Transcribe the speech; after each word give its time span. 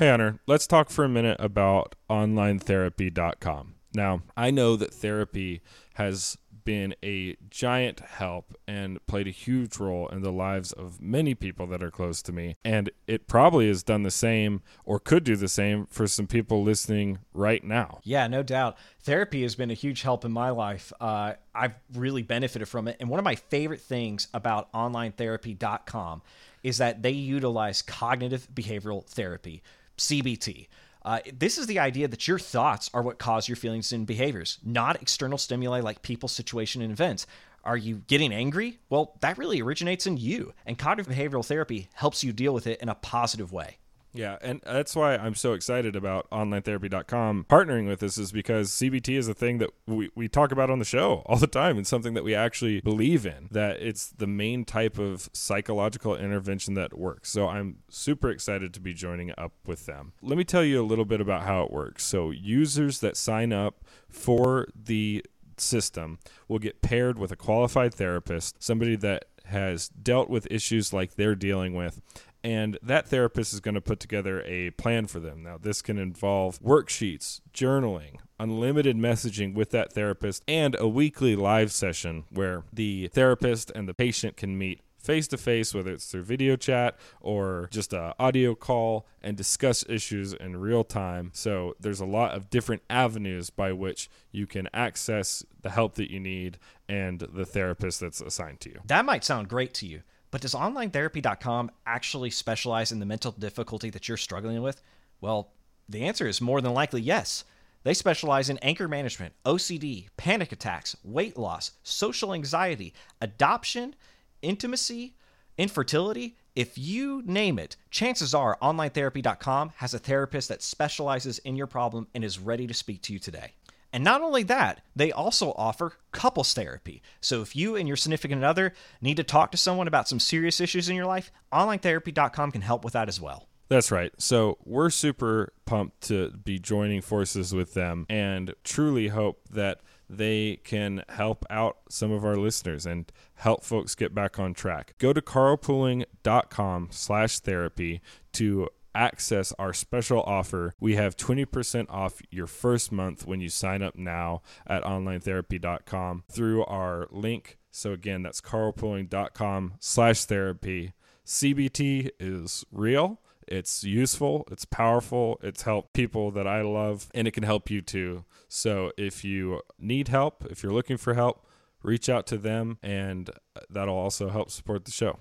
Hey, 0.00 0.08
Hunter, 0.08 0.40
let's 0.46 0.66
talk 0.66 0.88
for 0.88 1.04
a 1.04 1.10
minute 1.10 1.36
about 1.38 1.94
onlinetherapy.com. 2.08 3.74
Now, 3.92 4.22
I 4.34 4.50
know 4.50 4.74
that 4.76 4.94
therapy 4.94 5.60
has 5.96 6.38
been 6.64 6.94
a 7.04 7.36
giant 7.50 8.00
help 8.00 8.56
and 8.66 9.06
played 9.06 9.26
a 9.26 9.30
huge 9.30 9.76
role 9.76 10.08
in 10.08 10.22
the 10.22 10.32
lives 10.32 10.72
of 10.72 11.02
many 11.02 11.34
people 11.34 11.66
that 11.66 11.82
are 11.82 11.90
close 11.90 12.22
to 12.22 12.32
me. 12.32 12.56
And 12.64 12.88
it 13.06 13.26
probably 13.26 13.68
has 13.68 13.82
done 13.82 14.02
the 14.02 14.10
same 14.10 14.62
or 14.86 15.00
could 15.00 15.22
do 15.22 15.36
the 15.36 15.48
same 15.48 15.84
for 15.84 16.06
some 16.06 16.26
people 16.26 16.62
listening 16.62 17.18
right 17.34 17.62
now. 17.62 18.00
Yeah, 18.02 18.26
no 18.26 18.42
doubt. 18.42 18.78
Therapy 19.02 19.42
has 19.42 19.54
been 19.54 19.70
a 19.70 19.74
huge 19.74 20.00
help 20.00 20.24
in 20.24 20.32
my 20.32 20.48
life. 20.48 20.94
Uh, 20.98 21.34
I've 21.54 21.74
really 21.94 22.22
benefited 22.22 22.68
from 22.68 22.88
it. 22.88 22.96
And 23.00 23.10
one 23.10 23.18
of 23.18 23.24
my 23.24 23.34
favorite 23.34 23.82
things 23.82 24.28
about 24.32 24.72
onlinetherapy.com 24.72 26.22
is 26.62 26.78
that 26.78 27.02
they 27.02 27.10
utilize 27.10 27.82
cognitive 27.82 28.48
behavioral 28.54 29.04
therapy, 29.04 29.62
CBT. 30.00 30.66
Uh, 31.02 31.20
this 31.32 31.58
is 31.58 31.66
the 31.66 31.78
idea 31.78 32.08
that 32.08 32.26
your 32.26 32.38
thoughts 32.38 32.90
are 32.92 33.02
what 33.02 33.18
cause 33.18 33.48
your 33.48 33.56
feelings 33.56 33.92
and 33.92 34.06
behaviors, 34.06 34.58
not 34.64 35.00
external 35.00 35.38
stimuli 35.38 35.80
like 35.80 36.02
people, 36.02 36.28
situation, 36.28 36.82
and 36.82 36.90
events. 36.90 37.26
Are 37.64 37.76
you 37.76 38.02
getting 38.06 38.32
angry? 38.32 38.78
Well, 38.88 39.14
that 39.20 39.38
really 39.38 39.60
originates 39.60 40.06
in 40.06 40.16
you, 40.16 40.54
and 40.64 40.78
cognitive 40.78 41.12
behavioral 41.12 41.44
therapy 41.44 41.88
helps 41.92 42.24
you 42.24 42.32
deal 42.32 42.54
with 42.54 42.66
it 42.66 42.80
in 42.80 42.88
a 42.88 42.94
positive 42.94 43.52
way. 43.52 43.76
Yeah, 44.12 44.38
and 44.42 44.60
that's 44.64 44.96
why 44.96 45.16
I'm 45.16 45.34
so 45.34 45.52
excited 45.52 45.94
about 45.94 46.28
onlinetherapy.com 46.30 47.46
partnering 47.48 47.86
with 47.86 48.02
us 48.02 48.18
is 48.18 48.32
because 48.32 48.70
CBT 48.70 49.16
is 49.16 49.28
a 49.28 49.34
thing 49.34 49.58
that 49.58 49.70
we, 49.86 50.10
we 50.14 50.28
talk 50.28 50.50
about 50.50 50.70
on 50.70 50.78
the 50.78 50.84
show 50.84 51.22
all 51.26 51.36
the 51.36 51.46
time 51.46 51.76
and 51.76 51.86
something 51.86 52.14
that 52.14 52.24
we 52.24 52.34
actually 52.34 52.80
believe 52.80 53.24
in, 53.24 53.48
that 53.50 53.80
it's 53.80 54.08
the 54.08 54.26
main 54.26 54.64
type 54.64 54.98
of 54.98 55.30
psychological 55.32 56.16
intervention 56.16 56.74
that 56.74 56.98
works. 56.98 57.30
So 57.30 57.48
I'm 57.48 57.78
super 57.88 58.30
excited 58.30 58.74
to 58.74 58.80
be 58.80 58.94
joining 58.94 59.32
up 59.38 59.52
with 59.66 59.86
them. 59.86 60.12
Let 60.22 60.36
me 60.36 60.44
tell 60.44 60.64
you 60.64 60.82
a 60.82 60.86
little 60.86 61.04
bit 61.04 61.20
about 61.20 61.42
how 61.42 61.62
it 61.62 61.70
works. 61.70 62.04
So 62.04 62.30
users 62.30 63.00
that 63.00 63.16
sign 63.16 63.52
up 63.52 63.84
for 64.08 64.68
the 64.74 65.24
system 65.56 66.18
will 66.48 66.58
get 66.58 66.82
paired 66.82 67.18
with 67.18 67.30
a 67.30 67.36
qualified 67.36 67.94
therapist, 67.94 68.62
somebody 68.62 68.96
that 68.96 69.26
has 69.44 69.88
dealt 69.88 70.30
with 70.30 70.46
issues 70.50 70.92
like 70.92 71.14
they're 71.14 71.34
dealing 71.34 71.74
with 71.74 72.00
and 72.42 72.78
that 72.82 73.08
therapist 73.08 73.52
is 73.52 73.60
going 73.60 73.74
to 73.74 73.80
put 73.80 74.00
together 74.00 74.42
a 74.46 74.70
plan 74.70 75.06
for 75.06 75.20
them. 75.20 75.42
Now, 75.42 75.58
this 75.58 75.82
can 75.82 75.98
involve 75.98 76.60
worksheets, 76.60 77.40
journaling, 77.52 78.18
unlimited 78.38 78.96
messaging 78.96 79.54
with 79.54 79.70
that 79.70 79.92
therapist, 79.92 80.42
and 80.48 80.76
a 80.78 80.88
weekly 80.88 81.36
live 81.36 81.72
session 81.72 82.24
where 82.30 82.64
the 82.72 83.08
therapist 83.08 83.70
and 83.74 83.88
the 83.88 83.94
patient 83.94 84.36
can 84.36 84.56
meet 84.56 84.80
face 85.00 85.26
to 85.28 85.38
face, 85.38 85.74
whether 85.74 85.92
it's 85.92 86.06
through 86.06 86.22
video 86.22 86.56
chat 86.56 86.96
or 87.20 87.68
just 87.70 87.92
a 87.92 88.14
audio 88.18 88.54
call, 88.54 89.06
and 89.22 89.36
discuss 89.36 89.84
issues 89.88 90.32
in 90.34 90.56
real 90.56 90.84
time. 90.84 91.30
So 91.34 91.74
there's 91.80 92.00
a 92.00 92.06
lot 92.06 92.32
of 92.32 92.50
different 92.50 92.82
avenues 92.90 93.50
by 93.50 93.72
which 93.72 94.10
you 94.30 94.46
can 94.46 94.68
access 94.74 95.44
the 95.62 95.70
help 95.70 95.94
that 95.94 96.10
you 96.10 96.20
need 96.20 96.58
and 96.88 97.20
the 97.20 97.46
therapist 97.46 98.00
that's 98.00 98.20
assigned 98.20 98.60
to 98.60 98.70
you. 98.70 98.80
That 98.86 99.04
might 99.04 99.24
sound 99.24 99.48
great 99.48 99.74
to 99.74 99.86
you. 99.86 100.02
But 100.30 100.42
does 100.42 100.54
onlinetherapy.com 100.54 101.70
actually 101.86 102.30
specialize 102.30 102.92
in 102.92 103.00
the 103.00 103.06
mental 103.06 103.32
difficulty 103.32 103.90
that 103.90 104.08
you're 104.08 104.16
struggling 104.16 104.62
with? 104.62 104.80
Well, 105.20 105.52
the 105.88 106.04
answer 106.04 106.26
is 106.26 106.40
more 106.40 106.60
than 106.60 106.72
likely 106.72 107.00
yes. 107.00 107.44
They 107.82 107.94
specialize 107.94 108.50
in 108.50 108.58
anger 108.58 108.88
management, 108.88 109.34
OCD, 109.44 110.08
panic 110.16 110.52
attacks, 110.52 110.96
weight 111.02 111.38
loss, 111.38 111.72
social 111.82 112.34
anxiety, 112.34 112.92
adoption, 113.20 113.96
intimacy, 114.42 115.14
infertility. 115.56 116.36
If 116.54 116.76
you 116.76 117.22
name 117.24 117.58
it, 117.58 117.76
chances 117.90 118.34
are 118.34 118.58
onlinetherapy.com 118.60 119.72
has 119.76 119.94
a 119.94 119.98
therapist 119.98 120.48
that 120.48 120.62
specializes 120.62 121.38
in 121.38 121.56
your 121.56 121.66
problem 121.66 122.06
and 122.14 122.22
is 122.22 122.38
ready 122.38 122.66
to 122.66 122.74
speak 122.74 123.02
to 123.02 123.12
you 123.12 123.18
today. 123.18 123.52
And 123.92 124.04
not 124.04 124.22
only 124.22 124.42
that, 124.44 124.82
they 124.94 125.10
also 125.10 125.52
offer 125.56 125.94
couples 126.12 126.52
therapy. 126.52 127.02
So 127.20 127.42
if 127.42 127.56
you 127.56 127.76
and 127.76 127.88
your 127.88 127.96
significant 127.96 128.44
other 128.44 128.72
need 129.00 129.16
to 129.16 129.24
talk 129.24 129.50
to 129.52 129.58
someone 129.58 129.88
about 129.88 130.08
some 130.08 130.20
serious 130.20 130.60
issues 130.60 130.88
in 130.88 130.96
your 130.96 131.06
life, 131.06 131.32
onlinetherapy.com 131.52 132.52
can 132.52 132.62
help 132.62 132.84
with 132.84 132.92
that 132.92 133.08
as 133.08 133.20
well. 133.20 133.48
That's 133.68 133.92
right. 133.92 134.12
So 134.18 134.58
we're 134.64 134.90
super 134.90 135.52
pumped 135.64 136.02
to 136.08 136.30
be 136.30 136.58
joining 136.58 137.02
forces 137.02 137.54
with 137.54 137.74
them 137.74 138.04
and 138.08 138.52
truly 138.64 139.08
hope 139.08 139.48
that 139.50 139.80
they 140.08 140.56
can 140.64 141.04
help 141.08 141.44
out 141.48 141.78
some 141.88 142.10
of 142.10 142.24
our 142.24 142.36
listeners 142.36 142.84
and 142.84 143.10
help 143.34 143.62
folks 143.62 143.94
get 143.94 144.12
back 144.12 144.40
on 144.40 144.54
track. 144.54 144.94
Go 144.98 145.12
to 145.12 145.22
carlpooling.com 145.22 146.88
slash 146.90 147.38
therapy 147.38 148.00
to 148.32 148.68
access 148.94 149.52
our 149.58 149.72
special 149.72 150.22
offer. 150.22 150.74
We 150.80 150.96
have 150.96 151.16
20% 151.16 151.86
off 151.90 152.20
your 152.30 152.46
first 152.46 152.92
month 152.92 153.26
when 153.26 153.40
you 153.40 153.48
sign 153.48 153.82
up 153.82 153.96
now 153.96 154.42
at 154.66 154.82
onlinetherapy.com 154.82 156.24
through 156.30 156.64
our 156.64 157.08
link. 157.10 157.58
So 157.70 157.92
again, 157.92 158.22
that's 158.22 158.40
carlpooling.com 158.40 159.74
slash 159.80 160.24
therapy. 160.24 160.92
CBT 161.24 162.10
is 162.18 162.64
real. 162.72 163.20
It's 163.46 163.82
useful, 163.82 164.46
it's 164.50 164.64
powerful, 164.64 165.40
it's 165.42 165.62
helped 165.62 165.92
people 165.92 166.30
that 166.32 166.46
I 166.46 166.62
love, 166.62 167.08
and 167.12 167.26
it 167.26 167.32
can 167.32 167.42
help 167.42 167.68
you 167.68 167.82
too. 167.82 168.24
So 168.48 168.92
if 168.96 169.24
you 169.24 169.62
need 169.76 170.06
help, 170.06 170.46
if 170.48 170.62
you're 170.62 170.72
looking 170.72 170.96
for 170.96 171.14
help, 171.14 171.44
reach 171.82 172.08
out 172.08 172.28
to 172.28 172.38
them, 172.38 172.78
and 172.80 173.28
that'll 173.68 173.96
also 173.96 174.28
help 174.28 174.50
support 174.50 174.84
the 174.84 174.92
show. 174.92 175.18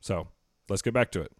So 0.00 0.28
let's 0.68 0.82
get 0.82 0.94
back 0.94 1.10
to 1.12 1.22
it. 1.22 1.32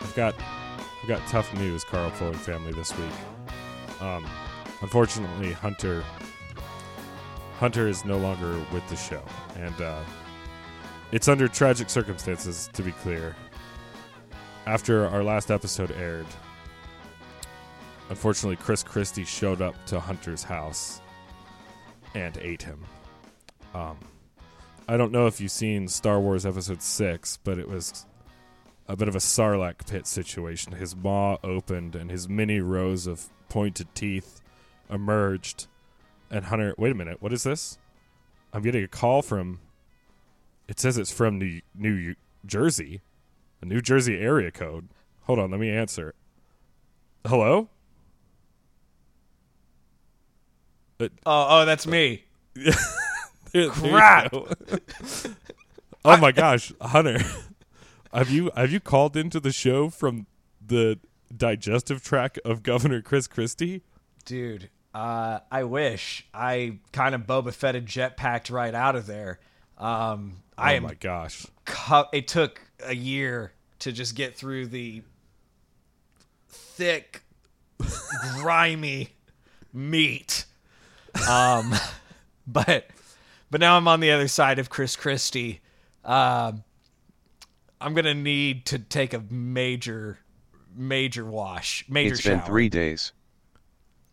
I've 0.00 0.14
got 0.14 0.34
I've 1.02 1.08
got 1.08 1.26
tough 1.28 1.54
news, 1.54 1.84
Carlpooling 1.84 2.36
family, 2.36 2.72
this 2.72 2.96
week. 2.96 3.12
Um, 4.00 4.26
unfortunately, 4.80 5.52
Hunter 5.52 6.04
Hunter 7.58 7.88
is 7.88 8.04
no 8.04 8.18
longer 8.18 8.56
with 8.72 8.88
the 8.88 8.94
show, 8.94 9.22
and 9.56 9.80
uh, 9.80 10.00
it's 11.10 11.26
under 11.26 11.48
tragic 11.48 11.90
circumstances. 11.90 12.70
To 12.72 12.82
be 12.82 12.92
clear, 12.92 13.34
after 14.68 15.06
our 15.08 15.24
last 15.24 15.50
episode 15.50 15.90
aired, 15.92 16.26
unfortunately, 18.10 18.56
Chris 18.56 18.82
Christie 18.82 19.24
showed 19.24 19.62
up 19.62 19.74
to 19.86 19.98
Hunter's 19.98 20.42
house 20.42 21.00
and 22.14 22.36
ate 22.36 22.60
him. 22.60 22.84
Um, 23.74 23.96
I 24.86 24.98
don't 24.98 25.10
know 25.10 25.26
if 25.26 25.40
you've 25.40 25.50
seen 25.50 25.88
Star 25.88 26.20
Wars 26.20 26.44
Episode 26.44 26.82
6, 26.82 27.38
but 27.44 27.58
it 27.58 27.66
was 27.66 28.04
a 28.86 28.94
bit 28.94 29.08
of 29.08 29.16
a 29.16 29.20
Sarlacc 29.20 29.86
pit 29.88 30.06
situation. 30.06 30.72
His 30.72 30.94
maw 30.94 31.38
opened 31.42 31.96
and 31.96 32.10
his 32.10 32.28
many 32.28 32.60
rows 32.60 33.06
of 33.06 33.30
pointed 33.48 33.94
teeth 33.94 34.42
emerged. 34.90 35.66
And 36.30 36.44
Hunter, 36.44 36.74
wait 36.76 36.92
a 36.92 36.94
minute, 36.94 37.22
what 37.22 37.32
is 37.32 37.42
this? 37.42 37.78
I'm 38.52 38.60
getting 38.60 38.84
a 38.84 38.88
call 38.88 39.22
from. 39.22 39.60
It 40.68 40.78
says 40.78 40.98
it's 40.98 41.10
from 41.10 41.38
New, 41.38 41.62
New 41.74 42.14
Jersey, 42.44 43.00
a 43.60 43.64
New 43.66 43.80
Jersey 43.80 44.18
area 44.18 44.50
code. 44.50 44.88
Hold 45.22 45.38
on, 45.38 45.50
let 45.50 45.60
me 45.60 45.70
answer. 45.70 46.14
Hello? 47.26 47.68
Uh, 51.00 51.08
oh, 51.26 51.46
oh, 51.50 51.64
that's 51.64 51.86
me. 51.86 52.24
There- 53.52 53.70
there 53.70 53.70
Crap. 53.70 54.30
go. 54.32 54.46
oh 56.04 56.16
my 56.18 56.32
gosh, 56.32 56.70
Hunter. 56.82 57.18
Have 58.12 58.28
you 58.28 58.50
have 58.54 58.70
you 58.70 58.78
called 58.78 59.16
into 59.16 59.40
the 59.40 59.52
show 59.52 59.88
from 59.88 60.26
the 60.64 60.98
digestive 61.34 62.04
tract 62.04 62.38
of 62.44 62.62
Governor 62.62 63.00
Chris 63.00 63.26
Christie? 63.26 63.84
Dude, 64.26 64.68
uh, 64.94 65.38
I 65.50 65.64
wish 65.64 66.26
I 66.34 66.80
kind 66.92 67.14
of 67.14 67.22
Boba 67.22 67.54
Fetted 67.54 67.86
jetpacked 67.86 68.50
right 68.50 68.74
out 68.74 68.96
of 68.96 69.06
there. 69.06 69.40
Um, 69.78 70.42
I 70.58 70.74
oh 70.74 70.76
am 70.76 70.82
my 70.82 70.94
gosh. 70.94 71.46
cu- 71.64 72.04
it 72.12 72.28
took 72.28 72.60
a 72.84 72.94
year 72.94 73.52
to 73.80 73.92
just 73.92 74.14
get 74.14 74.34
through 74.34 74.66
the 74.66 75.02
thick, 76.48 77.22
grimy 78.36 79.10
meat. 79.72 80.44
Um, 81.28 81.74
but 82.46 82.86
but 83.50 83.60
now 83.60 83.76
I'm 83.76 83.88
on 83.88 84.00
the 84.00 84.10
other 84.10 84.28
side 84.28 84.58
of 84.58 84.68
Chris 84.70 84.96
Christie. 84.96 85.60
Um, 86.04 86.64
I'm 87.80 87.94
gonna 87.94 88.14
need 88.14 88.66
to 88.66 88.78
take 88.78 89.14
a 89.14 89.22
major, 89.30 90.18
major 90.74 91.24
wash, 91.24 91.84
major 91.88 92.14
It's 92.14 92.22
shower. 92.22 92.36
been 92.36 92.44
three 92.44 92.68
days. 92.68 93.12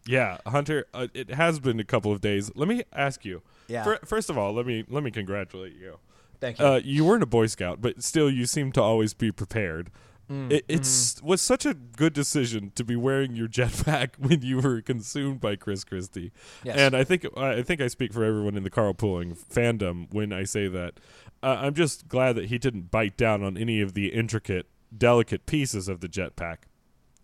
Yeah, 0.08 0.38
Hunter, 0.46 0.86
uh, 0.94 1.08
it 1.16 1.32
has 1.32 1.60
been 1.60 1.80
a 1.80 1.84
couple 1.84 2.12
of 2.12 2.22
days. 2.22 2.52
Let 2.56 2.68
me 2.68 2.84
ask 2.94 3.26
you. 3.26 3.42
Yeah. 3.68 3.84
fir- 3.84 4.00
first 4.06 4.30
of 4.30 4.38
all, 4.38 4.54
let 4.54 4.68
me 4.68 4.84
let 4.88 5.04
me 5.04 5.10
congratulate 5.10 5.74
you. 5.76 5.98
Thank 6.40 6.60
you. 6.60 6.66
Uh, 6.66 6.82
you 6.84 7.06
weren't 7.06 7.24
a 7.24 7.28
Boy 7.28 7.48
Scout, 7.48 7.82
but 7.82 8.04
still, 8.04 8.30
you 8.30 8.46
seem 8.46 8.72
to 8.74 8.82
always 8.82 9.14
be 9.14 9.32
prepared. 9.32 9.92
Mm, 10.30 10.52
it 10.52 10.66
it's 10.68 11.16
mm-hmm. 11.16 11.28
was 11.28 11.42
such 11.42 11.66
a 11.66 11.74
good 11.74 12.14
decision 12.14 12.72
to 12.76 12.84
be 12.84 12.96
wearing 12.96 13.36
your 13.36 13.48
jetpack 13.48 14.12
when 14.18 14.42
you 14.42 14.60
were 14.60 14.82
consumed 14.82 15.40
by 15.40 15.56
Chris 15.56 15.84
Christie. 15.84 16.32
Yes. 16.64 16.78
And 16.78 16.96
I 16.96 17.04
think 17.04 17.26
I 17.38 17.62
think 17.62 17.82
I 17.82 17.88
speak 17.88 18.12
for 18.12 18.24
everyone 18.24 18.58
in 18.58 18.64
the 18.64 18.72
carlpooling 18.72 19.38
fandom 19.38 20.12
when 20.12 20.34
I 20.34 20.44
say 20.44 20.68
that. 20.68 21.00
Uh, 21.44 21.58
I'm 21.62 21.76
just 21.76 22.08
glad 22.08 22.36
that 22.38 22.46
he 22.46 22.58
didn't 22.58 22.90
bite 22.90 23.18
down 23.18 23.44
on 23.44 23.56
any 23.56 23.82
of 23.82 23.94
the 23.94 24.08
intricate, 24.08 24.66
delicate 24.96 25.46
pieces 25.46 25.88
of 25.88 26.00
the 26.00 26.08
jetpack. 26.08 26.58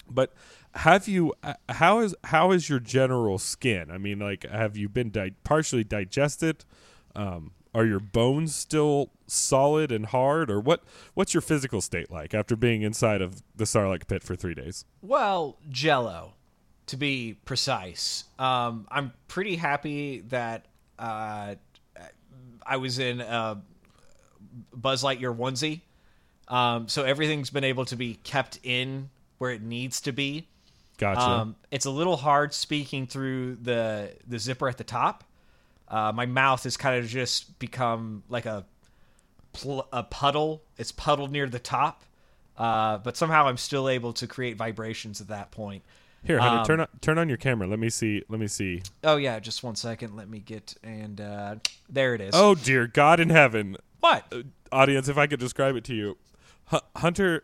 But 0.08 0.34
have 0.76 1.08
you? 1.08 1.34
Uh, 1.42 1.54
how 1.70 2.00
is 2.00 2.16
how 2.26 2.52
is 2.52 2.70
your 2.70 2.80
general 2.80 3.40
skin? 3.40 3.90
I 3.90 3.98
mean, 3.98 4.20
like, 4.20 4.48
have 4.48 4.78
you 4.78 4.90
been 4.90 5.10
di- 5.10 5.34
partially 5.44 5.84
digested? 5.84 6.66
Um, 7.16 7.52
are 7.74 7.86
your 7.86 8.00
bones 8.00 8.54
still 8.56 9.12
solid 9.28 9.92
and 9.92 10.08
hard 10.08 10.52
or 10.52 10.60
what 10.60 10.84
what's 11.14 11.34
your 11.34 11.42
physical 11.42 11.80
state 11.82 12.12
like 12.12 12.34
after 12.34 12.56
being 12.56 12.82
inside 12.82 13.22
of 13.22 13.42
the 13.56 13.64
sarlacc 13.64 14.08
pit 14.08 14.24
for 14.24 14.36
three 14.36 14.54
days? 14.54 14.86
Well 15.02 15.58
jello 15.70 16.34
to 16.88 16.98
be 16.98 17.38
precise. 17.46 18.26
Um, 18.38 18.88
i'm 18.92 19.14
pretty 19.28 19.56
happy 19.56 20.22
that 20.28 20.66
uh, 21.00 21.56
i 22.66 22.78
was 22.78 23.00
in 23.00 23.22
a 23.22 23.62
buzz 24.74 25.04
lightyear 25.04 25.36
onesie. 25.36 25.82
Um, 26.48 26.90
so 26.90 27.04
everything's 27.04 27.50
been 27.50 27.64
able 27.64 27.86
to 27.86 27.96
be 27.96 28.16
kept 28.16 28.60
in 28.64 29.10
where 29.38 29.52
it 29.52 29.62
needs 29.62 30.02
to 30.02 30.12
be. 30.12 30.50
Gotcha. 30.98 31.22
Um, 31.22 31.56
it's 31.72 31.86
a 31.86 31.90
little 31.90 32.18
hard 32.18 32.54
speaking 32.54 33.08
through 33.08 33.56
the 33.56 34.12
the 34.28 34.38
zipper 34.38 34.68
at 34.68 34.78
the 34.78 34.84
top 34.84 35.24
uh, 35.92 36.12
my 36.16 36.26
mouth 36.26 36.64
has 36.64 36.78
kind 36.78 36.98
of 36.98 37.08
just 37.08 37.60
become 37.60 38.24
like 38.30 38.46
a 38.46 38.66
pl- 39.54 39.88
a 39.92 40.04
puddle. 40.04 40.64
It's 40.78 40.92
puddled 40.92 41.32
near 41.32 41.48
the 41.48 41.60
top, 41.60 42.04
uh, 42.58 42.98
but 43.00 43.18
somehow 43.18 43.48
I'm 43.48 43.58
still 43.58 43.90
able 43.90 44.14
to 44.14 44.26
create 44.26 44.56
vibrations 44.56 45.22
at 45.22 45.28
that 45.28 45.52
point. 45.52 45.84
Here, 46.24 46.40
Hunter, 46.40 46.58
um, 46.60 46.66
turn 46.66 46.80
on 46.80 46.88
turn 47.02 47.18
on 47.18 47.28
your 47.28 47.38
camera. 47.38 47.68
Let 47.68 47.80
me 47.80 47.90
see. 47.90 48.24
Let 48.30 48.40
me 48.40 48.48
see. 48.48 48.84
Oh 49.04 49.18
yeah, 49.18 49.40
just 49.40 49.64
one 49.64 49.76
second. 49.76 50.16
Let 50.16 50.30
me 50.30 50.40
get 50.40 50.76
and 50.84 51.20
uh, 51.20 51.56
there 51.90 52.16
it 52.16 52.22
is. 52.22 52.32
Oh 52.36 52.56
dear 52.56 52.88
God 52.88 53.20
in 53.20 53.30
heaven! 53.30 53.76
What 54.00 54.26
uh, 54.32 54.44
audience? 54.72 55.10
If 55.10 55.18
I 55.18 55.28
could 55.28 55.40
describe 55.40 55.76
it 55.76 55.84
to 55.86 55.96
you, 55.96 56.18
H- 56.72 56.82
Hunter, 56.96 57.44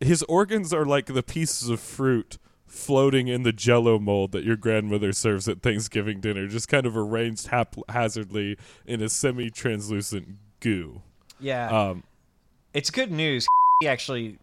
his 0.00 0.22
organs 0.24 0.72
are 0.72 0.84
like 0.84 1.06
the 1.06 1.22
pieces 1.22 1.70
of 1.70 1.80
fruit 1.80 2.38
floating 2.72 3.28
in 3.28 3.42
the 3.42 3.52
jello 3.52 3.98
mold 3.98 4.32
that 4.32 4.44
your 4.44 4.56
grandmother 4.56 5.12
serves 5.12 5.46
at 5.46 5.62
Thanksgiving 5.62 6.20
dinner, 6.20 6.48
just 6.48 6.68
kind 6.68 6.86
of 6.86 6.96
arranged 6.96 7.48
haphazardly 7.48 8.56
in 8.86 9.02
a 9.02 9.08
semi 9.08 9.50
translucent 9.50 10.36
goo. 10.60 11.02
Yeah. 11.38 11.68
Um, 11.68 12.04
it's 12.72 12.90
good 12.90 13.12
news. 13.12 13.46
He 13.80 13.88
actually 13.88 14.38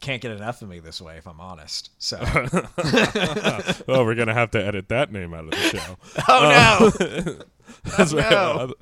can't 0.00 0.22
get 0.22 0.30
enough 0.30 0.62
of 0.62 0.68
me 0.68 0.78
this 0.78 1.00
way, 1.00 1.16
if 1.16 1.26
I'm 1.26 1.40
honest. 1.40 1.90
So, 1.98 2.18
well, 3.86 4.04
we're 4.04 4.14
gonna 4.14 4.34
have 4.34 4.52
to 4.52 4.64
edit 4.64 4.88
that 4.88 5.12
name 5.12 5.34
out 5.34 5.44
of 5.44 5.50
the 5.50 5.56
show. 5.56 5.96
oh 6.28 6.92
no! 7.00 7.06
Uh, 7.06 7.44
that's 7.96 8.12
oh, 8.12 8.16
right. 8.16 8.30
No. 8.30 8.74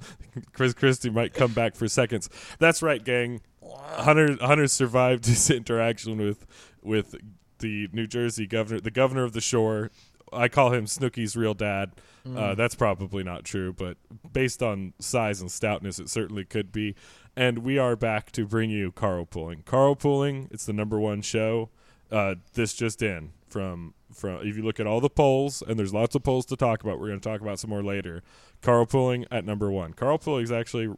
Chris 0.53 0.75
Christie 0.75 1.11
might 1.11 1.33
come 1.33 1.53
back 1.53 1.75
for 1.75 1.89
seconds. 1.89 2.29
That's 2.59 2.83
right, 2.83 3.03
gang. 3.03 3.41
Hunter 3.63 4.37
Hunter 4.41 4.69
survived 4.69 5.27
his 5.27 5.51
interaction 5.51 6.19
with 6.19 6.47
with 6.83 7.15
the 7.59 7.89
New 7.93 8.07
Jersey 8.07 8.47
governor, 8.47 8.81
the 8.81 8.91
governor 8.91 9.25
of 9.25 9.33
the 9.33 9.41
shore. 9.41 9.91
I 10.31 10.49
call 10.49 10.73
him 10.73 10.85
Snooki's 10.85 11.37
real 11.37 11.55
dad. 11.55 11.93
Mm. 12.27 12.37
Uh, 12.37 12.55
that's 12.55 12.75
probably 12.75 13.25
not 13.25 13.45
true, 13.45 13.73
but 13.73 13.97
based 14.31 14.63
on 14.63 14.93
size 14.99 15.41
and 15.41 15.51
stoutness, 15.51 15.99
it 15.99 16.11
certainly 16.11 16.45
could 16.45 16.71
be. 16.71 16.95
And 17.35 17.59
we 17.59 17.79
are 17.79 17.97
back 17.97 18.31
to 18.33 18.47
bring 18.47 18.69
you 18.69 18.93
Carlpooling. 18.93 19.65
Carlpooling, 19.65 20.49
it's 20.51 20.67
the 20.67 20.73
number 20.73 20.99
one 20.99 21.23
show. 21.23 21.71
Uh, 22.11 22.37
this 22.55 22.75
just 22.75 23.03
in 23.03 23.33
from 23.49 23.95
from 24.13 24.47
if 24.47 24.57
you 24.57 24.63
look 24.63 24.81
at 24.81 24.87
all 24.87 25.01
the 25.01 25.11
polls, 25.11 25.63
and 25.67 25.79
there's 25.79 25.93
lots 25.95 26.15
of 26.15 26.23
polls 26.23 26.47
to 26.47 26.57
talk 26.57 26.83
about. 26.83 26.99
We're 26.99 27.09
going 27.09 27.21
to 27.21 27.29
talk 27.29 27.41
about 27.41 27.59
some 27.59 27.71
more 27.71 27.83
later. 27.83 28.23
Carlpooling 28.63 29.27
at 29.31 29.45
number 29.45 29.71
one. 29.71 29.93
Carlpooling 29.93 30.43
is 30.43 30.53
actually 30.53 30.89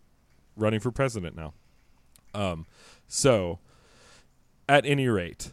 running 0.57 0.81
for 0.81 0.91
president 0.91 1.37
now. 1.37 1.53
Um, 2.33 2.67
so 3.09 3.59
at 4.69 4.87
any 4.87 5.09
rate, 5.09 5.53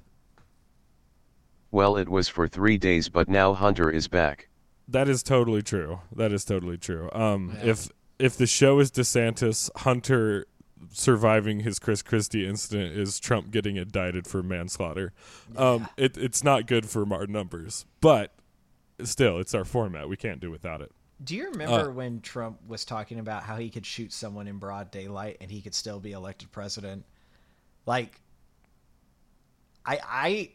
well, 1.77 1.95
it 1.95 2.09
was 2.09 2.27
for 2.27 2.47
three 2.47 2.79
days, 2.79 3.07
but 3.07 3.29
now 3.29 3.53
Hunter 3.53 3.87
is 3.87 4.07
back. 4.07 4.49
That 4.87 5.07
is 5.07 5.21
totally 5.21 5.61
true. 5.61 5.99
That 6.15 6.33
is 6.33 6.43
totally 6.43 6.79
true. 6.79 7.07
Um, 7.13 7.55
yeah. 7.55 7.69
if 7.69 7.89
if 8.17 8.35
the 8.35 8.47
show 8.47 8.79
is 8.79 8.89
DeSantis, 8.89 9.69
Hunter 9.75 10.47
surviving 10.89 11.59
his 11.59 11.77
Chris 11.77 12.01
Christie 12.01 12.47
incident 12.47 12.97
is 12.97 13.19
Trump 13.19 13.51
getting 13.51 13.75
indicted 13.75 14.25
for 14.25 14.41
manslaughter. 14.41 15.13
Yeah. 15.53 15.59
Um, 15.59 15.87
it, 15.97 16.17
it's 16.17 16.43
not 16.43 16.65
good 16.65 16.89
for 16.89 17.05
our 17.13 17.27
numbers, 17.27 17.85
but 18.01 18.33
still, 19.03 19.37
it's 19.37 19.53
our 19.53 19.65
format. 19.65 20.09
We 20.09 20.17
can't 20.17 20.39
do 20.39 20.49
without 20.49 20.81
it. 20.81 20.91
Do 21.23 21.35
you 21.35 21.51
remember 21.51 21.91
uh, 21.91 21.93
when 21.93 22.21
Trump 22.21 22.57
was 22.67 22.85
talking 22.85 23.19
about 23.19 23.43
how 23.43 23.57
he 23.57 23.69
could 23.69 23.85
shoot 23.85 24.11
someone 24.11 24.47
in 24.47 24.57
broad 24.57 24.89
daylight 24.89 25.37
and 25.41 25.51
he 25.51 25.61
could 25.61 25.75
still 25.75 25.99
be 25.99 26.13
elected 26.13 26.51
president? 26.51 27.05
Like, 27.85 28.19
I 29.85 29.99
I 30.03 30.49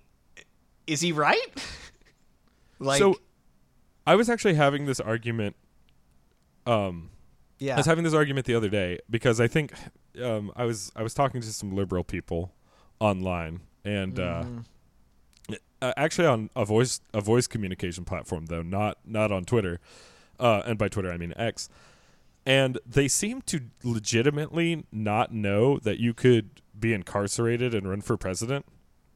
is 0.86 1.00
he 1.00 1.12
right? 1.12 1.62
like 2.78 2.98
So 2.98 3.16
I 4.06 4.16
was 4.16 4.28
actually 4.28 4.54
having 4.54 4.86
this 4.86 5.00
argument 5.00 5.56
um 6.66 7.10
yeah. 7.62 7.74
I 7.74 7.76
was 7.76 7.86
having 7.86 8.04
this 8.04 8.14
argument 8.14 8.46
the 8.46 8.54
other 8.54 8.68
day 8.68 8.98
because 9.08 9.40
I 9.40 9.46
think 9.46 9.72
um, 10.22 10.52
I 10.56 10.64
was 10.64 10.90
I 10.96 11.02
was 11.02 11.14
talking 11.14 11.40
to 11.40 11.52
some 11.52 11.74
liberal 11.74 12.02
people 12.02 12.52
online 12.98 13.60
and 13.84 14.18
uh, 14.18 14.44
mm. 14.44 15.56
uh, 15.80 15.92
actually 15.96 16.26
on 16.26 16.50
a 16.56 16.64
voice 16.64 17.00
a 17.14 17.20
voice 17.20 17.46
communication 17.46 18.04
platform 18.04 18.46
though 18.46 18.62
not 18.62 18.98
not 19.04 19.30
on 19.30 19.44
Twitter 19.44 19.78
uh, 20.40 20.62
and 20.66 20.76
by 20.76 20.88
Twitter 20.88 21.12
I 21.12 21.16
mean 21.16 21.32
X 21.36 21.68
and 22.44 22.78
they 22.84 23.06
seem 23.06 23.42
to 23.42 23.60
legitimately 23.84 24.84
not 24.90 25.32
know 25.32 25.78
that 25.78 26.00
you 26.00 26.12
could 26.12 26.60
be 26.78 26.92
incarcerated 26.92 27.74
and 27.74 27.88
run 27.88 28.00
for 28.00 28.16
president 28.16 28.66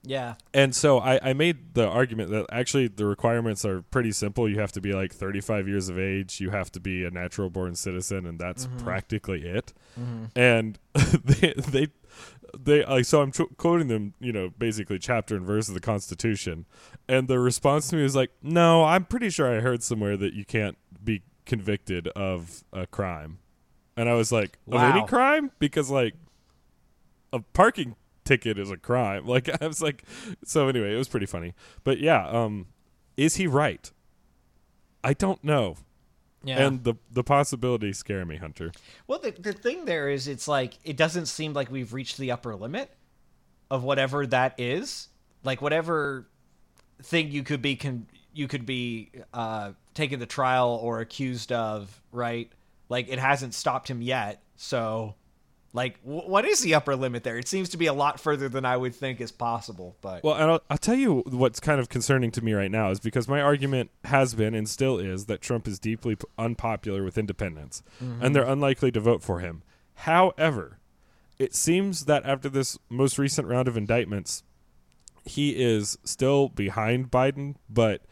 yeah. 0.07 0.35
And 0.55 0.75
so 0.75 0.99
I, 0.99 1.31
I 1.31 1.33
made 1.33 1.75
the 1.75 1.87
argument 1.87 2.31
that 2.31 2.47
actually 2.51 2.89
the 2.89 3.07
requirements 3.07 3.65
are 3.65 3.83
pretty 3.83 4.13
simple. 4.13 4.49
You 4.49 4.61
have 4.61 4.73
to 4.73 4.81
be 4.81 4.93
like 4.93 5.13
35 5.13 5.69
years 5.69 5.89
of 5.89 5.99
age, 5.99 6.41
you 6.41 6.51
have 6.51 6.71
to 6.73 6.81
be 6.81 7.05
a 7.05 7.11
natural 7.11 7.51
born 7.51 7.75
citizen, 7.75 8.25
and 8.25 8.39
that's 8.39 8.67
mm-hmm. 8.67 8.79
practically 8.79 9.43
it. 9.43 9.73
Mm-hmm. 9.99 10.25
And 10.39 10.79
they, 10.95 11.55
they, 11.57 11.89
they, 12.59 12.85
like, 12.87 13.05
so 13.05 13.21
I'm 13.21 13.33
tr- 13.33 13.43
quoting 13.57 13.89
them, 13.89 14.15
you 14.21 14.33
know, 14.33 14.51
basically 14.57 14.99
chapter 14.99 15.37
and 15.37 15.45
verse 15.45 15.69
of 15.69 15.75
the 15.75 15.81
Constitution. 15.81 16.67
And 17.09 17.29
the 17.29 17.39
response 17.39 17.89
to 17.89 17.97
me 17.97 18.03
was 18.03 18.17
like, 18.17 18.31
no, 18.43 18.85
I'm 18.85 19.05
pretty 19.05 19.31
sure 19.31 19.55
I 19.55 19.61
heard 19.61 19.83
somewhere 19.83 20.17
that 20.17 20.35
you 20.35 20.45
can't 20.45 20.79
be 21.03 21.23
convicted 21.45 22.09
of 22.09 22.65
a 22.73 22.87
crime. 22.87 23.39
And 23.97 24.09
I 24.09 24.15
was 24.15 24.31
like, 24.31 24.59
wow. 24.67 24.89
of 24.89 24.97
any 24.97 25.07
crime? 25.07 25.51
Because, 25.59 25.91
like, 25.91 26.15
a 27.33 27.41
parking 27.41 27.97
ticket 28.27 28.59
is 28.59 28.71
a 28.71 28.77
crime. 28.77 29.27
Like 29.37 29.51
I 29.63 29.67
was 29.67 29.83
like, 29.83 30.05
so 30.45 30.69
anyway, 30.69 30.95
it 30.95 30.99
was 30.99 31.09
pretty 31.09 31.27
funny. 31.27 31.55
But 31.85 31.99
yeah, 31.99 32.27
um, 32.29 32.67
is 33.17 33.37
he 33.37 33.47
right? 33.47 33.91
I 35.05 35.13
don't 35.13 35.43
know. 35.45 35.77
Yeah. 36.43 36.67
And 36.67 36.85
the 36.85 36.95
the 37.11 37.25
possibilities 37.25 37.99
scare 37.99 38.25
me, 38.25 38.37
Hunter. 38.37 38.73
Well, 39.07 39.19
the 39.19 39.33
the 39.33 39.53
thing 39.53 39.85
there 39.85 40.09
is, 40.09 40.29
it's 40.29 40.47
like 40.47 40.79
it 40.85 40.97
doesn't 40.97 41.27
seem 41.27 41.53
like 41.53 41.71
we've 41.71 41.93
reached 41.93 42.19
the 42.19 42.31
upper 42.31 42.55
limit 42.55 42.91
of 43.71 43.83
whatever 43.85 44.27
that 44.29 44.59
is. 44.59 45.09
Like 45.43 45.61
whatever 45.61 46.29
thing 47.03 47.31
you 47.31 47.43
could 47.43 47.63
be 47.63 47.77
con- 47.77 48.07
you 48.33 48.49
could 48.49 48.65
be 48.65 49.11
uh, 49.35 49.73
taken 49.95 50.21
to 50.21 50.27
trial 50.27 50.79
or 50.83 51.01
accused 51.01 51.53
of, 51.53 52.01
right? 52.13 52.51
Like 52.89 53.09
it 53.09 53.19
hasn't 53.19 53.55
stopped 53.55 53.89
him 53.89 54.01
yet. 54.01 54.43
So 54.57 55.15
like, 55.77 56.03
w- 56.03 56.29
what 56.29 56.45
is 56.45 56.61
the 56.61 56.75
upper 56.75 56.97
limit 56.97 57.23
there? 57.23 57.39
It 57.39 57.47
seems 57.47 57.69
to 57.69 57.77
be 57.77 57.87
a 57.87 57.93
lot 57.93 58.19
further 58.19 58.49
than 58.49 58.65
I 58.65 58.77
would 58.77 58.95
think 58.95 59.21
is 59.21 59.31
possible. 59.31 59.97
But 60.01 60.25
well, 60.25 60.35
and 60.35 60.51
I'll, 60.51 60.63
I'll 60.69 60.79
tell 60.79 60.97
you 60.97 61.23
what's 61.27 61.61
kind 61.61 61.79
of 61.79 61.89
concerning 61.89 62.33
to 62.33 62.43
me 62.43 62.55
right 62.55 62.71
now 62.71 62.91
is 62.91 62.99
because 62.99 63.29
my 63.29 63.41
argument 63.41 63.91
has 64.05 64.35
been 64.35 64.55
and 64.55 64.69
still 64.69 64.99
is 64.99 65.27
that 65.27 65.41
Trump 65.41 65.69
is 65.69 65.79
deeply 65.79 66.17
p- 66.17 66.25
unpopular 66.39 67.05
with 67.05 67.17
independents, 67.17 67.83
mm-hmm. 68.03 68.25
and 68.25 68.35
they're 68.35 68.43
unlikely 68.43 68.91
to 68.93 69.01
vote 69.01 69.23
for 69.23 69.41
him. 69.41 69.63
However, 69.95 70.79
it 71.39 71.55
seems 71.55 72.07
that 72.07 72.25
after 72.25 72.49
this 72.49 72.79
most 72.89 73.19
recent 73.19 73.47
round 73.47 73.69
of 73.69 73.77
indictments, 73.77 74.43
he 75.25 75.51
is 75.51 75.99
still 76.05 76.49
behind 76.49 77.11
Biden, 77.11 77.57
but 77.69 78.03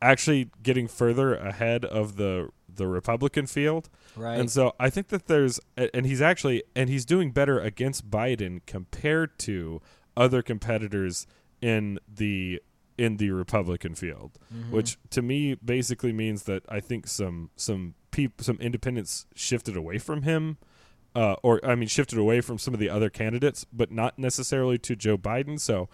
actually 0.00 0.50
getting 0.62 0.86
further 0.86 1.34
ahead 1.34 1.84
of 1.84 2.16
the 2.16 2.50
the 2.72 2.86
Republican 2.86 3.46
field. 3.46 3.88
Right. 4.16 4.38
And 4.38 4.50
so 4.50 4.74
I 4.78 4.90
think 4.90 5.08
that 5.08 5.26
there's, 5.26 5.60
and 5.76 6.06
he's 6.06 6.20
actually, 6.20 6.62
and 6.74 6.90
he's 6.90 7.04
doing 7.04 7.30
better 7.30 7.60
against 7.60 8.10
Biden 8.10 8.60
compared 8.66 9.38
to 9.40 9.80
other 10.16 10.42
competitors 10.42 11.26
in 11.60 11.98
the 12.12 12.60
in 12.98 13.16
the 13.16 13.30
Republican 13.30 13.94
field, 13.94 14.38
mm-hmm. 14.54 14.72
which 14.72 14.98
to 15.08 15.22
me 15.22 15.54
basically 15.54 16.12
means 16.12 16.42
that 16.42 16.62
I 16.68 16.80
think 16.80 17.06
some 17.06 17.50
some 17.56 17.94
people 18.10 18.44
some 18.44 18.58
independents 18.60 19.26
shifted 19.34 19.76
away 19.76 19.98
from 19.98 20.22
him 20.22 20.58
uh, 21.14 21.34
or 21.42 21.64
I 21.64 21.74
mean, 21.74 21.88
shifted 21.88 22.18
away 22.18 22.40
from 22.40 22.58
some 22.58 22.74
of 22.74 22.80
the 22.80 22.88
other 22.88 23.10
candidates, 23.10 23.66
but 23.72 23.90
not 23.90 24.18
necessarily 24.18 24.78
to 24.78 24.94
Joe 24.94 25.18
Biden. 25.18 25.58
So 25.58 25.88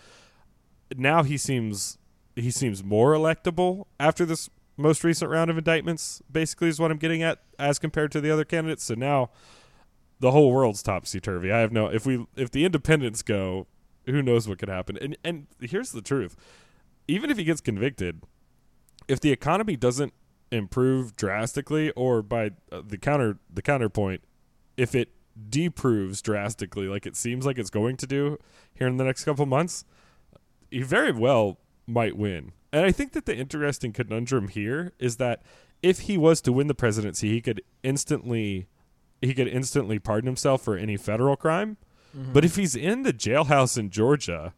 now 0.96 1.23
he 1.23 1.37
seems 1.37 1.99
he 2.35 2.50
seems 2.50 2.85
more 2.85 3.14
electable 3.14 3.87
after 3.99 4.26
this 4.26 4.50
most 4.76 5.04
recent 5.04 5.30
round 5.30 5.50
of 5.50 5.59
indictments. 5.59 6.23
Basically, 6.30 6.68
is 6.68 6.78
what 6.78 6.90
I'm 6.90 6.99
getting 6.99 7.23
at 7.23 7.40
as 7.59 7.78
compared 7.78 8.12
to 8.12 8.21
the 8.21 8.30
other 8.30 8.45
candidates. 8.45 8.85
So 8.85 8.95
now 8.95 9.30
the 10.21 10.30
whole 10.30 10.50
world's 10.52 10.83
topsy 10.83 11.21
turvy. 11.21 11.52
I 11.52 11.59
have 11.59 11.73
no 11.73 11.87
if 11.88 12.06
we 12.06 12.26
if 12.37 12.50
the 12.50 12.64
independents 12.64 13.23
go, 13.23 13.66
who 14.04 14.23
knows 14.23 14.49
what 14.49 14.59
could 14.59 14.68
happen. 14.68 14.97
And 15.00 15.16
and 15.25 15.47
here's 15.61 15.92
the 15.92 16.02
truth: 16.02 16.37
even 17.09 17.30
if 17.30 17.38
he 17.38 17.45
gets 17.45 17.61
convicted, 17.61 18.23
if 19.09 19.21
the 19.21 19.33
economy 19.33 19.76
doesn't 19.76 20.12
improve 20.52 21.16
drastically, 21.16 21.90
or 21.92 22.23
by 22.23 22.52
uh, 22.71 22.83
the 22.87 22.99
counter 22.99 23.38
the 23.52 23.62
counterpoint, 23.62 24.23
if 24.76 24.95
it 24.95 25.11
deproves 25.50 26.23
drastically, 26.23 26.88
like 26.88 27.06
it 27.06 27.16
seems 27.16 27.45
like 27.45 27.59
it's 27.59 27.71
going 27.71 27.97
to 27.99 28.06
do 28.06 28.38
here 28.75 28.87
in 28.87 28.97
the 28.97 29.04
next 29.04 29.25
couple 29.25 29.45
months, 29.45 29.85
he 30.71 30.83
very 30.83 31.12
well 31.12 31.59
might 31.87 32.16
win. 32.16 32.52
And 32.76 32.85
I 32.85 32.92
think 32.92 33.12
that 33.12 33.25
the 33.25 33.35
interesting 33.35 33.95
conundrum 33.95 34.49
here 34.49 34.92
is 34.99 35.16
that 35.16 35.40
if 35.83 36.00
he 36.00 36.18
was 36.18 36.42
to 36.42 36.52
win 36.52 36.66
the 36.66 36.75
presidency, 36.75 37.30
he 37.30 37.40
could 37.40 37.62
instantly 37.83 38.66
he 39.23 39.33
could 39.33 39.49
instantly 39.49 39.99
pardon 39.99 40.26
himself 40.26 40.61
for 40.61 40.76
any 40.76 40.99
federal 40.99 41.37
crime. 41.37 41.78
But 42.12 42.45
if 42.45 42.56
he's 42.56 42.76
in 42.76 43.02
the 43.02 43.14
jailhouse 43.14 43.78
in 43.78 43.88
Georgia, 43.88 44.52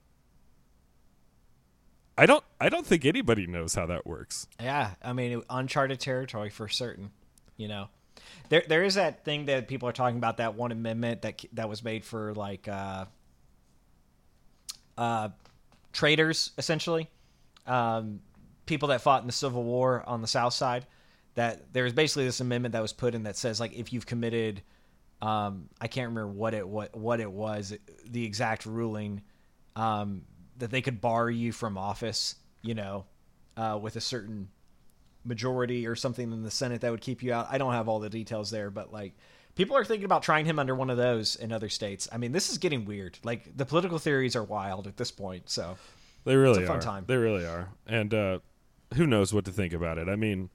I 2.16 2.26
don't 2.26 2.42
I 2.60 2.68
don't 2.68 2.84
think 2.84 3.04
anybody 3.04 3.46
knows 3.46 3.76
how 3.76 3.86
that 3.86 4.04
works. 4.04 4.48
Yeah, 4.60 4.94
I 5.00 5.12
mean, 5.12 5.40
uncharted 5.48 6.00
territory 6.00 6.50
for 6.50 6.68
certain. 6.68 7.12
You 7.56 7.68
know, 7.68 7.88
there 8.48 8.64
there 8.66 8.82
is 8.82 8.96
that 8.96 9.24
thing 9.24 9.44
that 9.44 9.68
people 9.68 9.88
are 9.88 9.92
talking 9.92 10.18
about 10.18 10.38
that 10.38 10.56
one 10.56 10.72
amendment 10.72 11.22
that 11.22 11.44
that 11.52 11.68
was 11.68 11.84
made 11.84 12.04
for 12.04 12.34
like 12.34 12.66
uh, 12.66 13.04
uh, 14.96 15.28
traitors, 15.92 16.50
essentially, 16.58 17.08
um, 17.68 18.20
people 18.66 18.88
that 18.88 19.00
fought 19.00 19.22
in 19.22 19.26
the 19.26 19.32
Civil 19.32 19.62
War 19.62 20.02
on 20.06 20.20
the 20.20 20.26
South 20.26 20.54
Side. 20.54 20.86
That 21.34 21.72
there's 21.72 21.92
basically 21.92 22.24
this 22.24 22.40
amendment 22.40 22.72
that 22.72 22.82
was 22.82 22.92
put 22.92 23.14
in 23.14 23.22
that 23.24 23.36
says 23.36 23.60
like 23.60 23.72
if 23.72 23.92
you've 23.92 24.06
committed, 24.06 24.62
um, 25.22 25.68
I 25.80 25.86
can't 25.86 26.08
remember 26.08 26.32
what 26.32 26.54
it 26.54 26.66
what 26.66 26.96
what 26.96 27.20
it 27.20 27.30
was, 27.30 27.74
the 28.06 28.24
exact 28.24 28.66
ruling, 28.66 29.22
um, 29.76 30.22
that 30.56 30.70
they 30.70 30.82
could 30.82 31.00
bar 31.00 31.30
you 31.30 31.52
from 31.52 31.78
office. 31.78 32.34
You 32.62 32.74
know, 32.74 33.06
uh, 33.56 33.78
with 33.80 33.94
a 33.94 34.00
certain 34.00 34.48
majority 35.24 35.86
or 35.86 35.94
something 35.94 36.32
in 36.32 36.42
the 36.42 36.50
Senate 36.50 36.80
that 36.80 36.90
would 36.90 37.00
keep 37.00 37.22
you 37.22 37.32
out. 37.32 37.46
I 37.50 37.58
don't 37.58 37.72
have 37.72 37.88
all 37.88 38.00
the 38.00 38.10
details 38.10 38.50
there, 38.50 38.70
but 38.70 38.92
like 38.92 39.14
people 39.54 39.76
are 39.76 39.84
thinking 39.84 40.04
about 40.04 40.22
trying 40.22 40.46
him 40.46 40.58
under 40.58 40.74
one 40.74 40.90
of 40.90 40.96
those 40.96 41.36
in 41.36 41.52
other 41.52 41.68
states. 41.68 42.08
I 42.10 42.18
mean, 42.18 42.32
this 42.32 42.50
is 42.50 42.58
getting 42.58 42.84
weird. 42.84 43.18
Like 43.22 43.56
the 43.56 43.66
political 43.66 43.98
theories 43.98 44.34
are 44.34 44.44
wild 44.44 44.86
at 44.86 44.96
this 44.96 45.10
point. 45.10 45.50
So 45.50 45.76
They 46.24 46.36
really 46.36 46.64
a 46.64 46.66
fun 46.66 46.76
are. 46.78 46.82
time. 46.82 47.04
They 47.06 47.16
really 47.16 47.44
are. 47.46 47.68
And 47.86 48.12
uh, 48.12 48.38
who 48.94 49.06
knows 49.06 49.32
what 49.32 49.44
to 49.46 49.50
think 49.50 49.72
about 49.72 49.98
it? 49.98 50.08
I 50.08 50.16
mean, 50.16 50.50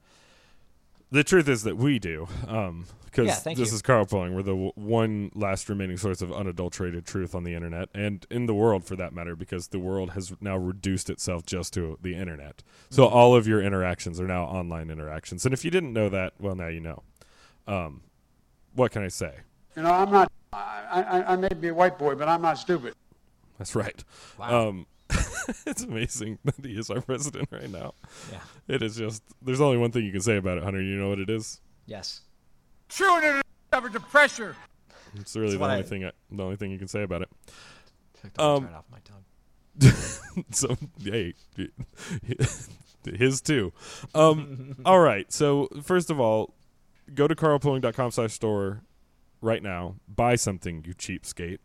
the 1.10 1.24
truth 1.24 1.48
is 1.48 1.62
that 1.64 1.76
we 1.76 1.98
do. 1.98 2.28
Um, 2.46 2.86
because 3.04 3.28
Yeah, 3.46 3.54
this 3.54 3.70
you. 3.70 3.76
is 3.76 3.80
Carlpooling. 3.82 4.34
We're 4.34 4.42
the 4.42 4.50
w- 4.54 4.72
one 4.74 5.30
last 5.36 5.68
remaining 5.68 5.96
source 5.96 6.20
of 6.20 6.32
unadulterated 6.32 7.06
truth 7.06 7.32
on 7.32 7.44
the 7.44 7.54
internet 7.54 7.88
and 7.94 8.26
in 8.28 8.46
the 8.46 8.54
world, 8.54 8.84
for 8.84 8.96
that 8.96 9.12
matter, 9.12 9.36
because 9.36 9.68
the 9.68 9.78
world 9.78 10.10
has 10.14 10.32
now 10.40 10.56
reduced 10.56 11.08
itself 11.08 11.46
just 11.46 11.72
to 11.74 11.96
the 12.02 12.16
internet. 12.16 12.64
So 12.90 13.04
Mm-hmm. 13.06 13.14
all 13.14 13.36
of 13.36 13.46
your 13.46 13.62
interactions 13.62 14.20
are 14.20 14.26
now 14.26 14.42
online 14.46 14.90
interactions. 14.90 15.44
And 15.44 15.54
if 15.54 15.64
you 15.64 15.70
didn't 15.70 15.92
know 15.92 16.08
that, 16.08 16.32
well, 16.40 16.56
now 16.56 16.66
you 16.66 16.80
know. 16.80 17.02
Um, 17.68 18.02
what 18.74 18.90
can 18.90 19.04
I 19.04 19.08
say? 19.08 19.32
You 19.76 19.82
know, 19.84 19.92
I'm 19.92 20.10
not. 20.10 20.32
I, 20.52 21.02
I, 21.02 21.32
I 21.34 21.36
may 21.36 21.48
be 21.48 21.68
a 21.68 21.74
white 21.74 21.96
boy, 21.98 22.16
but 22.16 22.28
I'm 22.28 22.42
not 22.42 22.58
stupid. 22.58 22.94
That's 23.58 23.76
right. 23.76 24.02
Wow. 24.38 24.68
Um, 24.70 24.86
it's 25.66 25.82
amazing 25.82 26.38
that 26.44 26.64
he 26.64 26.72
is 26.78 26.90
our 26.90 27.00
president 27.00 27.48
right 27.50 27.70
now. 27.70 27.94
yeah, 28.32 28.38
It 28.68 28.82
is 28.82 28.96
just. 28.96 29.22
There's 29.42 29.60
only 29.60 29.76
one 29.78 29.90
thing 29.92 30.04
you 30.04 30.12
can 30.12 30.20
say 30.20 30.36
about 30.36 30.58
it, 30.58 30.64
Hunter. 30.64 30.82
You 30.82 30.96
know 30.96 31.08
what 31.08 31.18
it 31.18 31.30
is. 31.30 31.60
yes, 31.86 32.20
Chewing 32.88 33.22
it 33.24 33.42
under 33.72 33.88
the 33.88 34.00
pressure. 34.00 34.54
It's 35.16 35.34
really 35.36 35.52
It's 35.54 35.58
the 35.58 35.64
only 35.64 35.76
I- 35.78 35.82
thing. 35.82 36.04
I, 36.04 36.10
the 36.30 36.42
only 36.42 36.56
thing 36.56 36.70
you 36.70 36.78
can 36.78 36.88
say 36.88 37.02
about 37.02 37.22
it. 37.22 37.28
took 38.22 38.32
the 38.34 38.42
words 38.42 38.58
Um, 38.58 38.64
right 38.66 38.74
off 38.74 38.84
my 38.90 38.98
tongue. 39.04 40.44
so 40.50 40.76
hey, 41.02 41.34
his 43.04 43.40
too. 43.40 43.72
Um, 44.14 44.76
all 44.84 45.00
right. 45.00 45.30
So 45.32 45.68
first 45.82 46.10
of 46.10 46.18
all, 46.20 46.54
go 47.14 47.26
to 47.28 47.34
carlpooling.com 47.34 48.10
slash 48.12 48.32
store 48.32 48.82
right 49.40 49.62
now. 49.62 49.96
Buy 50.08 50.36
something, 50.36 50.84
you 50.86 50.94
cheapskate. 50.94 51.58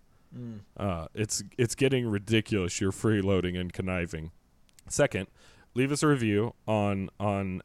Uh, 0.77 1.07
it's 1.13 1.43
it's 1.57 1.75
getting 1.75 2.07
ridiculous. 2.07 2.79
You're 2.79 2.91
freeloading 2.91 3.59
and 3.59 3.73
conniving. 3.73 4.31
Second, 4.87 5.27
leave 5.73 5.91
us 5.91 6.03
a 6.03 6.07
review 6.07 6.53
on 6.67 7.09
on 7.19 7.61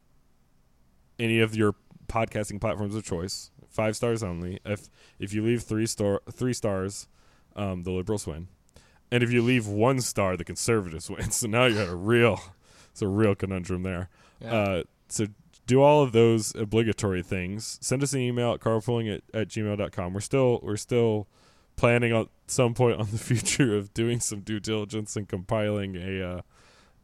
any 1.19 1.39
of 1.39 1.55
your 1.55 1.75
podcasting 2.07 2.59
platforms 2.59 2.95
of 2.95 3.03
choice. 3.03 3.51
Five 3.69 3.95
stars 3.95 4.23
only. 4.23 4.59
If 4.65 4.89
if 5.19 5.33
you 5.33 5.43
leave 5.43 5.63
three 5.63 5.85
star 5.85 6.21
three 6.31 6.53
stars, 6.53 7.07
um, 7.55 7.83
the 7.83 7.91
liberals 7.91 8.27
win. 8.27 8.47
And 9.11 9.23
if 9.23 9.31
you 9.31 9.41
leave 9.41 9.67
one 9.67 10.01
star, 10.01 10.35
the 10.35 10.43
conservatives 10.43 11.09
win. 11.09 11.31
So 11.31 11.47
now 11.47 11.65
you're 11.65 11.83
at 11.83 11.89
a 11.89 11.95
real, 11.95 12.41
it's 12.91 13.01
a 13.01 13.07
real 13.07 13.35
conundrum 13.35 13.83
there. 13.83 14.09
Uh, 14.51 14.83
so 15.07 15.27
do 15.67 15.81
all 15.81 16.03
of 16.03 16.11
those 16.11 16.53
obligatory 16.55 17.23
things. 17.23 17.77
Send 17.81 18.03
us 18.03 18.13
an 18.13 18.19
email 18.19 18.53
at 18.53 18.59
carlpooling 18.59 19.13
at, 19.15 19.21
at 19.33 19.47
gmail.com. 19.47 20.13
We're 20.13 20.19
still, 20.19 20.59
we're 20.61 20.77
still 20.77 21.27
planning 21.75 22.13
on 22.13 22.29
some 22.47 22.73
point 22.73 22.99
on 22.99 23.07
the 23.11 23.17
future 23.29 23.75
of 23.75 23.93
doing 23.93 24.19
some 24.19 24.41
due 24.41 24.59
diligence 24.59 25.15
and 25.15 25.27
compiling 25.27 25.95
a, 25.95 26.21
uh, 26.21 26.41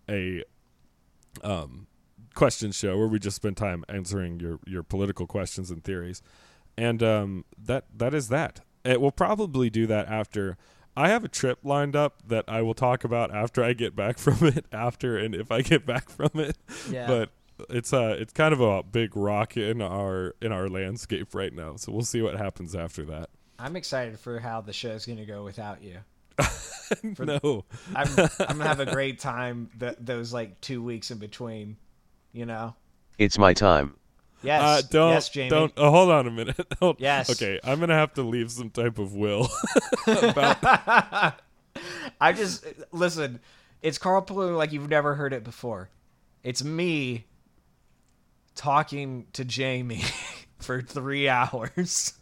a, 0.09 0.43
um, 1.43 1.87
question 2.33 2.71
show 2.71 2.97
where 2.97 3.07
we 3.07 3.19
just 3.19 3.35
spend 3.35 3.57
time 3.57 3.83
answering 3.89 4.39
your, 4.39 4.59
your 4.65 4.83
political 4.83 5.27
questions 5.27 5.69
and 5.69 5.83
theories. 5.83 6.21
And, 6.77 7.03
um, 7.03 7.45
that, 7.57 7.85
that 7.97 8.13
is 8.13 8.29
that. 8.29 8.61
It 8.83 9.01
will 9.01 9.11
probably 9.11 9.69
do 9.69 9.85
that 9.87 10.07
after 10.07 10.57
I 10.95 11.09
have 11.09 11.23
a 11.23 11.27
trip 11.29 11.59
lined 11.63 11.95
up 11.95 12.21
that 12.27 12.45
I 12.47 12.61
will 12.61 12.73
talk 12.73 13.03
about 13.03 13.33
after 13.33 13.63
I 13.63 13.73
get 13.73 13.95
back 13.95 14.17
from 14.19 14.47
it. 14.47 14.65
After 14.71 15.17
and 15.17 15.35
if 15.35 15.51
I 15.51 15.61
get 15.61 15.85
back 15.85 16.09
from 16.09 16.31
it, 16.35 16.57
Yeah. 16.89 17.07
but 17.07 17.29
it's 17.69 17.93
uh 17.93 18.15
it's 18.17 18.33
kind 18.33 18.53
of 18.53 18.59
a 18.59 18.81
big 18.81 19.15
rock 19.15 19.55
in 19.55 19.81
our 19.81 20.35
in 20.41 20.51
our 20.51 20.67
landscape 20.67 21.33
right 21.33 21.53
now. 21.53 21.75
So 21.75 21.91
we'll 21.91 22.03
see 22.03 22.21
what 22.21 22.37
happens 22.37 22.75
after 22.75 23.05
that. 23.05 23.29
I'm 23.61 23.75
excited 23.75 24.19
for 24.19 24.39
how 24.39 24.61
the 24.61 24.73
show's 24.73 25.05
going 25.05 25.19
to 25.19 25.25
go 25.25 25.43
without 25.43 25.83
you. 25.83 25.97
no, 27.19 27.63
I'm 27.95 28.07
I'm 28.17 28.27
gonna 28.57 28.63
have 28.63 28.79
a 28.79 28.91
great 28.91 29.19
time. 29.19 29.69
Th- 29.79 29.95
those 29.99 30.33
like 30.33 30.59
two 30.61 30.81
weeks 30.81 31.11
in 31.11 31.19
between, 31.19 31.77
you 32.33 32.45
know. 32.45 32.75
It's 33.19 33.37
my 33.37 33.53
time. 33.53 33.95
Yes, 34.41 34.61
uh, 34.63 34.81
don't 34.89 35.11
yes, 35.11 35.29
Jamie. 35.29 35.49
don't. 35.49 35.71
Oh, 35.77 35.91
hold 35.91 36.09
on 36.09 36.27
a 36.27 36.31
minute. 36.31 36.59
Hold- 36.79 36.95
Yes. 36.99 37.29
Okay, 37.29 37.59
I'm 37.63 37.79
gonna 37.79 37.93
have 37.93 38.13
to 38.15 38.23
leave 38.23 38.49
some 38.51 38.71
type 38.71 38.97
of 38.97 39.13
will. 39.13 39.47
I 42.19 42.33
just 42.35 42.65
listen. 42.91 43.39
It's 43.81 43.97
Carlpooling 43.99 44.57
like 44.57 44.71
you've 44.71 44.89
never 44.89 45.15
heard 45.15 45.33
it 45.33 45.43
before. 45.43 45.89
It's 46.43 46.63
me 46.63 47.25
talking 48.55 49.27
to 49.33 49.45
Jamie 49.45 50.03
for 50.59 50.81
three 50.81 51.29
hours. 51.29 52.13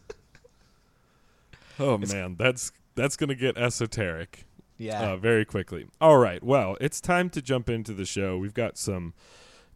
Oh 1.79 1.97
man, 1.97 2.35
that's 2.37 2.71
that's 2.95 3.15
gonna 3.15 3.35
get 3.35 3.57
esoteric. 3.57 4.45
Yeah. 4.77 5.11
uh, 5.11 5.17
very 5.17 5.43
quickly. 5.43 5.87
All 5.99 6.17
right. 6.17 6.41
Well, 6.41 6.77
it's 6.79 7.01
time 7.01 7.29
to 7.31 7.41
jump 7.41 7.69
into 7.69 7.93
the 7.93 8.05
show. 8.05 8.37
We've 8.37 8.53
got 8.53 8.77
some 8.77 9.13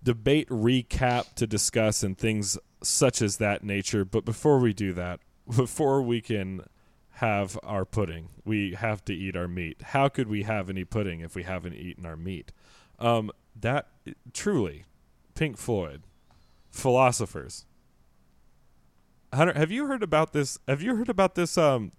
debate 0.02 0.48
recap 0.48 1.34
to 1.36 1.46
discuss 1.46 2.04
and 2.04 2.18
things 2.18 2.58
such 2.82 3.22
as 3.22 3.36
that 3.38 3.64
nature. 3.64 4.06
But 4.06 4.24
before 4.24 4.60
we 4.60 4.74
do 4.74 4.94
that, 4.94 5.20
before 5.56 6.02
we 6.02 6.22
can 6.22 6.62
have 7.18 7.60
our 7.64 7.86
pudding, 7.86 8.30
we 8.46 8.74
have 8.74 9.04
to 9.06 9.14
eat 9.14 9.36
our 9.36 9.48
meat. 9.48 9.82
How 9.82 10.08
could 10.10 10.28
we 10.28 10.44
have 10.44 10.70
any 10.70 10.84
pudding 10.84 11.20
if 11.20 11.36
we 11.36 11.44
haven't 11.44 11.76
eaten 11.76 12.06
our 12.06 12.18
meat? 12.18 12.52
Um, 12.98 13.32
that 13.60 13.88
truly, 14.34 14.86
Pink 15.36 15.58
Floyd, 15.58 16.04
philosophers. 16.72 17.66
Hunter, 19.34 19.58
have 19.58 19.72
you 19.72 19.88
heard 19.88 20.04
about 20.04 20.34
this? 20.34 20.60
Have 20.68 20.82
you 20.82 20.96
heard 20.96 21.10
about 21.10 21.36
this? 21.36 21.58
Um, 21.58 21.92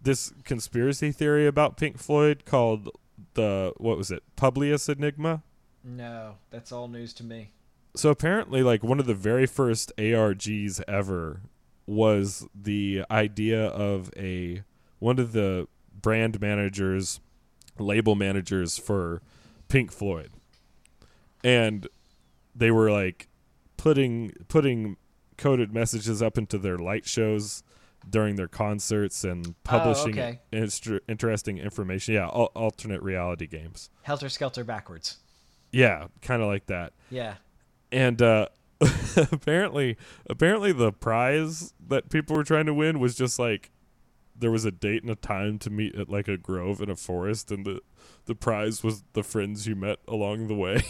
this 0.00 0.32
conspiracy 0.44 1.10
theory 1.10 1.46
about 1.46 1.76
Pink 1.76 1.98
Floyd 1.98 2.44
called 2.44 2.90
the 3.34 3.72
what 3.78 3.96
was 3.96 4.10
it? 4.10 4.22
Publius 4.36 4.88
Enigma. 4.88 5.42
no, 5.82 6.36
that's 6.50 6.70
all 6.70 6.88
news 6.88 7.12
to 7.14 7.24
me. 7.24 7.50
So 7.96 8.10
apparently, 8.10 8.62
like 8.62 8.84
one 8.84 9.00
of 9.00 9.06
the 9.06 9.14
very 9.14 9.46
first 9.46 9.92
ARGs 9.96 10.80
ever 10.86 11.40
was 11.86 12.46
the 12.54 13.04
idea 13.10 13.66
of 13.66 14.10
a 14.16 14.62
one 14.98 15.18
of 15.18 15.32
the 15.32 15.66
brand 16.00 16.40
managers, 16.40 17.20
label 17.78 18.14
managers 18.14 18.78
for 18.78 19.22
Pink 19.68 19.90
Floyd, 19.90 20.30
and 21.42 21.88
they 22.54 22.70
were 22.70 22.90
like 22.90 23.26
putting 23.76 24.32
putting 24.48 24.96
coded 25.38 25.72
messages 25.72 26.20
up 26.20 26.36
into 26.36 26.58
their 26.58 26.76
light 26.76 27.06
shows 27.06 27.62
during 28.08 28.36
their 28.36 28.48
concerts 28.48 29.24
and 29.24 29.54
publishing 29.64 30.18
okay. 30.18 30.40
instru- 30.52 31.00
interesting 31.08 31.58
information. 31.58 32.14
Yeah, 32.14 32.26
al- 32.26 32.52
alternate 32.54 33.02
reality 33.02 33.46
games. 33.46 33.90
Helter 34.02 34.28
Skelter 34.28 34.64
backwards. 34.64 35.18
Yeah, 35.72 36.08
kind 36.22 36.42
of 36.42 36.48
like 36.48 36.66
that. 36.66 36.92
Yeah. 37.10 37.34
And 37.90 38.20
uh, 38.20 38.48
apparently, 39.16 39.96
apparently 40.28 40.72
the 40.72 40.92
prize 40.92 41.72
that 41.88 42.10
people 42.10 42.36
were 42.36 42.44
trying 42.44 42.66
to 42.66 42.74
win 42.74 43.00
was 43.00 43.14
just 43.14 43.38
like 43.38 43.70
there 44.36 44.50
was 44.50 44.64
a 44.64 44.70
date 44.70 45.02
and 45.02 45.10
a 45.10 45.16
time 45.16 45.58
to 45.58 45.70
meet 45.70 45.94
at 45.94 46.08
like 46.08 46.28
a 46.28 46.36
grove 46.36 46.80
in 46.80 46.88
a 46.88 46.96
forest, 46.96 47.50
and 47.50 47.66
the 47.66 47.80
the 48.26 48.34
prize 48.34 48.82
was 48.82 49.02
the 49.14 49.22
friends 49.22 49.66
you 49.66 49.74
met 49.74 49.98
along 50.06 50.48
the 50.48 50.54
way. 50.54 50.82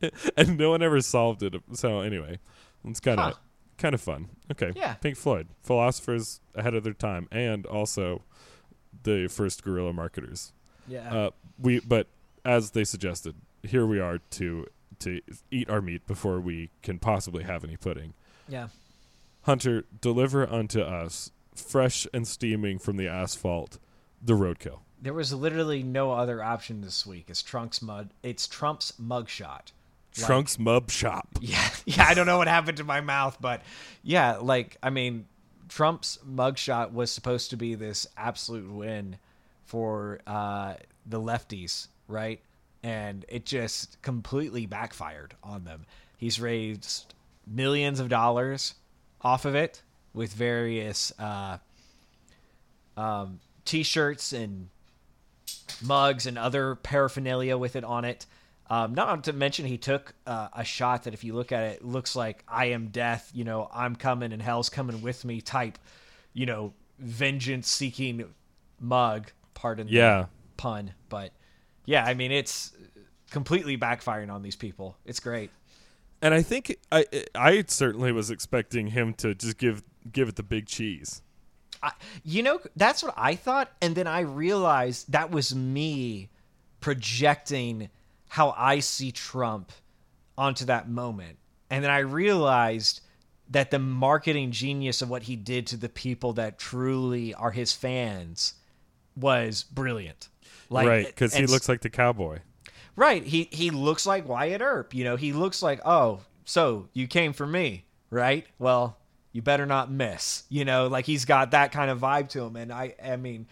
and 0.36 0.58
no 0.58 0.70
one 0.70 0.82
ever 0.82 1.00
solved 1.00 1.42
it. 1.42 1.54
So 1.72 2.00
anyway, 2.00 2.38
it's 2.84 3.00
kind 3.00 3.18
of 3.20 3.32
Huh. 3.34 3.38
kind 3.78 3.94
of 3.94 4.00
fun. 4.00 4.28
Okay, 4.50 4.72
Yeah. 4.74 4.94
Pink 4.94 5.16
Floyd, 5.16 5.48
philosophers 5.62 6.40
ahead 6.54 6.74
of 6.74 6.84
their 6.84 6.92
time, 6.94 7.28
and 7.30 7.66
also 7.66 8.22
the 9.02 9.28
first 9.28 9.62
guerrilla 9.64 9.92
marketers. 9.92 10.52
Yeah. 10.86 11.12
Uh, 11.14 11.30
we 11.58 11.80
but 11.80 12.08
as 12.44 12.72
they 12.72 12.84
suggested, 12.84 13.34
here 13.62 13.86
we 13.86 14.00
are 14.00 14.18
to 14.18 14.66
to 15.00 15.20
eat 15.50 15.68
our 15.68 15.80
meat 15.80 16.06
before 16.06 16.40
we 16.40 16.70
can 16.82 16.98
possibly 16.98 17.42
have 17.44 17.64
any 17.64 17.76
pudding. 17.76 18.14
yeah. 18.48 18.68
Hunter, 19.42 19.84
deliver 20.00 20.48
unto 20.48 20.80
us, 20.80 21.32
fresh 21.56 22.06
and 22.14 22.28
steaming 22.28 22.78
from 22.78 22.96
the 22.96 23.08
asphalt, 23.08 23.78
the 24.22 24.34
roadkill. 24.34 24.80
There 25.00 25.12
was 25.12 25.34
literally 25.34 25.82
no 25.82 26.12
other 26.12 26.40
option 26.44 26.80
this 26.80 27.04
week. 27.04 27.24
It's 27.28 27.42
Trump's 27.42 27.82
mud. 27.82 28.10
It's 28.22 28.46
Trump's 28.46 28.92
mugshot. 29.00 29.72
Like- 30.18 30.26
Trunks 30.26 30.58
Mub 30.58 30.90
Shop. 30.90 31.28
Yeah, 31.40 31.68
yeah. 31.86 32.06
I 32.06 32.14
don't 32.14 32.26
know 32.26 32.38
what 32.38 32.48
happened 32.48 32.78
to 32.78 32.84
my 32.84 33.00
mouth, 33.00 33.38
but 33.40 33.62
yeah, 34.02 34.36
like 34.36 34.76
I 34.82 34.90
mean, 34.90 35.26
Trump's 35.68 36.18
mugshot 36.28 36.92
was 36.92 37.10
supposed 37.10 37.50
to 37.50 37.56
be 37.56 37.74
this 37.74 38.06
absolute 38.16 38.70
win 38.70 39.16
for 39.64 40.20
uh, 40.26 40.74
the 41.06 41.20
lefties, 41.20 41.88
right? 42.08 42.40
And 42.82 43.24
it 43.28 43.46
just 43.46 44.00
completely 44.02 44.66
backfired 44.66 45.34
on 45.42 45.64
them. 45.64 45.86
He's 46.18 46.38
raised 46.40 47.14
millions 47.46 47.98
of 48.00 48.08
dollars 48.08 48.74
off 49.22 49.44
of 49.44 49.54
it 49.54 49.82
with 50.14 50.32
various 50.32 51.12
uh, 51.18 51.58
um, 52.96 53.40
t-shirts 53.64 54.32
and 54.32 54.68
mugs 55.82 56.26
and 56.26 56.38
other 56.38 56.74
paraphernalia 56.76 57.56
with 57.56 57.76
it 57.76 57.84
on 57.84 58.04
it. 58.04 58.26
Um, 58.72 58.94
not 58.94 59.24
to 59.24 59.34
mention, 59.34 59.66
he 59.66 59.76
took 59.76 60.14
uh, 60.26 60.48
a 60.54 60.64
shot 60.64 61.02
that, 61.02 61.12
if 61.12 61.24
you 61.24 61.34
look 61.34 61.52
at 61.52 61.62
it, 61.64 61.84
looks 61.84 62.16
like 62.16 62.42
"I 62.48 62.66
am 62.66 62.88
death." 62.88 63.30
You 63.34 63.44
know, 63.44 63.68
I'm 63.70 63.94
coming 63.96 64.32
and 64.32 64.40
hell's 64.40 64.70
coming 64.70 65.02
with 65.02 65.26
me 65.26 65.42
type. 65.42 65.78
You 66.32 66.46
know, 66.46 66.72
vengeance-seeking 66.98 68.24
mug. 68.80 69.30
Pardon 69.52 69.88
Yeah. 69.90 70.22
the 70.22 70.28
pun, 70.56 70.94
but 71.10 71.32
yeah, 71.84 72.04
I 72.04 72.14
mean, 72.14 72.32
it's 72.32 72.72
completely 73.30 73.76
backfiring 73.76 74.32
on 74.32 74.42
these 74.42 74.56
people. 74.56 74.96
It's 75.04 75.20
great. 75.20 75.50
And 76.22 76.32
I 76.32 76.40
think 76.40 76.78
I 76.90 77.04
I 77.34 77.64
certainly 77.68 78.10
was 78.12 78.30
expecting 78.30 78.86
him 78.88 79.12
to 79.14 79.34
just 79.34 79.58
give 79.58 79.82
give 80.10 80.28
it 80.28 80.36
the 80.36 80.42
big 80.42 80.66
cheese. 80.66 81.20
I, 81.82 81.92
you 82.24 82.42
know, 82.42 82.60
that's 82.76 83.02
what 83.02 83.12
I 83.16 83.34
thought, 83.34 83.70
and 83.82 83.94
then 83.94 84.06
I 84.06 84.20
realized 84.20 85.12
that 85.12 85.30
was 85.30 85.54
me 85.54 86.30
projecting 86.80 87.90
how 88.32 88.54
I 88.56 88.80
see 88.80 89.12
Trump 89.12 89.72
onto 90.38 90.64
that 90.64 90.88
moment, 90.88 91.36
and 91.68 91.84
then 91.84 91.90
I 91.90 91.98
realized 91.98 93.02
that 93.50 93.70
the 93.70 93.78
marketing 93.78 94.52
genius 94.52 95.02
of 95.02 95.10
what 95.10 95.24
he 95.24 95.36
did 95.36 95.66
to 95.66 95.76
the 95.76 95.90
people 95.90 96.32
that 96.32 96.58
truly 96.58 97.34
are 97.34 97.50
his 97.50 97.74
fans 97.74 98.54
was 99.14 99.64
brilliant. 99.64 100.30
Like, 100.70 100.88
right, 100.88 101.04
because 101.04 101.34
he 101.34 101.44
looks 101.44 101.68
like 101.68 101.82
the 101.82 101.90
cowboy. 101.90 102.38
Right. 102.96 103.22
He 103.22 103.50
he 103.52 103.68
looks 103.68 104.06
like 104.06 104.26
Wyatt 104.26 104.62
Earp. 104.62 104.94
You 104.94 105.04
know, 105.04 105.16
he 105.16 105.34
looks 105.34 105.62
like, 105.62 105.80
oh, 105.84 106.20
so 106.46 106.88
you 106.94 107.06
came 107.08 107.34
for 107.34 107.46
me, 107.46 107.84
right? 108.08 108.46
Well, 108.58 108.96
you 109.32 109.42
better 109.42 109.66
not 109.66 109.90
miss. 109.90 110.44
You 110.48 110.64
know, 110.64 110.86
like 110.86 111.04
he's 111.04 111.26
got 111.26 111.50
that 111.50 111.70
kind 111.70 111.90
of 111.90 112.00
vibe 112.00 112.30
to 112.30 112.44
him. 112.44 112.56
And 112.56 112.72
I 112.72 112.94
I 113.04 113.16
mean, 113.16 113.46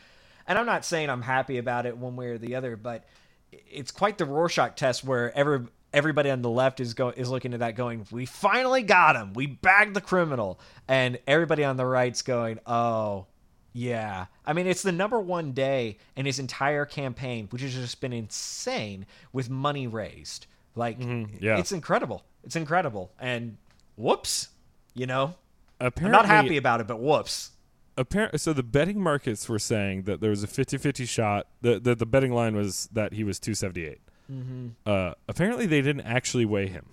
and 0.47 0.59
I'm 0.59 0.65
not 0.65 0.87
saying 0.87 1.11
I'm 1.11 1.21
happy 1.21 1.59
about 1.59 1.85
it 1.85 1.99
one 1.99 2.17
way 2.17 2.29
or 2.29 2.39
the 2.39 2.55
other, 2.55 2.77
but 2.77 3.05
it's 3.53 3.91
quite 3.91 4.19
the 4.19 4.25
Rorschach 4.25 4.77
test 4.77 5.05
where 5.05 5.37
every 5.37 5.67
everybody 5.93 6.31
on 6.31 6.43
the 6.43 6.51
left 6.51 6.81
is 6.81 6.95
go 6.95 7.09
is 7.09 7.31
looking 7.31 7.55
at 7.55 7.61
that 7.61 7.75
going, 7.75 8.07
we 8.11 8.27
finally 8.27 8.83
got 8.83 9.17
him. 9.17 9.33
We 9.33 9.47
bagged 9.47 9.95
the 9.95 10.01
criminal. 10.01 10.61
And 10.89 11.19
everybody 11.27 11.65
on 11.65 11.77
the 11.77 11.87
right's 11.87 12.23
going, 12.23 12.61
oh, 12.67 13.27
yeah. 13.73 14.27
I 14.47 14.53
mean, 14.53 14.67
it's 14.67 14.83
the 14.83 14.93
number 14.93 15.21
one 15.21 15.53
day 15.53 15.99
in 16.17 16.27
his 16.27 16.39
entire 16.39 16.85
campaign, 16.85 17.49
which 17.51 17.63
has 17.63 17.75
just 17.75 18.01
been 18.01 18.13
insane 18.13 19.07
with 19.33 19.51
money 19.51 19.87
raised. 19.87 20.47
Like, 20.75 20.99
mm-hmm. 20.99 21.45
yeah. 21.45 21.59
it's 21.59 21.73
incredible. 21.73 22.23
It's 22.45 22.57
incredible. 22.57 23.13
And 23.19 23.57
whoops, 23.97 24.49
you 24.95 25.07
know, 25.07 25.35
I'm 25.81 25.89
Apparently, 25.89 26.17
not 26.17 26.27
happy 26.27 26.57
about 26.57 26.81
it, 26.81 26.87
but 26.87 27.01
whoops. 27.01 27.51
Appar- 28.01 28.41
so 28.41 28.55
the 28.55 28.63
betting 28.63 28.99
markets 28.99 29.47
were 29.47 29.59
saying 29.59 30.05
that 30.05 30.21
there 30.23 30.31
was 30.31 30.43
a 30.43 30.47
50-50 30.47 31.07
shot. 31.07 31.49
that 31.61 31.85
the 31.85 31.95
the 31.95 32.07
betting 32.07 32.33
line 32.33 32.57
was 32.57 32.89
that 32.93 33.13
he 33.13 33.25
was 33.25 33.39
278. 33.39 34.01
Mm-hmm. 34.33 34.69
Uh, 34.87 35.13
apparently, 35.29 35.67
they 35.67 35.83
didn't 35.83 36.07
actually 36.07 36.47
weigh 36.47 36.69
him. 36.69 36.87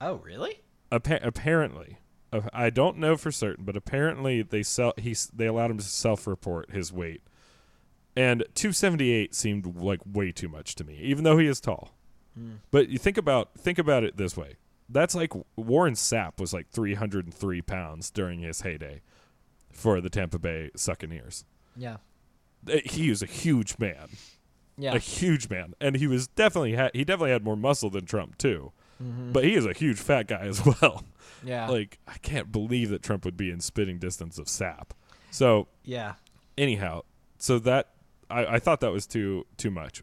Oh, 0.00 0.14
really? 0.16 0.62
Appa- 0.90 1.20
apparently, 1.22 1.98
uh, 2.32 2.42
I 2.52 2.70
don't 2.70 2.98
know 2.98 3.16
for 3.16 3.30
certain, 3.30 3.64
but 3.64 3.76
apparently 3.76 4.42
they 4.42 4.62
sell 4.62 4.94
he 4.96 5.14
they 5.34 5.46
allowed 5.46 5.70
him 5.70 5.78
to 5.78 5.84
self-report 5.84 6.70
his 6.70 6.92
weight, 6.92 7.22
and 8.16 8.44
278 8.54 9.34
seemed 9.34 9.76
like 9.76 10.00
way 10.10 10.32
too 10.32 10.48
much 10.48 10.74
to 10.76 10.84
me, 10.84 10.98
even 11.02 11.24
though 11.24 11.36
he 11.36 11.46
is 11.46 11.60
tall. 11.60 11.94
But 12.70 12.88
you 12.88 12.98
think 12.98 13.16
about 13.16 13.50
think 13.58 13.78
about 13.78 14.02
it 14.02 14.16
this 14.16 14.36
way: 14.36 14.56
that's 14.88 15.14
like 15.14 15.32
Warren 15.56 15.94
Sapp 15.94 16.40
was 16.40 16.52
like 16.52 16.70
303 16.70 17.62
pounds 17.62 18.10
during 18.10 18.40
his 18.40 18.62
heyday 18.62 19.02
for 19.74 20.00
the 20.00 20.08
Tampa 20.10 20.38
Bay 20.38 20.70
Buccaneers. 20.86 21.44
Yeah. 21.76 21.96
Uh, 22.70 22.78
He 22.84 23.10
is 23.10 23.22
a 23.22 23.26
huge 23.26 23.78
man, 23.78 24.08
Yeah. 24.78 24.94
a 24.94 24.98
huge 24.98 25.50
man, 25.50 25.74
and 25.80 25.96
he 25.96 26.06
was 26.06 26.26
definitely 26.28 26.72
had 26.74 26.90
he 26.94 27.04
definitely 27.04 27.30
had 27.32 27.44
more 27.44 27.56
muscle 27.56 27.90
than 27.90 28.06
Trump 28.06 28.38
too. 28.38 28.72
But 29.00 29.44
he 29.44 29.54
is 29.54 29.66
a 29.66 29.72
huge 29.74 29.98
fat 29.98 30.28
guy 30.28 30.46
as 30.46 30.64
well. 30.80 31.04
yeah. 31.42 31.68
Like 31.68 31.98
I 32.08 32.16
can't 32.18 32.50
believe 32.52 32.88
that 32.90 33.02
Trump 33.02 33.24
would 33.24 33.36
be 33.36 33.50
in 33.50 33.60
spitting 33.60 33.98
distance 33.98 34.38
of 34.38 34.46
Sapp. 34.46 34.90
So 35.30 35.68
yeah. 35.84 36.14
anyhow, 36.56 37.02
so 37.36 37.58
that 37.58 37.90
I, 38.30 38.46
I 38.46 38.58
thought 38.60 38.80
that 38.80 38.92
was 38.92 39.06
too 39.06 39.46
too 39.58 39.70
much, 39.70 40.02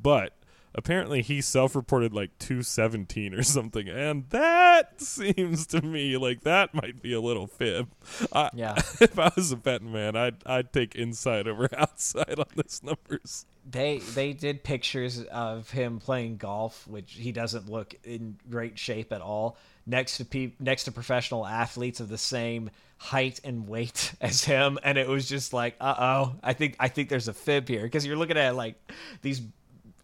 but 0.00 0.34
apparently 0.74 1.22
he 1.22 1.40
self-reported 1.40 2.12
like 2.12 2.38
217 2.38 3.34
or 3.34 3.42
something, 3.42 3.88
and 3.88 4.28
that 4.30 5.00
seems 5.00 5.66
to 5.68 5.82
me 5.82 6.16
like 6.16 6.42
that 6.42 6.74
might 6.74 7.02
be 7.02 7.12
a 7.12 7.20
little 7.20 7.46
fib. 7.46 7.88
I, 8.32 8.50
Yeah. 8.54 8.74
if 9.00 9.18
I 9.18 9.30
was 9.36 9.52
a 9.52 9.56
betting 9.56 9.92
man, 9.92 10.16
I'd 10.16 10.36
I'd 10.46 10.72
take 10.72 10.94
inside 10.94 11.48
over 11.48 11.68
outside 11.76 12.38
on 12.38 12.46
this 12.56 12.82
numbers. 12.82 13.46
They 13.70 13.98
they 13.98 14.32
did 14.32 14.64
pictures 14.64 15.22
of 15.24 15.70
him 15.70 15.98
playing 15.98 16.38
golf, 16.38 16.86
which 16.86 17.12
he 17.12 17.32
doesn't 17.32 17.68
look 17.68 17.94
in 18.04 18.38
great 18.48 18.78
shape 18.78 19.12
at 19.12 19.20
all. 19.20 19.58
Next 19.86 20.18
to 20.18 20.24
pe- 20.24 20.52
next 20.58 20.84
to 20.84 20.92
professional 20.92 21.46
athletes 21.46 22.00
of 22.00 22.08
the 22.08 22.18
same 22.18 22.70
height 22.96 23.40
and 23.44 23.68
weight 23.68 24.12
as 24.20 24.42
him, 24.44 24.78
and 24.82 24.98
it 24.98 25.06
was 25.06 25.28
just 25.28 25.52
like, 25.52 25.76
uh 25.80 25.94
oh, 25.98 26.36
I 26.42 26.52
think 26.54 26.76
I 26.80 26.88
think 26.88 27.08
there's 27.10 27.28
a 27.28 27.34
fib 27.34 27.68
here 27.68 27.82
because 27.82 28.06
you're 28.06 28.16
looking 28.16 28.38
at 28.38 28.56
like 28.56 28.76
these 29.22 29.40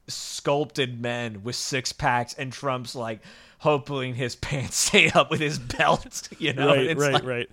sculpted 0.08 1.00
men 1.00 1.42
with 1.42 1.56
six 1.56 1.92
packs, 1.92 2.34
and 2.34 2.52
Trump's 2.52 2.94
like 2.94 3.20
hoping 3.58 4.14
his 4.14 4.36
pants 4.36 4.76
stay 4.76 5.10
up 5.10 5.30
with 5.30 5.40
his 5.40 5.58
belt, 5.58 6.28
you 6.38 6.52
know? 6.52 6.68
right, 6.68 6.96
right, 6.96 7.12
like- 7.14 7.24
right. 7.24 7.50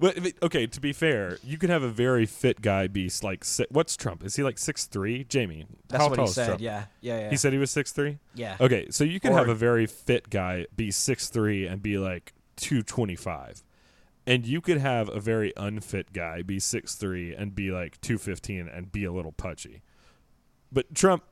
But 0.00 0.18
okay, 0.42 0.66
to 0.66 0.80
be 0.80 0.92
fair, 0.92 1.38
you 1.44 1.56
could 1.56 1.70
have 1.70 1.84
a 1.84 1.88
very 1.88 2.26
fit 2.26 2.60
guy 2.60 2.88
be 2.88 3.08
like 3.22 3.44
what's 3.70 3.96
Trump? 3.96 4.24
Is 4.24 4.34
he 4.34 4.42
like 4.42 4.58
six 4.58 4.86
three? 4.86 5.22
Jamie, 5.22 5.66
That's 5.88 6.02
how 6.02 6.10
what 6.10 6.16
tall 6.16 6.24
he 6.24 6.28
is 6.30 6.34
said. 6.34 6.46
Trump? 6.46 6.60
Yeah, 6.60 6.86
yeah, 7.00 7.20
yeah. 7.20 7.30
He 7.30 7.36
said 7.36 7.52
he 7.52 7.60
was 7.60 7.70
six 7.70 7.92
three. 7.92 8.18
yeah. 8.34 8.56
Okay, 8.60 8.88
so 8.90 9.04
you 9.04 9.20
could 9.20 9.30
Or- 9.30 9.38
have 9.38 9.48
a 9.48 9.54
very 9.54 9.86
fit 9.86 10.30
guy 10.30 10.66
be 10.74 10.90
six 10.90 11.28
three 11.28 11.66
and 11.68 11.80
be 11.80 11.96
like 11.96 12.32
two 12.56 12.82
twenty 12.82 13.14
five, 13.14 13.62
and 14.26 14.44
you 14.44 14.60
could 14.60 14.78
have 14.78 15.08
a 15.08 15.20
very 15.20 15.52
unfit 15.56 16.12
guy 16.12 16.42
be 16.42 16.58
six 16.58 16.96
three 16.96 17.32
and 17.32 17.54
be 17.54 17.70
like 17.70 18.00
two 18.00 18.18
fifteen 18.18 18.66
and 18.68 18.90
be 18.90 19.04
a 19.04 19.12
little 19.12 19.32
pudgy. 19.32 19.80
But 20.72 20.92
Trump, 20.92 21.22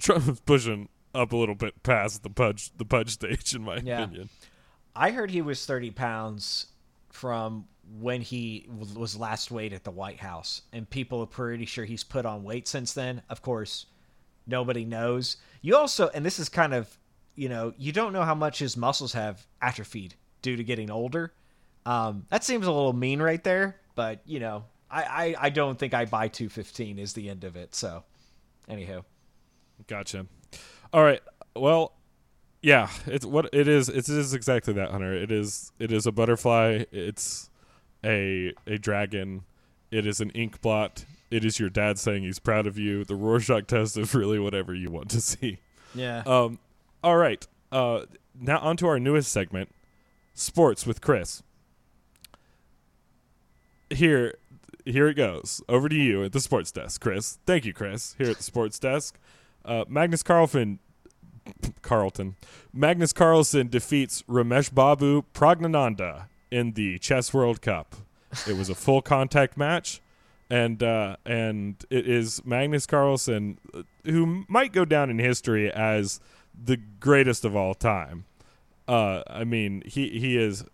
Trump 0.00 0.28
is 0.28 0.40
pushing 0.40 0.88
up 1.14 1.32
a 1.32 1.36
little 1.36 1.54
bit 1.54 1.82
past 1.82 2.22
the 2.22 2.30
pudge 2.30 2.70
the 2.76 2.84
pudge 2.84 3.10
stage, 3.10 3.54
in 3.54 3.62
my 3.62 3.76
Yeah. 3.78 4.02
opinion. 4.04 4.28
I 4.96 5.10
heard 5.10 5.30
he 5.30 5.42
was 5.42 5.64
30 5.66 5.90
pounds 5.90 6.66
from 7.10 7.66
when 8.00 8.20
he 8.22 8.66
w- 8.68 8.98
was 8.98 9.16
last 9.16 9.50
weighed 9.50 9.72
at 9.72 9.84
the 9.84 9.90
White 9.90 10.20
House, 10.20 10.62
and 10.72 10.88
people 10.88 11.20
are 11.20 11.26
pretty 11.26 11.64
sure 11.66 11.84
he's 11.84 12.04
put 12.04 12.24
on 12.26 12.42
weight 12.44 12.66
since 12.68 12.92
then. 12.92 13.22
Of 13.28 13.42
course, 13.42 13.86
nobody 14.46 14.84
knows. 14.84 15.36
You 15.62 15.76
also, 15.76 16.08
and 16.08 16.24
this 16.24 16.38
is 16.38 16.48
kind 16.48 16.74
of, 16.74 16.96
you 17.34 17.48
know, 17.48 17.74
you 17.76 17.92
don't 17.92 18.12
know 18.12 18.22
how 18.22 18.34
much 18.34 18.58
his 18.60 18.76
muscles 18.76 19.12
have 19.12 19.46
atrophied 19.60 20.14
due 20.42 20.56
to 20.56 20.64
getting 20.64 20.90
older. 20.90 21.32
Um, 21.86 22.26
that 22.30 22.42
seems 22.44 22.66
a 22.66 22.72
little 22.72 22.92
mean 22.94 23.20
right 23.20 23.42
there. 23.44 23.80
but 23.96 24.20
you 24.26 24.40
know, 24.40 24.64
I, 24.90 25.02
I, 25.02 25.34
I 25.46 25.50
don't 25.50 25.78
think 25.78 25.92
I 25.94 26.04
buy 26.04 26.28
215 26.28 26.98
is 26.98 27.12
the 27.12 27.28
end 27.28 27.44
of 27.44 27.54
it. 27.56 27.74
So, 27.74 28.02
anywho, 28.68 29.04
Gotcha. 29.86 30.26
All 30.92 31.02
right. 31.02 31.20
Well, 31.56 31.92
yeah, 32.62 32.88
it's 33.06 33.26
what 33.26 33.50
it 33.52 33.68
is. 33.68 33.88
It 33.88 34.08
is 34.08 34.32
exactly 34.32 34.72
that, 34.74 34.90
Hunter. 34.90 35.12
It 35.14 35.30
is. 35.30 35.72
It 35.78 35.92
is 35.92 36.06
a 36.06 36.12
butterfly. 36.12 36.84
It's 36.90 37.50
a 38.04 38.52
a 38.66 38.78
dragon. 38.78 39.42
It 39.90 40.06
is 40.06 40.20
an 40.20 40.30
ink 40.30 40.60
blot. 40.60 41.04
It 41.30 41.44
is 41.44 41.58
your 41.60 41.68
dad 41.70 41.98
saying 41.98 42.22
he's 42.22 42.38
proud 42.38 42.66
of 42.66 42.78
you. 42.78 43.04
The 43.04 43.16
Rorschach 43.16 43.66
test 43.66 43.96
is 43.96 44.14
really 44.14 44.38
whatever 44.38 44.74
you 44.74 44.90
want 44.90 45.10
to 45.10 45.20
see. 45.20 45.58
yeah. 45.94 46.22
Um. 46.26 46.58
All 47.02 47.16
right. 47.16 47.46
Uh. 47.70 48.02
Now 48.38 48.58
on 48.60 48.76
to 48.78 48.86
our 48.88 48.98
newest 48.98 49.30
segment, 49.30 49.68
sports 50.32 50.86
with 50.86 51.00
Chris. 51.00 51.42
Here, 53.90 54.34
here 54.84 55.08
it 55.08 55.14
goes. 55.14 55.62
Over 55.68 55.88
to 55.88 55.94
you 55.94 56.24
at 56.24 56.32
the 56.32 56.40
sports 56.40 56.72
desk, 56.72 57.00
Chris. 57.00 57.38
Thank 57.46 57.64
you, 57.64 57.72
Chris. 57.72 58.14
Here 58.18 58.30
at 58.30 58.38
the 58.38 58.42
sports 58.42 58.78
desk, 58.78 59.18
uh, 59.64 59.84
Magnus 59.88 60.22
Carlton. 60.22 60.78
Carlton. 61.82 62.36
Magnus 62.72 63.12
Carlsen 63.12 63.68
defeats 63.68 64.22
Ramesh 64.22 64.74
Babu 64.74 65.22
Pragnananda 65.34 66.26
in 66.50 66.72
the 66.72 66.98
Chess 66.98 67.34
World 67.34 67.60
Cup. 67.60 67.96
It 68.48 68.56
was 68.56 68.68
a 68.68 68.74
full 68.74 69.02
contact 69.02 69.56
match, 69.56 70.00
and 70.50 70.82
uh, 70.82 71.16
and 71.24 71.84
it 71.90 72.08
is 72.08 72.44
Magnus 72.44 72.86
Carlsen 72.86 73.58
uh, 73.72 73.82
who 74.04 74.44
might 74.48 74.72
go 74.72 74.84
down 74.84 75.10
in 75.10 75.18
history 75.18 75.70
as 75.70 76.20
the 76.54 76.76
greatest 76.76 77.44
of 77.44 77.54
all 77.54 77.74
time. 77.74 78.24
Uh, 78.88 79.22
I 79.26 79.44
mean, 79.44 79.82
he 79.86 80.18
he 80.18 80.36
is 80.36 80.64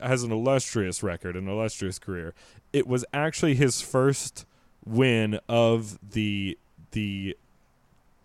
has 0.00 0.22
an 0.22 0.32
illustrious 0.32 1.02
record, 1.02 1.36
an 1.36 1.48
illustrious 1.48 1.98
career. 1.98 2.34
It 2.72 2.86
was 2.86 3.04
actually 3.12 3.54
his 3.54 3.80
first 3.80 4.46
win 4.84 5.40
of 5.48 5.98
the 6.12 6.58
the 6.92 7.36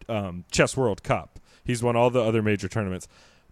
um, 0.09 0.45
chess 0.51 0.75
World 0.75 1.03
Cup. 1.03 1.39
He's 1.63 1.81
won 1.81 1.95
all 1.95 2.09
the 2.09 2.21
other 2.21 2.41
major 2.41 2.67
tournaments, 2.67 3.07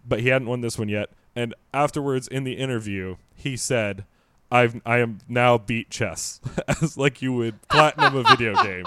but 0.08 0.20
he 0.20 0.30
hadn't 0.30 0.48
won 0.48 0.62
this 0.62 0.78
one 0.78 0.90
yet. 0.90 1.10
And 1.36 1.56
afterwards, 1.74 2.28
in 2.28 2.44
the 2.44 2.54
interview, 2.54 3.16
he 3.36 3.58
said, 3.58 4.06
"I've 4.52 4.82
I 4.86 5.00
am 5.00 5.20
now 5.28 5.58
beat 5.58 5.90
chess 5.90 6.40
as 6.68 6.98
like 6.98 7.22
you 7.22 7.34
would 7.34 7.62
platinum 7.70 8.16
a 8.16 8.24
video 8.24 8.56
game." 8.64 8.86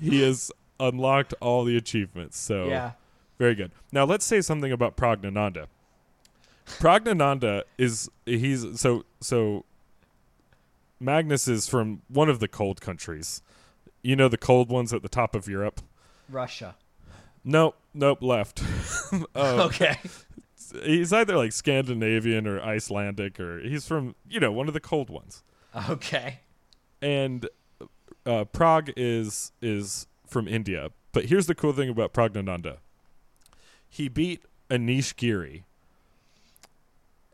He 0.00 0.22
has 0.22 0.50
unlocked 0.78 1.34
all 1.40 1.64
the 1.64 1.76
achievements. 1.76 2.38
So 2.38 2.66
yeah. 2.66 2.92
very 3.38 3.54
good. 3.54 3.72
Now 3.90 4.04
let's 4.04 4.24
say 4.24 4.40
something 4.40 4.72
about 4.72 4.96
Pragnananda. 4.96 5.66
Pragnananda 6.66 7.62
is 7.78 8.10
he's 8.26 8.80
so 8.80 9.04
so 9.20 9.64
Magnus 11.00 11.48
is 11.48 11.68
from 11.68 12.02
one 12.08 12.28
of 12.28 12.38
the 12.38 12.48
cold 12.48 12.80
countries. 12.80 13.42
You 14.02 14.16
know 14.16 14.28
the 14.28 14.36
cold 14.36 14.68
ones 14.68 14.92
at 14.92 15.02
the 15.02 15.08
top 15.08 15.34
of 15.34 15.48
Europe? 15.48 15.80
Russia. 16.28 16.76
Nope, 17.44 17.76
nope, 17.94 18.22
left. 18.22 18.62
Uh, 19.12 19.24
Okay. 19.66 19.96
He's 20.84 21.12
either 21.12 21.36
like 21.36 21.52
Scandinavian 21.52 22.46
or 22.46 22.60
Icelandic 22.62 23.38
or 23.38 23.60
he's 23.60 23.86
from, 23.86 24.14
you 24.28 24.40
know, 24.40 24.50
one 24.50 24.68
of 24.68 24.74
the 24.74 24.80
cold 24.80 25.10
ones. 25.10 25.42
Okay. 25.88 26.40
and 27.02 27.46
uh, 28.24 28.44
Prague 28.44 28.90
is 28.96 29.52
is 29.60 30.06
from 30.26 30.46
India. 30.48 30.90
But 31.12 31.26
here's 31.26 31.46
the 31.46 31.54
cool 31.54 31.72
thing 31.74 31.88
about 31.90 32.14
Pragnananda. 32.14 32.78
He 33.88 34.08
beat 34.08 34.44
Anish 34.70 35.14
Giri. 35.16 35.64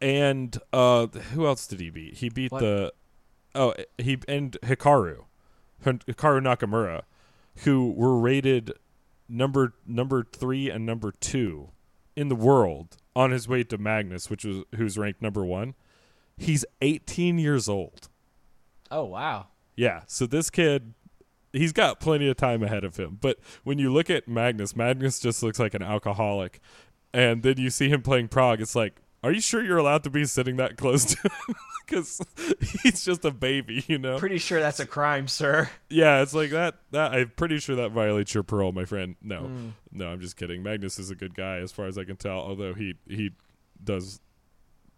And 0.00 0.56
uh, 0.72 1.06
who 1.06 1.46
else 1.46 1.66
did 1.66 1.80
he 1.80 1.90
beat? 1.90 2.14
He 2.18 2.28
beat 2.28 2.52
What? 2.52 2.60
the 2.60 2.92
oh 3.54 3.74
he 3.98 4.18
and 4.28 4.56
Hikaru, 4.62 5.24
Hikaru 5.84 6.40
Nakamura, 6.40 7.02
who 7.64 7.90
were 7.92 8.16
rated 8.18 8.72
number 9.28 9.74
number 9.86 10.24
three 10.24 10.70
and 10.70 10.86
number 10.86 11.12
two 11.12 11.70
in 12.16 12.28
the 12.28 12.36
world 12.36 12.96
on 13.14 13.30
his 13.30 13.48
way 13.48 13.64
to 13.64 13.78
Magnus, 13.78 14.30
which 14.30 14.44
was 14.44 14.64
who's 14.76 14.96
ranked 14.98 15.22
number 15.22 15.44
one. 15.44 15.74
He's 16.36 16.64
18 16.80 17.38
years 17.38 17.68
old. 17.68 18.08
Oh 18.90 19.04
wow. 19.04 19.48
Yeah, 19.76 20.02
so 20.06 20.26
this 20.26 20.50
kid, 20.50 20.94
he's 21.52 21.72
got 21.72 22.00
plenty 22.00 22.28
of 22.28 22.36
time 22.36 22.62
ahead 22.62 22.84
of 22.84 22.96
him. 22.96 23.18
But 23.20 23.38
when 23.62 23.78
you 23.78 23.92
look 23.92 24.10
at 24.10 24.26
Magnus, 24.26 24.74
Magnus 24.74 25.20
just 25.20 25.42
looks 25.42 25.60
like 25.60 25.74
an 25.74 25.82
alcoholic. 25.82 26.60
And 27.12 27.42
then 27.42 27.58
you 27.58 27.70
see 27.70 27.88
him 27.88 28.02
playing 28.02 28.28
Prague. 28.28 28.60
It's 28.60 28.74
like, 28.74 29.00
are 29.22 29.32
you 29.32 29.40
sure 29.40 29.62
you're 29.62 29.78
allowed 29.78 30.04
to 30.04 30.10
be 30.10 30.24
sitting 30.24 30.56
that 30.56 30.76
close 30.76 31.04
to 31.04 31.16
him? 31.22 31.54
Because 31.88 32.20
he's 32.82 33.02
just 33.02 33.24
a 33.24 33.30
baby, 33.30 33.82
you 33.86 33.96
know? 33.96 34.18
Pretty 34.18 34.36
sure 34.36 34.60
that's 34.60 34.78
a 34.78 34.84
crime, 34.84 35.26
sir. 35.26 35.70
yeah, 35.88 36.20
it's 36.20 36.34
like 36.34 36.50
that. 36.50 36.74
That 36.90 37.12
I'm 37.12 37.32
pretty 37.34 37.60
sure 37.60 37.76
that 37.76 37.92
violates 37.92 38.34
your 38.34 38.42
parole, 38.42 38.72
my 38.72 38.84
friend. 38.84 39.16
No, 39.22 39.44
hmm. 39.44 39.68
no, 39.90 40.08
I'm 40.08 40.20
just 40.20 40.36
kidding. 40.36 40.62
Magnus 40.62 40.98
is 40.98 41.10
a 41.10 41.14
good 41.14 41.34
guy, 41.34 41.56
as 41.60 41.72
far 41.72 41.86
as 41.86 41.96
I 41.96 42.04
can 42.04 42.16
tell. 42.16 42.40
Although 42.40 42.74
he 42.74 42.96
he 43.08 43.30
does 43.82 44.20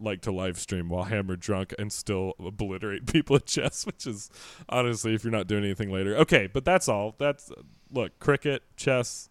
like 0.01 0.21
to 0.23 0.31
live 0.31 0.59
stream 0.59 0.89
while 0.89 1.03
hammered 1.03 1.39
drunk 1.39 1.73
and 1.79 1.93
still 1.93 2.33
obliterate 2.39 3.05
people 3.11 3.37
at 3.37 3.45
chess, 3.45 3.85
which 3.85 4.05
is 4.05 4.29
honestly, 4.67 5.13
if 5.13 5.23
you're 5.23 5.31
not 5.31 5.47
doing 5.47 5.63
anything 5.63 5.91
later, 5.91 6.17
okay. 6.17 6.49
But 6.51 6.65
that's 6.65 6.89
all. 6.89 7.15
That's 7.17 7.51
look, 7.89 8.19
cricket, 8.19 8.63
chess. 8.75 9.29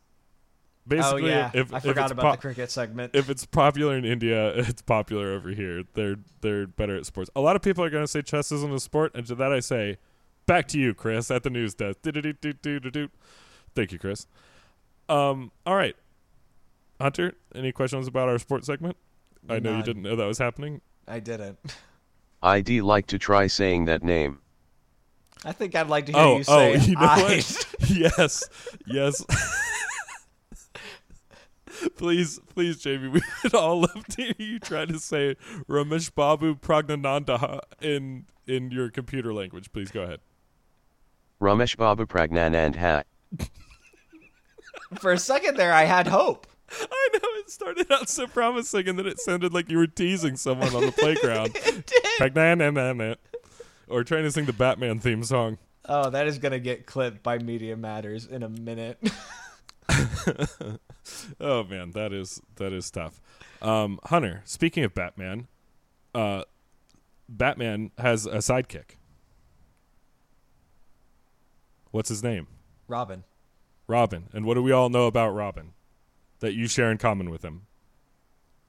Basically, 0.89 1.25
oh 1.25 1.27
yeah. 1.27 1.51
if, 1.55 1.73
I 1.73 1.77
if 1.77 1.83
forgot 1.85 2.05
it's 2.05 2.13
about 2.13 2.23
po- 2.25 2.31
the 2.33 2.37
cricket 2.39 2.71
segment. 2.71 3.15
if 3.15 3.29
it's 3.31 3.47
popular 3.47 3.97
in 3.97 4.05
India, 4.05 4.49
it's 4.57 4.83
popular 4.83 5.33
over 5.33 5.51
here. 5.51 5.85
They're 5.95 6.17
they're 6.41 6.67
better 6.67 6.97
at 6.97 7.07
sports. 7.07 7.31
A 7.37 7.41
lot 7.41 7.55
of 7.55 7.63
people 7.63 7.85
are 7.85 7.91
going 7.91 8.03
to 8.03 8.09
say 8.09 8.23
chess 8.23 8.51
isn't 8.51 8.73
a 8.73 8.81
sport, 8.81 9.13
and 9.15 9.27
to 9.27 9.35
that 9.37 9.53
I 9.53 9.61
say, 9.61 9.99
back 10.47 10.67
to 10.69 10.79
you, 10.79 10.95
Chris, 10.95 11.31
at 11.31 11.43
the 11.43 11.51
news 11.51 11.75
desk. 11.75 12.01
Do-do-do-do-do-do. 12.03 13.09
Thank 13.75 13.93
you, 13.93 13.99
Chris. 13.99 14.27
Um, 15.09 15.53
all 15.67 15.77
right, 15.77 15.95
Hunter. 17.01 17.35
Any 17.55 17.73
questions 17.73 18.09
about 18.09 18.29
our 18.29 18.39
sports 18.39 18.67
segment? 18.67 18.97
I 19.49 19.59
know 19.59 19.77
you 19.77 19.83
didn't 19.83 20.03
know 20.03 20.17
that 20.17 20.27
was 20.27 20.39
happening. 20.39 20.81
I 21.07 21.21
didn't. 21.21 21.59
I'd 22.43 22.69
like 22.69 23.07
to 23.09 23.19
try 23.19 23.47
saying 23.49 23.85
that 23.85 24.03
name. 24.03 24.39
I 25.45 25.53
think 25.53 25.75
I'd 25.75 25.89
like 25.89 26.07
to 26.07 26.13
hear 26.13 26.21
Oh, 26.21 26.37
you 26.39 26.45
say 26.45 26.75
oh, 26.75 26.81
you 26.85 26.95
know 26.95 27.01
I. 27.01 27.23
what? 27.23 27.67
yes, 27.89 28.45
yes. 28.87 29.25
Please, 31.97 32.41
please, 32.55 32.79
Jamie, 32.79 33.09
we 33.09 33.21
would 33.43 33.55
all 33.55 33.81
love 33.81 34.07
to 34.09 34.23
hear 34.23 34.35
you 34.39 34.59
try 34.59 34.85
to 34.85 34.99
say 34.99 35.37
Ramesh 35.69 36.15
Babu 36.15 36.55
Pragnananda 36.57 37.61
in 37.81 38.27
in 38.47 38.71
your 38.71 38.91
computer 38.91 39.33
language. 39.33 39.73
Please 39.73 39.91
go 39.91 40.03
ahead. 40.03 40.21
Ramesh 41.41 41.77
Babu 41.77 42.07
Pragnanandha. 42.07 43.05
For 44.99 45.13
a 45.13 45.19
second 45.19 45.57
there, 45.57 45.73
I 45.73 45.85
had 45.85 46.07
hope. 46.07 46.47
I 46.73 47.09
know 47.13 47.29
it 47.39 47.51
started 47.51 47.91
out 47.91 48.09
so 48.09 48.27
promising, 48.27 48.89
and 48.89 48.99
then 48.99 49.07
it 49.07 49.19
sounded 49.19 49.53
like 49.53 49.71
you 49.71 49.79
were 49.79 49.87
teasing 49.87 50.37
someone 50.37 50.75
on 50.75 50.87
the 50.87 50.93
playground. 50.93 51.55
Pragnananda. 52.21 53.17
Or 53.89 54.05
trying 54.05 54.23
to 54.23 54.31
sing 54.31 54.45
the 54.45 54.53
Batman 54.53 55.01
theme 55.01 55.25
song. 55.25 55.59
Oh, 55.87 56.11
that 56.11 56.29
is 56.29 56.39
gonna 56.39 56.61
get 56.61 56.87
clipped 56.87 57.23
by 57.23 57.39
Media 57.39 57.77
Matters 57.77 58.27
in 58.27 58.43
a 58.43 58.49
minute. 58.49 58.99
Oh 61.41 61.65
man, 61.65 61.93
that 61.93 62.13
is 62.13 62.41
that 62.57 62.73
is 62.73 62.91
tough. 62.91 63.21
Um, 63.63 63.99
Hunter, 64.05 64.43
speaking 64.45 64.85
of 64.85 64.95
Batman, 64.95 65.49
uh, 66.15 66.45
Batman 67.29 67.91
has 67.99 68.27
a 68.27 68.37
sidekick. 68.39 68.97
What's 71.91 72.09
his 72.09 72.23
name? 72.23 72.47
Robin. 72.89 73.25
Robin. 73.87 74.29
And 74.33 74.45
what 74.47 74.55
do 74.55 74.63
we 74.63 74.73
all 74.73 74.89
know 74.89 75.07
about 75.07 75.31
Robin 75.31 75.73
that 76.41 76.55
you 76.55 76.69
share 76.69 76.91
in 76.91 76.99
common 76.99 77.31
with 77.31 77.45
him? 77.45 77.63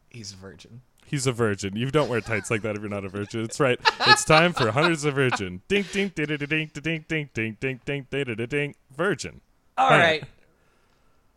He's 0.09 0.33
a 0.33 0.35
virgin. 0.35 0.81
He's 1.05 1.27
a 1.27 1.31
virgin. 1.31 1.75
You 1.75 1.91
don't 1.91 2.09
wear 2.09 2.21
tights 2.21 2.49
like 2.49 2.61
that 2.61 2.75
if 2.75 2.81
you're 2.81 2.89
not 2.89 3.05
a 3.05 3.09
virgin. 3.09 3.41
It's 3.43 3.59
right. 3.59 3.79
It's 4.07 4.23
time 4.25 4.53
for 4.53 4.71
Hunter's 4.71 5.03
a 5.03 5.11
virgin. 5.11 5.61
Ding 5.67 5.85
ding 5.91 6.11
ding 6.15 6.25
ding 6.25 6.37
ding 6.37 6.71
ding 6.73 7.05
ding 7.07 7.29
ding 7.33 7.57
ding 7.59 7.81
ding 7.85 8.05
ding 8.09 8.47
ding 8.47 8.75
virgin. 8.95 9.41
All 9.77 9.89
Hunter. 9.89 10.03
right. 10.03 10.23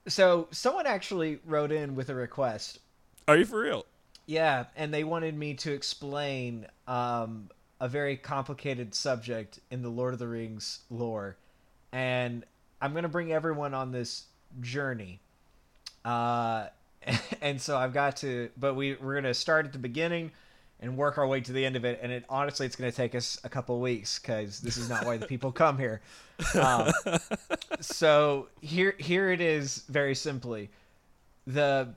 So 0.07 0.49
someone 0.51 0.87
actually 0.87 1.39
wrote 1.45 1.73
in 1.73 1.95
with 1.95 2.11
a 2.11 2.15
request. 2.15 2.79
Are 3.27 3.37
you 3.37 3.45
for 3.45 3.61
real? 3.61 3.87
Yeah, 4.27 4.65
and 4.77 4.93
they 4.93 5.05
wanted 5.05 5.37
me 5.37 5.55
to 5.55 5.73
explain 5.73 6.67
um, 6.87 7.51
a 7.81 7.89
very 7.89 8.17
complicated 8.17 8.95
subject 8.95 9.61
in 9.71 9.83
the 9.83 9.89
Lord 9.89 10.13
of 10.13 10.19
the 10.19 10.29
Rings 10.29 10.81
lore, 10.91 11.37
and 11.93 12.45
I'm 12.81 12.95
gonna 12.95 13.09
bring 13.09 13.33
everyone 13.33 13.75
on 13.75 13.93
this 13.93 14.25
journey. 14.61 15.21
Uh, 16.05 16.69
and 17.41 17.61
so 17.61 17.77
I've 17.77 17.93
got 17.93 18.17
to, 18.19 18.51
but 18.57 18.75
we 18.75 18.95
we're 18.95 19.15
gonna 19.15 19.35
start 19.35 19.67
at 19.67 19.73
the 19.73 19.79
beginning 19.79 20.33
and 20.85 20.97
work 20.97 21.19
our 21.19 21.27
way 21.27 21.41
to 21.41 21.53
the 21.53 21.65
end 21.65 21.77
of 21.77 21.85
it. 21.85 21.99
And 22.03 22.13
it 22.13 22.25
honestly, 22.29 22.67
it's 22.67 22.77
gonna 22.77 22.93
take 22.93 23.15
us 23.15 23.41
a 23.43 23.49
couple 23.49 23.81
weeks 23.81 24.19
because 24.19 24.61
this 24.61 24.77
is 24.77 24.89
not 24.89 25.05
why 25.05 25.17
the 25.17 25.27
people 25.27 25.51
come 25.51 25.79
here. 25.79 26.03
Um, 26.55 26.93
so 27.81 28.49
here 28.61 28.95
here 28.99 29.31
it 29.31 29.41
is 29.41 29.85
very 29.89 30.15
simply 30.15 30.71
the 31.47 31.89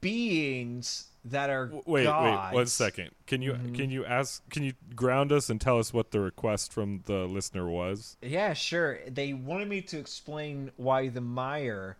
beings 0.00 1.06
that 1.26 1.48
are 1.48 1.70
Wait, 1.86 2.04
gods. 2.04 2.52
wait, 2.52 2.54
one 2.54 2.66
second. 2.66 3.10
Can 3.26 3.40
you 3.40 3.58
can 3.74 3.90
you 3.90 4.04
ask? 4.04 4.46
Can 4.50 4.62
you 4.62 4.74
ground 4.94 5.32
us 5.32 5.48
and 5.48 5.60
tell 5.60 5.78
us 5.78 5.92
what 5.92 6.10
the 6.10 6.20
request 6.20 6.72
from 6.72 7.02
the 7.06 7.26
listener 7.26 7.68
was? 7.68 8.16
Yeah, 8.20 8.52
sure. 8.52 8.98
They 9.08 9.32
wanted 9.32 9.68
me 9.68 9.80
to 9.82 9.98
explain 9.98 10.72
why 10.76 11.08
the 11.08 11.20
Maiar 11.20 11.94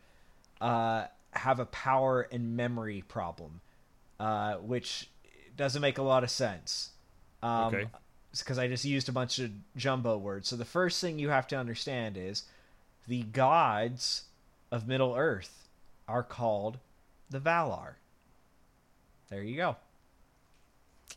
uh, 0.61 1.07
have 1.33 1.61
a 1.61 1.67
power 1.67 2.29
and 2.31 2.57
memory 2.57 3.03
problem, 3.09 3.61
uh, 4.21 4.55
which 4.55 5.11
doesn't 5.57 5.83
make 5.83 5.99
a 5.99 6.03
lot 6.03 6.23
of 6.25 6.31
sense. 6.31 6.91
Um, 7.43 7.75
Okay. 7.75 7.87
Because 8.37 8.59
I 8.59 8.67
just 8.67 8.85
used 8.85 9.09
a 9.09 9.13
bunch 9.13 9.39
of 9.39 9.53
jumbo 9.77 10.19
words. 10.19 10.49
So 10.49 10.57
the 10.57 10.65
first 10.65 11.01
thing 11.01 11.21
you 11.21 11.29
have 11.29 11.47
to 11.49 11.57
understand 11.57 12.17
is 12.17 12.43
the 13.07 13.23
gods 13.23 14.23
of 14.73 14.89
Middle 14.89 15.15
Earth 15.15 15.69
are 16.09 16.25
called 16.25 16.79
the 17.31 17.39
Valar. 17.39 17.95
There 19.31 19.43
you 19.43 19.57
go. 19.57 19.77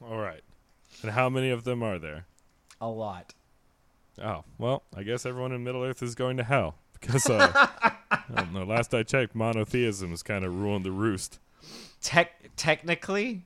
All 0.06 0.18
right. 0.20 0.44
And 1.02 1.12
how 1.12 1.28
many 1.28 1.50
of 1.50 1.64
them 1.64 1.82
are 1.82 1.98
there? 1.98 2.26
A 2.80 2.88
lot. 2.88 3.34
Oh, 4.24 4.44
well, 4.60 4.84
I 4.96 5.02
guess 5.02 5.26
everyone 5.26 5.52
in 5.52 5.64
Middle 5.64 5.84
Earth 5.84 6.04
is 6.04 6.14
going 6.14 6.38
to 6.38 6.44
hell 6.44 6.76
because 6.94 7.28
uh, 7.30 7.52
I 8.12 8.22
don't 8.36 8.54
know. 8.54 8.64
Last 8.64 8.94
I 8.94 9.02
checked, 9.02 9.34
monotheism 9.34 10.14
is 10.14 10.22
kind 10.22 10.46
of 10.46 10.54
ruling 10.54 10.84
the 10.84 10.92
roost. 10.92 11.40
Tech 12.02 12.32
technically, 12.56 13.46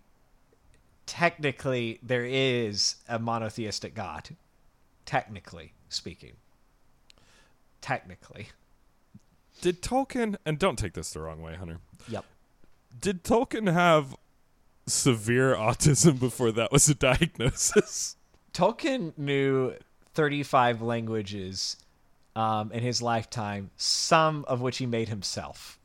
technically, 1.05 1.99
there 2.03 2.25
is 2.25 2.95
a 3.07 3.19
monotheistic 3.19 3.93
God. 3.93 4.29
Technically 5.05 5.73
speaking. 5.89 6.33
Technically. 7.81 8.49
Did 9.61 9.81
Tolkien 9.81 10.37
and 10.45 10.57
don't 10.57 10.77
take 10.77 10.93
this 10.93 11.11
the 11.13 11.21
wrong 11.21 11.41
way, 11.41 11.55
Hunter? 11.55 11.79
Yep. 12.07 12.25
Did 12.99 13.23
Tolkien 13.23 13.71
have 13.71 14.15
severe 14.87 15.55
autism 15.55 16.19
before 16.19 16.51
that 16.51 16.71
was 16.71 16.89
a 16.89 16.95
diagnosis? 16.95 18.15
Tolkien 18.53 19.17
knew 19.17 19.73
35 20.13 20.81
languages 20.81 21.77
um, 22.35 22.71
in 22.71 22.83
his 22.83 23.01
lifetime, 23.01 23.71
some 23.77 24.45
of 24.47 24.61
which 24.61 24.77
he 24.77 24.85
made 24.85 25.09
himself. 25.09 25.79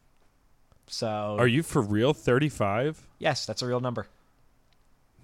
So, 0.88 1.37
Are 1.38 1.49
you 1.49 1.62
for 1.62 1.83
real? 1.83 2.12
Thirty-five? 2.14 3.07
yes, 3.18 3.44
that's 3.46 3.62
a 3.62 3.66
real 3.66 3.81
number. 3.81 4.07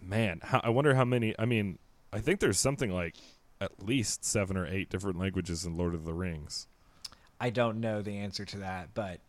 Man, 0.00 0.40
how, 0.42 0.60
I 0.64 0.70
wonder 0.70 0.94
how 0.94 1.04
many. 1.04 1.34
I 1.38 1.44
mean, 1.44 1.78
I 2.12 2.18
think 2.18 2.40
there's 2.40 2.58
something 2.58 2.90
like 2.90 3.14
at 3.60 3.84
least 3.84 4.24
seven 4.24 4.56
or 4.56 4.66
eight 4.66 4.90
different 4.90 5.18
languages 5.18 5.64
in 5.64 5.76
Lord 5.76 5.94
of 5.94 6.04
the 6.04 6.12
Rings. 6.12 6.66
I 7.40 7.50
don't 7.50 7.80
know 7.80 8.02
the 8.02 8.18
answer 8.18 8.44
to 8.44 8.58
that, 8.58 8.88
but 8.94 9.20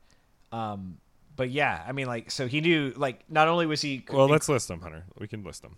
um 0.52 0.98
but 1.36 1.50
yeah, 1.52 1.84
I 1.88 1.92
mean 1.92 2.08
like 2.08 2.32
so 2.32 2.48
he 2.48 2.62
knew 2.62 2.94
like 2.96 3.24
not 3.30 3.48
only 3.48 3.66
was 3.68 3.82
he 3.82 4.04
Well, 4.12 4.28
let's 4.28 4.50
list 4.50 4.68
them, 4.68 4.82
Hunter. 4.82 5.04
We 5.20 5.28
can 5.28 5.44
list 5.44 5.62
them. 5.62 5.76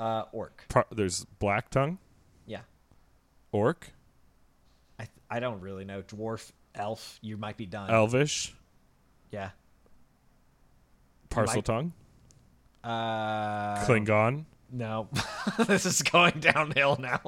uh 0.00 0.24
orc. 0.32 0.64
Par- 0.68 0.86
there's 0.90 1.24
Black 1.38 1.70
Tongue, 1.70 1.98
Yeah. 2.46 2.60
Orc, 3.52 3.88
I 4.98 5.04
th- 5.04 5.10
I 5.30 5.38
don't 5.40 5.60
really 5.60 5.84
know 5.84 6.02
dwarf, 6.02 6.50
elf, 6.74 7.18
you 7.22 7.36
might 7.36 7.56
be 7.56 7.66
done. 7.66 7.88
Elvish, 7.90 8.52
Yeah. 9.30 9.50
Parcel 11.36 11.56
might- 11.56 11.64
Tongue, 11.64 11.92
Uh 12.84 13.84
Klingon, 13.86 14.44
no. 14.72 15.08
this 15.66 15.86
is 15.86 16.02
going 16.02 16.40
downhill 16.40 16.96
now. 17.00 17.20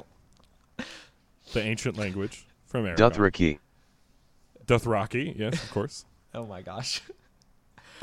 the 1.53 1.61
ancient 1.61 1.97
language 1.97 2.45
from 2.65 2.85
Aragon. 2.85 3.11
Dothraki. 3.11 3.59
Dothraki, 4.65 5.37
yes, 5.37 5.63
of 5.63 5.71
course. 5.71 6.05
Oh 6.31 6.45
my 6.45 6.61
gosh. 6.61 7.01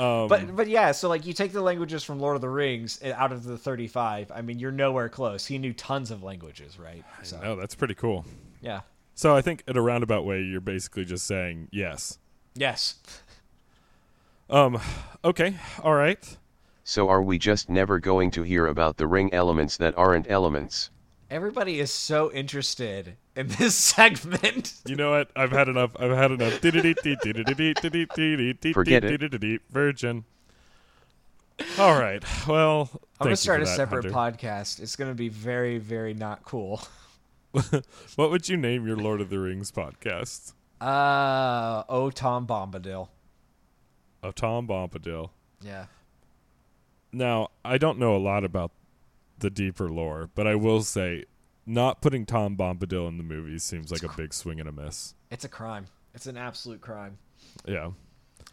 Um, 0.00 0.26
But 0.26 0.56
but 0.56 0.66
yeah, 0.66 0.90
so 0.90 1.08
like 1.08 1.24
you 1.26 1.32
take 1.32 1.52
the 1.52 1.62
languages 1.62 2.02
from 2.02 2.18
Lord 2.18 2.34
of 2.34 2.40
the 2.42 2.48
Rings 2.48 3.00
uh, 3.04 3.12
out 3.16 3.30
of 3.30 3.44
the 3.44 3.56
35, 3.56 4.32
I 4.34 4.42
mean 4.42 4.58
you're 4.58 4.72
nowhere 4.72 5.08
close. 5.08 5.46
He 5.46 5.58
knew 5.58 5.72
tons 5.72 6.10
of 6.10 6.24
languages, 6.24 6.76
right? 6.76 7.04
So 7.22 7.38
no, 7.40 7.54
that's 7.54 7.76
pretty 7.76 7.94
cool. 7.94 8.24
yeah. 8.60 8.80
So 9.14 9.36
I 9.36 9.42
think 9.42 9.62
in 9.68 9.76
a 9.76 9.80
roundabout 9.80 10.24
way, 10.26 10.42
you're 10.42 10.60
basically 10.60 11.04
just 11.04 11.24
saying 11.24 11.68
yes. 11.70 12.18
Yes. 12.56 12.96
Um, 14.48 14.80
okay, 15.24 15.56
all 15.82 15.94
right. 15.94 16.36
So 16.84 17.08
are 17.08 17.22
we 17.22 17.38
just 17.38 17.68
never 17.68 17.98
going 17.98 18.30
to 18.32 18.42
hear 18.44 18.66
about 18.66 18.96
the 18.96 19.06
ring 19.06 19.32
elements 19.34 19.76
that 19.78 19.96
aren't 19.98 20.30
elements? 20.30 20.90
Everybody 21.28 21.80
is 21.80 21.90
so 21.90 22.30
interested 22.30 23.16
in 23.34 23.48
this 23.48 23.74
segment. 23.74 24.74
You 24.86 24.94
know 24.94 25.10
what? 25.10 25.30
I've 25.34 25.50
had 25.50 25.68
enough. 25.68 25.90
I've 25.98 26.12
had 26.12 26.30
enough. 26.30 26.60
Forget 28.72 29.04
it. 29.04 29.62
Virgin. 29.70 30.24
All 31.78 31.98
right. 31.98 32.22
Well, 32.46 32.82
I'm 32.82 32.88
thank 32.88 33.18
gonna 33.18 33.30
you 33.30 33.36
start 33.36 33.58
for 33.58 33.62
a 33.62 33.66
that, 33.66 33.76
separate 33.76 34.12
Hunter. 34.12 34.38
podcast. 34.38 34.80
It's 34.80 34.94
gonna 34.94 35.14
be 35.14 35.28
very, 35.28 35.78
very 35.78 36.14
not 36.14 36.44
cool. 36.44 36.82
What 38.16 38.30
would 38.30 38.48
you 38.48 38.56
name 38.58 38.86
your 38.86 38.96
Lord 38.96 39.20
of 39.20 39.30
the 39.30 39.38
Rings 39.38 39.72
podcast? 39.72 40.52
Uh 40.80 41.82
oh 41.88 42.10
Tom 42.10 42.46
Bombadil. 42.46 43.08
Of 44.26 44.34
Tom 44.34 44.66
Bombadil. 44.66 45.30
Yeah. 45.62 45.86
Now, 47.12 47.50
I 47.64 47.78
don't 47.78 47.96
know 47.96 48.16
a 48.16 48.18
lot 48.18 48.42
about 48.42 48.72
the 49.38 49.50
deeper 49.50 49.88
lore, 49.88 50.30
but 50.34 50.48
I 50.48 50.56
will 50.56 50.82
say, 50.82 51.26
not 51.64 52.00
putting 52.02 52.26
Tom 52.26 52.56
Bombadil 52.56 53.06
in 53.06 53.18
the 53.18 53.22
movie 53.22 53.58
seems 53.60 53.92
like 53.92 54.02
a 54.02 54.08
big 54.16 54.34
swing 54.34 54.58
and 54.58 54.68
a 54.68 54.72
miss. 54.72 55.14
It's 55.30 55.44
a 55.44 55.48
crime. 55.48 55.86
It's 56.12 56.26
an 56.26 56.36
absolute 56.36 56.80
crime. 56.80 57.18
Yeah. 57.66 57.90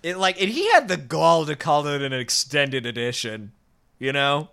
It 0.03 0.17
like 0.17 0.39
and 0.39 0.51
he 0.51 0.71
had 0.71 0.87
the 0.87 0.97
gall 0.97 1.45
to 1.47 1.55
call 1.55 1.87
it 1.87 2.01
an 2.03 2.13
extended 2.13 2.85
edition. 2.85 3.53
You 3.97 4.13
know? 4.13 4.49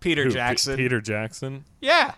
Peter 0.00 0.24
Who, 0.24 0.30
P- 0.30 0.34
Jackson. 0.34 0.76
Peter 0.76 1.00
Jackson. 1.00 1.64
Yeah. 1.80 2.14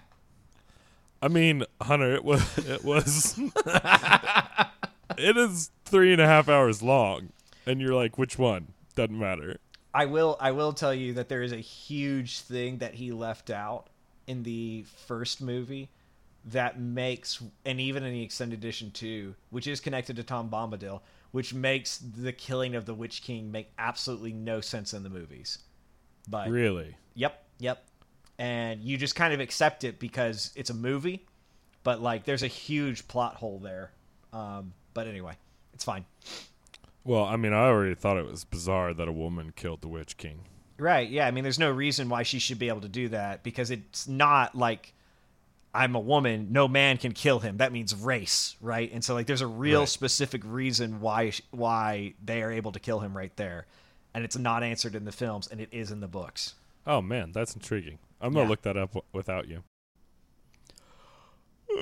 I 1.20 1.28
mean, 1.28 1.64
Hunter, 1.82 2.14
it 2.14 2.24
was 2.24 2.58
it 2.66 2.84
was 2.84 3.38
it 5.18 5.36
is 5.36 5.70
three 5.84 6.12
and 6.12 6.22
a 6.22 6.26
half 6.26 6.48
hours 6.48 6.82
long, 6.82 7.30
and 7.66 7.80
you're 7.80 7.94
like, 7.94 8.16
which 8.16 8.38
one? 8.38 8.68
Doesn't 8.94 9.18
matter. 9.18 9.56
I 9.92 10.06
will 10.06 10.36
I 10.40 10.52
will 10.52 10.72
tell 10.72 10.94
you 10.94 11.14
that 11.14 11.28
there 11.28 11.42
is 11.42 11.52
a 11.52 11.56
huge 11.56 12.40
thing 12.40 12.78
that 12.78 12.94
he 12.94 13.12
left 13.12 13.50
out 13.50 13.88
in 14.26 14.42
the 14.42 14.84
first 15.06 15.40
movie 15.40 15.90
that 16.46 16.78
makes 16.78 17.42
and 17.64 17.80
even 17.80 18.04
in 18.04 18.12
the 18.12 18.22
extended 18.22 18.58
edition 18.58 18.90
too, 18.90 19.34
which 19.50 19.66
is 19.66 19.80
connected 19.80 20.16
to 20.16 20.22
Tom 20.22 20.48
Bombadil, 20.50 21.00
which 21.32 21.54
makes 21.54 21.98
the 21.98 22.32
killing 22.32 22.74
of 22.74 22.86
the 22.86 22.94
Witch 22.94 23.22
King 23.22 23.50
make 23.50 23.72
absolutely 23.78 24.32
no 24.32 24.60
sense 24.60 24.94
in 24.94 25.02
the 25.02 25.10
movies. 25.10 25.58
But 26.28 26.48
Really? 26.50 26.96
Yep, 27.14 27.42
yep. 27.58 27.84
And 28.38 28.82
you 28.82 28.98
just 28.98 29.14
kind 29.14 29.32
of 29.32 29.40
accept 29.40 29.82
it 29.82 29.98
because 29.98 30.52
it's 30.56 30.70
a 30.70 30.74
movie, 30.74 31.24
but 31.84 32.02
like 32.02 32.24
there's 32.24 32.42
a 32.42 32.48
huge 32.48 33.08
plot 33.08 33.36
hole 33.36 33.58
there. 33.58 33.92
Um, 34.32 34.74
but 34.92 35.06
anyway, 35.06 35.34
it's 35.72 35.84
fine. 35.84 36.04
Well, 37.06 37.24
I 37.24 37.36
mean, 37.36 37.52
I 37.52 37.66
already 37.66 37.94
thought 37.94 38.16
it 38.18 38.26
was 38.26 38.44
bizarre 38.44 38.92
that 38.92 39.06
a 39.06 39.12
woman 39.12 39.52
killed 39.54 39.80
the 39.80 39.88
Witch 39.88 40.16
King. 40.16 40.40
Right, 40.78 41.08
yeah. 41.08 41.26
I 41.26 41.30
mean, 41.30 41.44
there's 41.44 41.58
no 41.58 41.70
reason 41.70 42.08
why 42.08 42.24
she 42.24 42.38
should 42.40 42.58
be 42.58 42.68
able 42.68 42.80
to 42.82 42.88
do 42.88 43.08
that 43.10 43.42
because 43.44 43.70
it's 43.70 44.08
not 44.08 44.54
like 44.56 44.92
I'm 45.72 45.94
a 45.94 46.00
woman, 46.00 46.48
no 46.50 46.66
man 46.68 46.96
can 46.98 47.12
kill 47.12 47.38
him. 47.38 47.58
That 47.58 47.70
means 47.72 47.94
race, 47.94 48.56
right? 48.60 48.90
And 48.92 49.04
so 49.04 49.14
like 49.14 49.26
there's 49.26 49.40
a 49.40 49.46
real 49.46 49.80
Right. 49.80 49.88
specific 49.88 50.42
reason 50.44 51.00
why 51.00 51.32
why 51.50 52.14
they 52.24 52.42
are 52.42 52.50
able 52.50 52.72
to 52.72 52.80
kill 52.80 53.00
him 53.00 53.16
right 53.16 53.34
there. 53.36 53.66
And 54.12 54.24
it's 54.24 54.36
not 54.36 54.62
answered 54.62 54.94
in 54.94 55.04
the 55.04 55.12
films 55.12 55.46
and 55.46 55.60
it 55.60 55.68
is 55.72 55.90
in 55.92 56.00
the 56.00 56.08
books. 56.08 56.54
Oh 56.86 57.00
man, 57.02 57.30
that's 57.32 57.54
intriguing. 57.54 57.98
I'm 58.20 58.32
gonna 58.32 58.44
Yeah. 58.44 58.48
look 58.50 58.62
that 58.62 58.76
up 58.76 58.94
w- 58.94 59.04
without 59.12 59.46
you. 59.48 59.62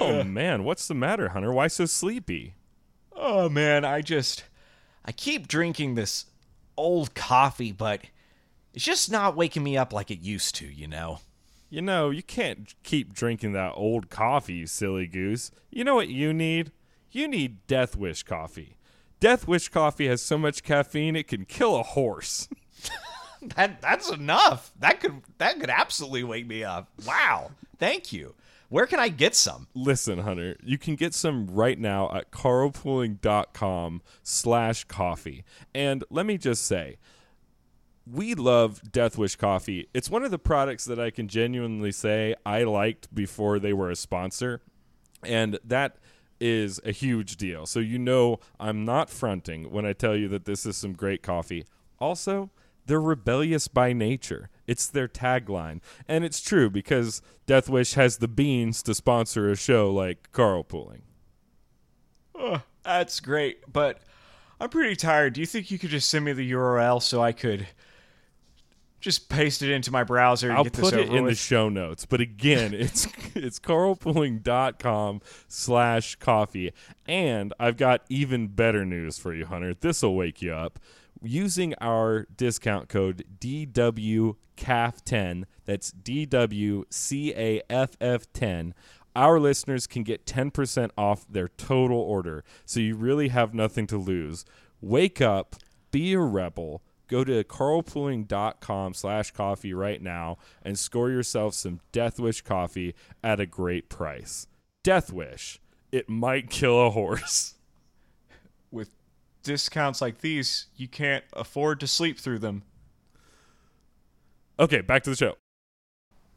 oh 0.00 0.24
man, 0.24 0.64
what's 0.64 0.86
the 0.88 0.94
matter, 0.94 1.30
Hunter? 1.30 1.52
Why 1.52 1.68
so 1.68 1.86
sleepy? 1.86 2.54
Oh 3.14 3.48
man, 3.48 3.84
I 3.84 4.00
just 4.00 4.44
I 5.04 5.12
keep 5.12 5.48
drinking 5.48 5.94
this 5.94 6.26
old 6.76 7.14
coffee, 7.14 7.72
but 7.72 8.02
it's 8.74 8.84
just 8.84 9.10
not 9.10 9.36
waking 9.36 9.62
me 9.62 9.76
up 9.76 9.92
like 9.92 10.10
it 10.10 10.20
used 10.20 10.54
to, 10.56 10.66
you 10.66 10.86
know. 10.86 11.20
You 11.68 11.82
know, 11.82 12.10
you 12.10 12.22
can't 12.22 12.74
keep 12.82 13.14
drinking 13.14 13.52
that 13.52 13.72
old 13.74 14.10
coffee, 14.10 14.54
you 14.54 14.66
silly 14.66 15.06
goose. 15.06 15.50
You 15.70 15.84
know 15.84 15.94
what 15.94 16.08
you 16.08 16.32
need? 16.34 16.70
You 17.10 17.28
need 17.28 17.66
Death 17.66 17.96
Wish 17.96 18.22
coffee. 18.22 18.76
Death 19.20 19.46
Wish 19.46 19.68
coffee 19.68 20.08
has 20.08 20.20
so 20.20 20.36
much 20.36 20.62
caffeine 20.62 21.16
it 21.16 21.28
can 21.28 21.44
kill 21.44 21.76
a 21.76 21.82
horse. 21.82 22.48
That 23.56 23.82
that's 23.82 24.08
enough. 24.08 24.70
That 24.78 25.00
could 25.00 25.20
that 25.38 25.58
could 25.58 25.68
absolutely 25.68 26.22
wake 26.22 26.46
me 26.46 26.62
up. 26.62 26.88
Wow. 27.04 27.50
Thank 27.78 28.12
you. 28.12 28.34
Where 28.72 28.86
can 28.86 28.98
I 28.98 29.10
get 29.10 29.34
some? 29.34 29.66
Listen, 29.74 30.20
Hunter, 30.20 30.56
you 30.62 30.78
can 30.78 30.94
get 30.94 31.12
some 31.12 31.46
right 31.46 31.78
now 31.78 32.10
at 32.10 32.30
carlpooling.com 32.30 34.00
slash 34.22 34.84
coffee. 34.84 35.44
And 35.74 36.02
let 36.08 36.24
me 36.24 36.38
just 36.38 36.64
say, 36.64 36.96
we 38.10 38.34
love 38.34 38.80
Death 38.90 39.18
Wish 39.18 39.36
coffee. 39.36 39.90
It's 39.92 40.08
one 40.08 40.24
of 40.24 40.30
the 40.30 40.38
products 40.38 40.86
that 40.86 40.98
I 40.98 41.10
can 41.10 41.28
genuinely 41.28 41.92
say 41.92 42.34
I 42.46 42.62
liked 42.62 43.14
before 43.14 43.58
they 43.58 43.74
were 43.74 43.90
a 43.90 43.94
sponsor. 43.94 44.62
And 45.22 45.58
that 45.62 45.98
is 46.40 46.80
a 46.82 46.92
huge 46.92 47.36
deal. 47.36 47.66
So 47.66 47.78
you 47.78 47.98
know 47.98 48.40
I'm 48.58 48.86
not 48.86 49.10
fronting 49.10 49.70
when 49.70 49.84
I 49.84 49.92
tell 49.92 50.16
you 50.16 50.28
that 50.28 50.46
this 50.46 50.64
is 50.64 50.78
some 50.78 50.94
great 50.94 51.22
coffee. 51.22 51.66
also 52.00 52.48
they're 52.86 53.00
rebellious 53.00 53.68
by 53.68 53.92
nature. 53.92 54.48
It's 54.72 54.86
their 54.86 55.06
tagline. 55.06 55.82
And 56.08 56.24
it's 56.24 56.40
true 56.40 56.70
because 56.70 57.20
Death 57.46 57.68
Wish 57.68 57.92
has 57.92 58.16
the 58.16 58.28
beans 58.28 58.82
to 58.84 58.94
sponsor 58.94 59.50
a 59.50 59.56
show 59.56 59.92
like 59.92 60.32
Carlpooling. 60.32 61.02
Oh, 62.34 62.62
that's 62.82 63.20
great, 63.20 63.70
but 63.70 64.00
I'm 64.58 64.70
pretty 64.70 64.96
tired. 64.96 65.34
Do 65.34 65.42
you 65.42 65.46
think 65.46 65.70
you 65.70 65.78
could 65.78 65.90
just 65.90 66.08
send 66.08 66.24
me 66.24 66.32
the 66.32 66.50
URL 66.52 67.02
so 67.02 67.22
I 67.22 67.32
could 67.32 67.66
just 69.02 69.28
paste 69.28 69.62
it 69.62 69.70
into 69.70 69.90
my 69.90 70.04
browser 70.04 70.48
and 70.48 70.56
I'll 70.56 70.64
get 70.64 70.72
put 70.72 70.82
this 70.84 70.92
it 70.92 71.08
over 71.08 71.18
in 71.18 71.24
the 71.26 71.34
show 71.34 71.68
notes. 71.68 72.06
But 72.06 72.20
again, 72.20 72.72
it's 72.74 73.06
it's 73.34 73.58
carlpooling.com 73.58 75.20
slash 75.48 76.14
coffee. 76.16 76.72
And 77.06 77.52
I've 77.60 77.76
got 77.76 78.04
even 78.08 78.48
better 78.48 78.86
news 78.86 79.18
for 79.18 79.34
you, 79.34 79.44
Hunter. 79.44 79.74
This'll 79.74 80.14
wake 80.14 80.40
you 80.40 80.54
up. 80.54 80.78
Using 81.22 81.74
our 81.80 82.26
discount 82.36 82.88
code 82.88 83.24
DWCAF10, 83.38 85.44
that's 85.64 85.92
DWCAFF10, 85.92 88.72
our 89.14 89.38
listeners 89.38 89.86
can 89.86 90.02
get 90.02 90.26
10% 90.26 90.90
off 90.96 91.26
their 91.28 91.48
total 91.48 91.98
order. 91.98 92.44
So 92.64 92.80
you 92.80 92.96
really 92.96 93.28
have 93.28 93.54
nothing 93.54 93.86
to 93.88 93.98
lose. 93.98 94.44
Wake 94.80 95.20
up, 95.20 95.56
be 95.90 96.14
a 96.14 96.20
rebel. 96.20 96.82
Go 97.08 97.24
to 97.24 97.44
carlpooling.com 97.44 98.94
slash 98.94 99.32
coffee 99.32 99.74
right 99.74 100.00
now 100.00 100.38
and 100.62 100.78
score 100.78 101.10
yourself 101.10 101.54
some 101.54 101.80
Death 101.92 102.18
Wish 102.18 102.40
coffee 102.40 102.94
at 103.22 103.38
a 103.38 103.46
great 103.46 103.88
price. 103.88 104.46
Death 104.82 105.12
Wish. 105.12 105.60
It 105.92 106.08
might 106.08 106.48
kill 106.48 106.86
a 106.86 106.90
horse. 106.90 107.54
with 109.42 109.52
discounts 109.52 110.00
like 110.00 110.18
these, 110.18 110.66
you 110.76 110.88
can't 110.88 111.24
afford 111.32 111.80
to 111.80 111.86
sleep 111.86 112.18
through 112.18 112.38
them. 112.38 112.62
Okay, 114.58 114.80
back 114.80 115.02
to 115.04 115.10
the 115.10 115.16
show. 115.16 115.34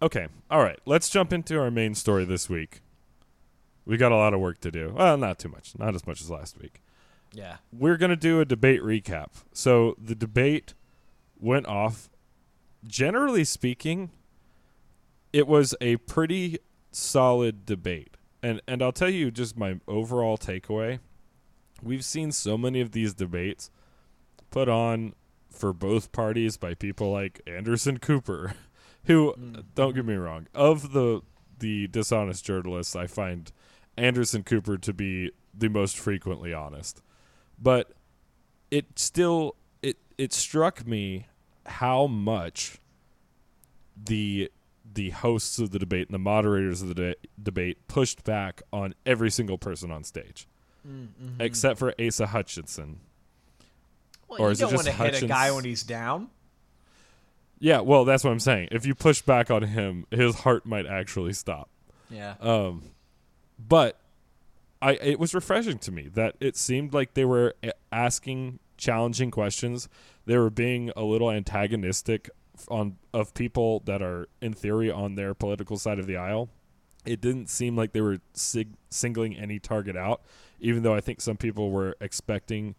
Okay, 0.02 0.28
all 0.50 0.64
right. 0.64 0.80
Let's 0.86 1.10
jump 1.10 1.32
into 1.32 1.60
our 1.60 1.72
main 1.72 1.96
story 1.96 2.26
this 2.26 2.50
week. 2.50 2.82
We 3.86 3.98
got 3.98 4.12
a 4.12 4.16
lot 4.16 4.34
of 4.34 4.40
work 4.40 4.60
to 4.62 4.72
do. 4.72 4.94
Well, 4.96 5.18
not 5.18 5.40
too 5.40 5.50
much. 5.50 5.78
Not 5.78 5.96
as 5.96 6.08
much 6.08 6.22
as 6.22 6.30
last 6.30 6.60
week. 6.60 6.82
Yeah. 7.34 7.58
We're 7.72 7.98
going 7.98 8.10
to 8.10 8.16
do 8.16 8.42
a 8.42 8.46
debate 8.46 8.82
recap. 8.82 9.28
So 9.54 9.96
the 10.02 10.16
debate 10.16 10.74
went 11.40 11.68
off. 11.68 12.10
Generally 12.86 13.46
speaking, 13.46 14.12
it 15.34 15.48
was 15.48 15.76
a 15.82 15.98
pretty 15.98 16.60
solid 16.92 17.66
debate. 17.66 18.16
And 18.42 18.62
and 18.68 18.82
I'll 18.82 18.92
tell 18.92 19.10
you 19.10 19.32
just 19.32 19.58
my 19.58 19.80
overall 19.88 20.38
takeaway. 20.38 21.00
We've 21.82 22.06
seen 22.06 22.32
so 22.32 22.58
many 22.58 22.82
of 22.82 22.92
these 22.92 23.14
debates 23.14 23.70
put 24.50 24.70
on 24.70 25.14
for 25.50 25.74
both 25.74 26.12
parties 26.12 26.58
by 26.58 26.74
people 26.74 27.12
like 27.12 27.42
Anderson 27.48 28.00
Cooper, 28.00 28.54
who 29.06 29.32
hmm. 29.32 29.60
don't 29.74 29.96
get 29.96 30.06
me 30.06 30.16
wrong, 30.16 30.48
of 30.54 30.94
the 30.94 31.22
the 31.60 31.88
dishonest 31.88 32.44
journalists, 32.44 32.96
I 32.96 33.08
find 33.08 33.52
Anderson 33.98 34.44
Cooper 34.44 34.78
to 34.78 34.94
be 34.94 35.32
the 35.54 35.70
most 35.70 35.98
frequently 35.98 36.54
honest. 36.54 37.02
But 37.62 37.94
it 38.72 39.00
still 39.00 39.56
it 39.82 39.98
it 40.18 40.34
struck 40.34 40.86
me 40.86 41.28
how 41.66 42.08
much 42.08 42.80
the 43.96 44.52
the 44.94 45.10
hosts 45.12 45.60
of 45.60 45.72
the 45.72 45.80
debate 45.80 46.08
and 46.08 46.14
the 46.14 46.20
moderators 46.20 46.82
of 46.82 46.90
the 46.90 46.96
de- 46.96 47.16
debate 47.42 47.88
pushed 47.88 48.24
back 48.24 48.62
on 48.72 48.94
every 49.06 49.32
single 49.32 49.58
person 49.58 49.92
on 49.92 50.04
stage, 50.04 50.48
except 51.40 51.80
for 51.80 51.94
Asa 52.00 52.28
Hutchinson. 52.28 53.00
Well, 54.28 54.42
Or 54.42 54.48
you 54.48 54.52
is 54.52 54.60
it 54.60 54.64
don't 54.64 54.74
want 54.74 54.86
just 54.88 54.98
to 54.98 55.04
hit 55.04 55.24
a 55.24 55.28
guy 55.28 55.52
when 55.52 55.66
he's 55.66 55.84
down. 55.84 56.30
Yeah, 57.60 57.80
well, 57.82 58.06
that's 58.06 58.24
what 58.24 58.32
I'm 58.32 58.40
saying. 58.40 58.70
If 58.72 58.86
you 58.86 58.96
push 58.96 59.22
back 59.22 59.50
on 59.50 59.64
him, 59.64 60.06
his 60.12 60.36
heart 60.36 60.66
might 60.66 60.86
actually 60.86 61.34
stop. 61.34 61.70
Yeah. 62.10 62.36
Um, 62.40 62.84
but 63.58 64.00
I 64.82 64.94
it 64.94 65.20
was 65.20 65.34
refreshing 65.34 65.80
to 65.80 65.92
me 65.92 66.10
that 66.14 66.36
it 66.40 66.58
seemed 66.58 66.94
like 66.94 67.14
they 67.14 67.26
were 67.26 67.56
asking 67.92 68.60
challenging 68.78 69.32
questions. 69.32 69.88
They 70.26 70.38
were 70.38 70.50
being 70.50 70.92
a 70.96 71.04
little 71.04 71.32
antagonistic 71.32 72.30
on 72.68 72.98
of 73.14 73.34
people 73.34 73.82
that 73.86 74.02
are 74.02 74.28
in 74.42 74.54
theory 74.54 74.92
on 74.92 75.16
their 75.16 75.34
political 75.34 75.78
side 75.78 76.00
of 76.00 76.08
the 76.08 76.18
aisle. 76.18 76.50
It 77.06 77.22
didn't 77.22 77.50
seem 77.50 77.76
like 77.76 77.92
they 77.92 78.02
were 78.02 78.20
sig- 78.34 78.76
singling 78.90 79.36
any 79.36 79.60
target 79.60 79.96
out, 79.96 80.22
even 80.60 80.84
though 80.84 80.96
I 80.96 81.02
think 81.02 81.22
some 81.22 81.38
people 81.38 81.72
were 81.72 81.96
expecting 82.02 82.76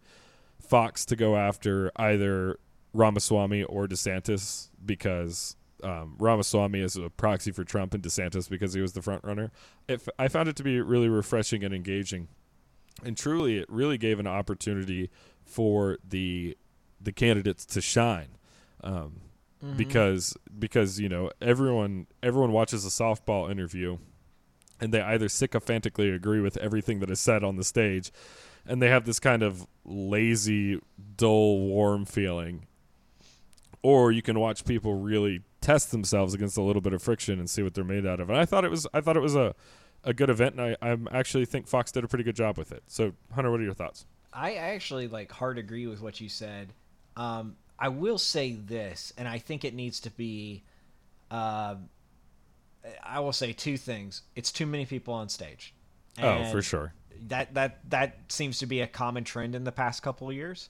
Fox 0.59 1.05
to 1.05 1.15
go 1.15 1.35
after 1.35 1.91
either 1.95 2.59
Ramaswamy 2.93 3.63
or 3.63 3.87
DeSantis 3.87 4.69
because 4.85 5.55
um, 5.83 6.15
Ramaswamy 6.17 6.79
is 6.79 6.95
a 6.95 7.09
proxy 7.09 7.51
for 7.51 7.63
Trump 7.63 7.93
and 7.93 8.03
DeSantis 8.03 8.49
because 8.49 8.73
he 8.73 8.81
was 8.81 8.93
the 8.93 9.01
front 9.01 9.23
runner. 9.23 9.51
It, 9.87 10.01
f- 10.01 10.09
I 10.17 10.27
found 10.27 10.49
it 10.49 10.55
to 10.57 10.63
be 10.63 10.81
really 10.81 11.09
refreshing 11.09 11.63
and 11.63 11.73
engaging, 11.73 12.27
and 13.03 13.15
truly, 13.15 13.57
it 13.59 13.69
really 13.69 13.97
gave 13.97 14.19
an 14.19 14.27
opportunity 14.27 15.09
for 15.45 15.97
the 16.07 16.57
the 16.99 17.11
candidates 17.11 17.65
to 17.65 17.81
shine. 17.81 18.29
Um, 18.83 19.21
because 19.75 20.37
because 20.59 20.99
you 20.99 21.09
know 21.09 21.31
everyone 21.41 22.05
everyone 22.21 22.51
watches 22.51 22.85
a 22.85 22.89
softball 22.89 23.49
interview 23.49 23.97
and 24.79 24.93
they 24.93 25.01
either 25.01 25.29
sycophantically 25.29 26.09
agree 26.09 26.39
with 26.39 26.57
everything 26.57 26.99
that 26.99 27.09
is 27.09 27.19
said 27.19 27.43
on 27.43 27.55
the 27.55 27.63
stage 27.63 28.11
and 28.65 28.81
they 28.81 28.89
have 28.89 29.05
this 29.05 29.19
kind 29.19 29.43
of 29.43 29.65
lazy 29.85 30.79
dull 31.15 31.59
warm 31.59 32.05
feeling 32.05 32.65
or 33.81 34.11
you 34.11 34.21
can 34.21 34.39
watch 34.39 34.65
people 34.65 34.95
really 34.95 35.41
test 35.61 35.91
themselves 35.91 36.33
against 36.33 36.57
a 36.57 36.61
little 36.61 36.81
bit 36.81 36.93
of 36.93 37.01
friction 37.01 37.39
and 37.39 37.49
see 37.49 37.63
what 37.63 37.73
they're 37.73 37.83
made 37.83 38.05
out 38.05 38.19
of 38.19 38.29
and 38.29 38.37
i 38.37 38.45
thought 38.45 38.63
it 38.65 38.71
was 38.71 38.87
i 38.93 39.01
thought 39.01 39.17
it 39.17 39.21
was 39.21 39.35
a 39.35 39.55
a 40.03 40.13
good 40.13 40.29
event 40.29 40.55
and 40.57 40.77
i 40.81 40.91
i 40.91 40.97
actually 41.11 41.45
think 41.45 41.67
fox 41.67 41.91
did 41.91 42.03
a 42.03 42.07
pretty 42.07 42.23
good 42.23 42.35
job 42.35 42.57
with 42.57 42.71
it 42.71 42.83
so 42.87 43.11
hunter 43.33 43.51
what 43.51 43.59
are 43.59 43.63
your 43.63 43.73
thoughts 43.73 44.05
I 44.37 44.55
actually 44.55 45.07
like 45.07 45.31
hard 45.31 45.57
agree 45.57 45.87
with 45.87 46.01
what 46.01 46.21
you 46.21 46.29
said. 46.29 46.73
Um, 47.15 47.55
I 47.79 47.89
will 47.89 48.19
say 48.19 48.53
this, 48.53 49.11
and 49.17 49.27
I 49.27 49.39
think 49.39 49.65
it 49.65 49.73
needs 49.73 49.99
to 50.01 50.11
be. 50.11 50.63
Uh, 51.29 51.75
I 53.03 53.19
will 53.19 53.33
say 53.33 53.53
two 53.53 53.77
things. 53.77 54.21
It's 54.35 54.51
too 54.51 54.65
many 54.65 54.85
people 54.85 55.13
on 55.13 55.29
stage. 55.29 55.73
oh 56.21 56.45
for 56.51 56.61
sure 56.61 56.93
That 57.27 57.53
that 57.53 57.79
that 57.89 58.17
seems 58.29 58.59
to 58.59 58.65
be 58.65 58.81
a 58.81 58.87
common 58.87 59.23
trend 59.23 59.55
in 59.55 59.63
the 59.63 59.71
past 59.71 60.03
couple 60.03 60.29
of 60.29 60.35
years. 60.35 60.69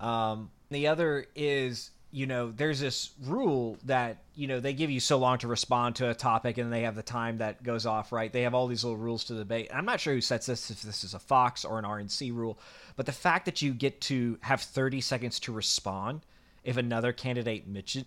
Um, 0.00 0.50
the 0.70 0.88
other 0.88 1.26
is 1.34 1.90
you 2.12 2.26
know 2.26 2.50
there's 2.50 2.78
this 2.78 3.10
rule 3.24 3.78
that 3.84 4.18
you 4.34 4.46
know 4.46 4.60
they 4.60 4.74
give 4.74 4.90
you 4.90 5.00
so 5.00 5.16
long 5.16 5.38
to 5.38 5.48
respond 5.48 5.96
to 5.96 6.10
a 6.10 6.14
topic 6.14 6.58
and 6.58 6.72
they 6.72 6.82
have 6.82 6.94
the 6.94 7.02
time 7.02 7.38
that 7.38 7.62
goes 7.62 7.86
off 7.86 8.12
right 8.12 8.32
they 8.32 8.42
have 8.42 8.54
all 8.54 8.66
these 8.66 8.84
little 8.84 8.98
rules 8.98 9.24
to 9.24 9.34
debate 9.34 9.70
i'm 9.72 9.86
not 9.86 9.98
sure 9.98 10.12
who 10.12 10.20
sets 10.20 10.46
this 10.46 10.70
if 10.70 10.82
this 10.82 11.04
is 11.04 11.14
a 11.14 11.18
fox 11.18 11.64
or 11.64 11.78
an 11.78 11.84
rnc 11.84 12.34
rule 12.34 12.58
but 12.96 13.06
the 13.06 13.12
fact 13.12 13.46
that 13.46 13.62
you 13.62 13.72
get 13.72 14.00
to 14.02 14.38
have 14.42 14.60
30 14.60 15.00
seconds 15.00 15.40
to 15.40 15.52
respond 15.52 16.20
if 16.64 16.76
another 16.76 17.12
candidate 17.12 17.64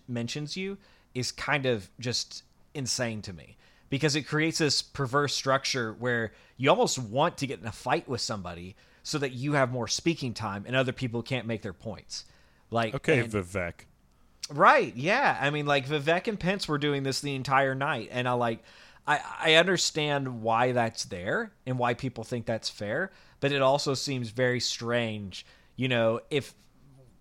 mentions 0.08 0.56
you 0.56 0.78
is 1.14 1.32
kind 1.32 1.66
of 1.66 1.90
just 1.98 2.44
insane 2.76 3.22
to 3.22 3.32
me 3.32 3.56
because 3.88 4.14
it 4.16 4.22
creates 4.22 4.58
this 4.58 4.82
perverse 4.82 5.34
structure 5.34 5.94
where 5.98 6.32
you 6.56 6.70
almost 6.70 6.98
want 6.98 7.38
to 7.38 7.46
get 7.46 7.60
in 7.60 7.66
a 7.66 7.72
fight 7.72 8.08
with 8.08 8.20
somebody 8.20 8.76
so 9.02 9.18
that 9.18 9.32
you 9.32 9.52
have 9.54 9.70
more 9.72 9.88
speaking 9.88 10.34
time 10.34 10.64
and 10.66 10.76
other 10.76 10.92
people 10.92 11.22
can't 11.22 11.46
make 11.46 11.62
their 11.62 11.72
points 11.72 12.24
like 12.70 12.94
okay 12.94 13.20
and- 13.20 13.32
vivek 13.32 13.72
Right. 14.50 14.94
Yeah. 14.96 15.36
I 15.40 15.50
mean, 15.50 15.66
like 15.66 15.88
Vivek 15.88 16.28
and 16.28 16.38
Pence 16.38 16.68
were 16.68 16.78
doing 16.78 17.02
this 17.02 17.20
the 17.20 17.34
entire 17.34 17.74
night, 17.74 18.10
and 18.12 18.28
I 18.28 18.32
like, 18.32 18.62
I 19.06 19.20
I 19.40 19.54
understand 19.54 20.42
why 20.42 20.72
that's 20.72 21.04
there 21.04 21.52
and 21.66 21.78
why 21.78 21.94
people 21.94 22.24
think 22.24 22.46
that's 22.46 22.68
fair, 22.68 23.10
but 23.40 23.52
it 23.52 23.62
also 23.62 23.94
seems 23.94 24.30
very 24.30 24.60
strange. 24.60 25.44
You 25.74 25.88
know, 25.88 26.20
if 26.30 26.54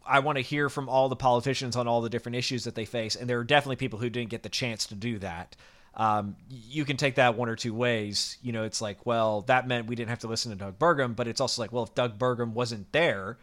I 0.05 0.19
want 0.19 0.37
to 0.37 0.41
hear 0.41 0.69
from 0.69 0.87
all 0.89 1.09
the 1.09 1.15
politicians 1.15 1.75
on 1.75 1.87
all 1.87 2.01
the 2.01 2.09
different 2.09 2.35
issues 2.35 2.63
that 2.65 2.75
they 2.75 2.85
face, 2.85 3.15
and 3.15 3.29
there 3.29 3.39
are 3.39 3.43
definitely 3.43 3.77
people 3.77 3.99
who 3.99 4.09
didn't 4.09 4.29
get 4.29 4.43
the 4.43 4.49
chance 4.49 4.85
to 4.87 4.95
do 4.95 5.19
that. 5.19 5.55
Um, 5.95 6.35
you 6.49 6.83
can 6.83 6.97
take 6.97 7.15
that 7.15 7.35
one 7.37 7.47
or 7.49 7.55
two 7.55 7.73
ways. 7.73 8.37
You 8.41 8.51
know, 8.51 8.63
it's 8.63 8.81
like, 8.81 9.05
well, 9.05 9.41
that 9.43 9.67
meant 9.67 9.87
we 9.87 9.95
didn't 9.95 10.09
have 10.09 10.19
to 10.19 10.27
listen 10.27 10.51
to 10.51 10.57
Doug 10.57 10.77
Burgum, 10.77 11.15
but 11.15 11.27
it's 11.27 11.39
also 11.39 11.61
like, 11.61 11.71
well, 11.71 11.83
if 11.83 11.95
Doug 11.95 12.19
Burgum 12.19 12.51
wasn't 12.51 12.91
there, 12.91 13.37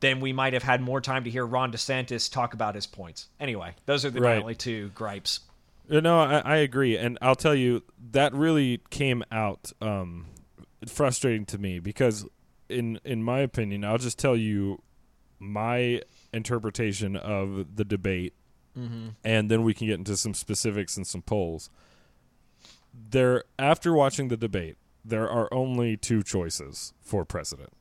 then 0.00 0.20
we 0.20 0.32
might 0.32 0.52
have 0.52 0.62
had 0.62 0.80
more 0.80 1.00
time 1.00 1.24
to 1.24 1.30
hear 1.30 1.44
Ron 1.44 1.72
DeSantis 1.72 2.30
talk 2.30 2.54
about 2.54 2.74
his 2.76 2.86
points. 2.86 3.28
Anyway, 3.40 3.74
those 3.86 4.04
are 4.04 4.10
the 4.10 4.20
Right. 4.20 4.38
only 4.40 4.54
two 4.54 4.90
gripes. 4.90 5.40
Uh, 5.90 6.00
No, 6.00 6.20
I, 6.20 6.38
I 6.38 6.56
agree, 6.58 6.96
and 6.96 7.18
I'll 7.20 7.34
tell 7.36 7.54
you 7.54 7.82
that 8.12 8.32
really 8.32 8.80
came 8.90 9.24
out 9.32 9.72
um, 9.80 10.26
frustrating 10.86 11.44
to 11.46 11.58
me 11.58 11.80
because, 11.80 12.26
in 12.68 13.00
in 13.04 13.22
my 13.24 13.40
opinion, 13.40 13.84
I'll 13.84 13.98
just 13.98 14.18
tell 14.18 14.36
you 14.36 14.80
my 15.42 16.00
interpretation 16.32 17.16
of 17.16 17.76
the 17.76 17.84
debate, 17.84 18.34
mm-hmm. 18.78 19.08
and 19.24 19.50
then 19.50 19.62
we 19.64 19.74
can 19.74 19.88
get 19.88 19.98
into 19.98 20.16
some 20.16 20.34
specifics 20.34 20.96
and 20.96 21.06
some 21.06 21.22
polls. 21.22 21.68
There, 23.10 23.44
after 23.58 23.92
watching 23.92 24.28
the 24.28 24.36
debate, 24.36 24.76
there 25.04 25.28
are 25.28 25.52
only 25.52 25.96
two 25.96 26.22
choices 26.22 26.92
for 27.00 27.24
president 27.24 27.72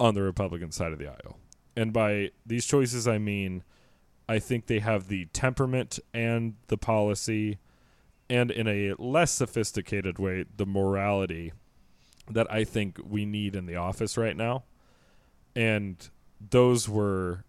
on 0.00 0.14
the 0.14 0.22
Republican 0.22 0.72
side 0.72 0.92
of 0.92 0.98
the 0.98 1.06
aisle. 1.06 1.38
And 1.76 1.92
by 1.92 2.30
these 2.44 2.66
choices, 2.66 3.06
I 3.06 3.18
mean 3.18 3.62
I 4.30 4.38
think 4.38 4.66
they 4.66 4.78
have 4.78 5.08
the 5.08 5.24
temperament 5.32 5.98
and 6.14 6.54
the 6.68 6.78
policy, 6.78 7.58
and 8.28 8.50
in 8.50 8.68
a 8.68 8.94
less 8.96 9.32
sophisticated 9.32 10.20
way, 10.20 10.44
the 10.56 10.66
morality 10.66 11.52
that 12.28 12.46
I 12.48 12.62
think 12.62 13.00
we 13.04 13.26
need 13.26 13.56
in 13.56 13.66
the 13.66 13.74
office 13.74 14.16
right 14.16 14.36
now. 14.36 14.62
And 15.56 16.08
those 16.40 16.88
were 16.88 17.44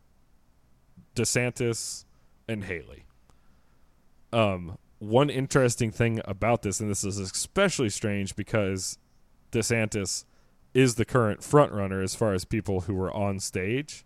DeSantis 1.16 2.06
and 2.48 2.66
Haley. 2.66 3.06
Um, 4.34 4.78
one 5.00 5.30
interesting 5.30 5.92
thing 5.92 6.22
about 6.26 6.62
this, 6.62 6.80
and 6.80 6.90
this 6.90 7.04
is 7.04 7.18
especially 7.18 7.90
strange 7.90 8.36
because 8.36 8.98
DeSantis 9.52 10.26
is 10.74 10.96
the 10.96 11.06
current 11.06 11.44
front 11.44 11.72
runner 11.72 12.02
as 12.02 12.16
far 12.16 12.34
as 12.34 12.46
people 12.46 12.82
who 12.82 12.94
were 12.94 13.12
on 13.14 13.40
stage. 13.40 14.06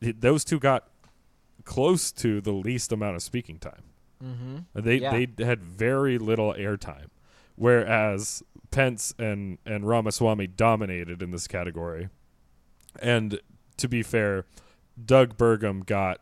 Those 0.00 0.44
two 0.44 0.58
got 0.58 0.88
close 1.64 2.12
to 2.12 2.40
the 2.40 2.52
least 2.52 2.92
amount 2.92 3.16
of 3.16 3.22
speaking 3.22 3.58
time. 3.58 3.82
Mm-hmm. 4.22 4.56
They 4.74 4.96
Yeah. 4.96 5.24
they 5.36 5.44
had 5.44 5.62
very 5.62 6.18
little 6.18 6.54
airtime, 6.54 7.08
whereas 7.56 8.42
Pence 8.70 9.14
and 9.18 9.58
and 9.64 9.86
Ramaswamy 9.86 10.46
dominated 10.48 11.22
in 11.22 11.30
this 11.30 11.46
category. 11.46 12.08
And 13.00 13.40
to 13.76 13.88
be 13.88 14.02
fair, 14.02 14.46
Doug 15.04 15.36
Burgum 15.36 15.84
got 15.84 16.20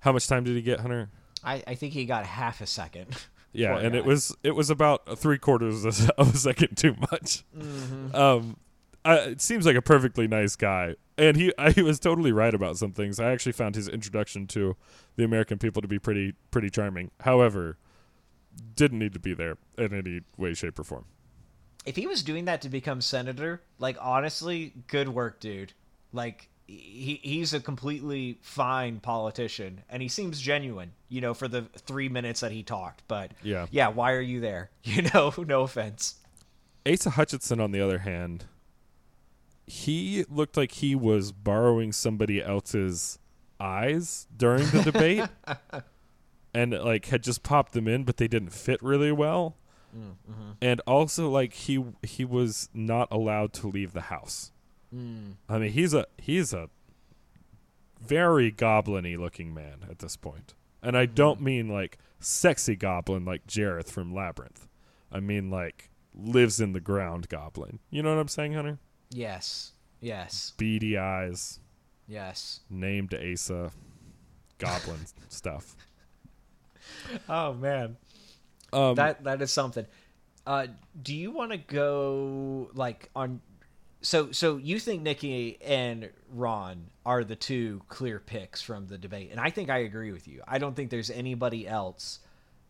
how 0.00 0.12
much 0.12 0.26
time 0.26 0.44
did 0.44 0.56
he 0.56 0.62
get, 0.62 0.80
Hunter? 0.80 1.10
I, 1.44 1.62
I 1.66 1.74
think 1.74 1.92
he 1.92 2.04
got 2.06 2.24
half 2.26 2.60
a 2.60 2.66
second. 2.66 3.16
Yeah, 3.52 3.78
and 3.78 3.96
it 3.96 4.04
was 4.04 4.32
it 4.44 4.52
was 4.52 4.70
about 4.70 5.18
three 5.18 5.36
quarters 5.36 5.84
of 5.84 6.08
a- 6.08 6.20
of 6.20 6.34
a 6.36 6.38
second 6.38 6.76
too 6.76 6.94
much. 7.10 7.42
Mm-hmm. 7.58 8.14
Um, 8.14 8.56
I, 9.04 9.16
it 9.16 9.40
seems 9.40 9.66
like 9.66 9.74
a 9.74 9.82
perfectly 9.82 10.28
nice 10.28 10.54
guy, 10.54 10.94
and 11.18 11.36
he 11.36 11.52
I, 11.58 11.70
he 11.72 11.82
was 11.82 11.98
totally 11.98 12.30
right 12.30 12.54
about 12.54 12.76
some 12.78 12.92
things. 12.92 13.18
I 13.18 13.32
actually 13.32 13.50
found 13.50 13.74
his 13.74 13.88
introduction 13.88 14.46
to 14.48 14.76
the 15.16 15.24
American 15.24 15.58
people 15.58 15.82
to 15.82 15.88
be 15.88 15.98
pretty 15.98 16.34
pretty 16.52 16.70
charming. 16.70 17.10
However, 17.22 17.76
didn't 18.76 19.00
need 19.00 19.14
to 19.14 19.18
be 19.18 19.34
there 19.34 19.56
in 19.76 19.92
any 19.92 20.20
way, 20.36 20.54
shape, 20.54 20.78
or 20.78 20.84
form. 20.84 21.06
if 21.84 21.96
he 21.96 22.06
was 22.06 22.22
doing 22.22 22.44
that 22.44 22.62
to 22.62 22.68
become 22.68 23.00
senator, 23.00 23.62
like 23.80 23.96
honestly, 24.00 24.74
good 24.86 25.08
work, 25.08 25.40
dude. 25.40 25.72
Like 26.12 26.48
he 26.66 27.20
he's 27.22 27.52
a 27.52 27.60
completely 27.60 28.38
fine 28.42 29.00
politician, 29.00 29.82
and 29.88 30.02
he 30.02 30.08
seems 30.08 30.40
genuine. 30.40 30.92
You 31.08 31.20
know, 31.20 31.34
for 31.34 31.48
the 31.48 31.62
three 31.86 32.08
minutes 32.08 32.40
that 32.40 32.52
he 32.52 32.62
talked. 32.62 33.02
But 33.08 33.32
Yeah. 33.42 33.66
yeah. 33.70 33.88
Why 33.88 34.12
are 34.12 34.20
you 34.20 34.40
there? 34.40 34.70
You 34.82 35.02
know, 35.14 35.32
no 35.38 35.62
offense. 35.62 36.16
Asa 36.86 37.10
Hutchinson, 37.10 37.60
on 37.60 37.72
the 37.72 37.80
other 37.80 37.98
hand, 37.98 38.46
he 39.66 40.24
looked 40.28 40.56
like 40.56 40.72
he 40.72 40.94
was 40.94 41.30
borrowing 41.32 41.92
somebody 41.92 42.42
else's 42.42 43.18
eyes 43.58 44.26
during 44.34 44.66
the 44.70 44.82
debate, 44.82 45.28
and 46.54 46.72
like 46.72 47.06
had 47.06 47.22
just 47.22 47.42
popped 47.42 47.72
them 47.72 47.86
in, 47.86 48.04
but 48.04 48.16
they 48.16 48.28
didn't 48.28 48.50
fit 48.50 48.82
really 48.82 49.12
well. 49.12 49.56
Mm, 49.96 50.14
mm-hmm. 50.30 50.50
And 50.62 50.80
also, 50.86 51.28
like 51.28 51.52
he 51.52 51.84
he 52.02 52.24
was 52.24 52.68
not 52.72 53.08
allowed 53.10 53.52
to 53.54 53.68
leave 53.68 53.92
the 53.92 54.02
house. 54.02 54.52
I 54.92 55.58
mean, 55.58 55.72
he's 55.72 55.94
a 55.94 56.06
he's 56.18 56.52
a 56.52 56.68
very 58.00 58.50
goblin-y 58.50 59.16
looking 59.16 59.54
man 59.54 59.86
at 59.88 59.98
this 60.00 60.16
point, 60.16 60.54
and 60.82 60.96
I 60.96 61.06
don't 61.06 61.40
mean 61.40 61.68
like 61.68 61.98
sexy 62.18 62.76
goblin 62.76 63.24
like 63.24 63.46
Jareth 63.46 63.90
from 63.90 64.14
Labyrinth. 64.14 64.66
I 65.12 65.20
mean 65.20 65.50
like 65.50 65.90
lives 66.14 66.60
in 66.60 66.72
the 66.72 66.80
ground 66.80 67.28
goblin. 67.28 67.78
You 67.90 68.02
know 68.02 68.14
what 68.14 68.20
I'm 68.20 68.28
saying, 68.28 68.54
Hunter? 68.54 68.78
Yes, 69.10 69.72
yes, 70.00 70.52
Beady 70.56 70.96
eyes, 70.98 71.60
yes. 72.08 72.60
named 72.68 73.14
Asa, 73.14 73.70
goblin 74.58 75.06
stuff. 75.28 75.76
Oh 77.28 77.54
man, 77.54 77.96
Um, 78.72 78.94
that 78.96 79.24
that 79.24 79.40
is 79.42 79.52
something. 79.52 79.86
Uh, 80.46 80.66
do 81.00 81.14
you 81.14 81.30
want 81.30 81.52
to 81.52 81.58
go 81.58 82.70
like 82.74 83.10
on? 83.14 83.40
So 84.02 84.32
so 84.32 84.56
you 84.56 84.78
think 84.78 85.02
Nikki 85.02 85.58
and 85.62 86.10
Ron 86.32 86.86
are 87.04 87.22
the 87.22 87.36
two 87.36 87.82
clear 87.88 88.18
picks 88.18 88.62
from 88.62 88.86
the 88.86 88.96
debate, 88.96 89.30
and 89.30 89.40
I 89.40 89.50
think 89.50 89.68
I 89.68 89.78
agree 89.78 90.12
with 90.12 90.26
you. 90.26 90.42
I 90.48 90.58
don't 90.58 90.74
think 90.74 90.90
there's 90.90 91.10
anybody 91.10 91.68
else 91.68 92.20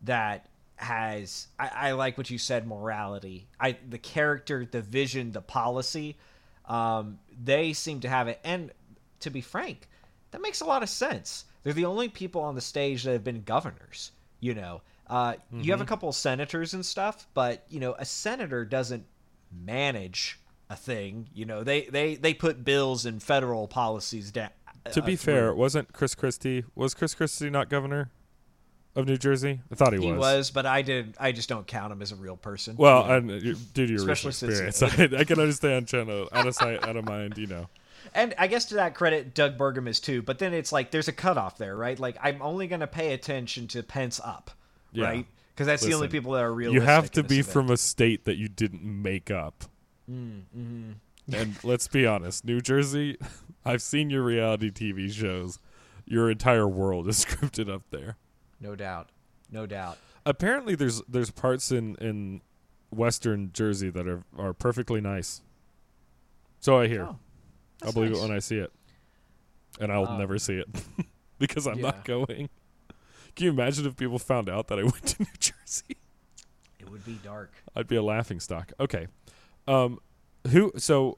that 0.03 0.49
has. 0.75 1.47
I, 1.57 1.69
I 1.73 1.91
like 1.93 2.17
what 2.17 2.29
you 2.29 2.37
said. 2.37 2.67
Morality. 2.67 3.47
I 3.59 3.77
the 3.89 3.97
character, 3.97 4.67
the 4.69 4.81
vision, 4.81 5.31
the 5.31 5.41
policy. 5.41 6.17
Um, 6.65 7.19
they 7.43 7.73
seem 7.73 8.01
to 8.01 8.09
have 8.09 8.27
it, 8.27 8.39
and 8.43 8.71
to 9.21 9.29
be 9.29 9.41
frank, 9.41 9.87
that 10.31 10.41
makes 10.41 10.61
a 10.61 10.65
lot 10.65 10.83
of 10.83 10.89
sense. 10.89 11.45
They're 11.63 11.73
the 11.73 11.85
only 11.85 12.09
people 12.09 12.41
on 12.41 12.55
the 12.55 12.61
stage 12.61 13.03
that 13.03 13.11
have 13.11 13.23
been 13.23 13.43
governors. 13.43 14.11
You 14.41 14.55
know, 14.55 14.81
uh, 15.07 15.35
you 15.53 15.71
have 15.71 15.81
a 15.81 15.85
couple 15.85 16.09
of 16.09 16.15
senators 16.15 16.73
and 16.73 16.85
stuff, 16.85 17.27
but 17.33 17.63
you 17.69 17.79
know, 17.79 17.95
a 17.97 18.05
senator 18.05 18.65
doesn't 18.65 19.05
manage 19.51 20.39
a 20.71 20.75
thing. 20.75 21.27
You 21.33 21.45
know, 21.45 21.63
they 21.63 21.81
they 21.83 22.15
they 22.15 22.33
put 22.33 22.63
bills 22.63 23.05
and 23.05 23.21
federal 23.21 23.67
policies 23.67 24.31
down. 24.31 24.49
to 24.91 25.01
uh, 25.01 25.05
be 25.05 25.15
fair, 25.15 25.53
wasn't 25.53 25.91
Chris 25.93 26.15
Christie 26.15 26.63
was 26.75 26.93
Chris 26.93 27.13
Christie 27.13 27.49
not 27.49 27.69
governor 27.69 28.09
of 28.95 29.05
New 29.05 29.17
Jersey? 29.17 29.59
I 29.71 29.75
thought 29.75 29.93
he, 29.93 29.99
he 29.99 30.11
was. 30.11 30.19
was, 30.19 30.51
but 30.51 30.65
I 30.65 30.81
did. 30.81 31.15
I 31.19 31.33
just 31.33 31.49
don't 31.49 31.67
count 31.67 31.91
him 31.91 32.01
as 32.01 32.11
a 32.11 32.15
real 32.15 32.37
person. 32.37 32.75
Well, 32.77 33.01
you 33.01 33.07
know? 33.07 33.15
and 33.15 33.31
uh, 33.31 33.39
due 33.73 33.87
to 33.87 33.93
your 33.93 34.09
Especially 34.11 34.29
experience, 34.29 34.81
I, 34.83 35.19
I 35.19 35.23
can 35.25 35.39
understand 35.39 35.87
trying 35.87 36.07
to 36.07 36.27
out 36.35 36.47
of 36.47 36.55
sight, 36.55 36.87
out 36.87 36.95
of 36.95 37.05
mind. 37.05 37.37
You 37.37 37.47
know, 37.47 37.67
And 38.13 38.33
I 38.37 38.47
guess 38.47 38.65
to 38.65 38.75
that 38.75 38.95
credit, 38.95 39.33
Doug 39.33 39.57
Burgum 39.57 39.87
is 39.87 39.99
too. 39.99 40.21
But 40.21 40.39
then 40.39 40.53
it's 40.53 40.71
like 40.71 40.91
there's 40.91 41.09
a 41.09 41.13
cutoff 41.13 41.57
there, 41.57 41.75
right? 41.75 41.99
Like 41.99 42.17
I'm 42.21 42.41
only 42.41 42.67
going 42.67 42.81
to 42.81 42.87
pay 42.87 43.13
attention 43.13 43.67
to 43.69 43.83
Pence 43.83 44.21
up, 44.23 44.51
Yeah. 44.93 45.05
right? 45.05 45.25
Because 45.53 45.67
that's 45.67 45.83
the 45.85 45.93
only 45.93 46.07
people 46.07 46.31
that 46.31 46.43
are 46.43 46.53
real. 46.53 46.73
you 46.73 46.81
have 46.81 47.11
to 47.11 47.23
be 47.23 47.41
from 47.41 47.69
a 47.69 47.77
state 47.77 48.23
that 48.23 48.37
you 48.37 48.47
didn't 48.47 48.83
make 48.83 49.29
up. 49.29 49.65
Mm, 50.11 50.41
mm-hmm. 50.57 50.91
And 51.33 51.63
let's 51.63 51.87
be 51.87 52.05
honest, 52.05 52.43
New 52.45 52.59
Jersey. 52.61 53.17
I've 53.65 53.81
seen 53.81 54.09
your 54.09 54.23
reality 54.23 54.71
TV 54.71 55.11
shows. 55.11 55.59
Your 56.05 56.29
entire 56.31 56.67
world 56.67 57.07
is 57.07 57.23
scripted 57.25 57.69
up 57.73 57.83
there. 57.91 58.17
No 58.59 58.75
doubt, 58.75 59.09
no 59.51 59.65
doubt. 59.65 59.97
Apparently, 60.25 60.75
there's 60.75 61.01
there's 61.07 61.31
parts 61.31 61.71
in 61.71 61.95
in 61.95 62.41
Western 62.89 63.51
Jersey 63.53 63.89
that 63.91 64.07
are 64.07 64.23
are 64.37 64.53
perfectly 64.53 64.99
nice. 65.01 65.41
So 66.59 66.79
I 66.79 66.87
hear. 66.87 67.03
Oh, 67.03 67.17
I'll 67.83 67.91
believe 67.93 68.11
nice. 68.11 68.19
it 68.19 68.21
when 68.27 68.31
I 68.35 68.39
see 68.39 68.57
it, 68.57 68.71
and 69.79 69.91
I'll 69.91 70.07
Um, 70.07 70.19
never 70.19 70.37
see 70.37 70.55
it 70.55 70.67
because 71.39 71.65
I'm 71.65 71.81
not 71.81 72.03
going. 72.05 72.49
Can 73.35 73.45
you 73.45 73.51
imagine 73.51 73.85
if 73.85 73.95
people 73.95 74.19
found 74.19 74.49
out 74.49 74.67
that 74.67 74.77
I 74.77 74.83
went 74.83 75.05
to 75.07 75.23
New 75.23 75.29
Jersey? 75.39 75.97
It 76.79 76.89
would 76.89 77.05
be 77.05 77.17
dark. 77.23 77.53
I'd 77.75 77.87
be 77.87 77.95
a 77.95 78.03
laughing 78.03 78.39
stock. 78.39 78.73
Okay, 78.79 79.07
um, 79.71 79.99
who? 80.49 80.71
So, 80.77 81.17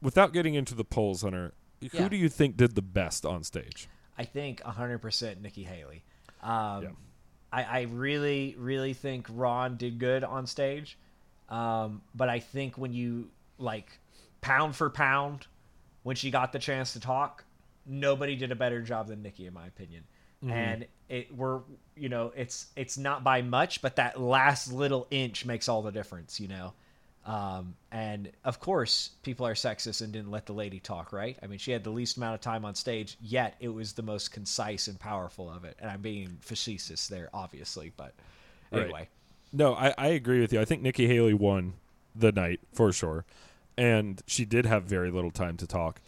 without 0.00 0.32
getting 0.32 0.54
into 0.54 0.74
the 0.74 0.84
polls, 0.84 1.22
Hunter, 1.22 1.52
who 1.80 1.88
Yeah. 1.92 2.08
do 2.08 2.16
you 2.16 2.28
think 2.28 2.56
did 2.56 2.74
the 2.74 2.82
best 2.82 3.24
on 3.26 3.42
stage? 3.44 3.88
I 4.16 4.24
think 4.24 4.60
100% 4.62 5.40
Nikki 5.40 5.64
Haley. 5.64 6.04
Um, 6.42 6.82
Yeah. 6.82 6.90
I, 7.52 7.62
I 7.64 7.80
really, 7.82 8.54
really 8.58 8.94
think 8.94 9.26
Ron 9.30 9.76
did 9.76 9.98
good 9.98 10.24
on 10.24 10.46
stage. 10.46 10.96
Um, 11.48 12.02
but 12.14 12.28
I 12.30 12.38
think 12.40 12.78
when 12.78 12.92
you, 12.94 13.30
like, 13.58 13.98
pound 14.40 14.74
for 14.74 14.88
pound, 14.88 15.46
when 16.02 16.16
she 16.16 16.30
got 16.30 16.52
the 16.52 16.58
chance 16.58 16.94
to 16.94 17.00
talk, 17.00 17.44
nobody 17.84 18.36
did 18.36 18.52
a 18.52 18.56
better 18.56 18.80
job 18.80 19.08
than 19.08 19.22
Nikki, 19.22 19.46
in 19.46 19.52
my 19.54 19.66
opinion. 19.66 20.04
And 20.48 20.86
it 21.08 21.32
we're 21.32 21.60
you 21.94 22.08
know 22.08 22.32
it's 22.34 22.66
it's 22.74 22.98
not 22.98 23.22
by 23.22 23.42
much, 23.42 23.80
but 23.80 23.94
that 23.94 24.20
last 24.20 24.72
little 24.72 25.06
inch 25.08 25.44
makes 25.46 25.68
all 25.68 25.82
the 25.82 25.92
difference, 25.92 26.40
you 26.40 26.48
know. 26.48 26.72
Um, 27.24 27.74
and 27.92 28.30
of 28.44 28.58
course, 28.58 29.10
people 29.22 29.46
are 29.46 29.54
sexist 29.54 30.02
and 30.02 30.12
didn't 30.12 30.30
let 30.30 30.46
the 30.46 30.52
lady 30.52 30.80
talk, 30.80 31.12
right? 31.12 31.38
I 31.42 31.46
mean, 31.46 31.58
she 31.58 31.70
had 31.70 31.84
the 31.84 31.90
least 31.90 32.16
amount 32.16 32.34
of 32.34 32.40
time 32.40 32.64
on 32.64 32.74
stage, 32.74 33.16
yet 33.20 33.54
it 33.60 33.68
was 33.68 33.92
the 33.92 34.02
most 34.02 34.32
concise 34.32 34.88
and 34.88 34.98
powerful 34.98 35.48
of 35.50 35.64
it. 35.64 35.76
And 35.80 35.88
I'm 35.90 36.00
being 36.00 36.38
facetious 36.40 37.06
there, 37.06 37.28
obviously, 37.32 37.92
but 37.96 38.12
Right. 38.72 38.82
anyway. 38.82 39.08
No, 39.52 39.74
I, 39.74 39.94
I 39.98 40.06
agree 40.08 40.40
with 40.40 40.52
you. 40.52 40.60
I 40.60 40.64
think 40.64 40.82
Nikki 40.82 41.06
Haley 41.06 41.34
won 41.34 41.74
the 42.16 42.32
night 42.32 42.60
for 42.72 42.90
sure, 42.90 43.24
and 43.76 44.22
she 44.26 44.44
did 44.44 44.66
have 44.66 44.84
very 44.84 45.10
little 45.10 45.30
time 45.30 45.56
to 45.58 45.66
talk. 45.66 46.00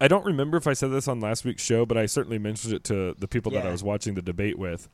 I 0.00 0.08
don't 0.08 0.24
remember 0.24 0.56
if 0.56 0.66
I 0.66 0.72
said 0.72 0.90
this 0.90 1.06
on 1.06 1.20
last 1.20 1.44
week's 1.44 1.62
show, 1.62 1.86
but 1.86 1.96
I 1.96 2.06
certainly 2.06 2.38
mentioned 2.38 2.74
it 2.74 2.84
to 2.84 3.14
the 3.18 3.28
people 3.28 3.52
that 3.52 3.66
I 3.66 3.70
was 3.70 3.82
watching 3.82 4.14
the 4.14 4.22
debate 4.22 4.58
with. 4.58 4.88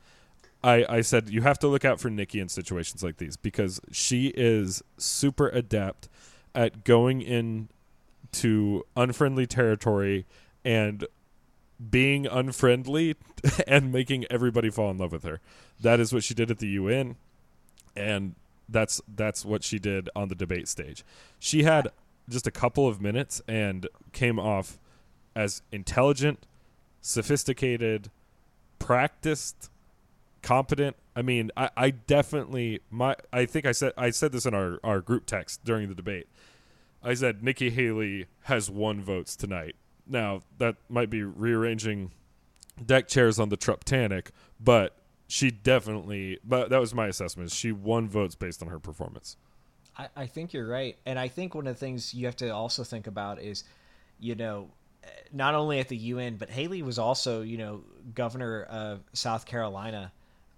I, 0.64 0.84
I 0.88 1.00
said 1.00 1.28
you 1.28 1.42
have 1.42 1.58
to 1.60 1.68
look 1.68 1.84
out 1.84 2.00
for 2.00 2.08
Nikki 2.10 2.38
in 2.40 2.48
situations 2.48 3.02
like 3.02 3.16
these 3.16 3.36
because 3.36 3.80
she 3.90 4.28
is 4.28 4.82
super 4.96 5.48
adept 5.48 6.08
at 6.54 6.84
going 6.84 7.20
in 7.20 7.68
to 8.32 8.84
unfriendly 8.96 9.46
territory 9.46 10.26
and 10.64 11.06
being 11.90 12.26
unfriendly 12.26 13.16
and 13.66 13.92
making 13.92 14.24
everybody 14.30 14.70
fall 14.70 14.90
in 14.90 14.98
love 14.98 15.12
with 15.12 15.24
her. 15.24 15.40
That 15.80 15.98
is 15.98 16.12
what 16.12 16.22
she 16.22 16.34
did 16.34 16.50
at 16.50 16.58
the 16.58 16.68
UN 16.68 17.16
and 17.96 18.34
that's 18.68 19.00
that's 19.14 19.44
what 19.44 19.62
she 19.62 19.78
did 19.78 20.08
on 20.14 20.28
the 20.28 20.34
debate 20.34 20.68
stage. 20.68 21.04
She 21.38 21.64
had 21.64 21.88
just 22.28 22.46
a 22.46 22.50
couple 22.50 22.86
of 22.86 23.00
minutes 23.00 23.42
and 23.48 23.86
came 24.12 24.38
off 24.38 24.78
as 25.34 25.62
intelligent, 25.72 26.46
sophisticated, 27.00 28.10
practiced, 28.78 29.70
competent. 30.42 30.96
I 31.14 31.22
mean, 31.22 31.50
I, 31.56 31.70
I 31.76 31.90
definitely 31.90 32.80
my 32.90 33.16
I 33.32 33.46
think 33.46 33.66
I 33.66 33.72
said 33.72 33.92
I 33.96 34.10
said 34.10 34.32
this 34.32 34.46
in 34.46 34.54
our, 34.54 34.78
our 34.82 35.00
group 35.00 35.26
text 35.26 35.64
during 35.64 35.88
the 35.88 35.94
debate. 35.94 36.28
I 37.02 37.14
said 37.14 37.42
Nikki 37.42 37.70
Haley 37.70 38.26
has 38.42 38.70
won 38.70 39.00
votes 39.00 39.36
tonight. 39.36 39.76
Now 40.06 40.42
that 40.58 40.76
might 40.88 41.10
be 41.10 41.22
rearranging 41.22 42.12
deck 42.84 43.08
chairs 43.08 43.38
on 43.38 43.48
the 43.48 43.56
Truptanic, 43.56 44.28
but 44.60 44.96
she 45.28 45.50
definitely 45.50 46.38
but 46.44 46.70
that 46.70 46.80
was 46.80 46.94
my 46.94 47.06
assessment. 47.06 47.50
She 47.50 47.72
won 47.72 48.08
votes 48.08 48.34
based 48.34 48.62
on 48.62 48.68
her 48.68 48.78
performance. 48.78 49.36
I, 49.96 50.08
I 50.16 50.26
think 50.26 50.52
you're 50.52 50.66
right. 50.66 50.96
And 51.06 51.18
I 51.18 51.28
think 51.28 51.54
one 51.54 51.66
of 51.66 51.74
the 51.74 51.80
things 51.80 52.14
you 52.14 52.26
have 52.26 52.36
to 52.36 52.50
also 52.50 52.82
think 52.82 53.06
about 53.06 53.40
is, 53.40 53.64
you 54.18 54.34
know, 54.34 54.70
not 55.32 55.54
only 55.54 55.80
at 55.80 55.88
the 55.88 55.96
UN, 55.96 56.36
but 56.36 56.48
Haley 56.48 56.82
was 56.82 56.98
also, 56.98 57.42
you 57.42 57.58
know, 57.58 57.82
governor 58.14 58.62
of 58.62 59.00
South 59.12 59.46
Carolina 59.46 60.12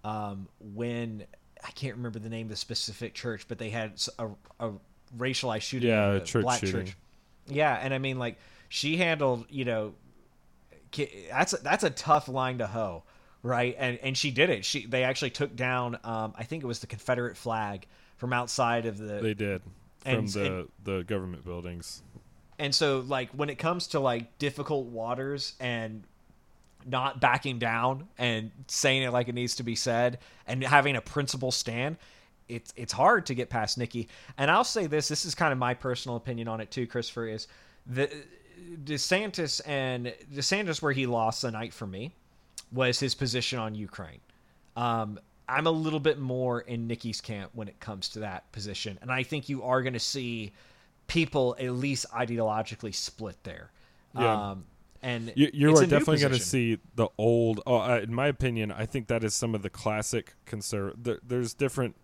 um, 0.04 0.48
when 0.60 1.24
I 1.64 1.70
can't 1.72 1.96
remember 1.96 2.18
the 2.18 2.28
name 2.28 2.46
of 2.46 2.50
the 2.50 2.56
specific 2.56 3.14
church, 3.14 3.46
but 3.48 3.58
they 3.58 3.70
had 3.70 4.00
a, 4.18 4.28
a 4.60 4.72
racialized 5.16 5.62
shooting, 5.62 5.88
Yeah, 5.90 6.12
a 6.12 6.20
church 6.20 6.42
black 6.42 6.60
shooting. 6.60 6.86
church. 6.86 6.96
Yeah, 7.48 7.74
and 7.80 7.92
I 7.94 7.98
mean, 7.98 8.18
like 8.18 8.36
she 8.68 8.96
handled, 8.96 9.46
you 9.50 9.64
know, 9.64 9.94
that's 11.30 11.52
a, 11.52 11.56
that's 11.58 11.84
a 11.84 11.90
tough 11.90 12.28
line 12.28 12.58
to 12.58 12.66
hoe, 12.66 13.02
right? 13.42 13.74
And 13.78 13.98
and 13.98 14.16
she 14.16 14.30
did 14.30 14.50
it. 14.50 14.64
She 14.64 14.86
they 14.86 15.02
actually 15.04 15.30
took 15.30 15.56
down, 15.56 15.98
um, 16.04 16.34
I 16.38 16.44
think 16.44 16.62
it 16.62 16.66
was 16.66 16.78
the 16.80 16.86
Confederate 16.86 17.36
flag 17.36 17.86
from 18.16 18.32
outside 18.32 18.86
of 18.86 18.98
the 18.98 19.20
They 19.20 19.34
did 19.34 19.62
from 20.00 20.14
And- 20.14 20.28
the 20.28 20.58
and- 20.60 20.68
the 20.84 21.02
government 21.04 21.44
buildings. 21.44 22.02
and 22.58 22.74
so 22.74 23.00
like 23.00 23.30
when 23.30 23.50
it 23.50 23.56
comes 23.58 23.88
to 23.88 24.00
like 24.00 24.38
difficult 24.38 24.86
waters 24.86 25.54
and 25.58 26.04
not 26.86 27.20
backing 27.20 27.58
down 27.58 28.08
and 28.18 28.50
saying 28.66 29.02
it 29.02 29.12
like 29.12 29.28
it 29.28 29.34
needs 29.34 29.56
to 29.56 29.62
be 29.62 29.74
said 29.74 30.18
and 30.46 30.62
having 30.62 30.96
a 30.96 31.00
principle 31.00 31.50
stand 31.50 31.96
it's 32.48 32.72
it's 32.76 32.92
hard 32.92 33.26
to 33.26 33.34
get 33.34 33.48
past 33.48 33.78
Nikki. 33.78 34.08
And 34.36 34.50
I'll 34.50 34.64
say 34.64 34.86
this, 34.86 35.08
this 35.08 35.24
is 35.24 35.34
kind 35.34 35.52
of 35.52 35.58
my 35.58 35.74
personal 35.74 36.16
opinion 36.16 36.48
on 36.48 36.60
it 36.60 36.70
too, 36.70 36.86
Christopher, 36.86 37.26
is 37.26 37.46
the 37.86 38.10
DeSantis 38.84 39.60
and 39.66 40.12
DeSantis 40.32 40.82
where 40.82 40.92
he 40.92 41.06
lost 41.06 41.42
the 41.42 41.50
night 41.50 41.72
for 41.72 41.86
me 41.86 42.12
was 42.72 42.98
his 43.00 43.14
position 43.14 43.58
on 43.58 43.74
Ukraine. 43.74 44.20
Um, 44.76 45.18
I'm 45.48 45.66
a 45.66 45.70
little 45.70 46.00
bit 46.00 46.18
more 46.18 46.62
in 46.62 46.86
Nikki's 46.86 47.20
camp 47.20 47.50
when 47.54 47.68
it 47.68 47.78
comes 47.78 48.08
to 48.10 48.20
that 48.20 48.50
position, 48.52 48.98
and 49.02 49.12
I 49.12 49.22
think 49.22 49.48
you 49.48 49.62
are 49.62 49.82
going 49.82 49.92
to 49.92 50.00
see 50.00 50.52
people 51.06 51.54
at 51.58 51.72
least 51.72 52.06
ideologically 52.10 52.94
split 52.94 53.36
there. 53.44 53.70
Yeah. 54.18 54.50
Um, 54.50 54.64
and 55.04 55.32
You, 55.36 55.50
you 55.52 55.76
are 55.76 55.82
definitely 55.82 56.18
going 56.18 56.32
to 56.32 56.40
see 56.40 56.78
the 56.96 57.08
old. 57.18 57.60
Oh, 57.66 57.76
uh, 57.76 58.00
in 58.02 58.14
my 58.14 58.26
opinion, 58.26 58.72
I 58.72 58.86
think 58.86 59.08
that 59.08 59.22
is 59.22 59.34
some 59.34 59.54
of 59.54 59.62
the 59.62 59.68
classic 59.68 60.34
conserv. 60.46 60.94
There, 60.96 61.18
there's 61.22 61.52
different, 61.52 61.96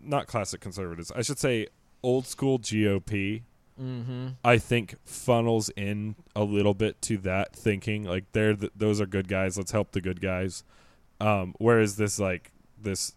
not 0.00 0.28
classic 0.28 0.60
conservatives. 0.60 1.10
I 1.14 1.22
should 1.22 1.40
say 1.40 1.66
old 2.04 2.26
school 2.26 2.60
GOP. 2.60 3.42
Mm-hmm. 3.80 4.28
I 4.44 4.58
think 4.58 4.94
funnels 5.04 5.70
in 5.70 6.14
a 6.36 6.44
little 6.44 6.74
bit 6.74 7.02
to 7.02 7.18
that 7.18 7.52
thinking. 7.52 8.04
Like 8.04 8.30
they're 8.30 8.54
th- 8.54 8.72
those 8.76 9.00
are 9.00 9.06
good 9.06 9.26
guys. 9.26 9.58
Let's 9.58 9.72
help 9.72 9.90
the 9.90 10.00
good 10.00 10.20
guys. 10.20 10.62
Um, 11.20 11.56
whereas 11.58 11.96
this 11.96 12.20
like 12.20 12.52
this 12.80 13.16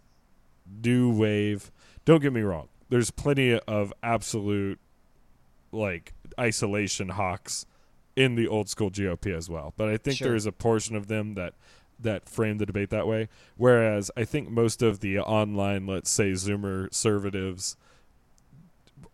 new 0.84 1.14
wave. 1.14 1.72
Don't 2.06 2.22
get 2.24 2.34
me 2.34 2.42
wrong. 2.42 2.70
There's 2.90 3.12
plenty 3.12 3.60
of 3.60 3.94
absolute 4.02 4.80
like 5.72 6.14
isolation 6.40 7.10
hawks 7.10 7.68
in 8.18 8.36
the 8.36 8.48
old 8.48 8.68
school 8.68 8.90
GOP 8.90 9.32
as 9.34 9.48
well. 9.50 9.74
But 9.78 9.88
I 9.90 9.96
think 9.96 10.18
Sure. 10.18 10.30
there 10.30 10.36
is 10.36 10.46
a 10.48 10.52
portion 10.52 10.96
of 10.98 11.08
them 11.08 11.36
that 11.36 11.54
that 12.00 12.28
frame 12.30 12.58
the 12.60 12.66
debate 12.66 12.90
that 12.92 13.08
way. 13.08 13.28
Whereas 13.56 14.12
I 14.16 14.24
think 14.24 14.50
most 14.52 14.84
of 14.84 15.00
the 15.00 15.18
online, 15.20 15.88
let's 15.88 16.12
say 16.12 16.32
Zoomer 16.34 16.84
conservatives, 16.86 17.76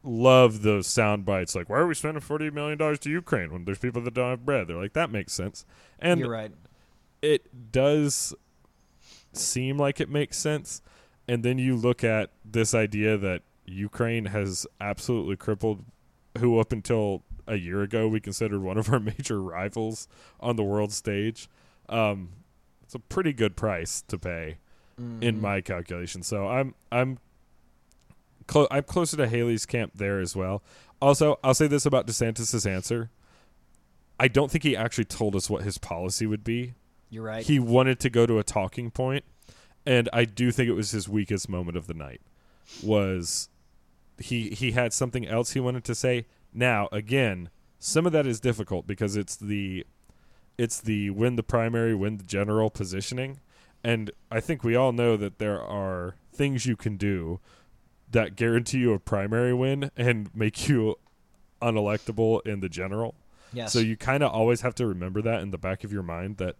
love 0.03 0.63
those 0.63 0.87
sound 0.87 1.25
bites 1.25 1.55
like, 1.55 1.69
"Why 1.69 1.77
are 1.77 1.87
we 1.87 1.93
spending 1.93 2.21
forty 2.21 2.49
million 2.49 2.77
dollars 2.77 2.99
to 2.99 3.09
Ukraine 3.09 3.51
when 3.53 3.65
there's 3.65 3.79
people 3.79 4.01
that 4.01 4.13
don't 4.13 4.29
have 4.31 4.45
bread?" 4.45 4.67
They're 4.67 4.77
like, 4.81 4.93
"That 4.93 5.11
makes 5.11 5.31
sense," 5.33 5.65
and 5.99 6.19
You're 6.19 6.29
right. 6.29 6.51
it 7.21 7.71
does 7.71 8.33
seem 9.33 9.77
like 9.77 9.99
it 10.01 10.09
makes 10.09 10.37
sense. 10.37 10.81
And 11.27 11.43
then 11.43 11.57
you 11.57 11.75
look 11.77 12.03
at 12.03 12.31
this 12.43 12.73
idea 12.73 13.17
that 13.17 13.43
Ukraine 13.65 14.25
has 14.25 14.67
absolutely 14.81 15.37
crippled 15.37 15.85
who 16.37 16.59
up 16.59 16.71
until 16.73 17.23
a 17.47 17.55
year 17.55 17.81
ago 17.81 18.07
we 18.07 18.19
considered 18.19 18.61
one 18.61 18.77
of 18.77 18.91
our 18.91 18.99
major 19.17 19.41
rivals 19.41 20.07
on 20.39 20.55
the 20.55 20.63
world 20.63 20.91
stage. 20.91 21.49
Um, 21.89 22.29
it's 22.83 22.95
a 22.95 22.99
pretty 22.99 23.33
good 23.33 23.55
price 23.55 24.01
to 24.07 24.17
pay 24.17 24.57
in 25.21 25.41
my 25.41 25.59
calculation. 25.59 26.21
So 26.23 26.47
I'm 26.47 26.75
I'm 26.91 27.17
clo- 28.47 28.67
I'm 28.69 28.83
closer 28.83 29.17
to 29.17 29.27
Haley's 29.27 29.65
camp 29.65 29.93
there 29.95 30.19
as 30.19 30.35
well. 30.35 30.61
Also, 31.01 31.39
I'll 31.43 31.53
say 31.55 31.67
this 31.67 31.85
about 31.85 32.05
DeSantis's 32.07 32.65
answer. 32.65 33.09
I 34.19 34.27
don't 34.27 34.49
think 34.51 34.63
he 34.63 34.77
actually 34.77 35.05
told 35.05 35.35
us 35.35 35.49
what 35.49 35.63
his 35.63 35.77
policy 35.77 36.25
would 36.27 36.43
be 36.43 36.75
You're 37.09 37.23
right. 37.23 37.43
he 37.43 37.59
wanted 37.59 37.99
to 38.01 38.09
go 38.09 38.25
to 38.25 38.37
a 38.39 38.43
talking 38.43 38.91
point 38.91 39.25
and 39.85 40.07
i 40.13 40.23
do 40.23 40.49
think 40.51 40.69
it 40.69 40.73
was 40.73 40.91
his 40.91 41.09
weakest 41.09 41.49
moment 41.49 41.75
of 41.75 41.87
the 41.87 41.93
night 41.93 42.21
was 42.81 43.49
he 44.17 44.49
he 44.51 44.71
had 44.71 44.93
something 44.93 45.27
else 45.27 45.51
he 45.51 45.59
wanted 45.59 45.83
to 45.83 45.95
say 45.95 46.25
now 46.53 46.87
again 46.91 47.49
some 47.79 48.05
of 48.05 48.11
that 48.11 48.25
is 48.25 48.39
difficult 48.39 48.87
because 48.87 49.15
it's 49.15 49.35
the 49.35 49.85
it's 50.57 50.79
the 50.79 51.09
win 51.09 51.35
the 51.35 51.43
primary 51.43 51.95
win 51.95 52.17
the 52.17 52.23
general 52.23 52.69
positioning 52.69 53.39
and 53.83 54.11
i 54.31 54.39
think 54.39 54.63
we 54.63 54.75
all 54.75 54.91
know 54.91 55.17
that 55.17 55.39
there 55.39 55.61
are 55.61 56.15
things 56.33 56.65
you 56.65 56.75
can 56.75 56.97
do 56.97 57.39
that 58.09 58.35
guarantee 58.35 58.79
you 58.79 58.93
a 58.93 58.99
primary 58.99 59.53
win 59.53 59.89
and 59.97 60.29
make 60.35 60.67
you 60.67 60.95
unelectable 61.61 62.45
in 62.45 62.59
the 62.59 62.69
general 62.69 63.15
yes. 63.51 63.71
so 63.73 63.79
you 63.79 63.97
kind 63.97 64.21
of 64.21 64.31
always 64.31 64.61
have 64.61 64.75
to 64.75 64.85
remember 64.85 65.21
that 65.21 65.41
in 65.41 65.51
the 65.51 65.57
back 65.57 65.83
of 65.83 65.91
your 65.91 66.03
mind 66.03 66.37
that 66.37 66.55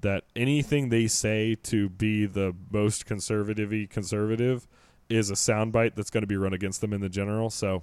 that 0.00 0.24
anything 0.36 0.88
they 0.88 1.06
say 1.06 1.56
to 1.56 1.88
be 1.88 2.24
the 2.24 2.54
most 2.70 3.04
conservative 3.04 3.72
conservative 3.90 4.68
is 5.08 5.30
a 5.30 5.34
soundbite 5.34 5.94
that's 5.94 6.10
going 6.10 6.22
to 6.22 6.26
be 6.26 6.36
run 6.36 6.52
against 6.52 6.80
them 6.80 6.92
in 6.92 7.00
the 7.00 7.08
general. 7.08 7.50
So 7.50 7.82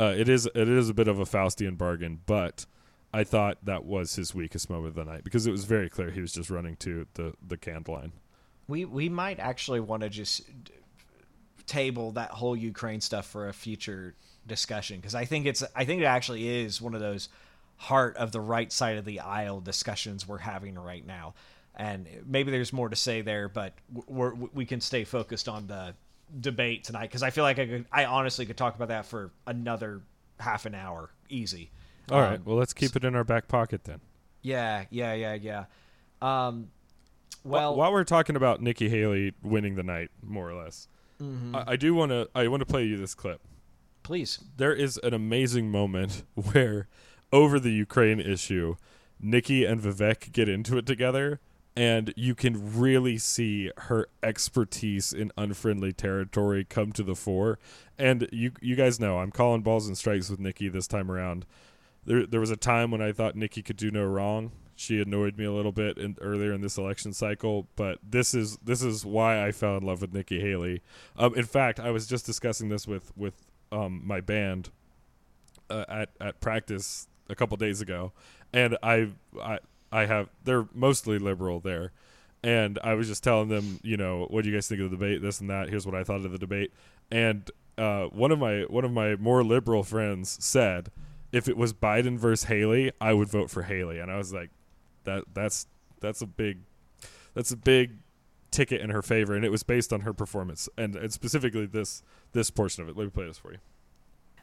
uh, 0.00 0.14
it 0.16 0.28
is 0.28 0.46
it 0.46 0.68
is 0.68 0.88
a 0.88 0.94
bit 0.94 1.08
of 1.08 1.18
a 1.18 1.24
Faustian 1.24 1.76
bargain, 1.76 2.20
but 2.24 2.64
I 3.12 3.22
thought 3.22 3.58
that 3.64 3.84
was 3.84 4.16
his 4.16 4.34
weakest 4.34 4.70
moment 4.70 4.88
of 4.88 4.94
the 4.94 5.04
night 5.04 5.24
because 5.24 5.46
it 5.46 5.50
was 5.50 5.64
very 5.64 5.90
clear 5.90 6.10
he 6.10 6.22
was 6.22 6.32
just 6.32 6.48
running 6.48 6.76
to 6.76 7.06
the 7.14 7.34
the 7.46 7.58
canned 7.58 7.86
line. 7.86 8.12
We 8.66 8.86
we 8.86 9.10
might 9.10 9.38
actually 9.38 9.80
want 9.80 10.02
to 10.02 10.08
just 10.08 10.42
table 11.66 12.12
that 12.12 12.30
whole 12.30 12.56
Ukraine 12.56 13.00
stuff 13.00 13.26
for 13.26 13.48
a 13.48 13.52
future 13.52 14.14
discussion 14.46 14.96
because 14.96 15.14
I 15.14 15.26
think 15.26 15.44
it's 15.44 15.62
I 15.76 15.84
think 15.84 16.00
it 16.00 16.06
actually 16.06 16.48
is 16.48 16.80
one 16.80 16.94
of 16.94 17.00
those 17.00 17.28
heart 17.76 18.16
of 18.16 18.32
the 18.32 18.40
right 18.40 18.72
side 18.72 18.96
of 18.96 19.04
the 19.04 19.20
aisle 19.20 19.60
discussions 19.60 20.26
we're 20.26 20.38
having 20.38 20.78
right 20.78 21.06
now. 21.06 21.34
And 21.76 22.06
maybe 22.26 22.50
there's 22.50 22.72
more 22.72 22.88
to 22.88 22.96
say 22.96 23.22
there, 23.22 23.48
but 23.48 23.72
we're, 24.06 24.34
we 24.34 24.66
can 24.66 24.80
stay 24.80 25.04
focused 25.04 25.48
on 25.48 25.66
the 25.66 25.94
debate 26.38 26.84
tonight 26.84 27.02
because 27.08 27.22
I 27.22 27.30
feel 27.30 27.44
like 27.44 27.58
I 27.58 27.66
could, 27.66 27.86
I 27.92 28.04
honestly 28.04 28.46
could 28.46 28.56
talk 28.56 28.76
about 28.76 28.88
that 28.88 29.06
for 29.06 29.30
another 29.46 30.02
half 30.38 30.66
an 30.66 30.74
hour, 30.74 31.10
easy. 31.28 31.70
All 32.10 32.20
right, 32.20 32.34
Um, 32.38 32.42
well 32.44 32.56
let's 32.56 32.72
keep 32.72 32.94
it 32.96 33.04
in 33.04 33.14
our 33.14 33.24
back 33.24 33.48
pocket 33.48 33.84
then. 33.84 34.00
Yeah, 34.42 34.84
yeah, 34.90 35.12
yeah, 35.14 35.34
yeah. 35.34 35.64
Um, 36.22 36.70
Well, 37.44 37.74
while 37.76 37.92
we're 37.92 38.04
talking 38.04 38.36
about 38.36 38.60
Nikki 38.62 38.88
Haley 38.88 39.32
winning 39.42 39.74
the 39.74 39.82
night, 39.82 40.10
more 40.22 40.50
or 40.50 40.54
less, 40.62 40.88
I, 41.20 41.72
I 41.72 41.76
do 41.76 41.94
want 41.94 42.10
to 42.12 42.28
I 42.34 42.48
want 42.48 42.60
to 42.60 42.66
play 42.66 42.84
you 42.84 42.96
this 42.96 43.14
clip. 43.14 43.40
please. 44.02 44.38
there 44.56 44.72
is 44.74 44.98
an 45.02 45.12
amazing 45.14 45.70
moment 45.70 46.22
where 46.34 46.88
over 47.32 47.60
the 47.60 47.70
Ukraine 47.70 48.18
issue, 48.20 48.76
Nikki 49.20 49.64
and 49.64 49.80
Vivek 49.80 50.32
get 50.32 50.48
into 50.48 50.78
it 50.78 50.86
together 50.86 51.38
and 51.76 52.12
you 52.16 52.34
can 52.34 52.78
really 52.78 53.16
see 53.16 53.70
her 53.76 54.08
expertise 54.22 55.12
in 55.12 55.32
unfriendly 55.36 55.92
territory 55.92 56.64
come 56.64 56.92
to 56.92 57.02
the 57.02 57.14
fore. 57.14 57.58
And 57.98 58.28
you 58.32 58.52
you 58.60 58.76
guys 58.76 58.98
know 58.98 59.18
I'm 59.18 59.30
calling 59.30 59.62
balls 59.62 59.86
and 59.86 59.96
strikes 59.96 60.30
with 60.30 60.40
Nikki 60.40 60.68
this 60.68 60.86
time 60.86 61.10
around. 61.10 61.46
There 62.04 62.26
there 62.26 62.40
was 62.40 62.50
a 62.50 62.56
time 62.56 62.90
when 62.90 63.02
I 63.02 63.12
thought 63.12 63.36
Nikki 63.36 63.62
could 63.62 63.76
do 63.76 63.90
no 63.90 64.04
wrong. 64.04 64.52
She 64.74 65.00
annoyed 65.00 65.36
me 65.36 65.44
a 65.44 65.52
little 65.52 65.72
bit 65.72 65.98
in, 65.98 66.16
earlier 66.22 66.54
in 66.54 66.62
this 66.62 66.78
election 66.78 67.12
cycle, 67.12 67.68
but 67.76 67.98
this 68.02 68.32
is 68.34 68.56
this 68.64 68.82
is 68.82 69.04
why 69.04 69.46
I 69.46 69.52
fell 69.52 69.76
in 69.76 69.84
love 69.84 70.00
with 70.00 70.14
Nikki 70.14 70.40
Haley. 70.40 70.80
Um, 71.18 71.34
in 71.34 71.44
fact, 71.44 71.78
I 71.78 71.90
was 71.90 72.06
just 72.06 72.24
discussing 72.24 72.70
this 72.70 72.86
with 72.86 73.12
with 73.16 73.34
um, 73.70 74.02
my 74.04 74.20
band 74.20 74.70
uh, 75.68 75.84
at 75.88 76.08
at 76.20 76.40
practice 76.40 77.08
a 77.28 77.34
couple 77.34 77.56
days 77.58 77.80
ago, 77.80 78.12
and 78.52 78.76
I 78.82 79.10
I 79.40 79.58
I 79.92 80.06
have 80.06 80.28
they're 80.44 80.66
mostly 80.74 81.18
liberal 81.18 81.60
there, 81.60 81.92
and 82.42 82.78
I 82.82 82.94
was 82.94 83.08
just 83.08 83.24
telling 83.24 83.48
them, 83.48 83.80
you 83.82 83.96
know, 83.96 84.26
what 84.30 84.44
do 84.44 84.50
you 84.50 84.56
guys 84.56 84.68
think 84.68 84.80
of 84.80 84.90
the 84.90 84.96
debate? 84.96 85.22
This 85.22 85.40
and 85.40 85.50
that. 85.50 85.68
Here's 85.68 85.86
what 85.86 85.94
I 85.94 86.04
thought 86.04 86.24
of 86.24 86.32
the 86.32 86.38
debate, 86.38 86.72
and 87.10 87.50
uh, 87.78 88.04
one 88.06 88.30
of 88.30 88.38
my 88.38 88.62
one 88.68 88.84
of 88.84 88.92
my 88.92 89.16
more 89.16 89.42
liberal 89.42 89.82
friends 89.82 90.36
said, 90.40 90.90
if 91.32 91.48
it 91.48 91.56
was 91.56 91.72
Biden 91.72 92.18
versus 92.18 92.44
Haley, 92.44 92.92
I 93.00 93.14
would 93.14 93.28
vote 93.28 93.50
for 93.50 93.62
Haley. 93.62 93.98
And 93.98 94.10
I 94.10 94.18
was 94.18 94.32
like, 94.32 94.50
that 95.04 95.24
that's 95.32 95.66
that's 96.00 96.20
a 96.20 96.26
big 96.26 96.58
that's 97.34 97.50
a 97.50 97.56
big 97.56 97.96
ticket 98.50 98.80
in 98.80 98.90
her 98.90 99.02
favor, 99.02 99.34
and 99.34 99.44
it 99.44 99.50
was 99.50 99.62
based 99.62 99.92
on 99.92 100.00
her 100.00 100.12
performance 100.12 100.68
and, 100.76 100.96
and 100.96 101.12
specifically 101.12 101.66
this 101.66 102.02
this 102.32 102.50
portion 102.50 102.82
of 102.82 102.88
it. 102.88 102.96
Let 102.96 103.04
me 103.04 103.10
play 103.10 103.26
this 103.26 103.38
for 103.38 103.52
you. 103.52 103.58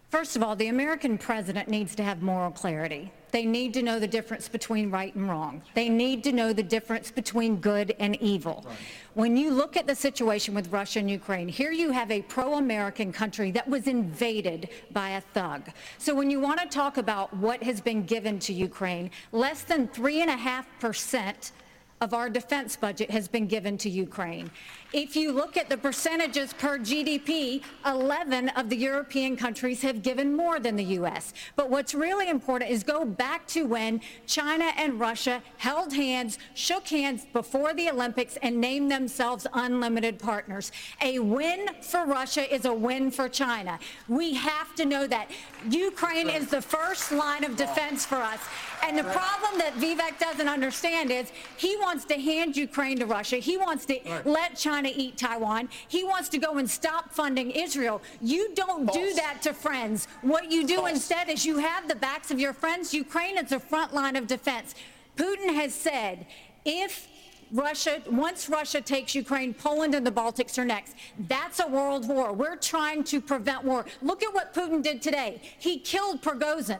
First 0.09 0.37
of 0.37 0.43
all, 0.43 0.55
the 0.55 0.67
American 0.69 1.17
president 1.17 1.67
needs 1.67 1.93
to 1.95 2.03
have 2.03 2.21
moral 2.21 2.49
clarity. 2.51 3.11
They 3.31 3.45
need 3.45 3.73
to 3.73 3.81
know 3.81 3.99
the 3.99 4.07
difference 4.07 4.47
between 4.47 4.89
right 4.89 5.13
and 5.13 5.27
wrong. 5.27 5.61
They 5.73 5.89
need 5.89 6.23
to 6.23 6.31
know 6.31 6.53
the 6.53 6.63
difference 6.63 7.11
between 7.11 7.57
good 7.57 7.93
and 7.99 8.15
evil. 8.21 8.63
Right. 8.65 8.77
When 9.15 9.35
you 9.35 9.51
look 9.51 9.75
at 9.75 9.85
the 9.85 9.93
situation 9.93 10.55
with 10.55 10.71
Russia 10.71 10.99
and 10.99 11.11
Ukraine, 11.11 11.49
here 11.49 11.71
you 11.71 11.91
have 11.91 12.09
a 12.09 12.21
pro-American 12.21 13.11
country 13.11 13.51
that 13.51 13.67
was 13.67 13.85
invaded 13.87 14.69
by 14.91 15.09
a 15.09 15.21
thug. 15.21 15.69
So 15.97 16.15
when 16.15 16.31
you 16.31 16.39
want 16.39 16.61
to 16.61 16.67
talk 16.67 16.95
about 16.97 17.35
what 17.35 17.61
has 17.61 17.81
been 17.81 18.03
given 18.03 18.39
to 18.39 18.53
Ukraine, 18.53 19.11
less 19.33 19.63
than 19.63 19.89
three 19.89 20.21
and 20.21 20.29
a 20.29 20.37
half 20.37 20.67
percent 20.79 21.51
of 21.99 22.13
our 22.13 22.29
defense 22.29 22.75
budget 22.75 23.09
has 23.09 23.27
been 23.27 23.47
given 23.47 23.77
to 23.79 23.89
Ukraine. 23.89 24.51
If 24.93 25.17
you 25.17 25.33
look 25.33 25.57
at 25.57 25.67
the 25.67 25.75
percentages 25.75 26.53
per 26.53 26.79
GDP, 26.79 27.61
11 27.85 28.49
of 28.49 28.69
the 28.69 28.77
European 28.77 29.35
countries 29.35 29.81
have 29.81 30.01
given 30.01 30.33
more 30.33 30.61
than 30.61 30.77
the 30.77 30.83
U.S. 30.83 31.33
But 31.57 31.69
what's 31.69 31.93
really 31.93 32.29
important 32.29 32.71
is 32.71 32.83
go 32.83 33.03
back 33.03 33.45
to 33.47 33.65
when 33.65 33.99
China 34.27 34.71
and 34.77 34.97
Russia 34.97 35.43
held 35.57 35.91
hands, 35.91 36.39
shook 36.53 36.87
hands 36.87 37.25
before 37.33 37.73
the 37.73 37.89
Olympics, 37.89 38.37
and 38.41 38.61
named 38.61 38.89
themselves 38.89 39.45
unlimited 39.53 40.19
partners. 40.19 40.71
A 41.01 41.19
win 41.19 41.67
for 41.81 42.05
Russia 42.05 42.53
is 42.53 42.63
a 42.63 42.73
win 42.73 43.11
for 43.11 43.27
China. 43.27 43.79
We 44.07 44.35
have 44.35 44.73
to 44.75 44.85
know 44.85 45.05
that. 45.07 45.31
Ukraine 45.69 46.29
is 46.29 46.47
the 46.47 46.61
first 46.61 47.11
line 47.11 47.43
of 47.43 47.57
defense 47.57 48.05
for 48.05 48.21
us. 48.21 48.39
And 48.83 48.97
the 48.97 49.03
problem 49.03 49.57
that 49.57 49.73
Vivek 49.73 50.17
doesn't 50.17 50.47
understand 50.47 51.11
is 51.11 51.31
he 51.57 51.75
wants 51.77 52.05
to 52.05 52.13
hand 52.13 52.55
Ukraine 52.55 52.99
to 52.99 53.05
Russia. 53.05 53.35
He 53.35 53.57
wants 53.57 53.85
to 53.87 53.99
let 54.23 54.55
China 54.55 54.76
to 54.85 54.93
eat 54.95 55.17
Taiwan. 55.17 55.69
He 55.87 56.03
wants 56.03 56.29
to 56.29 56.37
go 56.37 56.57
and 56.57 56.69
stop 56.69 57.11
funding 57.13 57.51
Israel. 57.51 58.01
You 58.21 58.53
don't 58.53 58.85
False. 58.85 58.97
do 58.97 59.13
that 59.15 59.41
to 59.43 59.53
friends. 59.53 60.07
What 60.21 60.51
you 60.51 60.65
do 60.65 60.77
False. 60.77 60.91
instead 60.91 61.29
is 61.29 61.45
you 61.45 61.57
have 61.57 61.87
the 61.87 61.95
backs 61.95 62.31
of 62.31 62.39
your 62.39 62.53
friends. 62.53 62.93
Ukraine 62.93 63.37
is 63.37 63.49
the 63.49 63.59
front 63.59 63.93
line 63.93 64.15
of 64.15 64.27
defense. 64.27 64.75
Putin 65.15 65.53
has 65.55 65.73
said 65.73 66.25
if 66.65 67.07
Russia, 67.51 68.01
once 68.09 68.49
Russia 68.49 68.81
takes 68.81 69.15
Ukraine, 69.15 69.53
Poland 69.53 69.95
and 69.95 70.05
the 70.05 70.11
Baltics 70.11 70.57
are 70.57 70.65
next. 70.65 70.95
That's 71.27 71.59
a 71.59 71.67
world 71.67 72.07
war. 72.07 72.33
We're 72.33 72.57
trying 72.57 73.03
to 73.05 73.21
prevent 73.21 73.63
war. 73.63 73.85
Look 74.01 74.21
at 74.21 74.33
what 74.33 74.53
Putin 74.53 74.83
did 74.83 75.01
today. 75.01 75.41
He 75.57 75.79
killed 75.79 76.21
Prigozhin. 76.21 76.79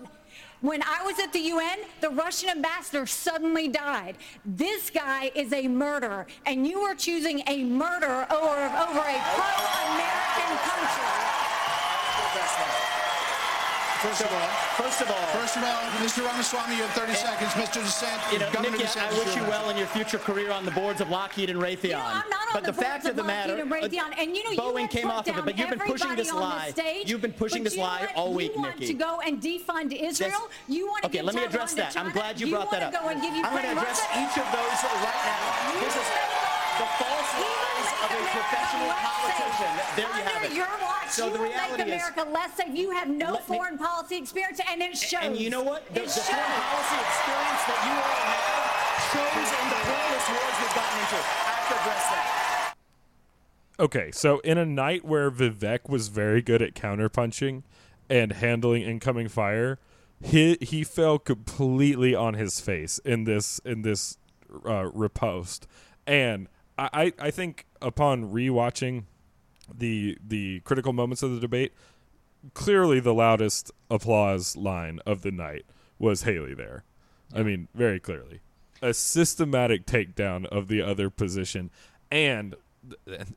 When 0.61 0.81
I 0.81 1.03
was 1.05 1.19
at 1.19 1.31
the 1.33 1.39
UN, 1.39 1.77
the 2.01 2.09
Russian 2.09 2.49
ambassador 2.49 3.05
suddenly 3.05 3.67
died. 3.67 4.17
This 4.43 4.89
guy 4.89 5.31
is 5.35 5.53
a 5.53 5.67
murderer, 5.67 6.25
and 6.47 6.65
you 6.65 6.79
are 6.79 6.95
choosing 6.95 7.43
a 7.47 7.63
murderer 7.63 8.25
over, 8.31 8.55
over 8.55 8.99
a 8.99 9.21
pro-American 9.35 10.57
country. 10.65 11.07
First 14.01 14.21
of 14.21 14.31
all, 14.31 14.47
first 14.77 15.01
of 15.01 15.09
all, 15.09 15.25
first 15.33 15.57
of 15.57 15.63
all, 15.63 15.81
Mr. 15.97 16.23
Ramaswamy, 16.23 16.75
you 16.75 16.83
have 16.83 16.91
30 16.91 17.07
and, 17.07 17.17
seconds. 17.17 17.51
Mr. 17.53 17.81
DeSantis, 17.81 18.31
you 18.31 18.37
know, 18.37 18.51
Governor 18.51 18.77
Nikki, 18.77 18.83
DeSantis, 18.83 19.11
I 19.11 19.25
wish 19.25 19.35
you 19.35 19.41
well 19.43 19.71
in 19.71 19.77
your 19.77 19.87
future 19.87 20.19
career 20.19 20.51
on 20.51 20.65
the 20.65 20.71
boards 20.71 21.01
of 21.01 21.09
Lockheed 21.09 21.49
and 21.49 21.59
Raytheon. 21.59 21.83
You 21.83 21.89
know, 21.89 22.03
I'm 22.05 22.29
not 22.29 22.53
but 22.53 22.63
the, 22.63 22.71
the 22.71 22.81
fact 22.81 23.07
of 23.07 23.15
the 23.15 23.23
matter, 23.23 23.55
and, 23.55 23.71
Raytheon, 23.71 24.13
and 24.19 24.35
you 24.35 24.43
know, 24.43 24.61
Boeing 24.61 24.83
you 24.83 24.87
came 24.87 25.09
off 25.09 25.27
of 25.27 25.35
it, 25.35 25.43
but 25.43 25.57
you've 25.57 25.71
been 25.71 25.79
pushing 25.79 26.15
this 26.15 26.31
lie. 26.31 26.69
Stage, 26.69 27.09
you've 27.09 27.21
been 27.21 27.33
pushing 27.33 27.63
this 27.63 27.75
lie 27.75 28.01
want, 28.01 28.15
all 28.15 28.33
week, 28.33 28.53
you 28.53 28.61
want 28.61 28.79
Nikki. 28.79 28.93
to 28.93 28.99
go 28.99 29.19
and 29.25 29.41
defund 29.41 29.91
Israel. 29.91 30.29
That's, 30.29 30.69
you 30.69 30.85
want 30.85 31.01
to 31.01 31.09
okay? 31.09 31.21
Let 31.23 31.33
me 31.33 31.43
address 31.43 31.73
that. 31.73 31.93
China. 31.93 32.07
I'm 32.07 32.13
glad 32.13 32.39
you, 32.39 32.47
you 32.47 32.53
brought 32.53 32.69
that 32.69 32.83
up. 32.83 32.93
Go 32.93 33.09
and 33.09 33.19
give 33.19 33.33
I'm 33.33 33.49
going 33.49 33.63
to 33.63 33.71
address 33.81 34.01
each 34.13 34.37
of 34.37 34.45
those 34.53 34.77
right 35.01 35.21
now. 35.25 35.81
This 35.81 35.95
is 35.97 36.07
the 36.77 36.85
false 37.01 37.31
lies 37.41 37.89
of 38.05 38.09
a 38.13 38.16
professional 38.32 38.91
politician. 38.91 39.71
There 39.95 40.05
you 40.05 40.23
have 40.23 40.43
it. 40.43 40.51
Your 40.53 40.67
watch, 40.82 41.09
so 41.09 41.30
the 41.30 41.39
reality 41.39 41.84
make 41.84 41.99
America 41.99 42.21
is, 42.21 42.34
less 42.34 42.53
safe. 42.55 42.75
You 42.75 42.91
have 42.91 43.09
no 43.09 43.38
foreign 43.38 43.75
me, 43.75 43.86
policy 43.86 44.17
experience, 44.17 44.59
and 44.69 44.82
it 44.82 44.97
shows. 44.97 45.23
And 45.23 45.38
you 45.38 45.49
know 45.49 45.63
what? 45.63 45.88
The, 45.93 46.01
the 46.01 46.07
foreign 46.07 46.43
policy 46.43 46.97
experience 47.01 47.63
that 47.67 47.80
you 47.88 47.95
all 47.95 48.21
have 48.28 48.67
shows 49.11 49.49
in 49.55 49.65
the 49.69 49.80
pointless 49.88 50.28
wars 50.30 50.55
we've 50.61 50.75
gotten 50.75 50.97
into. 50.99 51.15
I 51.15 51.51
have 51.51 51.67
to 51.67 51.75
address 51.82 52.03
that. 52.11 52.73
Okay, 53.80 54.11
so 54.11 54.39
in 54.39 54.57
a 54.57 54.65
night 54.65 55.05
where 55.05 55.30
Vivek 55.30 55.88
was 55.88 56.07
very 56.07 56.41
good 56.41 56.61
at 56.61 56.73
counterpunching 56.73 57.61
and 58.09 58.32
handling 58.32 58.82
incoming 58.82 59.28
fire, 59.28 59.78
he 60.21 60.57
he 60.61 60.84
fell 60.84 61.19
completely 61.19 62.15
on 62.15 62.34
his 62.34 62.59
face 62.59 62.99
in 63.05 63.25
this 63.25 63.59
in 63.63 63.84
this 63.84 64.17
uh, 64.65 64.89
riposte, 64.91 65.67
and 66.07 66.47
I, 66.78 67.13
I 67.19 67.32
think 67.32 67.65
upon 67.82 68.32
rewatching 68.32 69.03
the 69.73 70.17
the 70.25 70.61
critical 70.61 70.93
moments 70.93 71.23
of 71.23 71.32
the 71.32 71.39
debate, 71.39 71.73
clearly 72.53 72.99
the 72.99 73.13
loudest 73.13 73.71
applause 73.89 74.55
line 74.55 74.99
of 75.05 75.21
the 75.21 75.32
night 75.32 75.65
was 75.99 76.23
Haley 76.23 76.53
there. 76.53 76.84
Yeah. 77.34 77.39
I 77.39 77.43
mean, 77.43 77.67
very 77.73 77.99
clearly. 77.99 78.41
A 78.82 78.93
systematic 78.93 79.86
takedown 79.86 80.45
of 80.45 80.67
the 80.67 80.82
other 80.82 81.09
position 81.09 81.71
and 82.11 82.55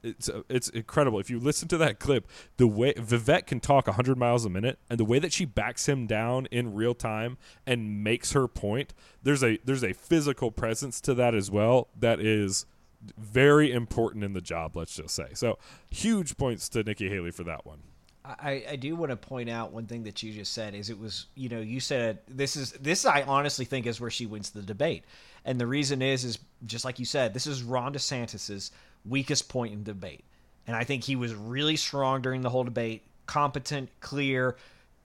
it's 0.02 0.28
uh, 0.28 0.42
it's 0.48 0.68
incredible. 0.68 1.18
If 1.18 1.30
you 1.30 1.38
listen 1.40 1.66
to 1.68 1.78
that 1.78 1.98
clip, 1.98 2.28
the 2.56 2.66
way 2.66 2.92
Vivek 2.94 3.46
can 3.46 3.60
talk 3.60 3.86
100 3.86 4.16
miles 4.16 4.44
a 4.44 4.50
minute, 4.50 4.78
and 4.88 4.98
the 4.98 5.04
way 5.04 5.18
that 5.18 5.32
she 5.32 5.44
backs 5.44 5.88
him 5.88 6.06
down 6.06 6.46
in 6.46 6.74
real 6.74 6.94
time 6.94 7.36
and 7.66 8.04
makes 8.04 8.32
her 8.32 8.46
point, 8.46 8.94
there's 9.22 9.42
a 9.42 9.58
there's 9.64 9.82
a 9.82 9.92
physical 9.92 10.50
presence 10.50 11.00
to 11.00 11.14
that 11.14 11.34
as 11.34 11.50
well 11.50 11.88
that 11.98 12.20
is 12.20 12.66
very 13.16 13.72
important 13.72 14.24
in 14.24 14.32
the 14.32 14.40
job, 14.40 14.76
let's 14.76 14.94
just 14.94 15.14
say. 15.14 15.28
So 15.34 15.58
huge 15.90 16.36
points 16.36 16.68
to 16.70 16.82
Nikki 16.82 17.08
Haley 17.08 17.30
for 17.30 17.44
that 17.44 17.64
one. 17.64 17.82
I, 18.24 18.64
I 18.70 18.76
do 18.76 18.94
want 18.96 19.10
to 19.10 19.16
point 19.16 19.48
out 19.48 19.72
one 19.72 19.86
thing 19.86 20.02
that 20.04 20.22
you 20.22 20.32
just 20.32 20.52
said 20.52 20.74
is 20.74 20.90
it 20.90 20.98
was 20.98 21.26
you 21.34 21.48
know 21.48 21.60
you 21.60 21.80
said 21.80 22.18
this 22.28 22.54
is 22.54 22.72
this 22.72 23.06
I 23.06 23.22
honestly 23.22 23.64
think 23.64 23.86
is 23.86 24.00
where 24.00 24.10
she 24.10 24.26
wins 24.26 24.50
the 24.50 24.62
debate 24.62 25.04
and 25.44 25.58
the 25.58 25.66
reason 25.66 26.02
is 26.02 26.24
is 26.24 26.38
just 26.66 26.84
like 26.84 26.98
you 26.98 27.06
said 27.06 27.32
this 27.32 27.46
is 27.46 27.62
Ron 27.62 27.94
DeSantis's 27.94 28.72
weakest 29.06 29.48
point 29.48 29.72
in 29.72 29.84
debate 29.84 30.24
and 30.66 30.76
I 30.76 30.84
think 30.84 31.02
he 31.02 31.16
was 31.16 31.34
really 31.34 31.76
strong 31.76 32.20
during 32.20 32.42
the 32.42 32.50
whole 32.50 32.64
debate 32.64 33.04
competent 33.24 33.88
clear 34.00 34.56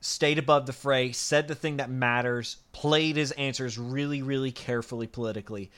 stayed 0.02 0.38
above 0.38 0.66
the 0.66 0.74
fray 0.74 1.14
said 1.14 1.48
the 1.48 1.56
thing 1.56 1.78
that 1.78 1.90
matters 1.90 2.58
played 2.74 3.16
his 3.16 3.32
answers 3.32 3.78
really 3.78 4.22
really 4.24 4.52
carefully 4.52 5.08
politically 5.08 5.72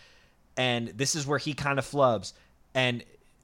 and 0.57 0.89
this 0.89 1.15
is 1.15 1.25
where 1.25 1.37
he 1.37 1.53
kind 1.53 1.79
of 1.79 1.85
flubs. 1.85 2.33
And 2.73 3.03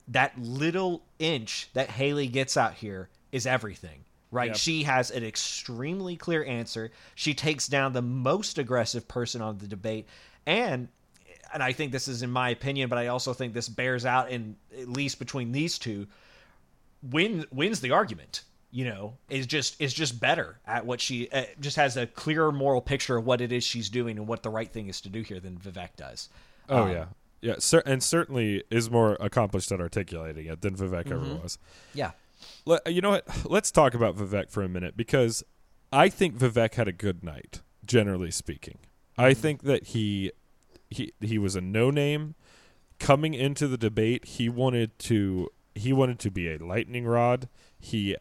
that 0.09 0.37
little 0.37 1.03
inch 1.19 1.69
that 1.73 1.89
Haley 1.89 2.27
gets 2.27 2.57
out 2.57 2.73
here 2.73 3.09
is 3.31 3.47
everything, 3.47 4.03
right? 4.31 4.49
Yep. 4.49 4.57
She 4.57 4.83
has 4.83 5.11
an 5.11 5.23
extremely 5.23 6.17
clear 6.17 6.43
answer. 6.43 6.91
She 7.15 7.33
takes 7.33 7.67
down 7.67 7.93
the 7.93 8.01
most 8.01 8.57
aggressive 8.57 9.07
person 9.07 9.41
on 9.41 9.59
the 9.59 9.67
debate, 9.67 10.07
and 10.45 10.89
and 11.53 11.61
I 11.61 11.71
think 11.71 11.91
this 11.91 12.07
is 12.07 12.23
in 12.23 12.31
my 12.31 12.49
opinion, 12.49 12.89
but 12.89 12.97
I 12.97 13.07
also 13.07 13.33
think 13.33 13.53
this 13.53 13.69
bears 13.69 14.05
out 14.05 14.29
in 14.31 14.55
at 14.77 14.89
least 14.89 15.19
between 15.19 15.51
these 15.51 15.77
two. 15.77 16.07
Win 17.11 17.45
wins 17.51 17.79
the 17.79 17.91
argument 17.91 18.43
you 18.71 18.85
know 18.85 19.13
is 19.29 19.45
just 19.45 19.79
is 19.79 19.93
just 19.93 20.19
better 20.19 20.57
at 20.65 20.85
what 20.85 20.99
she 20.99 21.29
uh, 21.29 21.43
just 21.59 21.75
has 21.75 21.95
a 21.95 22.07
clearer 22.07 22.51
moral 22.51 22.81
picture 22.81 23.15
of 23.15 23.25
what 23.25 23.39
it 23.39 23.51
is 23.51 23.63
she's 23.63 23.87
doing 23.87 24.17
and 24.17 24.27
what 24.27 24.41
the 24.41 24.49
right 24.49 24.71
thing 24.71 24.87
is 24.87 24.99
to 25.01 25.09
do 25.09 25.21
here 25.21 25.39
than 25.39 25.57
Vivek 25.57 25.95
does. 25.95 26.27
Oh 26.69 26.83
um, 26.83 26.91
yeah, 26.91 27.05
yeah, 27.41 27.55
cer- 27.59 27.83
and 27.85 28.01
certainly 28.01 28.63
is 28.69 28.89
more 28.89 29.17
accomplished 29.19 29.71
at 29.71 29.81
articulating 29.81 30.45
it 30.47 30.61
than 30.61 30.75
Vivek 30.75 31.05
mm-hmm. 31.05 31.13
ever 31.13 31.35
was. 31.35 31.57
Yeah. 31.93 32.11
you 32.85 33.01
know 33.01 33.11
what? 33.11 33.27
Let's 33.45 33.69
talk 33.71 33.93
about 33.93 34.15
Vivek 34.15 34.49
for 34.49 34.63
a 34.63 34.69
minute 34.69 34.95
because 34.95 35.43
I 35.91 36.09
think 36.09 36.37
Vivek 36.37 36.75
had 36.75 36.87
a 36.87 36.93
good 36.93 37.23
night, 37.23 37.61
generally 37.85 38.31
speaking. 38.31 38.77
Mm-hmm. 39.17 39.21
I 39.21 39.33
think 39.33 39.63
that 39.63 39.87
he 39.87 40.31
he 40.89 41.13
he 41.19 41.37
was 41.37 41.55
a 41.55 41.61
no 41.61 41.91
name 41.91 42.35
coming 42.99 43.33
into 43.33 43.67
the 43.67 43.77
debate. 43.77 44.25
He 44.25 44.47
wanted 44.49 44.97
to 44.99 45.49
he 45.75 45.91
wanted 45.91 46.19
to 46.19 46.31
be 46.31 46.53
a 46.53 46.57
lightning 46.57 47.05
rod. 47.05 47.49
He 47.79 48.15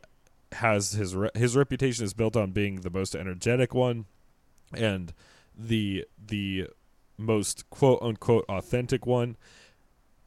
has 0.52 0.92
his 0.92 1.14
re- 1.14 1.30
his 1.34 1.56
reputation 1.56 2.04
is 2.04 2.12
built 2.12 2.36
on 2.36 2.50
being 2.50 2.80
the 2.80 2.90
most 2.90 3.14
energetic 3.14 3.72
one, 3.72 4.06
and 4.74 5.12
the 5.56 6.06
the 6.18 6.68
most 7.16 7.68
quote 7.70 8.00
unquote 8.02 8.44
authentic 8.48 9.06
one. 9.06 9.36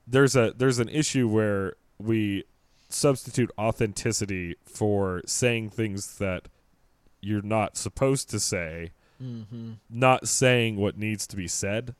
There's 0.08 0.36
a 0.36 0.54
there's 0.56 0.80
an 0.80 0.90
issue 0.90 1.28
where 1.28 1.76
we 1.98 2.44
substitute 2.90 3.52
authenticity 3.58 4.56
for 4.64 5.22
saying 5.26 5.70
things 5.72 6.18
that 6.18 6.48
you're 7.22 7.42
not 7.42 7.76
supposed 7.76 8.30
to 8.30 8.40
say, 8.40 8.92
mm-hmm. 9.22 9.74
not 9.90 10.28
saying 10.28 10.76
what 10.78 10.98
needs 10.98 11.26
to 11.28 11.36
be 11.36 11.48
said. 11.48 11.96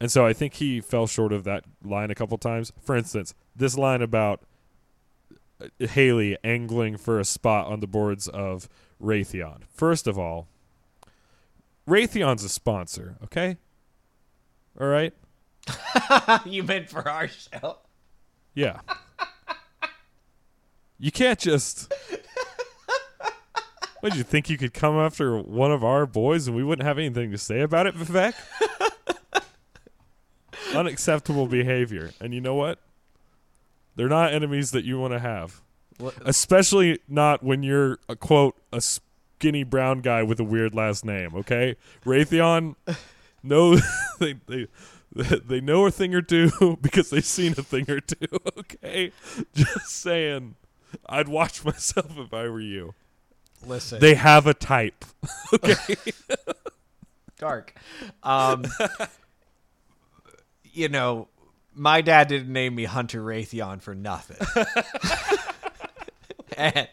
And 0.00 0.10
so 0.10 0.26
I 0.26 0.32
think 0.32 0.54
he 0.54 0.80
fell 0.80 1.06
short 1.06 1.32
of 1.32 1.44
that 1.44 1.64
line 1.84 2.10
a 2.10 2.14
couple 2.14 2.36
times. 2.38 2.72
For 2.80 2.96
instance, 2.96 3.34
this 3.54 3.78
line 3.78 4.02
about 4.02 4.42
uh, 5.60 5.86
Haley 5.86 6.36
angling 6.42 6.96
for 6.96 7.20
a 7.20 7.24
spot 7.24 7.66
on 7.66 7.80
the 7.80 7.86
boards 7.86 8.26
of 8.26 8.68
Raytheon. 9.00 9.62
First 9.72 10.06
of 10.06 10.18
all, 10.18 10.48
Raytheon's 11.86 12.42
a 12.42 12.48
sponsor, 12.48 13.16
okay? 13.22 13.58
All 14.80 14.86
right? 14.86 15.12
you 16.46 16.62
meant 16.62 16.90
for 16.90 17.08
our 17.08 17.28
show. 17.28 17.78
Yeah. 18.54 18.80
you 20.98 21.12
can't 21.12 21.38
just. 21.38 21.92
What, 24.02 24.10
did 24.10 24.18
you 24.18 24.24
think 24.24 24.50
you 24.50 24.58
could 24.58 24.74
come 24.74 24.96
after 24.96 25.38
one 25.38 25.70
of 25.70 25.84
our 25.84 26.06
boys 26.06 26.48
and 26.48 26.56
we 26.56 26.64
wouldn't 26.64 26.84
have 26.84 26.98
anything 26.98 27.30
to 27.30 27.38
say 27.38 27.60
about 27.60 27.86
it, 27.86 27.94
Vivek? 27.94 28.34
Unacceptable 30.74 31.46
behavior. 31.46 32.10
And 32.20 32.34
you 32.34 32.40
know 32.40 32.56
what? 32.56 32.80
They're 33.94 34.08
not 34.08 34.32
enemies 34.32 34.72
that 34.72 34.84
you 34.84 34.98
want 34.98 35.12
to 35.12 35.20
have. 35.20 35.60
Especially 36.24 36.98
not 37.06 37.44
when 37.44 37.62
you're, 37.62 38.00
a 38.08 38.16
quote, 38.16 38.56
a 38.72 38.80
skinny 38.80 39.62
brown 39.62 40.00
guy 40.00 40.24
with 40.24 40.40
a 40.40 40.44
weird 40.44 40.74
last 40.74 41.04
name, 41.04 41.36
okay? 41.36 41.76
Raytheon, 42.04 42.74
no, 43.42 43.76
they, 44.18 44.34
they, 44.46 44.66
they 45.14 45.60
know 45.60 45.86
a 45.86 45.90
thing 45.90 46.14
or 46.14 46.22
two 46.22 46.78
because 46.82 47.10
they've 47.10 47.24
seen 47.24 47.52
a 47.52 47.62
thing 47.62 47.90
or 47.90 48.00
two, 48.00 48.26
okay? 48.58 49.12
Just 49.54 49.88
saying. 49.88 50.54
I'd 51.06 51.28
watch 51.28 51.64
myself 51.64 52.18
if 52.18 52.34
I 52.34 52.48
were 52.48 52.60
you. 52.60 52.94
Listen, 53.66 53.98
They 54.00 54.14
have 54.14 54.46
a 54.46 54.52
type. 54.54 55.04
Okay. 55.54 55.96
dark. 57.38 57.74
Um, 58.22 58.64
you 60.64 60.88
know, 60.88 61.28
my 61.74 62.02
dad 62.02 62.28
didn't 62.28 62.52
name 62.52 62.74
me 62.74 62.84
Hunter 62.84 63.22
Raytheon 63.22 63.80
for 63.80 63.94
nothing. 63.94 64.36
and 66.58 66.88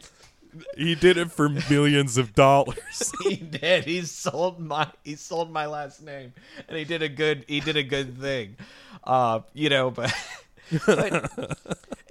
he 0.78 0.96
did 0.96 1.18
it 1.18 1.32
for 1.32 1.50
millions 1.50 2.18
of 2.18 2.34
dollars. 2.34 3.12
he 3.24 3.36
did. 3.36 3.86
He 3.86 4.02
sold 4.02 4.60
my 4.60 4.88
he 5.04 5.16
sold 5.16 5.52
my 5.52 5.66
last 5.66 6.02
name, 6.02 6.34
and 6.68 6.78
he 6.78 6.84
did 6.84 7.02
a 7.02 7.10
good 7.10 7.46
he 7.48 7.60
did 7.60 7.78
a 7.78 7.84
good 7.84 8.20
thing. 8.20 8.56
Uh, 9.04 9.42
you 9.54 9.70
know, 9.70 9.92
but, 9.92 10.14
but 10.86 11.32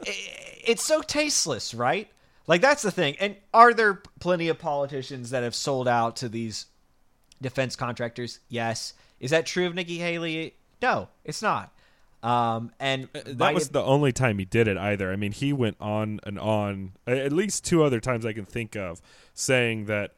it, 0.07 0.63
it's 0.67 0.85
so 0.85 1.03
tasteless, 1.03 1.75
right? 1.75 2.09
Like 2.47 2.61
that's 2.61 2.83
the 2.83 2.91
thing. 2.91 3.17
And 3.21 3.37
are 3.53 3.75
there 3.75 4.03
plenty 4.21 4.49
of 4.49 4.59
politicians 4.59 5.31
that 5.31 5.43
have 5.43 5.55
sold 5.55 5.87
out 5.87 6.17
to 6.17 6.29
these 6.29 6.67
defense 7.43 7.77
contractors? 7.77 8.41
Yes. 8.49 8.95
Is 9.21 9.31
that 9.33 9.47
true 9.47 9.67
of 9.67 9.75
Nikki 9.75 9.99
Haley? 9.99 10.55
No, 10.81 11.09
it's 11.25 11.43
not. 11.43 11.73
Um, 12.23 12.73
and 12.81 13.09
that 13.13 13.55
was 13.55 13.69
the 13.69 13.83
only 13.83 14.13
time 14.13 14.39
he 14.39 14.45
did 14.45 14.67
it 14.67 14.77
either. 14.77 15.13
I 15.13 15.17
mean, 15.17 15.33
he 15.33 15.53
went 15.53 15.77
on 15.81 16.21
and 16.25 16.39
on 16.39 16.93
at 17.07 17.33
least 17.33 17.65
two 17.65 17.85
other 17.85 18.01
times 18.01 18.27
I 18.27 18.33
can 18.33 18.45
think 18.45 18.77
of 18.77 19.01
saying 19.35 19.87
that 19.87 20.15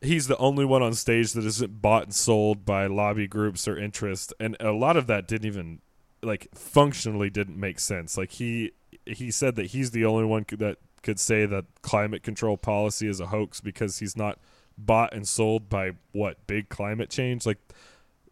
he's 0.00 0.28
the 0.28 0.36
only 0.36 0.64
one 0.64 0.82
on 0.82 0.94
stage 0.94 1.32
that 1.32 1.44
isn't 1.44 1.82
bought 1.82 2.04
and 2.04 2.14
sold 2.14 2.64
by 2.64 2.86
lobby 2.86 3.26
groups 3.26 3.66
or 3.66 3.76
interest 3.78 4.34
and 4.38 4.54
a 4.60 4.70
lot 4.70 4.96
of 4.96 5.06
that 5.06 5.26
didn't 5.26 5.46
even 5.46 5.80
like 6.22 6.48
functionally 6.54 7.30
didn't 7.30 7.58
make 7.58 7.78
sense. 7.78 8.16
Like 8.16 8.32
he 8.32 8.72
he 9.06 9.30
said 9.30 9.56
that 9.56 9.66
he's 9.66 9.90
the 9.90 10.04
only 10.04 10.24
one 10.24 10.46
that 10.58 10.78
could 11.02 11.20
say 11.20 11.46
that 11.46 11.64
climate 11.82 12.22
control 12.22 12.56
policy 12.56 13.06
is 13.08 13.20
a 13.20 13.26
hoax 13.26 13.60
because 13.60 13.98
he's 13.98 14.16
not 14.16 14.38
bought 14.78 15.12
and 15.12 15.28
sold 15.28 15.68
by 15.68 15.92
what 16.12 16.46
big 16.46 16.68
climate 16.68 17.10
change 17.10 17.46
like 17.46 17.58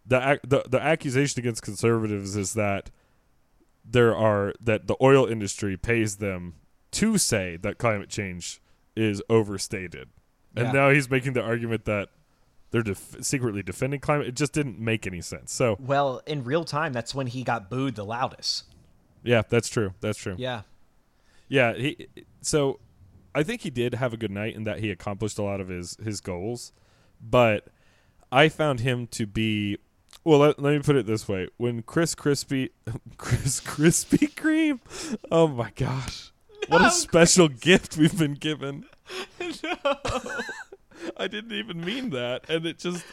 the 0.07 0.41
the 0.47 0.65
the 0.69 0.83
accusation 0.83 1.39
against 1.41 1.63
conservatives 1.63 2.37
is 2.37 2.55
that 2.55 2.91
there 3.85 4.17
are 4.17 4.53
that 4.61 4.87
the 4.87 4.97
oil 5.01 5.27
industry 5.27 5.77
pays 5.77 6.17
them 6.17 6.55
to 6.93 7.19
say 7.19 7.57
that 7.63 7.79
climate 7.79 8.09
change 8.09 8.61
is 8.95 9.23
overstated, 9.29 10.09
and 10.55 10.67
Yeah. 10.67 10.73
now 10.73 10.91
he's 10.91 11.09
making 11.11 11.33
the 11.33 11.43
argument 11.43 11.85
that 11.87 12.11
they're 12.71 12.83
def- 12.83 13.17
secretly 13.21 13.63
defending 13.63 14.01
climate. 14.01 14.27
It 14.29 14.35
just 14.37 14.53
didn't 14.53 14.79
make 14.79 15.07
any 15.07 15.21
sense. 15.21 15.53
So 15.53 15.77
well, 15.81 16.21
in 16.27 16.45
real 16.45 16.65
time, 16.65 16.93
that's 16.93 17.15
when 17.15 17.27
he 17.29 17.43
got 17.45 17.69
booed 17.71 17.95
the 17.97 18.05
loudest. 18.05 18.65
yeah, 19.23 19.43
that's 19.49 19.69
true. 19.69 19.95
That's 20.01 20.19
true. 20.19 20.35
Yeah. 20.39 20.63
Yeah, 21.49 21.75
he 21.75 22.09
so 22.41 22.81
I 23.35 23.43
think 23.43 23.63
he 23.63 23.71
did 23.71 23.95
have 23.95 24.13
a 24.13 24.17
good 24.17 24.31
night 24.31 24.55
in 24.55 24.65
that 24.65 24.81
he 24.81 24.91
accomplished 24.91 25.39
a 25.39 25.43
lot 25.43 25.61
of 25.61 25.69
his 25.69 25.97
his 26.03 26.21
goals, 26.21 26.73
but 27.21 27.69
I 28.31 28.49
found 28.49 28.81
him 28.81 29.07
to 29.09 29.27
be 29.27 29.79
well. 30.25 30.41
Let, 30.41 30.61
let 30.61 30.75
me 30.75 30.81
put 30.81 30.97
it 30.97 31.07
this 31.07 31.29
way: 31.29 31.49
when 31.57 31.83
Chris 31.83 32.15
Crispy, 32.15 32.71
Chris 33.17 33.61
Krispy 33.65 34.33
Kreme, 34.35 34.81
oh 35.31 35.49
my 35.49 35.71
gosh, 35.75 36.33
what 36.69 36.83
a 36.83 36.91
special 36.93 37.49
gift 37.49 37.97
we've 37.97 38.19
been 38.19 38.35
given. 38.35 38.87
no, 39.41 39.77
I 41.17 41.27
didn't 41.29 41.53
even 41.53 41.85
mean 41.85 42.11
that, 42.11 42.49
and 42.49 42.67
it 42.67 42.79
just 42.79 43.05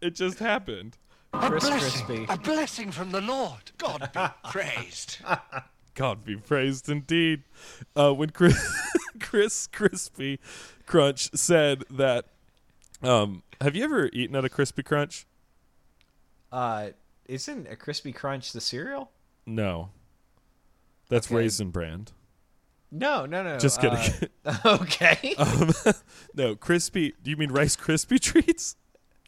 it 0.00 0.14
just 0.14 0.38
happened. 0.38 0.96
Chris 1.32 1.68
Crispy. 1.68 2.26
A 2.28 2.36
blessing 2.36 2.92
from 2.92 3.10
the 3.10 3.20
Lord. 3.20 3.72
God 3.78 4.10
be 4.12 4.50
praised. 4.50 5.18
God 5.94 6.24
be 6.24 6.36
praised 6.36 6.88
indeed. 6.88 7.42
Uh, 7.96 8.12
when 8.12 8.30
Chris, 8.30 8.56
Chris 9.20 9.66
Crispy 9.66 10.38
Crunch 10.86 11.30
said 11.34 11.84
that, 11.90 12.26
um, 13.02 13.42
have 13.60 13.74
you 13.74 13.84
ever 13.84 14.10
eaten 14.12 14.36
at 14.36 14.44
a 14.44 14.48
Crispy 14.48 14.82
Crunch? 14.82 15.26
Uh, 16.54 16.90
isn't 17.26 17.66
a 17.66 17.74
crispy 17.74 18.12
crunch 18.12 18.52
the 18.52 18.60
cereal? 18.60 19.10
No, 19.44 19.90
that's 21.08 21.26
Okay. 21.26 21.34
Raisin 21.34 21.70
Bran. 21.70 22.06
No, 22.92 23.26
no, 23.26 23.42
no. 23.42 23.58
Just 23.58 23.80
kidding. 23.80 24.30
uh, 24.44 24.58
okay. 24.82 25.34
um, 25.36 25.72
no, 26.36 26.54
crispy. 26.54 27.12
Do 27.20 27.30
you 27.32 27.36
mean 27.36 27.50
Rice 27.50 27.76
Krispie 27.76 28.20
treats? 28.20 28.76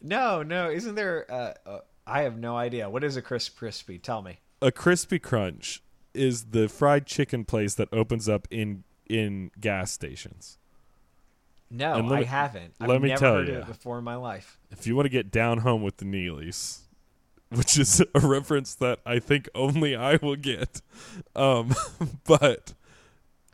no, 0.01 0.41
no. 0.41 0.71
Isn't 0.71 0.95
there? 0.95 1.29
Uh, 1.29 1.53
uh, 1.65 1.79
I 2.05 2.21
have 2.21 2.37
no 2.37 2.55
idea. 2.55 2.89
What 2.89 3.03
is 3.03 3.17
a 3.17 3.21
crisp 3.21 3.57
crispy? 3.57 3.99
Tell 3.99 4.21
me. 4.21 4.39
A 4.61 4.71
Crispy 4.71 5.19
Crunch 5.19 5.83
is 6.13 6.45
the 6.45 6.69
fried 6.69 7.05
chicken 7.05 7.43
place 7.43 7.75
that 7.75 7.89
opens 7.91 8.29
up 8.29 8.47
in 8.49 8.85
in 9.05 9.51
gas 9.59 9.91
stations. 9.91 10.59
No, 11.69 11.99
let 11.99 12.19
I 12.19 12.23
haven't. 12.23 12.75
I've 12.79 12.87
let 12.87 13.01
me 13.01 13.09
never 13.09 13.19
tell 13.19 13.37
it 13.39 13.67
before 13.67 13.97
in 13.97 14.05
my 14.05 14.15
life. 14.15 14.57
if 14.71 14.87
you 14.87 14.95
want 14.95 15.07
to 15.07 15.09
get 15.09 15.29
down 15.29 15.59
home 15.59 15.83
with 15.83 15.97
the 15.97 16.05
Neelys, 16.05 16.86
which 17.55 17.77
is 17.79 18.01
a 18.13 18.19
reference 18.19 18.75
that 18.75 18.99
I 19.05 19.19
think 19.19 19.47
only 19.55 19.95
I 19.95 20.17
will 20.21 20.35
get. 20.35 20.81
Um, 21.35 21.73
but 22.25 22.73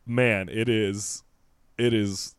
man, 0.05 0.49
it 0.49 0.67
is, 0.67 1.23
it 1.77 1.93
is 1.93 2.35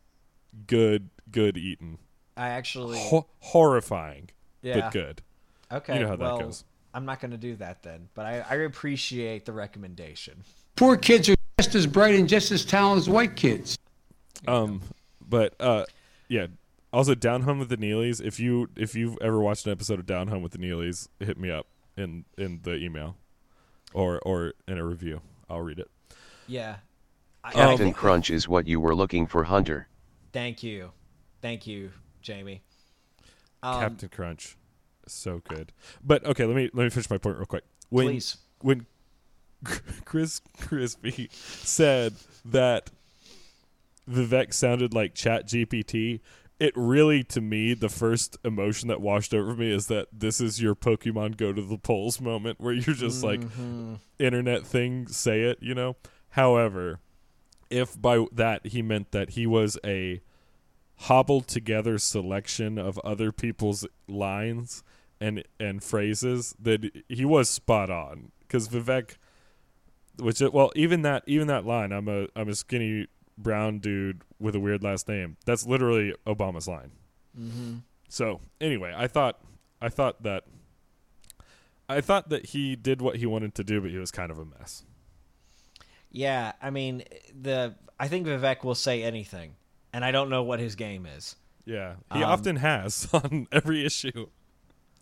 good, 0.67 1.09
good 1.31 1.57
eating. 1.57 1.97
I 2.35 2.49
actually. 2.49 2.99
Ho- 2.99 3.27
horrifying, 3.39 4.29
Yeah. 4.61 4.81
but 4.81 4.91
good. 4.91 5.21
okay. 5.71 5.93
you 5.95 5.99
know 6.01 6.09
how 6.09 6.15
that 6.17 6.39
goes. 6.39 6.65
I'm 6.93 7.05
not 7.05 7.19
going 7.19 7.31
to 7.31 7.37
do 7.37 7.55
that 7.57 7.83
then, 7.83 8.07
but 8.15 8.25
I, 8.25 8.45
I 8.49 8.55
appreciate 8.55 9.45
the 9.45 9.51
recommendation. 9.51 10.43
Poor 10.77 10.95
kids 10.95 11.27
are 11.29 11.35
just 11.59 11.75
as 11.75 11.87
bright 11.87 12.15
and 12.15 12.27
just 12.27 12.51
as 12.51 12.63
talented 12.65 13.03
as 13.03 13.09
white 13.09 13.35
kids. 13.35 13.77
Um, 14.47 14.81
but 15.27 15.55
uh, 15.59 15.85
yeah. 16.29 16.47
Also, 16.95 17.13
Down 17.13 17.41
Home 17.41 17.59
with 17.59 17.67
the 17.67 17.75
Neelys. 17.75 18.21
If 18.21 18.39
you 18.39 18.69
if 18.77 18.95
you've 18.95 19.17
ever 19.21 19.41
watched 19.41 19.65
an 19.65 19.73
episode 19.73 19.99
of 19.99 20.05
Down 20.05 20.29
Home 20.29 20.41
with 20.41 20.53
the 20.53 20.57
Neelys, 20.57 21.09
hit 21.19 21.37
me 21.37 21.51
up 21.51 21.67
in 21.97 22.23
in 22.37 22.61
the 22.63 22.75
email, 22.75 23.17
or 23.93 24.19
or 24.19 24.53
in 24.65 24.77
a 24.77 24.85
review. 24.85 25.19
I'll 25.49 25.59
read 25.59 25.79
it. 25.79 25.91
Yeah. 26.47 26.77
I, 27.43 27.49
I 27.49 27.51
Captain 27.51 27.77
think- 27.77 27.95
Crunch 27.97 28.29
is 28.31 28.47
what 28.47 28.65
you 28.65 28.79
were 28.79 28.95
looking 28.95 29.27
for, 29.27 29.43
Hunter. 29.43 29.89
Thank 30.31 30.63
you. 30.63 30.91
Thank 31.41 31.67
you, 31.67 31.91
Jamie. 32.21 32.63
Um, 33.61 33.81
Captain 33.81 34.07
Crunch, 34.09 34.57
so 35.05 35.41
good. 35.49 35.73
But 36.01 36.25
okay, 36.25 36.45
let 36.45 36.55
me 36.55 36.69
let 36.73 36.85
me 36.85 36.89
finish 36.89 37.09
my 37.09 37.17
point 37.17 37.35
real 37.35 37.45
quick. 37.45 37.65
When 37.89 38.07
Please. 38.07 38.37
when 38.61 38.85
Chris 40.05 40.39
Crispy 40.61 41.27
said 41.31 42.13
that 42.45 42.89
Vivek 44.09 44.53
sounded 44.53 44.93
like 44.93 45.13
Chat 45.13 45.47
GPT, 45.47 46.21
it 46.59 46.73
really 46.75 47.23
to 47.23 47.41
me 47.41 47.73
the 47.73 47.89
first 47.89 48.37
emotion 48.43 48.87
that 48.87 49.01
washed 49.01 49.33
over 49.33 49.55
me 49.55 49.71
is 49.71 49.87
that 49.87 50.07
this 50.13 50.39
is 50.39 50.61
your 50.61 50.75
Pokemon 50.75 51.37
go 51.37 51.51
to 51.51 51.61
the 51.61 51.77
polls 51.77 52.21
moment 52.21 52.59
where 52.59 52.73
you're 52.73 52.95
just 52.95 53.23
like 53.23 53.41
mm-hmm. 53.41 53.95
internet 54.19 54.65
thing 54.65 55.07
say 55.07 55.43
it, 55.43 55.57
you 55.61 55.75
know. 55.75 55.95
However, 56.29 56.99
if 57.69 57.99
by 57.99 58.25
that 58.31 58.67
he 58.67 58.81
meant 58.81 59.11
that 59.11 59.31
he 59.31 59.45
was 59.45 59.77
a 59.83 60.21
hobbled 60.97 61.47
together 61.47 61.97
selection 61.97 62.77
of 62.77 62.97
other 62.99 63.31
people's 63.31 63.85
lines 64.07 64.83
and 65.19 65.43
and 65.59 65.83
phrases 65.83 66.55
that 66.59 66.89
he 67.09 67.25
was 67.25 67.49
spot 67.49 67.89
on 67.89 68.31
because 68.39 68.69
Vivek 68.69 69.15
which 70.19 70.41
well 70.41 70.71
even 70.75 71.01
that 71.01 71.23
even 71.25 71.47
that 71.47 71.65
line 71.65 71.91
I'm 71.91 72.07
a 72.07 72.27
I'm 72.35 72.47
a 72.47 72.55
skinny 72.55 73.07
brown 73.37 73.79
dude 73.79 74.21
with 74.39 74.55
a 74.55 74.59
weird 74.59 74.83
last 74.83 75.07
name 75.07 75.37
that's 75.45 75.65
literally 75.65 76.13
Obama's 76.25 76.67
line 76.67 76.91
Mm-hmm. 77.37 77.75
so 78.07 78.39
anyway 78.61 78.93
I 78.95 79.07
thought 79.07 79.39
I 79.81 79.89
thought 79.89 80.23
that 80.23 80.43
I 81.89 81.99
thought 82.01 82.29
that 82.29 82.47
he 82.47 82.75
did 82.77 83.01
what 83.01 83.17
he 83.17 83.25
wanted 83.25 83.53
to 83.55 83.63
do 83.63 83.81
but 83.81 83.91
he 83.91 83.97
was 83.97 84.09
kind 84.11 84.31
of 84.31 84.39
a 84.39 84.45
mess 84.45 84.83
Yeah, 86.11 86.53
I 86.61 86.69
mean, 86.69 87.03
the 87.39 87.75
I 87.99 88.07
think 88.07 88.25
Vivek 88.25 88.63
will 88.63 88.75
say 88.75 89.03
anything, 89.03 89.55
and 89.93 90.03
I 90.05 90.11
don't 90.11 90.29
know 90.29 90.43
what 90.43 90.59
his 90.59 90.75
game 90.75 91.05
is. 91.05 91.35
yeah 91.65 91.95
he 92.13 92.23
Um, 92.23 92.29
often 92.29 92.55
has 92.57 93.07
on 93.13 93.47
every 93.51 93.85
issue 93.85 94.27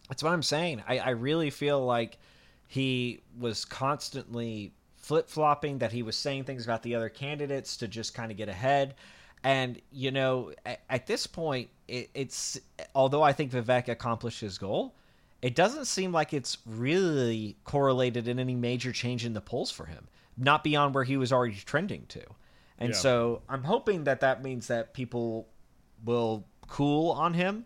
That's 0.10 0.24
what 0.24 0.34
I'm 0.34 0.44
saying. 0.44 0.84
I, 0.88 0.98
I 0.98 1.10
really 1.12 1.52
feel 1.52 1.86
like 1.86 2.18
he 2.68 3.22
was 3.38 3.64
constantly 3.64 4.74
flip 5.04 5.30
flopping, 5.30 5.78
that 5.80 5.92
he 5.92 6.02
was 6.02 6.16
saying 6.16 6.46
things 6.46 6.64
about 6.64 6.82
the 6.82 6.96
other 6.96 7.10
candidates 7.10 7.78
to 7.78 7.88
just 7.88 8.16
kind 8.16 8.32
of 8.32 8.38
get 8.38 8.50
ahead. 8.50 8.96
And, 9.44 9.80
you 9.92 10.12
know, 10.12 10.54
at, 10.66 10.80
at 10.90 11.06
this 11.06 11.28
point, 11.28 11.70
it, 11.90 12.10
it's 12.14 12.60
although 12.96 13.22
I 13.22 13.34
think 13.34 13.52
Vivek 13.52 13.90
accomplished 13.90 14.40
his 14.40 14.58
goal, 14.58 14.96
it 15.42 15.56
doesn't 15.56 15.86
seem 15.86 16.14
like 16.14 16.34
it's 16.34 16.58
really 16.66 17.58
correlated 17.66 18.30
in 18.30 18.40
any 18.40 18.56
major 18.56 18.94
change 18.94 19.26
in 19.26 19.34
the 19.34 19.42
polls 19.42 19.70
for 19.70 19.86
him, 19.86 20.08
not 20.38 20.64
beyond 20.64 20.96
where 20.96 21.04
he 21.04 21.18
was 21.18 21.34
already 21.34 21.56
trending 21.56 22.06
to. 22.08 22.24
And 22.80 22.92
Yeah. 22.92 22.96
so 22.96 23.42
I'm 23.50 23.64
hoping 23.64 24.06
that 24.06 24.22
that 24.22 24.42
means 24.42 24.68
that 24.68 24.94
people 24.94 25.50
will 26.06 26.46
cool 26.68 27.12
on 27.12 27.34
him. 27.34 27.66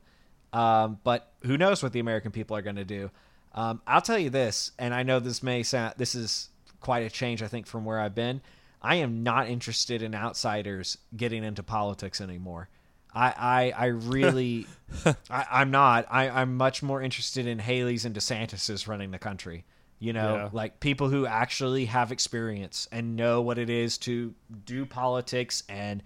Um, 0.54 1.00
but 1.04 1.32
who 1.44 1.56
knows 1.56 1.84
what 1.84 1.94
the 1.94 2.00
American 2.00 2.32
people 2.32 2.58
are 2.58 2.64
going 2.64 2.78
to 2.78 2.86
do? 2.86 3.12
Um, 3.54 3.82
I'll 3.86 4.02
tell 4.02 4.18
you 4.18 4.32
this, 4.32 4.72
and 4.80 4.94
I 4.94 5.04
know 5.04 5.20
this 5.20 5.44
may 5.44 5.62
sound 5.62 5.94
this 5.98 6.16
is 6.16 6.50
quite 6.88 7.04
a 7.04 7.10
change, 7.10 7.44
I 7.44 7.50
think, 7.50 7.68
from 7.68 7.84
where 7.84 8.00
I've 8.00 8.16
been. 8.16 8.40
I 8.82 8.96
am 8.96 9.22
not 9.22 9.50
interested 9.50 10.02
in 10.02 10.16
outsiders 10.16 10.98
getting 11.18 11.44
into 11.44 11.62
politics 11.62 12.22
anymore. 12.22 12.70
I 13.14 13.34
I, 13.76 13.84
I 13.84 13.86
really 13.88 14.68
I, 15.30 15.46
I'm 15.52 15.70
not. 15.70 16.06
I, 16.10 16.30
I'm 16.30 16.56
much 16.56 16.82
more 16.82 17.02
interested 17.02 17.46
in 17.46 17.60
Haley's 17.60 18.06
and 18.06 18.16
DeSantis's 18.16 18.88
running 18.88 19.12
the 19.12 19.20
country. 19.20 19.66
You 20.00 20.14
know, 20.14 20.36
Yeah. 20.36 20.50
like 20.54 20.80
people 20.80 21.10
who 21.10 21.26
actually 21.26 21.86
have 21.88 22.14
experience 22.14 22.88
and 22.90 23.18
know 23.18 23.42
what 23.42 23.58
it 23.58 23.70
is 23.70 23.98
to 24.00 24.34
do 24.64 24.86
politics 24.86 25.64
and 25.68 26.02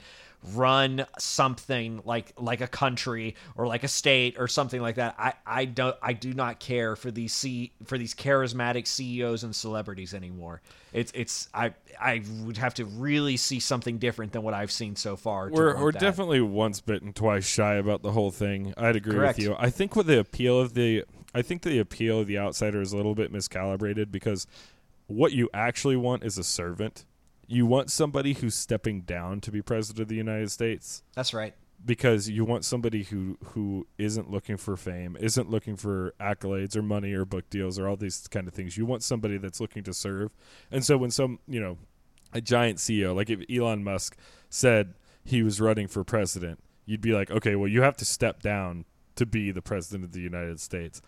run 0.54 1.06
something 1.20 2.02
like 2.04 2.34
like 2.38 2.62
a 2.62 2.68
country 2.68 3.36
or 3.56 3.68
like 3.68 3.84
a 3.84 3.88
state 3.88 4.36
or 4.40 4.48
something 4.48 4.82
like 4.82 4.96
that. 4.96 5.16
I, 5.18 5.34
I 5.46 5.66
don't 5.66 5.96
I 6.02 6.14
do 6.14 6.34
not 6.34 6.60
care 6.60 6.96
for 6.96 7.12
these 7.12 7.34
C, 7.34 7.72
for 7.86 7.98
these 7.98 8.14
charismatic 8.16 8.88
CEOs 8.88 9.44
and 9.44 9.56
celebrities 9.56 10.14
anymore. 10.14 10.62
It's 10.94 11.12
it's 11.14 11.48
I 11.54 11.74
I 12.00 12.24
would 12.44 12.58
have 12.58 12.74
to 12.76 12.86
really 12.86 13.38
see 13.38 13.60
something 13.60 13.98
different 13.98 14.32
than 14.32 14.42
what 14.44 14.54
I've 14.54 14.72
seen 14.72 14.96
so 14.96 15.16
far. 15.16 15.50
to 15.50 15.54
We're 15.54 15.78
we're 15.80 15.92
that. 15.92 16.02
definitely 16.02 16.42
once 16.42 16.82
bitten, 16.82 17.14
twice 17.14 17.46
shy 17.46 17.76
about 17.76 18.02
the 18.02 18.12
whole 18.12 18.32
thing. 18.32 18.74
I'd 18.78 18.96
agree 18.96 19.16
Correct. 19.16 19.38
with 19.38 19.46
you. 19.46 19.56
I 19.60 19.70
think 19.70 19.96
what 19.96 20.08
the 20.08 20.20
appeal 20.20 20.60
of 20.60 20.74
the 20.74 21.06
I 21.34 21.42
think 21.42 21.62
the 21.62 21.80
appeal 21.80 22.20
of 22.20 22.28
the 22.28 22.38
outsider 22.38 22.82
is 22.82 22.92
a 22.92 22.98
little 22.98 23.16
bit 23.16 23.32
miscalibrated 23.32 24.12
because 24.12 24.48
what 25.08 25.32
you 25.34 25.50
actually 25.54 25.96
want 25.96 26.24
is 26.24 26.38
a 26.38 26.44
servant. 26.44 27.06
You 27.52 27.66
want 27.66 27.92
somebody 27.92 28.34
who's 28.34 28.56
stepping 28.56 29.02
down 29.02 29.42
to 29.42 29.52
be 29.52 29.62
president 29.62 30.04
of 30.04 30.08
the 30.08 30.16
United 30.16 30.50
States 30.52 31.04
That's 31.16 31.34
right. 31.34 31.54
because 31.86 32.30
you 32.30 32.46
want 32.46 32.64
somebody 32.64 33.04
who 33.04 33.38
who 33.44 33.88
isn't 33.98 34.32
looking 34.32 34.56
for 34.56 34.78
fame, 34.78 35.18
isn't 35.20 35.50
looking 35.50 35.76
for 35.76 36.14
accolades 36.20 36.78
or 36.78 36.82
money 36.82 37.12
or 37.14 37.26
book 37.26 37.50
deals 37.50 37.78
or 37.78 37.90
all 37.90 37.98
these 37.98 38.26
kind 38.30 38.48
of 38.48 38.54
things. 38.54 38.78
You 38.78 38.86
want 38.86 39.04
somebody 39.04 39.38
that's 39.38 39.60
looking 39.60 39.84
to 39.84 39.94
serve. 39.94 40.32
And 40.72 40.86
so 40.86 40.98
when 40.98 41.12
some, 41.12 41.40
you 41.46 41.60
know, 41.60 41.78
a 42.32 42.40
giant 42.40 42.78
CEO 42.80 43.14
like 43.14 43.30
if 43.30 43.42
Elon 43.54 43.84
Musk 43.84 44.16
said 44.50 44.94
he 45.24 45.44
was 45.44 45.60
running 45.60 45.88
for 45.88 46.06
president, 46.06 46.64
you'd 46.86 47.02
be 47.02 47.12
like, 47.12 47.30
"Okay, 47.30 47.56
well 47.58 47.68
you 47.68 47.82
have 47.82 47.98
to 47.98 48.06
step 48.06 48.42
down 48.42 48.86
to 49.16 49.26
be 49.26 49.52
the 49.52 49.62
president 49.62 50.06
of 50.06 50.14
the 50.14 50.22
United 50.22 50.62
States." 50.62 51.02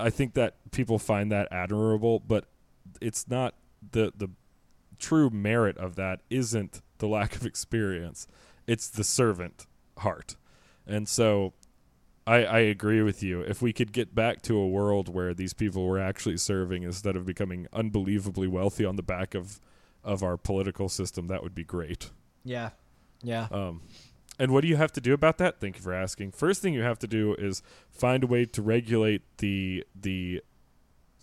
I 0.00 0.10
think 0.10 0.34
that 0.34 0.56
people 0.72 0.98
find 0.98 1.30
that 1.30 1.46
admirable, 1.52 2.18
but 2.18 2.46
it's 3.00 3.28
not 3.28 3.54
the 3.92 4.12
the 4.16 4.28
true 5.02 5.28
merit 5.28 5.76
of 5.76 5.96
that 5.96 6.22
isn't 6.30 6.80
the 6.98 7.08
lack 7.08 7.36
of 7.36 7.44
experience. 7.44 8.26
It's 8.66 8.88
the 8.88 9.04
servant 9.04 9.66
heart. 9.98 10.36
And 10.86 11.08
so 11.08 11.52
I, 12.26 12.44
I 12.44 12.58
agree 12.60 13.02
with 13.02 13.22
you. 13.22 13.40
If 13.40 13.60
we 13.60 13.72
could 13.72 13.92
get 13.92 14.14
back 14.14 14.40
to 14.42 14.56
a 14.56 14.68
world 14.68 15.08
where 15.08 15.34
these 15.34 15.52
people 15.52 15.84
were 15.84 15.98
actually 15.98 16.36
serving 16.36 16.84
instead 16.84 17.16
of 17.16 17.26
becoming 17.26 17.66
unbelievably 17.72 18.46
wealthy 18.46 18.84
on 18.84 18.96
the 18.96 19.02
back 19.02 19.34
of, 19.34 19.60
of 20.04 20.22
our 20.22 20.36
political 20.36 20.88
system, 20.88 21.26
that 21.26 21.42
would 21.42 21.54
be 21.54 21.64
great. 21.64 22.10
Yeah. 22.44 22.70
Yeah. 23.22 23.48
Um, 23.50 23.82
and 24.38 24.52
what 24.52 24.62
do 24.62 24.68
you 24.68 24.76
have 24.76 24.92
to 24.92 25.00
do 25.00 25.12
about 25.12 25.38
that? 25.38 25.60
Thank 25.60 25.76
you 25.76 25.82
for 25.82 25.92
asking. 25.92 26.32
First 26.32 26.62
thing 26.62 26.74
you 26.74 26.82
have 26.82 26.98
to 27.00 27.06
do 27.06 27.34
is 27.34 27.62
find 27.90 28.24
a 28.24 28.26
way 28.26 28.44
to 28.46 28.62
regulate 28.62 29.22
the 29.38 29.84
the 29.94 30.42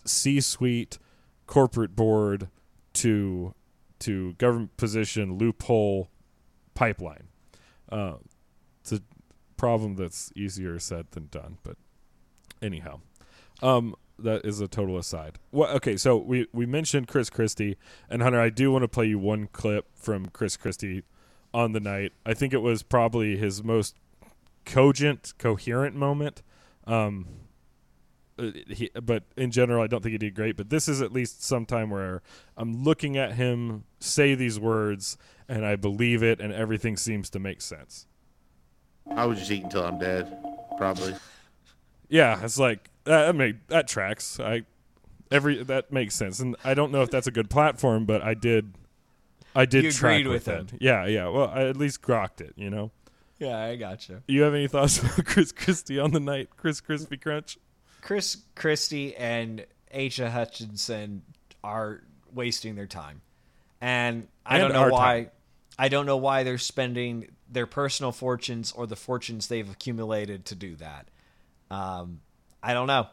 C-suite 0.04 0.98
corporate 1.46 1.94
board 1.94 2.48
to 2.94 3.54
to 4.00 4.34
government 4.34 4.76
position 4.76 5.38
loophole 5.38 6.10
pipeline. 6.74 7.28
Uh, 7.90 8.14
it's 8.80 8.92
a 8.92 9.00
problem 9.56 9.96
that's 9.96 10.32
easier 10.34 10.78
said 10.78 11.06
than 11.10 11.28
done, 11.30 11.58
but 11.62 11.76
anyhow, 12.62 13.00
um, 13.62 13.94
that 14.18 14.44
is 14.44 14.60
a 14.60 14.68
total 14.68 14.98
aside. 14.98 15.38
Well, 15.52 15.70
okay, 15.76 15.96
so 15.96 16.16
we 16.16 16.46
we 16.52 16.66
mentioned 16.66 17.08
Chris 17.08 17.30
Christie 17.30 17.76
and 18.08 18.22
Hunter. 18.22 18.40
I 18.40 18.50
do 18.50 18.70
want 18.70 18.82
to 18.82 18.88
play 18.88 19.06
you 19.06 19.18
one 19.18 19.48
clip 19.52 19.86
from 19.94 20.26
Chris 20.26 20.56
Christie 20.56 21.02
on 21.52 21.72
the 21.72 21.80
night. 21.80 22.12
I 22.24 22.34
think 22.34 22.52
it 22.52 22.62
was 22.62 22.82
probably 22.82 23.36
his 23.36 23.62
most 23.62 23.96
cogent, 24.64 25.34
coherent 25.38 25.96
moment. 25.96 26.42
Um, 26.86 27.26
Uh, 28.40 28.50
he, 28.68 28.90
but 29.02 29.24
in 29.36 29.50
general, 29.50 29.82
I 29.82 29.86
don't 29.86 30.02
think 30.02 30.12
he 30.12 30.18
did 30.18 30.34
great. 30.34 30.56
But 30.56 30.70
this 30.70 30.88
is 30.88 31.02
at 31.02 31.12
least 31.12 31.44
some 31.44 31.66
time 31.66 31.90
where 31.90 32.22
I'm 32.56 32.82
looking 32.82 33.16
at 33.16 33.34
him 33.34 33.84
say 33.98 34.34
these 34.34 34.58
words 34.58 35.18
and 35.48 35.66
I 35.66 35.76
believe 35.76 36.22
it, 36.22 36.40
and 36.40 36.52
everything 36.52 36.96
seems 36.96 37.28
to 37.30 37.38
make 37.40 37.60
sense. 37.60 38.06
I 39.14 39.26
would 39.26 39.36
just 39.36 39.50
eat 39.50 39.64
until 39.64 39.84
I'm 39.84 39.98
dead, 39.98 40.32
probably. 40.78 41.14
Yeah, 42.08 42.42
it's 42.44 42.58
like 42.58 42.88
that. 43.04 43.26
That, 43.26 43.34
make, 43.34 43.66
that 43.68 43.88
tracks. 43.88 44.38
I 44.38 44.62
every 45.32 45.62
that 45.64 45.92
makes 45.92 46.14
sense, 46.14 46.38
and 46.40 46.54
I 46.64 46.74
don't 46.74 46.92
know 46.92 47.02
if 47.02 47.10
that's 47.10 47.26
a 47.26 47.32
good 47.32 47.50
platform, 47.50 48.04
but 48.04 48.22
I 48.22 48.34
did. 48.34 48.74
I 49.54 49.64
did 49.64 49.82
You 49.84 49.90
track 49.90 50.20
agreed 50.20 50.28
with 50.32 50.46
it. 50.46 50.70
him. 50.70 50.78
Yeah, 50.80 51.06
yeah. 51.06 51.28
Well, 51.28 51.50
I 51.52 51.64
at 51.64 51.76
least 51.76 52.02
grokked 52.02 52.40
it. 52.40 52.52
You 52.56 52.70
know. 52.70 52.92
Yeah, 53.40 53.58
I 53.58 53.74
gotcha. 53.76 54.22
You 54.28 54.42
have 54.42 54.54
any 54.54 54.68
thoughts 54.68 54.98
about 55.02 55.24
Chris 55.24 55.50
Christie 55.50 55.98
on 55.98 56.12
the 56.12 56.20
night? 56.20 56.50
Chris 56.56 56.80
Crispy 56.80 57.16
Crunch. 57.16 57.58
Chris 58.00 58.38
Christie 58.54 59.14
and 59.16 59.64
Asa 59.94 60.30
Hutchinson 60.30 61.22
are 61.62 62.02
wasting 62.32 62.74
their 62.76 62.86
time, 62.86 63.20
and 63.80 64.28
I 64.46 64.58
And 64.58 64.72
don't 64.72 64.88
know 64.88 64.92
why. 64.92 65.22
time. 65.22 65.30
I 65.78 65.88
don't 65.88 66.06
know 66.06 66.16
why 66.18 66.42
they're 66.42 66.58
spending 66.58 67.28
their 67.50 67.66
personal 67.66 68.12
fortunes 68.12 68.70
or 68.72 68.86
the 68.86 68.96
fortunes 68.96 69.48
they've 69.48 69.68
accumulated 69.68 70.44
to 70.46 70.54
do 70.54 70.76
that. 70.76 71.08
Um, 71.70 72.20
I 72.62 72.74
don't 72.74 72.86
know. 72.86 73.08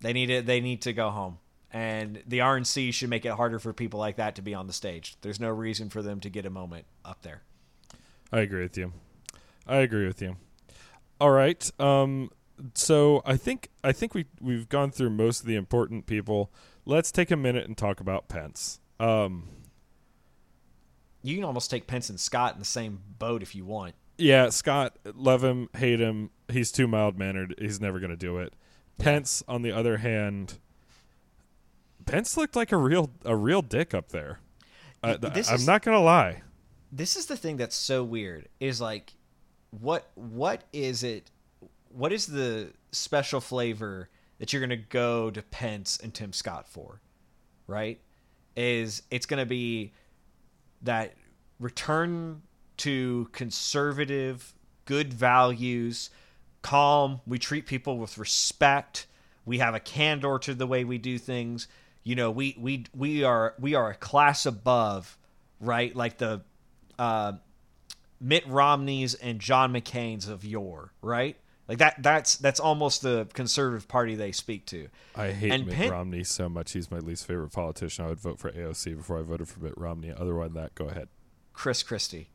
They 0.00 0.12
need 0.12 0.30
it. 0.30 0.46
They 0.46 0.60
need 0.60 0.82
to 0.82 0.92
go 0.92 1.10
home, 1.10 1.38
and 1.72 2.22
the 2.26 2.38
RNC 2.40 2.92
should 2.94 3.10
make 3.10 3.24
it 3.24 3.32
harder 3.32 3.58
for 3.58 3.72
people 3.72 3.98
like 3.98 4.16
that 4.16 4.36
to 4.36 4.42
be 4.42 4.54
on 4.54 4.66
the 4.66 4.72
stage. 4.72 5.16
There's 5.22 5.40
no 5.40 5.48
reason 5.50 5.88
for 5.90 6.02
them 6.02 6.20
to 6.20 6.30
get 6.30 6.46
a 6.46 6.50
moment 6.50 6.84
up 7.04 7.22
there. 7.22 7.42
I 8.32 8.40
agree 8.40 8.62
with 8.62 8.76
you. 8.76 8.92
I 9.66 9.78
agree 9.78 10.06
with 10.06 10.20
you. 10.22 10.36
All 11.20 11.30
right. 11.30 11.70
Um, 11.80 12.30
so 12.74 13.22
I 13.24 13.36
think 13.36 13.70
I 13.84 13.92
think 13.92 14.14
we 14.14 14.26
we've 14.40 14.68
gone 14.68 14.90
through 14.90 15.10
most 15.10 15.40
of 15.40 15.46
the 15.46 15.56
important 15.56 16.06
people. 16.06 16.50
Let's 16.84 17.10
take 17.10 17.30
a 17.30 17.36
minute 17.36 17.66
and 17.66 17.76
talk 17.76 18.00
about 18.00 18.28
Pence. 18.28 18.80
Um, 19.00 19.48
You 21.22 21.34
can 21.34 21.44
almost 21.44 21.70
take 21.70 21.86
Pence 21.86 22.08
and 22.10 22.18
Scott 22.20 22.54
in 22.54 22.58
the 22.60 22.64
same 22.64 23.00
boat 23.18 23.42
if 23.42 23.54
you 23.54 23.64
want. 23.64 23.94
yeah, 24.18 24.48
Scott, 24.50 24.96
love 25.14 25.42
him, 25.44 25.68
hate 25.76 26.00
him. 26.00 26.30
He's 26.48 26.70
too 26.72 26.86
mild 26.86 27.18
mannered. 27.18 27.54
He's 27.58 27.80
never 27.80 27.98
going 27.98 28.10
to 28.10 28.16
do 28.16 28.38
it. 28.38 28.54
Pence, 28.98 29.42
on 29.48 29.62
the 29.62 29.72
other 29.72 29.98
hand, 29.98 30.58
Pence 32.06 32.36
looked 32.36 32.56
like 32.56 32.72
a 32.72 32.76
real 32.76 33.10
a 33.24 33.34
real 33.36 33.62
dick 33.62 33.92
up 33.92 34.08
there. 34.10 34.38
Uh, 35.02 35.16
this 35.16 35.50
I'm 35.50 35.64
not 35.64 35.82
going 35.82 35.96
to 35.96 36.02
lie. 36.02 36.42
this 36.90 37.16
is 37.16 37.26
the 37.26 37.36
thing 37.36 37.56
that's 37.56 37.76
so 37.76 38.02
weird 38.04 38.48
is 38.60 38.80
like 38.80 39.12
what 39.70 40.10
what 40.14 40.62
is 40.72 41.02
it 41.02 41.30
what 41.96 42.12
is 42.12 42.26
the 42.26 42.72
special 42.92 43.40
flavor 43.40 44.08
that 44.38 44.52
you're 44.52 44.60
gonna 44.60 44.76
go 44.76 45.30
to 45.30 45.42
Pence 45.42 45.98
and 46.02 46.12
Tim 46.12 46.32
Scott 46.32 46.68
for 46.68 47.00
right? 47.66 48.00
Is 48.56 49.02
it's 49.10 49.26
gonna 49.26 49.46
be 49.46 49.92
that 50.82 51.14
return 51.58 52.42
to 52.78 53.28
conservative 53.32 54.52
good 54.84 55.12
values 55.12 56.10
calm 56.62 57.20
we 57.26 57.38
treat 57.38 57.66
people 57.66 57.98
with 57.98 58.18
respect 58.18 59.06
we 59.44 59.58
have 59.58 59.74
a 59.74 59.80
candor 59.80 60.38
to 60.40 60.54
the 60.54 60.66
way 60.66 60.84
we 60.84 60.98
do 60.98 61.18
things. 61.18 61.68
You 62.02 62.14
know 62.16 62.30
we 62.30 62.56
we 62.58 62.84
we 62.94 63.24
are 63.24 63.54
we 63.58 63.74
are 63.74 63.90
a 63.90 63.94
class 63.94 64.44
above 64.44 65.16
right? 65.60 65.94
Like 65.94 66.18
the 66.18 66.42
uh, 66.98 67.32
Mitt 68.20 68.46
Romney's 68.46 69.14
and 69.14 69.40
John 69.40 69.72
McCain's 69.72 70.28
of 70.28 70.44
yore, 70.44 70.92
right? 71.02 71.36
Like 71.68 71.78
that. 71.78 71.96
That's 72.02 72.36
that's 72.36 72.60
almost 72.60 73.02
the 73.02 73.26
conservative 73.32 73.88
party 73.88 74.14
they 74.14 74.30
speak 74.32 74.66
to. 74.66 74.88
I 75.16 75.32
hate 75.32 75.50
And 75.50 75.66
Mitt 75.66 75.74
Pen- 75.74 75.90
Romney 75.90 76.24
so 76.24 76.48
much. 76.48 76.72
He's 76.72 76.90
my 76.90 76.98
least 76.98 77.26
favorite 77.26 77.52
politician. 77.52 78.04
I 78.04 78.08
would 78.08 78.20
vote 78.20 78.38
for 78.38 78.50
AOC 78.52 78.96
before 78.96 79.18
I 79.18 79.22
voted 79.22 79.48
for 79.48 79.60
Mitt 79.60 79.76
Romney. 79.76 80.12
Otherwise, 80.16 80.52
than 80.52 80.62
that, 80.62 80.74
go 80.74 80.86
ahead. 80.86 81.08
Chris 81.52 81.82
Christie. 81.82 82.28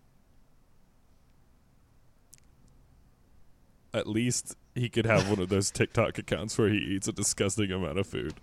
At 3.93 4.07
least 4.07 4.55
he 4.73 4.89
could 4.89 5.05
have 5.05 5.29
one 5.29 5.39
of 5.39 5.49
those 5.49 5.71
TikTok 5.71 6.17
accounts 6.17 6.57
where 6.57 6.69
he 6.69 6.77
eats 6.77 7.07
a 7.07 7.11
disgusting 7.11 7.71
amount 7.71 7.99
of 7.99 8.07
food. 8.07 8.35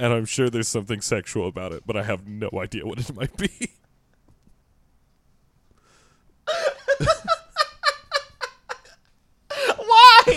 And 0.00 0.12
I'm 0.12 0.24
sure 0.24 0.48
there's 0.48 0.68
something 0.68 1.00
sexual 1.00 1.48
about 1.48 1.72
it, 1.72 1.82
but 1.84 1.96
I 1.96 2.04
have 2.04 2.26
no 2.28 2.50
idea 2.54 2.86
what 2.86 3.00
it 3.00 3.14
might 3.14 3.36
be. 3.36 3.50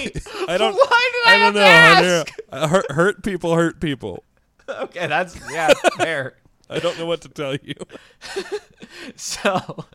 I 0.47 0.57
don't. 0.57 0.73
Why 0.75 1.11
did 1.13 1.29
I, 1.29 1.35
I 1.35 1.37
don't 1.39 1.55
know. 1.55 1.61
ask? 1.61 2.29
Hunter. 2.29 2.43
Uh, 2.51 2.67
Hurt, 2.67 2.91
hurt 2.91 3.23
people 3.23 3.55
hurt 3.55 3.79
people. 3.79 4.23
Okay, 4.67 5.07
that's 5.07 5.37
yeah, 5.51 5.73
fair. 5.97 6.35
I 6.69 6.79
don't 6.79 6.97
know 6.97 7.05
what 7.05 7.21
to 7.21 7.29
tell 7.29 7.55
you. 7.55 7.75
So, 9.15 9.85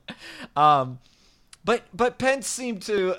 um, 0.55 0.99
but 1.65 1.83
but 1.95 2.19
Pence 2.19 2.47
seemed 2.47 2.83
to 2.83 3.17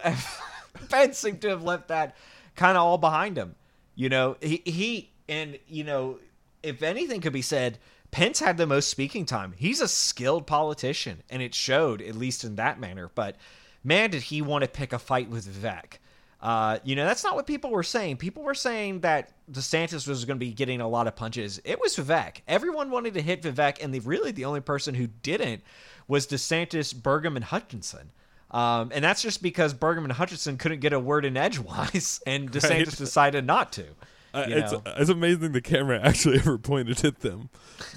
Pence 0.90 1.18
seemed 1.18 1.42
to 1.42 1.50
have 1.50 1.64
left 1.64 1.88
that 1.88 2.16
kind 2.56 2.78
of 2.78 2.84
all 2.84 2.98
behind 2.98 3.38
him. 3.38 3.56
You 3.96 4.10
know, 4.10 4.38
he 4.42 4.62
he 4.66 5.10
and 5.28 5.58
you 5.68 5.84
know, 5.84 6.20
if 6.62 6.84
anything 6.84 7.22
could 7.22 7.34
be 7.34 7.42
said, 7.42 7.80
Pence 8.12 8.40
had 8.40 8.58
the 8.58 8.68
most 8.68 8.90
speaking 8.90 9.26
time. 9.26 9.54
He's 9.58 9.82
a 9.82 9.88
skilled 9.88 10.46
politician, 10.48 11.24
and 11.30 11.42
it 11.42 11.56
showed 11.56 12.02
at 12.02 12.16
least 12.16 12.44
in 12.44 12.56
that 12.58 12.80
manner. 12.80 13.10
But 13.14 13.36
man, 13.84 14.12
did 14.12 14.24
he 14.24 14.42
want 14.42 14.64
to 14.64 14.70
pick 14.70 14.94
a 14.94 15.00
fight 15.00 15.30
with 15.30 15.48
Vivek? 15.48 15.98
Uh, 16.42 16.78
you 16.84 16.96
know, 16.96 17.06
that's 17.06 17.24
not 17.24 17.36
what 17.36 17.48
people 17.48 17.72
were 17.72 17.84
saying. 17.84 18.18
People 18.18 18.44
were 18.44 18.54
saying 18.54 19.00
that 19.00 19.32
DeSantis 19.52 20.08
was 20.08 20.24
going 20.26 20.38
to 20.38 20.46
be 20.46 20.52
getting 20.52 20.82
a 20.82 20.88
lot 20.88 21.08
of 21.08 21.16
punches. 21.16 21.60
It 21.64 21.80
was 21.80 21.96
Vivek. 21.96 22.42
Everyone 22.48 22.92
wanted 22.92 23.16
to 23.16 23.22
hit 23.22 23.42
Vivek, 23.42 23.84
and 23.84 23.94
the, 23.94 24.00
really 24.02 24.32
the 24.32 24.46
only 24.46 24.62
person 24.62 24.94
who 24.94 25.08
didn't 25.08 25.64
was 26.08 26.28
DeSantis, 26.28 26.94
Burgum, 26.94 27.36
and 27.36 27.46
Hutchinson. 27.46 28.12
Um, 28.52 28.92
and 28.94 29.04
that's 29.04 29.22
just 29.22 29.42
because 29.42 29.74
Burgum 29.74 30.04
and 30.04 30.14
Hutchinson 30.14 30.58
couldn't 30.58 30.80
get 30.80 30.94
a 30.94 31.00
word 31.00 31.26
in 31.26 31.36
edgewise, 31.36 32.22
and 32.28 32.52
DeSantis 32.52 32.70
Right. 32.70 32.98
decided 32.98 33.46
not 33.46 33.74
to. 33.74 33.86
Uh, 34.34 34.46
it's 34.48 34.74
it's 34.86 35.10
amazing 35.10 35.54
the 35.54 35.62
camera 35.62 36.00
actually 36.04 36.38
ever 36.38 36.58
pointed 36.58 37.04
at 37.04 37.22
them, 37.22 37.50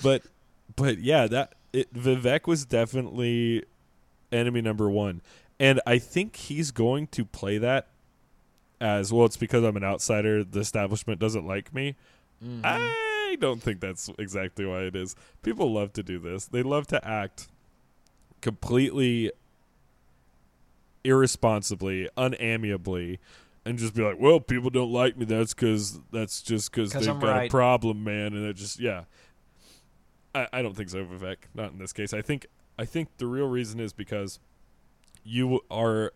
but 0.02 0.22
but 0.76 0.98
yeah, 0.98 1.26
that 1.26 1.54
it, 1.72 1.92
Vivek 1.92 2.46
was 2.46 2.64
definitely 2.64 3.64
enemy 4.32 4.62
number 4.62 4.88
one, 4.88 5.20
and 5.58 5.80
I 5.86 5.98
think 5.98 6.36
he's 6.36 6.70
going 6.70 7.08
to 7.08 7.24
play 7.24 7.58
that 7.58 7.88
as 8.80 9.12
well. 9.12 9.26
It's 9.26 9.36
because 9.36 9.64
I'm 9.64 9.76
an 9.76 9.84
outsider. 9.84 10.44
The 10.44 10.60
establishment 10.60 11.20
doesn't 11.20 11.46
like 11.46 11.74
me. 11.74 11.96
Mm-hmm. 12.44 12.64
I 12.64 13.36
don't 13.38 13.62
think 13.62 13.80
that's 13.80 14.10
exactly 14.18 14.64
why 14.64 14.82
it 14.82 14.96
is. 14.96 15.14
People 15.42 15.72
love 15.72 15.92
to 15.94 16.02
do 16.02 16.18
this. 16.18 16.46
They 16.46 16.62
love 16.62 16.86
to 16.88 17.06
act 17.06 17.48
completely 18.40 19.30
irresponsibly, 21.04 22.08
unamiably, 22.16 23.18
and 23.64 23.78
just 23.78 23.94
be 23.94 24.02
like, 24.02 24.18
"Well, 24.18 24.40
people 24.40 24.70
don't 24.70 24.90
like 24.90 25.16
me. 25.16 25.26
That's 25.26 25.54
because 25.54 26.00
that's 26.10 26.42
just 26.42 26.72
because 26.72 26.92
they've 26.92 27.08
I'm 27.08 27.20
got 27.20 27.36
right." 27.36 27.48
a 27.48 27.50
problem, 27.50 28.02
man." 28.02 28.32
And 28.34 28.46
it 28.46 28.54
just, 28.54 28.80
yeah, 28.80 29.04
I, 30.34 30.48
I 30.52 30.62
don't 30.62 30.76
think 30.76 30.88
so, 30.88 31.04
Vivek. 31.04 31.36
Not 31.54 31.72
in 31.72 31.78
this 31.78 31.92
case. 31.92 32.12
I 32.14 32.22
think 32.22 32.46
I 32.78 32.84
think 32.84 33.08
the 33.18 33.26
real 33.26 33.46
reason 33.46 33.80
is 33.80 33.92
because 33.92 34.40
you 35.22 35.60
are 35.70 36.12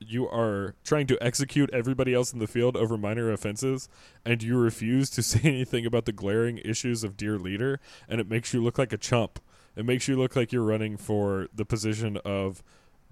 you 0.00 0.28
are 0.28 0.74
trying 0.84 1.06
to 1.06 1.18
execute 1.22 1.68
everybody 1.72 2.14
else 2.14 2.32
in 2.32 2.38
the 2.38 2.46
field 2.46 2.76
over 2.76 2.96
minor 2.96 3.32
offenses 3.32 3.88
and 4.24 4.42
you 4.42 4.56
refuse 4.56 5.10
to 5.10 5.22
say 5.22 5.40
anything 5.44 5.84
about 5.84 6.04
the 6.04 6.12
glaring 6.12 6.58
issues 6.58 7.02
of 7.02 7.16
dear 7.16 7.38
leader 7.38 7.80
and 8.08 8.20
it 8.20 8.28
makes 8.28 8.54
you 8.54 8.62
look 8.62 8.78
like 8.78 8.92
a 8.92 8.98
chump 8.98 9.40
it 9.76 9.84
makes 9.84 10.08
you 10.08 10.16
look 10.16 10.36
like 10.36 10.52
you're 10.52 10.62
running 10.62 10.96
for 10.96 11.48
the 11.54 11.64
position 11.64 12.16
of 12.18 12.62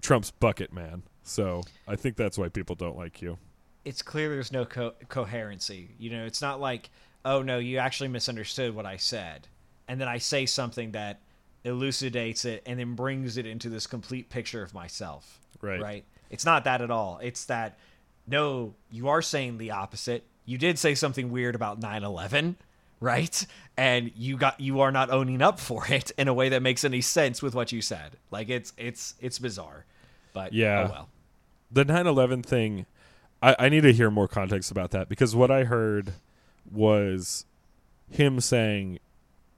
trump's 0.01 0.31
bucket 0.31 0.71
man 0.71 1.03
so 1.23 1.61
i 1.87 1.95
think 1.95 2.15
that's 2.15 2.37
why 2.37 2.47
people 2.47 2.75
don't 2.75 2.97
like 2.97 3.21
you 3.21 3.37
it's 3.87 4.01
clear 4.01 4.27
there's 4.27 4.51
no 4.51 4.65
co- 4.65 4.95
coherency. 5.07 5.91
You 5.97 6.09
know, 6.09 6.25
it's 6.25 6.41
not 6.41 6.59
like, 6.59 6.89
oh 7.23 7.41
no, 7.41 7.57
you 7.57 7.77
actually 7.77 8.09
misunderstood 8.09 8.75
what 8.75 8.85
I 8.85 8.97
said, 8.97 9.47
and 9.87 10.01
then 10.01 10.09
I 10.09 10.17
say 10.17 10.45
something 10.45 10.91
that 10.91 11.21
elucidates 11.63 12.43
it 12.43 12.63
and 12.65 12.77
then 12.77 12.95
brings 12.95 13.37
it 13.37 13.45
into 13.45 13.69
this 13.69 13.87
complete 13.87 14.29
picture 14.29 14.61
of 14.61 14.73
myself. 14.73 15.39
Right. 15.61 15.81
Right. 15.81 16.05
It's 16.29 16.45
not 16.45 16.63
that 16.65 16.81
at 16.81 16.91
all. 16.91 17.19
It's 17.21 17.45
that 17.45 17.77
no, 18.27 18.73
you 18.91 19.07
are 19.07 19.21
saying 19.21 19.57
the 19.57 19.71
opposite. 19.71 20.23
You 20.45 20.57
did 20.57 20.77
say 20.79 20.95
something 20.95 21.31
weird 21.31 21.55
about 21.55 21.79
9/11, 21.79 22.55
right? 22.99 23.45
And 23.77 24.11
you 24.15 24.37
got 24.37 24.59
you 24.59 24.81
are 24.81 24.91
not 24.91 25.09
owning 25.09 25.41
up 25.41 25.59
for 25.59 25.85
it 25.91 26.11
in 26.17 26.27
a 26.27 26.33
way 26.33 26.49
that 26.49 26.61
makes 26.61 26.83
any 26.83 27.01
sense 27.01 27.41
with 27.41 27.55
what 27.55 27.71
you 27.71 27.81
said. 27.81 28.17
Like 28.31 28.49
it's 28.49 28.73
it's 28.77 29.15
it's 29.21 29.39
bizarre. 29.39 29.85
But 30.33 30.47
oh 30.47 30.55
Yeah. 30.55 30.87
oh 30.87 30.91
well. 30.91 31.09
the 31.71 31.85
9-11 31.85 32.45
thing 32.45 32.85
I, 33.41 33.55
I 33.59 33.69
need 33.69 33.81
to 33.81 33.93
hear 33.93 34.09
more 34.11 34.27
context 34.27 34.71
about 34.71 34.91
that 34.91 35.09
because 35.09 35.35
what 35.35 35.49
i 35.51 35.63
heard 35.63 36.13
was 36.71 37.45
him 38.09 38.39
saying 38.39 38.99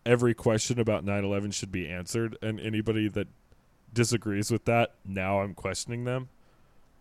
every 0.05 0.33
question 0.33 0.79
about 0.79 1.05
9-11 1.05 1.53
should 1.53 1.71
be 1.71 1.87
answered 1.87 2.37
and 2.41 2.59
anybody 2.59 3.07
that 3.09 3.27
disagrees 3.93 4.51
with 4.51 4.65
that 4.65 4.95
now 5.05 5.41
i'm 5.41 5.53
questioning 5.53 6.03
them 6.05 6.29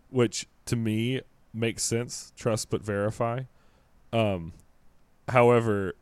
which 0.09 0.47
to 0.65 0.75
me 0.75 1.21
makes 1.53 1.83
sense 1.83 2.31
trust 2.37 2.69
but 2.69 2.81
verify 2.81 3.41
um 4.13 4.53
however 5.29 5.95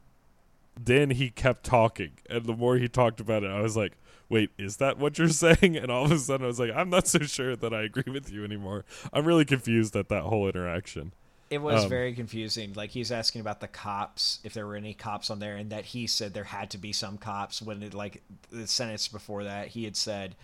then 0.79 1.09
he 1.11 1.29
kept 1.29 1.63
talking 1.63 2.11
and 2.29 2.45
the 2.45 2.53
more 2.53 2.77
he 2.77 2.87
talked 2.87 3.19
about 3.19 3.43
it 3.43 3.49
i 3.49 3.61
was 3.61 3.75
like 3.77 3.93
wait 4.29 4.49
is 4.57 4.77
that 4.77 4.97
what 4.97 5.17
you're 5.17 5.29
saying 5.45 5.75
and 5.77 5.89
all 5.89 6.05
of 6.05 6.11
a 6.11 6.17
sudden 6.19 6.43
i 6.43 6.47
was 6.47 6.59
like 6.59 6.71
i'm 6.75 6.89
not 6.89 7.07
so 7.07 7.19
sure 7.19 7.55
that 7.55 7.73
i 7.73 7.81
agree 7.83 8.11
with 8.11 8.31
you 8.31 8.43
anymore 8.43 8.85
i'm 9.13 9.25
really 9.25 9.45
confused 9.45 9.95
at 9.95 10.09
that 10.09 10.23
whole 10.23 10.47
interaction 10.47 11.11
It 11.49 11.59
was 11.61 11.85
Um, 11.85 11.89
very 11.89 12.13
confusing. 12.13 12.73
Like 12.73 12.89
he's 12.91 13.09
asking 13.09 13.39
about 13.39 13.61
the 13.61 13.69
cops, 13.69 14.39
if 14.43 14.53
there 14.53 14.67
were 14.67 14.75
any 14.75 14.93
cops 14.93 15.29
on 15.29 15.39
there, 15.39 15.55
and 15.55 15.69
that 15.71 15.85
he 15.85 16.05
said 16.05 16.33
there 16.33 16.43
had 16.43 16.69
to 16.71 16.77
be 16.77 16.91
some 16.91 17.17
cops. 17.17 17.61
When 17.61 17.81
it 17.83 17.93
like 17.93 18.21
the 18.51 18.67
sentence 18.67 19.07
before 19.07 19.45
that, 19.45 19.69
he 19.69 19.85
had 19.85 19.95
said, 19.95 20.35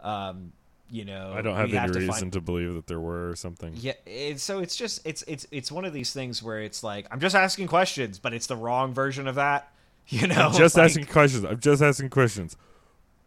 um, 0.00 0.52
you 0.92 1.04
know, 1.06 1.32
i 1.34 1.40
don't 1.40 1.56
have 1.56 1.72
any 1.72 1.92
to 1.92 1.98
reason 1.98 2.12
find- 2.12 2.32
to 2.34 2.40
believe 2.40 2.74
that 2.74 2.86
there 2.86 3.00
were 3.00 3.30
or 3.30 3.34
something 3.36 3.72
Yeah, 3.76 3.94
so 4.36 4.58
it's 4.60 4.76
just 4.76 5.00
it's 5.06 5.24
it's 5.26 5.46
it's 5.50 5.72
one 5.72 5.84
of 5.86 5.92
these 5.92 6.12
things 6.12 6.42
where 6.42 6.60
it's 6.60 6.84
like 6.84 7.06
I'm 7.10 7.18
just 7.18 7.34
asking 7.34 7.66
questions, 7.68 8.18
but 8.18 8.32
it's 8.34 8.46
the 8.46 8.56
wrong 8.56 8.92
version 8.94 9.26
of 9.26 9.34
that. 9.36 9.72
You 10.08 10.26
know, 10.26 10.48
i'm 10.48 10.52
just 10.54 10.76
Like- 10.76 10.86
asking 10.90 11.06
questions 11.06 11.44
i'm 11.44 11.60
just 11.60 11.80
asking 11.82 12.10
questions 12.10 12.56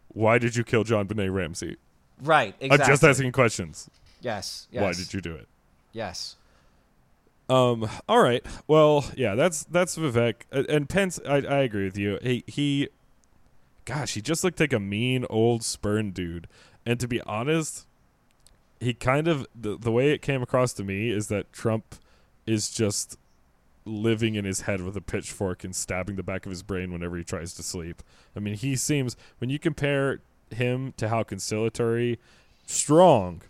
why 0.08 0.38
did 0.38 0.54
you 0.56 0.62
kill 0.62 0.84
JonBenét 0.84 1.32
Ramsey 1.32 1.76
Right. 2.22 2.54
Exactly. 2.60 2.84
i'm 2.84 2.90
just 2.90 3.02
asking 3.04 3.32
questions 3.32 3.90
Yes. 4.20 4.68
Yes. 4.70 4.82
why 4.82 4.92
did 4.92 5.12
you 5.14 5.20
do 5.20 5.34
it 5.34 5.48
Yes. 5.92 6.36
Um. 7.48 7.88
All 8.08 8.20
right. 8.20 8.44
Well, 8.66 9.04
yeah. 9.16 9.34
That's 9.36 9.64
that's 9.64 9.96
Vivek 9.96 10.34
and 10.50 10.88
Pence. 10.88 11.20
I 11.26 11.36
I 11.36 11.58
agree 11.60 11.84
with 11.84 11.96
you. 11.96 12.18
He 12.22 12.42
he. 12.46 12.88
Gosh, 13.84 14.14
he 14.14 14.20
just 14.20 14.42
looked 14.42 14.58
like 14.58 14.72
a 14.72 14.80
mean 14.80 15.24
old 15.30 15.62
spurn 15.62 16.10
dude. 16.10 16.48
And 16.86 16.98
to 17.00 17.08
be 17.08 17.20
honest, 17.22 17.84
he 18.80 18.94
kind 18.94 19.26
of 19.28 19.46
the 19.54 19.76
the 19.76 19.90
way 19.90 20.12
it 20.12 20.22
came 20.22 20.42
across 20.42 20.72
to 20.74 20.84
me 20.84 21.10
is 21.10 21.26
that 21.28 21.52
Trump 21.52 21.96
is 22.46 22.70
just 22.70 23.18
living 23.84 24.34
in 24.34 24.44
his 24.44 24.62
head 24.62 24.80
with 24.80 24.96
a 24.96 25.00
pitchfork 25.00 25.62
and 25.64 25.74
stabbing 25.74 26.16
the 26.16 26.22
back 26.22 26.44
of 26.44 26.50
his 26.50 26.62
brain 26.62 26.92
whenever 26.92 27.16
he 27.16 27.24
tries 27.24 27.54
to 27.54 27.62
sleep. 27.62 28.02
I 28.34 28.40
mean, 28.40 28.54
he 28.54 28.76
seems 28.76 29.16
when 29.38 29.50
you 29.50 29.58
compare 29.58 30.20
him 30.50 30.92
to 30.96 31.08
how 31.08 31.22
conciliatory, 31.22 32.18
strong, 32.66 33.42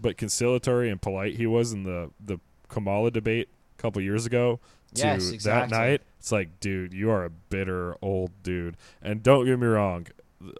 but 0.00 0.16
conciliatory 0.16 0.90
and 0.90 1.00
polite 1.00 1.36
he 1.36 1.46
was 1.46 1.72
in 1.72 1.82
the 1.82 2.10
the 2.24 2.38
Kamala 2.68 3.10
debate 3.10 3.48
a 3.78 3.82
couple 3.82 4.02
years 4.02 4.26
ago 4.26 4.60
to 4.94 5.06
Yes, 5.06 5.44
that 5.44 5.70
night, 5.70 6.02
it's 6.18 6.32
like, 6.32 6.60
dude, 6.60 6.92
you 6.92 7.10
are 7.10 7.24
a 7.24 7.30
bitter 7.30 7.96
old 8.02 8.30
dude. 8.42 8.76
And 9.02 9.22
don't 9.22 9.46
get 9.46 9.58
me 9.58 9.66
wrong, 9.66 10.06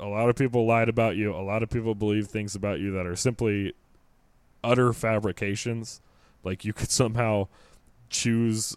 a 0.00 0.06
lot 0.06 0.28
of 0.28 0.36
people 0.36 0.66
lied 0.66 0.88
about 0.88 1.16
you. 1.16 1.34
A 1.34 1.42
lot 1.42 1.62
of 1.62 1.70
people 1.70 1.94
believe 1.94 2.28
things 2.28 2.54
about 2.54 2.80
you 2.80 2.92
that 2.92 3.06
are 3.06 3.16
simply 3.16 3.74
utter 4.64 4.92
fabrications. 4.92 6.00
Like 6.44 6.64
you 6.64 6.72
could 6.72 6.90
somehow 7.02 7.48
choose 8.08 8.76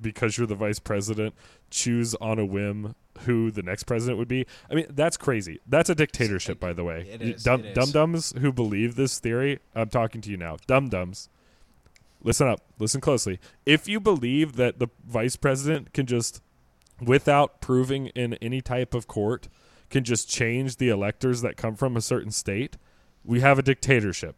because 0.00 0.36
you're 0.36 0.46
the 0.46 0.54
vice 0.54 0.78
president, 0.78 1.34
choose 1.70 2.14
on 2.16 2.38
a 2.38 2.44
whim 2.44 2.94
who 3.20 3.50
the 3.50 3.62
next 3.62 3.84
president 3.84 4.18
would 4.18 4.28
be. 4.28 4.46
I 4.70 4.74
mean, 4.74 4.86
that's 4.90 5.16
crazy. 5.16 5.60
That's 5.66 5.88
a 5.88 5.94
dictatorship, 5.94 6.58
by 6.58 6.72
the 6.72 6.84
way. 6.84 7.06
It 7.10 7.22
is. 7.22 7.42
dum 7.44 7.62
dums 7.72 8.34
who 8.40 8.52
believe 8.52 8.96
this 8.96 9.18
theory. 9.18 9.60
I'm 9.74 9.88
talking 9.88 10.20
to 10.22 10.30
you 10.30 10.36
now. 10.36 10.56
Dum 10.66 10.88
dums. 10.88 11.28
Listen 12.22 12.48
up. 12.48 12.60
Listen 12.78 13.00
closely. 13.00 13.38
If 13.66 13.86
you 13.86 14.00
believe 14.00 14.56
that 14.56 14.78
the 14.78 14.88
vice 15.06 15.36
president 15.36 15.92
can 15.92 16.06
just, 16.06 16.42
without 17.00 17.60
proving 17.60 18.06
in 18.08 18.34
any 18.34 18.60
type 18.60 18.94
of 18.94 19.06
court, 19.06 19.48
can 19.94 20.02
just 20.02 20.28
change 20.28 20.78
the 20.78 20.88
electors 20.88 21.40
that 21.42 21.56
come 21.56 21.76
from 21.76 21.96
a 21.96 22.00
certain 22.00 22.32
state, 22.32 22.76
we 23.24 23.38
have 23.38 23.60
a 23.60 23.62
dictatorship, 23.62 24.34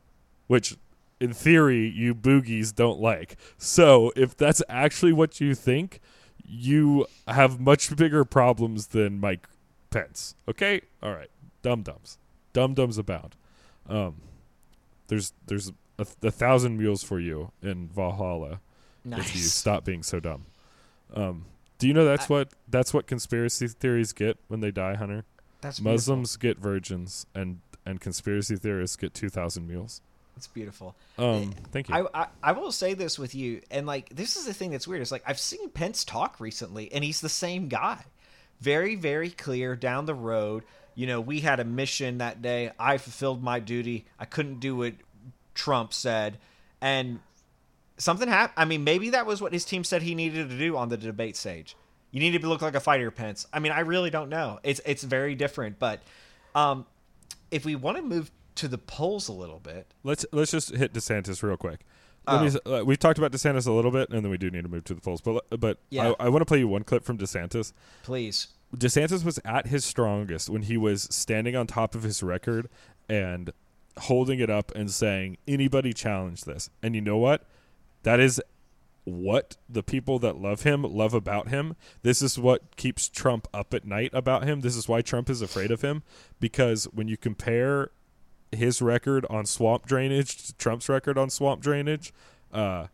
which 0.49 0.77
in 1.19 1.33
theory 1.33 1.89
you 1.89 2.15
boogies 2.15 2.75
don't 2.75 3.01
like. 3.01 3.39
So 3.57 4.13
if 4.17 4.37
that's 4.37 4.63
actually 4.69 5.15
what 5.15 5.41
you 5.41 5.55
think, 5.55 6.01
you 6.45 7.07
have 7.27 7.59
much 7.59 7.97
bigger 7.97 8.27
problems 8.27 8.89
than 8.89 9.19
Mike 9.19 9.49
Pence. 9.89 10.35
Okay? 10.47 10.83
All 11.03 11.15
right. 11.15 11.31
Dum 11.63 11.83
dums. 11.83 12.19
Dum 12.53 12.75
dums 12.75 12.99
abound. 12.99 13.35
Um 13.89 14.21
there's 15.07 15.33
there's 15.47 15.73
a, 15.99 16.07
a 16.23 16.31
thousand 16.31 16.77
mules 16.77 17.03
for 17.03 17.19
you 17.19 17.51
in 17.63 17.89
Valhalla 17.89 18.61
if 19.07 19.35
you 19.35 19.41
stop 19.41 19.87
being 19.87 20.03
so 20.03 20.21
dumb. 20.21 20.45
Um, 21.15 21.47
do 21.79 21.89
you 21.89 21.95
know 21.95 22.05
that's 22.05 22.29
what 22.29 22.51
that's 22.69 22.93
what 22.93 23.07
conspiracy 23.07 23.69
theories 23.69 24.13
get 24.13 24.37
when 24.49 24.61
they 24.61 24.71
die, 24.71 24.97
Hunter? 24.97 25.25
That's 25.61 25.79
beautiful. 25.79 25.93
Muslims 25.93 26.37
get 26.37 26.59
virgins, 26.59 27.27
and 27.35 27.61
and 27.85 28.01
conspiracy 28.01 28.57
theorists 28.57 28.97
get 28.97 29.15
two 29.15 29.29
thousand 29.29 29.67
mules. 29.69 30.01
It's 30.37 30.47
beautiful. 30.47 30.95
Um, 31.17 31.55
thank 31.73 31.89
you. 31.89 31.95
I, 31.95 32.23
I 32.23 32.27
I 32.43 32.53
will 32.53 32.73
say 32.73 32.95
this 32.95 33.19
with 33.19 33.35
you, 33.35 33.63
and 33.71 33.87
like 33.87 34.11
this 34.11 34.37
is 34.37 34.45
the 34.45 34.53
thing 34.53 34.71
that's 34.71 34.87
weird. 34.87 35.01
It's 35.01 35.11
like 35.11 35.25
I've 35.27 35.39
seen 35.39 35.71
Pence 35.71 36.05
talk 36.05 36.41
recently, 36.41 36.93
and 36.93 37.03
he's 37.03 37.21
the 37.21 37.29
same 37.29 37.69
guy. 37.69 38.05
Very 38.61 38.97
very 38.97 39.31
clear 39.31 39.77
down 39.77 40.05
the 40.05 40.15
road. 40.15 40.65
You 40.95 41.07
know, 41.07 41.21
we 41.21 41.41
had 41.41 41.61
a 41.61 41.65
mission 41.65 42.19
that 42.19 42.43
day. 42.43 42.71
I 42.79 42.99
fulfilled 42.99 43.43
my 43.43 43.61
duty. 43.61 44.07
I 44.19 44.25
couldn't 44.25 44.61
do 44.61 44.77
what 44.77 44.95
Trump 45.55 45.93
said, 45.95 46.39
and 46.81 47.21
something 47.99 48.29
happened. 48.29 48.55
I 48.59 48.67
mean, 48.67 48.85
maybe 48.85 49.11
that 49.11 49.27
was 49.27 49.41
what 49.41 49.53
his 49.53 49.65
team 49.65 49.85
said 49.85 50.03
he 50.03 50.15
needed 50.15 50.51
to 50.51 50.59
do 50.59 50.77
on 50.77 50.91
the 50.91 50.97
debate 50.97 51.37
stage. 51.37 51.77
You 52.17 52.31
need 52.31 52.41
to 52.41 52.49
look 52.49 52.63
like 52.63 52.75
a 52.75 52.81
fighter, 52.81 53.11
Pence. 53.11 53.47
I 53.53 53.59
mean, 53.59 53.73
I 53.73 53.81
really 53.81 54.09
don't 54.11 54.31
know. 54.31 54.59
It's 54.63 54.81
it's 54.87 55.03
very 55.05 55.35
different, 55.35 55.79
but 55.79 56.01
um, 56.55 56.87
if 57.51 57.65
we 57.67 57.75
want 57.77 57.99
to 57.99 58.03
move 58.03 58.31
to 58.55 58.69
the 58.69 58.79
polls 58.79 59.29
a 59.29 59.33
little 59.33 59.59
bit, 59.59 59.87
let's 60.03 60.25
let's 60.33 60.51
just 60.51 60.75
hit 60.75 60.93
DeSantis 60.95 61.43
real 61.43 61.57
quick. 61.59 61.81
Me 61.81 62.33
Oh. 62.35 62.45
s- 62.45 62.57
uh, 62.67 62.83
we 62.87 62.97
talked 62.97 63.19
about 63.19 63.33
DeSantis 63.33 63.67
a 63.67 63.73
little 63.73 63.91
bit, 63.91 64.09
and 64.11 64.25
then 64.25 64.31
we 64.31 64.39
do 64.39 64.51
need 64.51 64.63
to 64.63 64.69
move 64.69 64.85
to 64.85 64.95
the 64.95 65.01
polls. 65.01 65.21
But 65.21 65.45
but 65.61 65.79
Yeah. 65.91 66.13
I, 66.19 66.27
I 66.27 66.29
want 66.31 66.41
to 66.41 66.47
play 66.47 66.59
you 66.59 66.69
one 66.69 66.85
clip 66.85 67.05
from 67.05 67.19
DeSantis. 67.19 67.73
please. 68.03 68.49
DeSantis 68.75 69.25
was 69.25 69.39
at 69.45 69.67
his 69.69 69.85
strongest 69.85 70.49
when 70.51 70.63
he 70.63 70.77
was 70.77 71.07
standing 71.11 71.55
on 71.55 71.67
top 71.69 71.95
of 71.95 72.03
his 72.03 72.23
record 72.23 72.69
and 73.09 73.53
holding 73.99 74.41
it 74.41 74.49
up 74.51 74.73
and 74.75 74.91
saying, 74.91 75.37
"Anybody 75.47 75.93
challenge 75.93 76.45
this?" 76.45 76.71
And 76.83 76.95
you 76.95 77.01
know 77.03 77.19
what? 77.19 77.45
That 78.05 78.21
is 78.21 78.41
what 79.07 79.57
the 79.69 79.85
people 79.85 80.19
that 80.19 80.37
love 80.37 80.65
him 80.65 80.83
love 80.83 81.15
about 81.15 81.49
him. 81.49 81.77
This 82.03 82.21
is 82.21 82.39
what 82.39 82.77
keeps 82.77 83.09
Trump 83.09 83.47
up 83.55 83.73
at 83.73 83.87
night 83.87 84.11
about 84.13 84.45
him. 84.45 84.61
This 84.61 84.77
is 84.77 84.89
why 84.89 85.01
Trump 85.01 85.31
is 85.31 85.41
afraid 85.41 85.71
of 85.71 85.83
him 85.83 86.03
because 86.41 86.85
when 86.87 87.07
you 87.07 87.17
compare 87.17 87.91
his 88.51 88.83
record 88.83 89.25
on 89.31 89.47
swamp 89.47 89.87
drainage 89.87 90.47
to 90.47 90.55
Trump's 90.55 90.89
record 90.89 91.17
on 91.17 91.31
swamp 91.31 91.63
drainage, 91.63 92.13
uh, 92.53 92.89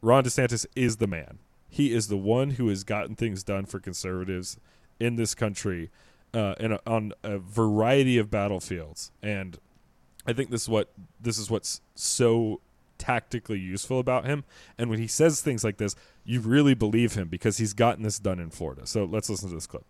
Ron 0.00 0.24
DeSantis 0.24 0.66
is 0.74 0.96
the 0.96 1.06
man. 1.06 1.38
He 1.70 1.94
is 1.94 2.08
the 2.08 2.16
one 2.16 2.50
who 2.50 2.68
has 2.68 2.82
gotten 2.82 3.14
things 3.14 3.44
done 3.44 3.64
for 3.66 3.78
conservatives 3.78 4.58
in 4.98 5.16
this 5.16 5.34
country 5.34 5.90
uh, 6.34 6.54
in 6.58 6.72
a, 6.72 6.80
on 6.86 7.12
a 7.22 7.38
variety 7.38 8.18
of 8.18 8.30
battlefields, 8.30 9.12
and 9.22 9.58
I 10.26 10.32
think 10.32 10.50
this 10.50 10.62
is 10.62 10.68
what 10.68 10.92
this 11.20 11.38
is 11.38 11.50
what's 11.50 11.80
so 11.94 12.60
tactically 13.06 13.58
useful 13.58 13.98
about 13.98 14.24
him. 14.24 14.44
And 14.78 14.88
when 14.88 15.00
he 15.00 15.08
says 15.08 15.40
things 15.40 15.64
like 15.64 15.76
this, 15.78 15.96
you 16.24 16.40
really 16.40 16.74
believe 16.74 17.14
him 17.14 17.26
because 17.28 17.58
he's 17.58 17.72
gotten 17.72 18.04
this 18.04 18.20
done 18.20 18.38
in 18.38 18.50
Florida. 18.50 18.86
So 18.86 19.04
let's 19.04 19.28
listen 19.28 19.48
to 19.48 19.54
this 19.56 19.66
clip. 19.66 19.84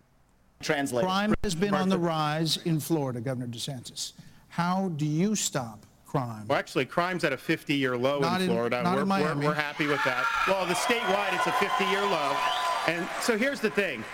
Translate. 0.62 1.04
Crime 1.04 1.34
has 1.44 1.54
been 1.54 1.74
on 1.74 1.88
the 1.90 1.98
rise 1.98 2.56
in 2.64 2.80
Florida, 2.80 3.20
Governor 3.20 3.48
DeSantis. 3.48 4.12
How 4.48 4.88
do 4.96 5.04
you 5.04 5.34
stop 5.34 5.84
crime? 6.06 6.46
Well, 6.48 6.58
actually, 6.58 6.86
crime's 6.86 7.24
at 7.24 7.32
a 7.32 7.36
50-year 7.36 7.96
low 7.98 8.20
Not 8.20 8.40
in 8.40 8.48
in- 8.48 8.54
Florida. 8.54 8.82
not 8.82 8.94
we're, 8.96 9.02
in 9.02 9.08
we're- 9.08 9.24
Miami. 9.24 9.46
we're 9.46 9.54
happy 9.54 9.86
with 9.86 10.02
that. 10.04 10.24
Well, 10.48 10.64
the 10.66 10.74
statewide, 10.74 11.34
it's 11.34 11.46
a 11.46 11.50
50-year 11.52 12.00
low. 12.02 12.36
And 12.88 13.06
so 13.20 13.36
here's 13.36 13.60
the 13.60 13.70
thing. 13.70 14.04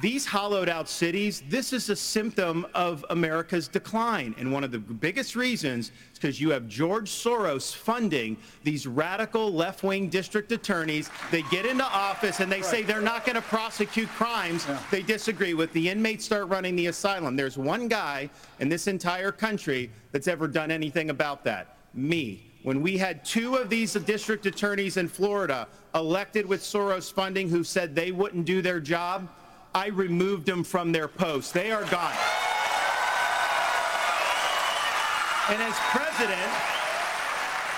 These 0.00 0.26
hollowed 0.26 0.68
out 0.68 0.88
cities, 0.88 1.42
this 1.48 1.72
is 1.72 1.90
a 1.90 1.96
symptom 1.96 2.66
of 2.72 3.04
America's 3.10 3.66
decline. 3.66 4.32
And 4.38 4.52
one 4.52 4.62
of 4.62 4.70
the 4.70 4.78
biggest 4.78 5.34
reasons 5.34 5.86
is 6.12 6.18
because 6.18 6.40
you 6.40 6.50
have 6.50 6.68
George 6.68 7.10
Soros 7.10 7.74
funding 7.74 8.36
these 8.62 8.86
radical 8.86 9.52
left 9.52 9.82
wing 9.82 10.08
district 10.08 10.52
attorneys. 10.52 11.10
They 11.32 11.42
get 11.50 11.66
into 11.66 11.84
office 11.84 12.38
and 12.38 12.52
they 12.52 12.62
say 12.62 12.82
they're 12.82 13.00
not 13.00 13.26
going 13.26 13.34
to 13.34 13.42
prosecute 13.42 14.08
crimes 14.10 14.68
they 14.92 15.02
disagree 15.02 15.54
with. 15.54 15.72
The 15.72 15.88
inmates 15.88 16.24
start 16.24 16.48
running 16.48 16.76
the 16.76 16.86
asylum. 16.86 17.34
There's 17.34 17.58
one 17.58 17.88
guy 17.88 18.30
in 18.60 18.68
this 18.68 18.86
entire 18.86 19.32
country 19.32 19.90
that's 20.12 20.28
ever 20.28 20.46
done 20.46 20.70
anything 20.70 21.10
about 21.10 21.42
that 21.44 21.76
me. 21.92 22.44
When 22.62 22.82
we 22.82 22.98
had 22.98 23.24
two 23.24 23.56
of 23.56 23.68
these 23.68 23.94
district 23.94 24.46
attorneys 24.46 24.96
in 24.96 25.08
Florida 25.08 25.66
elected 25.94 26.46
with 26.46 26.60
Soros 26.60 27.12
funding 27.12 27.48
who 27.48 27.64
said 27.64 27.94
they 27.94 28.12
wouldn't 28.12 28.44
do 28.44 28.62
their 28.62 28.78
job, 28.78 29.28
I 29.74 29.88
removed 29.88 30.46
them 30.46 30.64
from 30.64 30.92
their 30.92 31.08
posts. 31.08 31.52
They 31.52 31.70
are 31.70 31.84
gone. 31.84 32.14
And 35.50 35.62
as 35.62 35.74
president, 35.90 36.52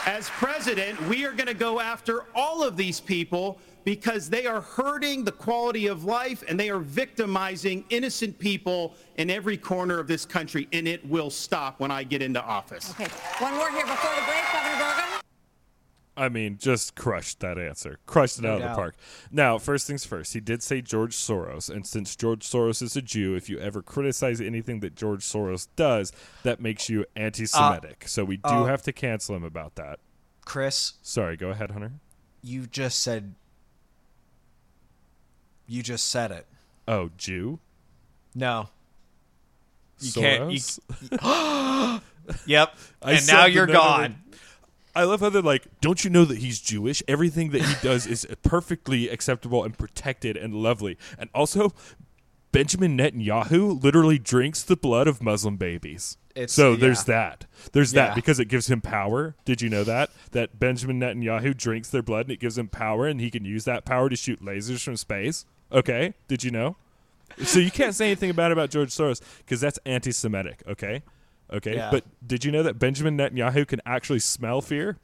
as 0.07 0.29
president, 0.31 1.01
we 1.09 1.25
are 1.25 1.33
going 1.33 1.47
to 1.47 1.55
go 1.55 1.79
after 1.79 2.25
all 2.35 2.65
of 2.65 2.77
these 2.77 2.99
people 2.99 3.59
because 3.85 4.29
they 4.29 4.47
are 4.47 4.61
hurting 4.61 5.25
the 5.25 5.33
quality 5.33 5.87
of 5.87 6.05
life 6.05 6.43
and 6.49 6.59
they 6.59 6.69
are 6.69 6.81
victimizing 6.81 7.85
innocent 7.91 8.39
people 8.39 8.95
in 9.17 9.31
every 9.31 9.57
corner 9.57 9.99
of 9.99 10.09
this 10.09 10.27
country. 10.27 10.69
And 10.73 10.89
it 10.89 11.07
will 11.09 11.31
stop 11.31 11.81
when 11.81 11.91
I 11.91 12.03
get 12.03 12.23
into 12.23 12.43
office. 12.43 12.91
Okay, 12.93 13.09
one 13.39 13.55
more 13.55 13.71
here 13.71 13.87
before 13.87 14.15
the 14.17 14.23
break, 14.27 14.43
Governor 14.53 14.85
Burgum. 14.85 15.20
I 16.21 16.29
mean, 16.29 16.59
just 16.59 16.95
crushed 16.97 17.41
that 17.41 17.59
answer. 17.59 17.99
Crushed 18.05 18.39
it 18.39 18.43
No 18.43 18.51
out 18.51 18.61
of 18.61 18.69
the 18.69 18.75
park. 18.75 18.95
Now, 19.33 19.57
first 19.57 19.87
things 19.87 20.05
first, 20.05 20.35
he 20.35 20.41
did 20.41 20.63
say 20.63 20.83
George 20.83 21.17
Soros. 21.17 21.71
And 21.71 21.87
since 21.87 22.15
George 22.15 22.47
Soros 22.47 22.83
is 22.83 22.95
a 22.95 23.01
Jew, 23.01 23.35
if 23.35 23.49
you 23.49 23.59
ever 23.59 23.81
criticize 23.81 24.39
anything 24.39 24.81
that 24.81 24.95
George 24.95 25.23
Soros 25.23 25.69
does, 25.77 26.13
that 26.43 26.61
makes 26.61 26.91
you 26.91 27.07
anti 27.17 27.47
Semitic. 27.47 28.05
so 28.07 28.23
we 28.23 28.37
do 28.37 28.51
uh, 28.51 28.65
have 28.65 28.83
to 28.83 28.93
cancel 28.93 29.35
him 29.35 29.45
about 29.45 29.77
that. 29.77 29.99
Chris, 30.45 30.95
Sorry, 31.01 31.39
go 31.39 31.49
ahead, 31.49 31.71
Hunter. 31.71 31.93
you 32.43 32.67
just 32.67 32.99
said. 32.99 33.35
You 35.67 35.83
just 35.83 36.11
said 36.11 36.33
it. 36.33 36.47
Oh, 36.87 37.11
Jew? 37.17 37.61
No. 38.35 38.69
You 40.01 40.11
Soros? 40.11 40.81
can't. 41.23 42.03
You, 42.13 42.35
yep. 42.47 42.77
And 43.01 43.27
now 43.27 43.47
you're 43.47 43.67
gone. 43.67 44.17
I 44.95 45.05
love 45.05 45.21
how 45.21 45.29
they're 45.31 45.43
like, 45.43 45.67
don't 45.81 46.03
you 46.05 46.11
know 46.11 46.25
that 46.25 46.39
he's 46.39 46.61
Jewish? 46.61 47.03
Everything 47.07 47.51
that 47.51 47.63
he 47.63 47.75
does 47.83 48.07
is 48.07 48.27
perfectly 48.43 49.09
acceptable 49.09 49.63
and 49.65 49.77
protected 49.79 50.37
and 50.37 50.55
lovely. 50.55 50.99
And 51.19 51.31
also, 51.35 51.73
Benjamin 52.53 52.99
Netanyahu 52.99 53.83
literally 53.83 54.19
drinks 54.19 54.63
the 54.63 54.77
blood 54.77 55.07
of 55.07 55.23
Muslim 55.23 55.57
babies. 55.57 56.17
It's- 56.35 56.53
so 56.53 56.75
there's 56.77 57.05
that. 57.05 57.47
There's 57.73 57.93
Yeah. 57.93 58.07
that 58.07 58.15
because 58.17 58.41
it 58.41 58.47
gives 58.47 58.69
him 58.71 58.81
power. 58.81 59.37
Did 59.45 59.63
you 59.63 59.69
know 59.69 59.85
that? 59.85 60.11
That 60.33 60.59
Benjamin 60.59 60.99
Netanyahu 61.01 61.57
drinks 61.57 61.89
their 61.91 62.03
blood 62.03 62.27
and 62.27 62.33
it 62.33 62.41
gives 62.41 62.59
him 62.59 62.69
power 62.69 63.07
and 63.07 63.21
he 63.21 63.31
can 63.31 63.45
use 63.45 63.65
that 63.65 63.85
power 63.85 64.09
to 64.09 64.17
shoot 64.17 64.43
lasers 64.43 64.83
from 64.83 64.97
space. 64.97 65.45
Okay? 65.73 66.15
Did 66.27 66.43
you 66.43 66.51
know? 66.51 66.77
So 67.45 67.61
you 67.61 67.71
can't 67.71 67.95
say 67.95 68.07
anything 68.07 68.33
bad 68.33 68.51
about 68.51 68.71
George 68.71 68.91
Soros 68.91 69.21
because 69.39 69.61
that's 69.61 69.79
anti-Semitic. 69.87 70.65
Okay, 70.67 71.03
okay. 71.53 71.77
Yeah. 71.77 71.91
But 71.91 72.05
did 72.27 72.45
you 72.45 72.53
know 72.53 72.63
that 72.63 72.79
Benjamin 72.79 73.17
Netanyahu 73.17 73.67
can 73.67 73.81
actually 73.87 74.21
smell 74.21 74.61
fear? 74.61 74.99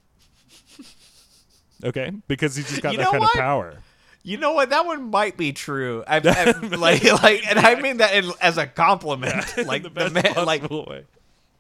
Okay, 1.85 2.11
because 2.27 2.57
he's 2.57 2.69
just 2.69 2.83
got 2.83 2.93
You 2.93 2.99
that 2.99 3.09
kind 3.09 3.21
what? 3.21 3.35
of 3.35 3.41
power. 3.41 3.79
You 4.23 4.39
know 4.39 4.53
what? 4.55 4.71
That 4.71 4.87
one 4.87 5.11
might 5.11 5.37
be 5.37 5.53
true. 5.53 6.03
I, 6.07 6.17
I, 6.25 6.51
like, 6.77 7.05
like, 7.23 7.47
and 7.49 7.59
I 7.59 7.81
mean 7.81 7.99
that 7.99 8.15
in, 8.15 8.33
as 8.41 8.59
a 8.59 8.67
compliment. 8.83 9.57
like 9.67 9.83
the 9.83 9.91
the, 9.91 10.11
best 10.11 10.15
man, 10.15 10.45
like, 10.47 10.69
way. 10.71 11.05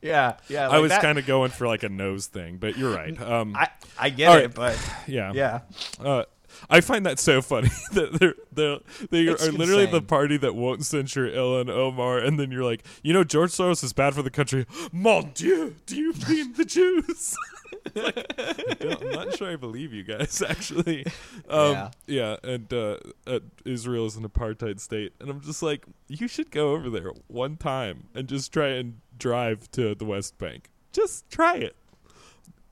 yeah, 0.02 0.36
yeah. 0.48 0.68
I 0.68 0.78
was 0.78 0.92
kind 0.92 1.18
of 1.18 1.26
going 1.26 1.50
for 1.50 1.66
like 1.66 1.82
a 1.82 1.88
nose 1.88 2.26
thing, 2.26 2.56
but 2.56 2.76
you're 2.76 2.92
right. 2.94 3.20
Um, 3.20 3.54
I, 3.54 3.68
I 3.98 4.10
get 4.10 4.28
All 4.28 4.36
it, 4.36 4.40
right. 4.40 4.54
but 4.54 4.92
yeah, 5.06 5.32
yeah. 5.32 5.60
Uh, 6.00 6.24
I 6.70 6.80
find 6.80 7.04
that 7.06 7.18
so 7.18 7.40
funny 7.42 7.70
that 7.92 8.14
they're, 8.14 8.34
they're 8.52 8.78
they 9.10 9.22
It's 9.24 9.46
are 9.46 9.52
literally 9.52 9.86
the 9.86 10.02
party 10.02 10.36
that 10.38 10.54
won't 10.54 10.84
censure 10.84 11.28
Ilhan 11.28 11.68
Omar, 11.70 12.18
and 12.18 12.38
then 12.38 12.50
you're 12.50 12.64
like, 12.64 12.84
you 13.02 13.12
know, 13.12 13.24
George 13.24 13.50
Soros 13.52 13.82
is 13.84 13.92
bad 13.92 14.14
for 14.14 14.22
the 14.22 14.30
country. 14.30 14.66
Mon 14.92 15.30
Dieu, 15.34 15.74
do 15.86 15.96
you 15.96 16.12
mean 16.28 16.52
the 16.54 16.64
Jews? 16.64 17.36
Like, 17.94 18.34
I'm 19.00 19.10
not 19.12 19.36
sure 19.36 19.50
I 19.50 19.56
believe 19.56 19.92
you 19.92 20.02
guys 20.02 20.42
actually. 20.46 21.06
Um, 21.48 21.72
Yeah. 21.72 21.90
yeah, 22.06 22.36
and 22.42 22.70
uh, 22.72 22.96
uh, 23.26 23.38
Israel 23.64 24.06
is 24.06 24.16
an 24.16 24.28
apartheid 24.28 24.80
state, 24.80 25.12
and 25.20 25.30
I'm 25.30 25.40
just 25.40 25.62
like, 25.62 25.86
you 26.08 26.26
should 26.28 26.50
go 26.50 26.72
over 26.72 26.90
there 26.90 27.12
one 27.28 27.56
time 27.56 28.08
and 28.14 28.28
just 28.28 28.52
try 28.52 28.68
and 28.68 29.00
drive 29.18 29.70
to 29.72 29.94
the 29.94 30.04
West 30.04 30.36
Bank. 30.36 30.68
Just 30.92 31.30
try 31.30 31.56
it. 31.56 31.76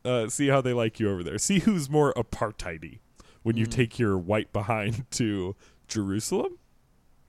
Uh, 0.04 0.28
see 0.28 0.48
how 0.48 0.60
they 0.60 0.72
like 0.72 0.98
you 1.00 1.10
over 1.10 1.22
there. 1.22 1.38
See 1.38 1.60
who's 1.60 1.88
more 1.88 2.12
apartheidy 2.14 2.98
when 3.44 3.56
you 3.56 3.66
take 3.66 3.98
your 3.98 4.18
white 4.18 4.52
behind 4.52 5.04
to 5.12 5.54
Jerusalem 5.86 6.58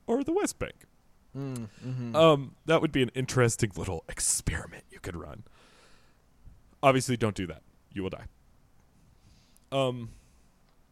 or 0.07 0.23
the 0.23 0.33
West 0.33 0.57
Bank. 0.57 0.73
Um, 2.15 2.55
that 2.65 2.81
would 2.81 2.93
be 2.93 3.03
an 3.03 3.11
interesting 3.13 3.69
little 3.75 4.03
experiment 4.07 4.85
you 4.89 4.99
could 4.99 5.15
run. 5.17 5.43
Obviously, 6.81 7.17
don't 7.17 7.35
do 7.35 7.45
that. 7.47 7.61
You 7.91 8.03
will 8.03 8.09
die. 8.09 8.25
Um. 9.71 10.09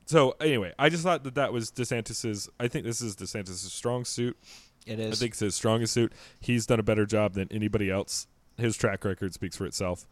So 0.06 0.36
anyway, 0.42 0.74
I 0.78 0.90
just 0.90 1.04
thought 1.04 1.24
that 1.24 1.36
that 1.36 1.54
was 1.54 1.72
DeSantis's. 1.72 2.50
I 2.60 2.68
think 2.68 2.86
this 2.86 3.02
is 3.02 3.16
DeSantis's 3.16 3.72
strong 3.72 4.04
suit. 4.04 4.38
It 4.86 5.00
is. 5.00 5.14
I 5.14 5.16
think 5.16 5.32
it's 5.32 5.40
his 5.40 5.56
strongest 5.56 5.94
suit. 5.94 6.12
He's 6.42 6.66
done 6.66 6.80
a 6.80 6.84
better 6.84 7.06
job 7.06 7.34
than 7.34 7.48
anybody 7.50 7.90
else. 7.90 8.28
His 8.58 8.76
track 8.76 9.06
record 9.06 9.34
speaks 9.34 9.56
for 9.56 9.66
itself. 9.66 10.06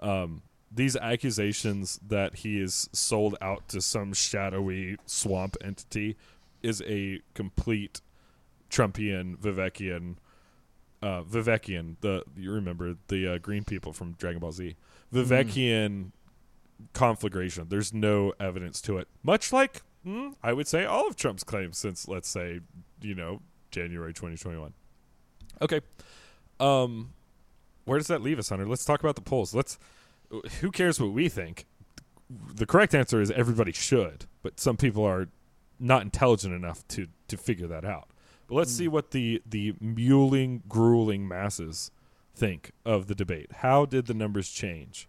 Um, 0.00 0.40
these 0.74 0.96
accusations 0.96 2.00
that 2.06 2.36
he 2.36 2.60
is 2.60 2.88
sold 2.92 3.36
out 3.40 3.68
to 3.68 3.80
some 3.80 4.12
shadowy 4.12 4.96
swamp 5.06 5.56
entity 5.62 6.16
is 6.62 6.82
a 6.86 7.20
complete 7.34 8.00
Trumpian 8.70 9.36
Vivekian 9.36 10.16
uh 11.02 11.22
Vivekian 11.22 11.96
the 12.00 12.24
you 12.36 12.50
remember 12.50 12.96
the 13.08 13.34
uh, 13.34 13.38
green 13.38 13.62
people 13.64 13.92
from 13.92 14.12
Dragon 14.12 14.40
Ball 14.40 14.52
Z. 14.52 14.74
Vivekian 15.12 16.10
conflagration. 16.92 17.66
There's 17.68 17.92
no 17.92 18.32
evidence 18.40 18.80
to 18.82 18.98
it. 18.98 19.06
Much 19.22 19.52
like 19.52 19.82
mm, 20.04 20.34
I 20.42 20.52
would 20.52 20.66
say 20.66 20.84
all 20.84 21.06
of 21.06 21.14
Trump's 21.14 21.44
claims 21.44 21.78
since 21.78 22.08
let's 22.08 22.28
say 22.28 22.60
you 23.00 23.14
know 23.14 23.42
January 23.70 24.12
2021 24.12 24.72
okay. 25.62 25.80
Um 26.58 27.12
where 27.84 27.98
does 27.98 28.08
that 28.08 28.22
leave 28.22 28.38
us 28.38 28.48
Hunter? 28.48 28.66
Let's 28.66 28.84
talk 28.84 29.00
about 29.00 29.14
the 29.14 29.22
polls. 29.22 29.54
Let's 29.54 29.78
who 30.60 30.70
cares 30.70 31.00
what 31.00 31.12
we 31.12 31.28
think? 31.28 31.66
The 32.28 32.66
correct 32.66 32.94
answer 32.94 33.20
is 33.20 33.30
everybody 33.30 33.72
should 33.72 34.26
but 34.44 34.60
some 34.60 34.76
people 34.76 35.02
are 35.02 35.26
not 35.80 36.02
intelligent 36.02 36.54
enough 36.54 36.86
to 36.86 37.08
to 37.26 37.36
figure 37.36 37.66
that 37.66 37.84
out. 37.84 38.08
But 38.46 38.54
let's 38.54 38.70
see 38.70 38.86
what 38.86 39.10
the 39.10 39.42
the 39.44 39.74
muling 39.80 40.62
grueling 40.68 41.26
masses 41.26 41.90
think 42.36 42.70
of 42.84 43.08
the 43.08 43.14
debate. 43.16 43.50
How 43.56 43.86
did 43.86 44.06
the 44.06 44.14
numbers 44.14 44.50
change? 44.50 45.08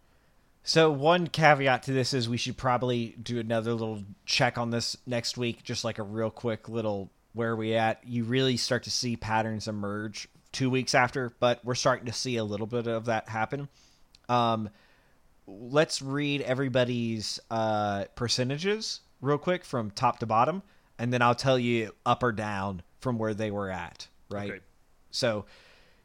So 0.63 0.89
one 0.89 1.27
caveat 1.27 1.83
to 1.83 1.93
this 1.93 2.13
is 2.13 2.27
we 2.27 2.37
should 2.37 2.57
probably 2.57 3.15
do 3.21 3.37
another 3.37 3.73
little 3.73 4.03
check 4.25 4.57
on 4.57 4.71
this 4.71 4.97
next 5.05 5.37
week, 5.37 5.61
just 5.61 5.83
like 5.83 5.99
a 5.99 6.03
real 6.03 6.31
quick 6.31 6.67
little 6.67 7.11
where 7.33 7.51
are 7.51 7.55
we 7.55 7.75
at. 7.75 7.99
You 8.07 8.23
really 8.23 8.57
start 8.57 8.83
to 8.83 8.91
see 8.91 9.15
patterns 9.15 9.67
emerge 9.67 10.27
two 10.51 10.69
weeks 10.69 10.95
after, 10.95 11.33
but 11.39 11.63
we're 11.63 11.75
starting 11.75 12.05
to 12.05 12.13
see 12.13 12.37
a 12.37 12.43
little 12.43 12.65
bit 12.65 12.87
of 12.87 13.05
that 13.05 13.29
happen. 13.29 13.67
Um, 14.27 14.69
let's 15.47 16.01
read 16.01 16.41
everybody's 16.41 17.39
uh, 17.51 18.05
percentages 18.15 19.01
real 19.21 19.37
quick 19.37 19.63
from 19.65 19.91
top 19.91 20.19
to 20.19 20.25
bottom, 20.25 20.61
and 20.99 21.11
then 21.11 21.21
I'll 21.21 21.35
tell 21.35 21.59
you 21.59 21.93
up 22.05 22.23
or 22.23 22.31
down 22.31 22.81
from 22.99 23.17
where 23.17 23.33
they 23.33 23.51
were 23.51 23.69
at. 23.69 24.07
Right. 24.29 24.51
Okay. 24.51 24.59
So 25.11 25.45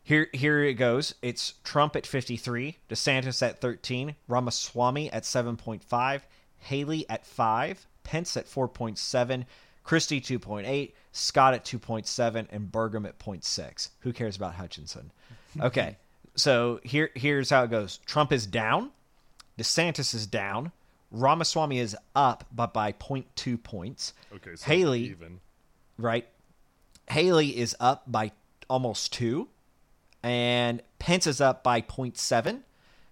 here 0.03 0.29
here 0.33 0.65
it 0.65 0.75
goes. 0.75 1.15
It's 1.23 1.55
Trump 1.65 1.97
at 1.97 2.07
53, 2.07 2.77
DeSantis 2.89 3.47
at 3.47 3.61
13, 3.61 4.15
Ramaswamy 4.29 5.13
at 5.13 5.25
7.5, 5.25 6.23
Haley 6.59 7.09
at 7.09 7.27
5, 7.27 7.87
Pence 8.03 8.37
at 8.37 8.47
4.7, 8.47 9.45
Christie 9.83 10.21
2.8, 10.21 10.93
Scott 11.13 11.55
at 11.55 11.65
2.7, 11.65 12.47
and 12.51 12.71
Burgum 12.71 13.07
at 13.07 13.19
0.6. 13.19 13.91
Who 14.01 14.13
cares 14.13 14.37
about 14.37 14.55
Hutchinson? 14.55 15.13
Okay. 15.61 15.97
so 16.37 16.79
here 16.85 17.11
here's 17.17 17.51
how 17.51 17.65
it 17.65 17.71
goes. 17.73 17.99
Trump 18.07 18.31
is 18.33 18.47
down, 18.47 18.93
DeSantis 19.61 20.15
is 20.15 20.27
down, 20.27 20.73
Ramaswamy 21.11 21.79
is 21.79 21.97
up 22.17 22.45
but 22.53 22.73
by 22.73 22.93
0.2 22.93 23.63
points. 23.63 24.15
okay 24.35 24.57
so 24.57 24.65
Haley 24.67 25.03
even 25.03 25.41
right? 25.99 26.27
Haley 27.11 27.57
is 27.59 27.77
up 27.81 28.05
by 28.11 28.33
almost 28.69 29.13
two, 29.13 29.49
and 30.23 30.83
Pence 30.99 31.27
is 31.27 31.41
up 31.41 31.63
by 31.65 31.81
0.7. 31.81 32.61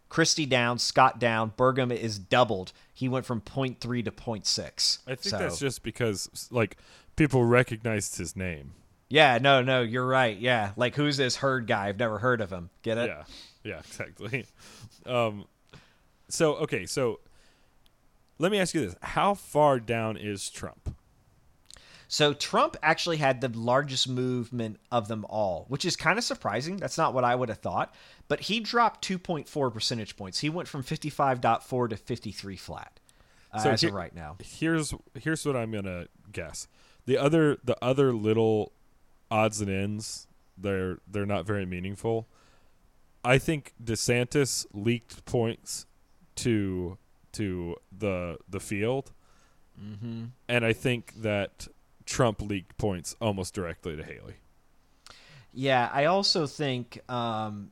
Christie 0.09 0.47
down, 0.47 0.79
Scott 0.79 1.19
down, 1.19 1.53
Burgum 1.57 1.93
is 1.95 2.19
doubled. 2.19 2.73
He 2.95 3.09
went 3.09 3.27
from 3.27 3.41
0.3 3.43 3.79
to 4.05 4.11
0.6. 4.11 4.99
I 5.07 5.11
think 5.17 5.21
So- 5.23 5.39
that's 5.39 5.59
just 5.59 5.83
because 5.83 6.49
like 6.51 6.77
people 7.17 7.45
recognized 7.45 8.17
his 8.17 8.35
name. 8.37 8.73
yeah, 9.11 9.39
no, 9.39 9.61
no, 9.63 9.83
you're 9.83 10.07
right. 10.07 10.39
Yeah, 10.39 10.73
like 10.77 10.95
who's 10.95 11.17
this 11.19 11.37
herd 11.37 11.67
guy? 11.67 11.89
I've 11.89 11.99
never 11.99 12.19
heard 12.21 12.41
of 12.41 12.51
him. 12.51 12.71
Get 12.83 12.97
it? 12.99 13.09
Yeah, 13.09 13.25
yeah, 13.65 13.79
exactly. 13.87 14.47
um, 15.05 15.45
so 16.29 16.55
okay, 16.57 16.87
so 16.87 17.21
let 18.39 18.53
me 18.53 18.59
ask 18.59 18.75
you 18.75 18.85
this: 18.87 18.95
How 19.03 19.35
far 19.35 19.81
down 19.81 20.17
is 20.17 20.51
Trump? 20.51 20.95
So 22.11 22.33
Trump 22.33 22.77
actually 22.83 23.19
had 23.19 23.43
the 23.43 23.49
largest 23.51 24.09
movement 24.09 24.81
of 24.91 25.09
them 25.09 25.27
all, 25.29 25.67
which 25.69 25.85
is 25.85 25.95
kind 25.95 26.19
of 26.19 26.25
surprising. 26.25 26.79
That's 26.79 26.97
not 26.97 27.13
what 27.13 27.23
I 27.23 27.35
would 27.35 27.51
have 27.51 27.59
thought. 27.59 27.95
But 28.29 28.41
he 28.41 28.61
dropped 28.61 29.07
2.4 29.07 29.73
percentage 29.73 30.17
points. 30.17 30.39
He 30.39 30.49
went 30.49 30.69
from 30.69 30.83
55.4 30.83 31.91
to 31.91 31.97
53 31.97 32.57
flat 32.57 32.99
uh, 33.53 33.59
So 33.59 33.71
as 33.71 33.81
here- 33.83 33.91
of 33.91 33.95
right 33.95 34.15
now. 34.15 34.37
Here's 34.43 34.95
here's 35.15 35.45
what 35.45 35.55
I'm 35.55 35.71
gonna 35.71 36.07
guess. 36.33 36.67
The 37.05 37.19
other 37.19 37.59
the 37.63 37.77
other 37.85 38.13
little 38.15 38.73
odds 39.31 39.61
and 39.61 39.71
ends 39.71 40.27
they're 40.57 40.99
they're 41.07 41.27
not 41.27 41.45
very 41.47 41.67
meaningful. 41.67 42.27
I 43.25 43.37
think 43.37 43.75
DeSantis 43.83 44.65
leaked 44.73 45.25
points 45.27 45.85
to 46.39 46.99
to 47.33 47.77
the 47.97 48.39
the 48.49 48.61
field, 48.61 49.13
mm-hmm. 49.81 50.25
and 50.49 50.65
I 50.65 50.73
think 50.73 51.15
that 51.23 51.69
Trump 52.07 52.41
leaked 52.41 52.77
points 52.79 53.17
almost 53.21 53.55
directly 53.55 53.97
to 53.97 54.03
Haley. 54.03 54.35
Yeah, 55.53 55.91
I 55.93 56.07
also 56.07 56.47
think. 56.47 57.01
Um, 57.11 57.71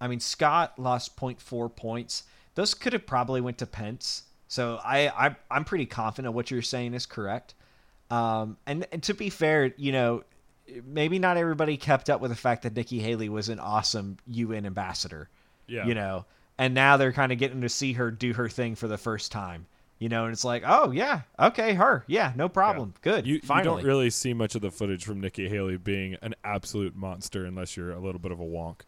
I 0.00 0.06
mean, 0.06 0.20
Scott 0.20 0.78
lost 0.78 1.16
0.4 1.16 1.74
points. 1.74 2.22
Those 2.54 2.74
could 2.74 2.92
have 2.92 3.06
probably 3.06 3.40
went 3.40 3.58
to 3.58 3.66
Pence. 3.66 4.24
So 4.46 4.80
I, 4.82 5.08
I 5.08 5.36
I'm 5.50 5.64
pretty 5.64 5.86
confident 5.86 6.34
what 6.34 6.50
you're 6.50 6.62
saying 6.62 6.94
is 6.94 7.04
correct. 7.06 7.54
Um, 8.10 8.56
and, 8.66 8.86
and 8.92 9.02
to 9.04 9.14
be 9.14 9.28
fair, 9.28 9.74
you 9.76 9.92
know, 9.92 10.24
maybe 10.84 11.18
not 11.18 11.36
everybody 11.36 11.76
kept 11.76 12.08
up 12.08 12.20
with 12.20 12.30
the 12.30 12.36
fact 12.36 12.62
that 12.62 12.74
Nikki 12.74 13.00
Haley 13.00 13.28
was 13.28 13.48
an 13.48 13.58
awesome 13.58 14.16
UN 14.26 14.66
ambassador. 14.66 15.28
Yeah. 15.66 15.86
You 15.86 15.94
know, 15.94 16.24
and 16.58 16.74
now 16.74 16.96
they're 16.96 17.12
kind 17.12 17.32
of 17.32 17.38
getting 17.38 17.62
to 17.62 17.68
see 17.68 17.94
her 17.94 18.10
do 18.10 18.32
her 18.34 18.48
thing 18.48 18.74
for 18.74 18.88
the 18.88 18.98
first 18.98 19.32
time. 19.32 19.66
You 19.98 20.08
know, 20.08 20.24
and 20.24 20.32
it's 20.32 20.44
like, 20.44 20.62
oh 20.64 20.92
yeah, 20.92 21.22
okay, 21.40 21.74
her, 21.74 22.04
yeah, 22.06 22.32
no 22.36 22.48
problem, 22.48 22.94
good. 23.02 23.26
You, 23.26 23.40
you 23.42 23.62
don't 23.64 23.82
really 23.82 24.10
see 24.10 24.32
much 24.32 24.54
of 24.54 24.60
the 24.60 24.70
footage 24.70 25.04
from 25.04 25.20
Nikki 25.20 25.48
Haley 25.48 25.76
being 25.76 26.16
an 26.22 26.36
absolute 26.44 26.94
monster 26.94 27.44
unless 27.44 27.76
you're 27.76 27.90
a 27.90 27.98
little 27.98 28.20
bit 28.20 28.30
of 28.30 28.38
a 28.38 28.44
wonk. 28.44 28.82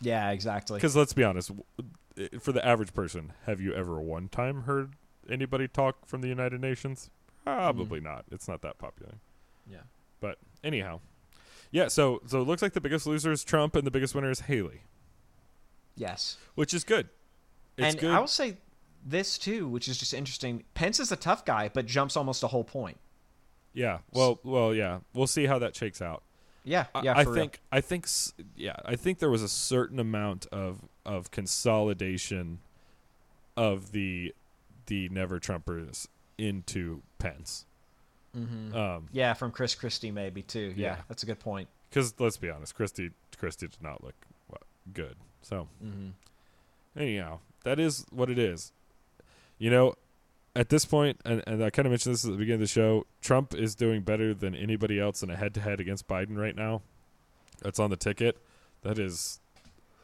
yeah, 0.00 0.30
exactly. 0.30 0.78
Because 0.78 0.96
let's 0.96 1.12
be 1.12 1.22
honest, 1.22 1.52
for 2.40 2.50
the 2.50 2.66
average 2.66 2.94
person, 2.94 3.32
have 3.44 3.60
you 3.60 3.72
ever 3.74 4.00
one 4.00 4.28
time 4.28 4.62
heard 4.62 4.94
anybody 5.30 5.68
talk 5.68 6.04
from 6.04 6.20
the 6.20 6.28
United 6.28 6.60
Nations? 6.60 7.10
Probably 7.44 8.00
mm-hmm. 8.00 8.08
not. 8.08 8.24
It's 8.32 8.48
not 8.48 8.62
that 8.62 8.78
popular. 8.78 9.14
Yeah. 9.70 9.82
But 10.20 10.38
anyhow, 10.64 11.00
yeah. 11.70 11.86
So 11.88 12.22
so 12.26 12.40
it 12.40 12.44
looks 12.44 12.62
like 12.62 12.72
the 12.72 12.80
biggest 12.80 13.06
loser 13.06 13.30
is 13.30 13.44
Trump 13.44 13.76
and 13.76 13.86
the 13.86 13.90
biggest 13.92 14.16
winner 14.16 14.30
is 14.30 14.40
Haley, 14.40 14.80
Yes. 15.96 16.36
which 16.54 16.72
is 16.74 16.84
good. 16.84 17.08
It's 17.76 17.92
and 17.94 17.98
good. 17.98 18.10
I 18.10 18.20
will 18.20 18.26
say 18.26 18.56
this 19.04 19.38
too, 19.38 19.68
which 19.68 19.88
is 19.88 19.98
just 19.98 20.14
interesting. 20.14 20.64
Pence 20.74 21.00
is 21.00 21.10
a 21.12 21.16
tough 21.16 21.44
guy, 21.44 21.70
but 21.72 21.86
jumps 21.86 22.16
almost 22.16 22.42
a 22.42 22.46
whole 22.48 22.64
point. 22.64 22.98
yeah. 23.74 23.98
Well, 24.12 24.40
well, 24.44 24.74
yeah. 24.74 25.00
We'll 25.14 25.26
see 25.26 25.46
how 25.46 25.58
that 25.58 25.74
shakes 25.76 26.00
out. 26.02 26.22
Yeah, 26.64 26.86
I- 26.94 27.02
yeah. 27.02 27.12
I 27.16 27.24
for 27.24 27.30
real. 27.30 27.40
think 27.42 27.60
I 27.70 27.80
think 27.80 28.06
yeah, 28.56 28.76
I 28.84 28.96
think 28.96 29.18
there 29.20 29.30
was 29.30 29.42
a 29.42 29.48
certain 29.48 30.00
amount 30.00 30.46
of 30.46 30.80
of 31.04 31.30
consolidation 31.30 32.58
of 33.56 33.92
the 33.92 34.34
the 34.86 35.08
never 35.10 35.38
Trumpers 35.38 36.06
into 36.38 37.02
Pence. 37.18 37.64
Um, 38.34 39.08
Yeah, 39.12 39.32
from 39.32 39.50
Chris 39.50 39.74
Christie 39.74 40.10
maybe 40.10 40.42
too. 40.42 40.74
Yeah, 40.76 40.96
Yeah. 40.96 41.02
that's 41.08 41.22
a 41.22 41.26
good 41.26 41.38
point. 41.40 41.68
because 41.88 42.14
let's 42.18 42.36
be 42.36 42.50
honest, 42.50 42.74
Christie 42.74 43.10
Christie 43.38 43.68
did 43.68 43.82
not 43.82 44.02
look 44.04 44.14
good. 44.92 45.16
So 45.48 45.68
anyhow, 46.98 47.38
that 47.62 47.78
is 47.78 48.04
what 48.10 48.30
it 48.30 48.38
is. 48.38 48.72
You 49.58 49.70
know, 49.70 49.94
at 50.56 50.70
this 50.70 50.84
point, 50.84 51.20
and, 51.24 51.40
and 51.46 51.62
I 51.62 51.70
kind 51.70 51.86
of 51.86 51.92
mentioned 51.92 52.14
this 52.14 52.24
at 52.24 52.32
the 52.32 52.36
beginning 52.36 52.62
of 52.62 52.68
the 52.68 52.72
show, 52.72 53.06
Trump 53.20 53.54
is 53.54 53.76
doing 53.76 54.02
better 54.02 54.34
than 54.34 54.56
anybody 54.56 54.98
else 54.98 55.22
in 55.22 55.30
a 55.30 55.36
head-to-head 55.36 55.78
against 55.78 56.08
Biden 56.08 56.36
right 56.36 56.56
now. 56.56 56.82
That's 57.62 57.78
on 57.78 57.90
the 57.90 57.96
ticket. 57.96 58.36
That 58.82 58.98
is 58.98 59.38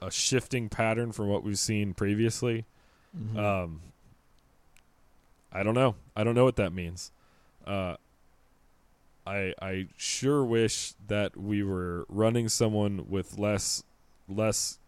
a 0.00 0.12
shifting 0.12 0.68
pattern 0.68 1.10
from 1.10 1.26
what 1.26 1.42
we've 1.42 1.58
seen 1.58 1.92
previously. 1.92 2.64
Um, 3.36 3.80
I 5.52 5.62
don't 5.62 5.74
know. 5.74 5.96
I 6.16 6.22
don't 6.22 6.34
know 6.34 6.44
what 6.44 6.56
that 6.56 6.72
means. 6.72 7.10
Uh, 7.66 7.96
I 9.26 9.54
I 9.60 9.88
sure 9.96 10.44
wish 10.44 10.94
that 11.08 11.36
we 11.36 11.62
were 11.62 12.06
running 12.08 12.48
someone 12.48 13.06
with 13.08 13.38
less 13.38 13.84
less 14.28 14.78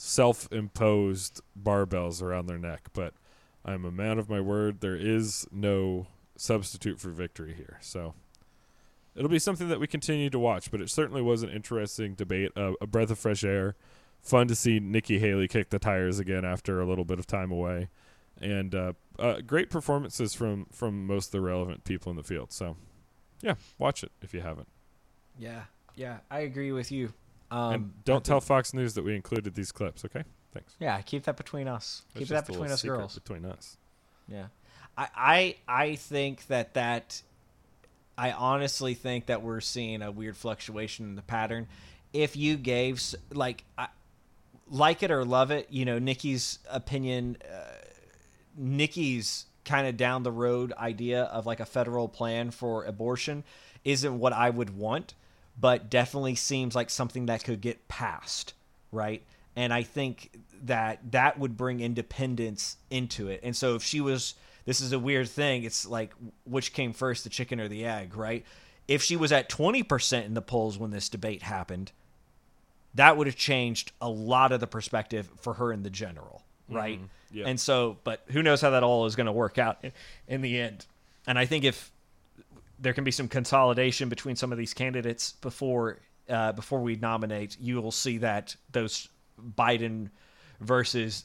self-imposed 0.00 1.40
barbells 1.60 2.22
around 2.22 2.46
their 2.46 2.56
neck, 2.56 2.88
but 2.92 3.14
I'm 3.64 3.84
a 3.84 3.90
man 3.90 4.20
of 4.20 4.30
my 4.30 4.40
word. 4.40 4.80
There 4.80 4.94
is 4.94 5.44
no 5.50 6.06
substitute 6.36 7.00
for 7.00 7.10
victory 7.10 7.52
here. 7.52 7.78
So 7.80 8.14
it'll 9.16 9.28
be 9.28 9.40
something 9.40 9.68
that 9.68 9.80
we 9.80 9.88
continue 9.88 10.30
to 10.30 10.38
watch, 10.38 10.70
but 10.70 10.80
it 10.80 10.88
certainly 10.88 11.20
was 11.20 11.42
an 11.42 11.50
interesting 11.50 12.14
debate, 12.14 12.52
a 12.56 12.86
breath 12.86 13.10
of 13.10 13.18
fresh 13.18 13.42
air. 13.42 13.74
Fun 14.20 14.46
to 14.46 14.54
see 14.54 14.78
Nikki 14.78 15.18
Haley 15.18 15.48
kick 15.48 15.70
the 15.70 15.80
tires 15.80 16.20
again 16.20 16.44
after 16.44 16.80
a 16.80 16.86
little 16.86 17.04
bit 17.04 17.18
of 17.18 17.26
time 17.26 17.50
away, 17.50 17.88
and 18.40 18.74
uh, 18.74 18.92
uh, 19.18 19.40
great 19.40 19.68
performances 19.70 20.34
from 20.34 20.66
from 20.72 21.06
most 21.06 21.26
of 21.26 21.32
the 21.32 21.40
relevant 21.40 21.84
people 21.84 22.10
in 22.10 22.16
the 22.16 22.24
field. 22.24 22.52
So, 22.52 22.76
yeah, 23.42 23.54
watch 23.78 24.02
it 24.02 24.12
if 24.20 24.34
you 24.34 24.40
haven't. 24.40 24.68
Yeah, 25.38 25.62
yeah, 25.94 26.18
I 26.30 26.40
agree 26.40 26.72
with 26.72 26.90
you. 26.90 27.12
Um, 27.50 27.74
and 27.74 28.04
don't 28.04 28.24
tell 28.24 28.40
Fox 28.40 28.74
News 28.74 28.94
that 28.94 29.04
we 29.04 29.14
included 29.14 29.54
these 29.54 29.72
clips, 29.72 30.04
okay? 30.04 30.24
Thanks. 30.52 30.74
Yeah, 30.78 31.00
keep 31.02 31.24
that 31.24 31.36
between 31.36 31.68
us. 31.68 32.02
That's 32.14 32.20
keep 32.20 32.28
that 32.28 32.46
between 32.46 32.70
us 32.70 32.82
girls. 32.82 33.14
Between 33.14 33.44
us. 33.44 33.76
Yeah, 34.28 34.46
I, 34.96 35.08
I 35.16 35.56
I 35.68 35.94
think 35.96 36.46
that 36.48 36.74
that 36.74 37.22
I 38.16 38.32
honestly 38.32 38.94
think 38.94 39.26
that 39.26 39.42
we're 39.42 39.60
seeing 39.60 40.02
a 40.02 40.10
weird 40.10 40.36
fluctuation 40.36 41.06
in 41.06 41.14
the 41.14 41.22
pattern. 41.22 41.68
If 42.12 42.36
you 42.36 42.56
gave 42.56 43.02
like 43.32 43.64
I, 43.76 43.88
like 44.70 45.02
it 45.02 45.10
or 45.10 45.24
love 45.24 45.50
it, 45.50 45.68
you 45.70 45.84
know 45.84 45.98
Nikki's 45.98 46.58
opinion, 46.70 47.38
uh, 47.44 47.72
Nikki's 48.56 49.46
kind 49.64 49.86
of 49.86 49.96
down 49.96 50.22
the 50.22 50.32
road 50.32 50.72
idea 50.72 51.24
of 51.24 51.44
like 51.44 51.60
a 51.60 51.66
federal 51.66 52.08
plan 52.08 52.50
for 52.50 52.84
abortion 52.84 53.44
isn't 53.84 54.18
what 54.18 54.32
I 54.32 54.50
would 54.50 54.76
want, 54.76 55.14
but 55.60 55.90
definitely 55.90 56.34
seems 56.34 56.74
like 56.74 56.90
something 56.90 57.26
that 57.26 57.44
could 57.44 57.60
get 57.60 57.88
passed, 57.88 58.54
right? 58.92 59.22
And 59.56 59.72
I 59.72 59.82
think 59.82 60.30
that 60.64 61.12
that 61.12 61.38
would 61.38 61.56
bring 61.56 61.80
independence 61.80 62.76
into 62.90 63.28
it. 63.28 63.40
And 63.42 63.56
so 63.56 63.74
if 63.74 63.82
she 63.82 64.00
was 64.00 64.34
this 64.64 64.80
is 64.82 64.92
a 64.92 64.98
weird 64.98 65.28
thing, 65.28 65.64
it's 65.64 65.86
like 65.86 66.12
which 66.44 66.72
came 66.74 66.92
first, 66.92 67.24
the 67.24 67.30
chicken 67.30 67.58
or 67.58 67.68
the 67.68 67.86
egg, 67.86 68.14
right? 68.16 68.44
If 68.86 69.02
she 69.02 69.16
was 69.16 69.32
at 69.32 69.48
20% 69.48 70.24
in 70.26 70.34
the 70.34 70.42
polls 70.42 70.78
when 70.78 70.90
this 70.90 71.08
debate 71.08 71.42
happened, 71.42 71.92
that 72.94 73.16
would 73.16 73.26
have 73.26 73.36
changed 73.36 73.92
a 74.00 74.08
lot 74.08 74.52
of 74.52 74.60
the 74.60 74.66
perspective 74.66 75.28
for 75.40 75.54
her 75.54 75.72
in 75.72 75.82
the 75.82 75.90
general, 75.90 76.42
right? 76.68 77.00
Mhm. 77.00 77.08
Yeah. 77.30 77.46
And 77.46 77.60
so, 77.60 77.98
but 78.04 78.22
who 78.28 78.42
knows 78.42 78.60
how 78.60 78.70
that 78.70 78.82
all 78.82 79.06
is 79.06 79.16
going 79.16 79.26
to 79.26 79.32
work 79.32 79.58
out 79.58 79.78
in, 79.82 79.92
in 80.26 80.40
the 80.42 80.58
end. 80.58 80.86
And 81.26 81.38
I 81.38 81.44
think 81.46 81.64
if 81.64 81.90
there 82.78 82.92
can 82.92 83.04
be 83.04 83.10
some 83.10 83.28
consolidation 83.28 84.08
between 84.08 84.36
some 84.36 84.52
of 84.52 84.58
these 84.58 84.74
candidates 84.74 85.32
before 85.32 85.98
uh, 86.28 86.52
before 86.52 86.80
we 86.80 86.96
nominate, 86.96 87.56
you 87.58 87.80
will 87.80 87.90
see 87.90 88.18
that 88.18 88.54
those 88.72 89.08
Biden 89.56 90.10
versus 90.60 91.24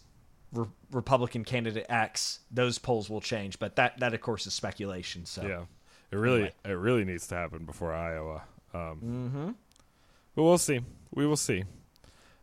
re- 0.53 0.65
Republican 0.91 1.43
candidate 1.43 1.85
X, 1.89 2.39
those 2.51 2.77
polls 2.77 3.09
will 3.09 3.19
change. 3.21 3.59
But 3.59 3.75
that 3.75 3.99
that 3.99 4.13
of 4.13 4.21
course 4.21 4.47
is 4.47 4.53
speculation. 4.53 5.25
So 5.25 5.41
Yeah, 5.45 5.65
it 6.11 6.15
really 6.15 6.35
Anyway. 6.43 6.53
it 6.65 6.69
really 6.69 7.03
needs 7.05 7.27
to 7.27 7.35
happen 7.35 7.65
before 7.65 7.93
Iowa. 7.93 8.43
Um, 8.73 8.99
Mhm. 9.35 9.55
But 10.35 10.43
we'll 10.43 10.57
see. 10.57 10.79
We 11.11 11.27
will 11.27 11.37
see. 11.37 11.63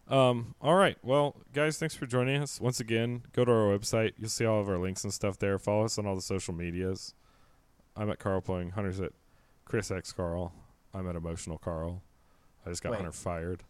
Um, 0.07 0.55
all 0.61 0.75
right. 0.75 0.97
Well, 1.03 1.37
guys, 1.53 1.79
thanks 1.79 1.95
for 1.95 2.05
joining 2.07 2.43
us 2.43 2.61
once 2.61 2.79
again. 2.81 3.23
Go 3.33 3.45
to 3.45 3.51
our 3.53 3.77
website. 3.79 4.13
You'll 4.19 4.29
see 4.29 4.45
all 4.45 4.61
of 4.61 4.69
our 4.69 4.79
links 4.79 5.03
and 5.05 5.13
stuff 5.15 5.39
there. 5.39 5.59
Follow 5.59 5.85
us 5.85 5.99
on 5.99 6.07
all 6.07 6.15
the 6.17 6.21
social 6.21 6.53
medias. 6.55 7.15
I'm 8.01 8.11
at 8.11 8.19
Carl 8.19 8.41
Playing. 8.41 8.71
Hunter's 8.71 8.99
at 8.99 9.13
Chris 9.67 9.91
X 9.91 10.11
Carl. 10.11 10.55
I'm 10.95 11.07
at 11.07 11.17
Emotional 11.17 11.59
Carl. 11.59 12.03
I 12.65 12.71
just 12.71 12.83
got 12.83 12.93
Wait. 12.93 12.97
Hunter 12.97 13.13
fired. 13.13 13.63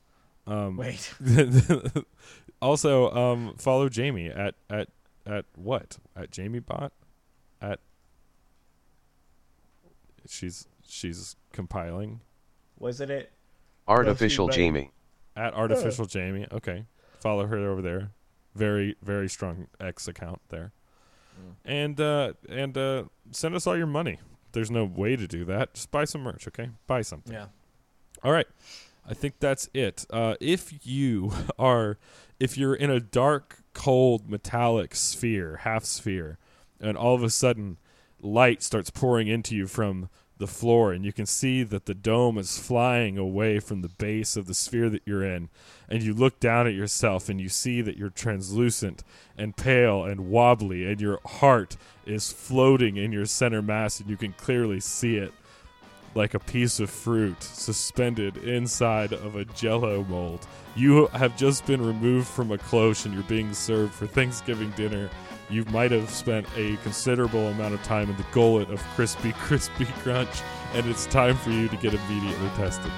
Um, 0.46 0.76
Wait. 0.76 1.12
also, 2.62 3.10
um, 3.10 3.54
follow 3.58 3.88
Jamie 3.88 4.28
at 4.28 4.54
at 4.70 4.88
at 5.26 5.46
what? 5.56 5.98
At 6.14 6.30
Jamie 6.30 6.60
Bot? 6.60 6.92
At 7.60 7.80
she's 10.28 10.68
she's 10.86 11.34
compiling 11.52 12.20
was 12.78 13.00
it 13.00 13.10
it? 13.10 13.32
Artificial 13.88 14.48
Jamie. 14.48 14.92
at 15.36 15.54
artificial 15.54 16.06
Jamie. 16.06 16.46
Okay, 16.52 16.84
follow 17.18 17.46
her 17.46 17.68
over 17.68 17.82
there. 17.82 18.12
Very 18.54 18.94
very 19.02 19.28
strong 19.28 19.66
X 19.80 20.06
account 20.06 20.40
there. 20.50 20.72
And 21.64 22.00
uh 22.00 22.32
and 22.48 22.76
uh 22.76 23.04
send 23.30 23.54
us 23.54 23.66
all 23.66 23.76
your 23.76 23.86
money. 23.86 24.18
There's 24.52 24.70
no 24.70 24.84
way 24.84 25.16
to 25.16 25.26
do 25.26 25.44
that. 25.44 25.74
Just 25.74 25.90
buy 25.90 26.04
some 26.04 26.22
merch, 26.22 26.48
okay? 26.48 26.70
Buy 26.86 27.02
something. 27.02 27.32
Yeah. 27.32 27.46
All 28.22 28.32
right. 28.32 28.46
I 29.08 29.14
think 29.14 29.34
that's 29.40 29.68
it. 29.74 30.06
Uh, 30.10 30.34
if 30.40 30.86
you 30.86 31.32
are, 31.58 31.98
if 32.38 32.58
you're 32.58 32.74
in 32.74 32.90
a 32.90 33.00
dark, 33.00 33.62
cold, 33.74 34.28
metallic 34.28 34.94
sphere, 34.94 35.60
half 35.62 35.84
sphere, 35.84 36.38
and 36.80 36.96
all 36.96 37.14
of 37.14 37.22
a 37.22 37.30
sudden 37.30 37.78
light 38.20 38.62
starts 38.62 38.90
pouring 38.90 39.28
into 39.28 39.56
you 39.56 39.66
from 39.66 40.08
the 40.40 40.48
floor, 40.48 40.92
and 40.92 41.04
you 41.04 41.12
can 41.12 41.26
see 41.26 41.62
that 41.62 41.86
the 41.86 41.94
dome 41.94 42.36
is 42.36 42.58
flying 42.58 43.16
away 43.16 43.60
from 43.60 43.82
the 43.82 43.88
base 43.88 44.36
of 44.36 44.46
the 44.46 44.54
sphere 44.54 44.90
that 44.90 45.02
you're 45.04 45.24
in, 45.24 45.48
and 45.88 46.02
you 46.02 46.12
look 46.12 46.40
down 46.40 46.66
at 46.66 46.74
yourself 46.74 47.28
and 47.28 47.40
you 47.40 47.48
see 47.48 47.80
that 47.80 47.96
you're 47.96 48.10
translucent 48.10 49.04
and 49.38 49.56
pale 49.56 50.04
and 50.04 50.28
wobbly, 50.28 50.84
and 50.84 51.00
your 51.00 51.20
heart 51.24 51.76
is 52.04 52.32
floating 52.32 52.96
in 52.96 53.12
your 53.12 53.26
center 53.26 53.62
mass, 53.62 54.00
and 54.00 54.10
you 54.10 54.16
can 54.16 54.32
clearly 54.32 54.80
see 54.80 55.16
it 55.16 55.32
like 56.14 56.34
a 56.34 56.40
piece 56.40 56.80
of 56.80 56.90
fruit 56.90 57.40
suspended 57.40 58.36
inside 58.38 59.12
of 59.12 59.36
a 59.36 59.44
jello 59.44 60.02
mold. 60.04 60.44
You 60.74 61.06
have 61.08 61.36
just 61.36 61.66
been 61.66 61.84
removed 61.84 62.26
from 62.26 62.50
a 62.50 62.58
cloche 62.58 63.04
and 63.04 63.14
you're 63.14 63.22
being 63.24 63.54
served 63.54 63.94
for 63.94 64.06
Thanksgiving 64.06 64.70
dinner. 64.70 65.08
You 65.50 65.64
might 65.66 65.90
have 65.90 66.08
spent 66.10 66.46
a 66.56 66.76
considerable 66.76 67.48
amount 67.48 67.74
of 67.74 67.82
time 67.82 68.08
in 68.08 68.16
the 68.16 68.26
gullet 68.30 68.70
of 68.70 68.80
crispy, 68.94 69.32
crispy 69.38 69.86
crunch, 70.02 70.42
and 70.74 70.86
it's 70.86 71.06
time 71.06 71.36
for 71.36 71.50
you 71.50 71.68
to 71.68 71.76
get 71.76 71.92
immediately 71.92 72.48
tested. 72.56 72.92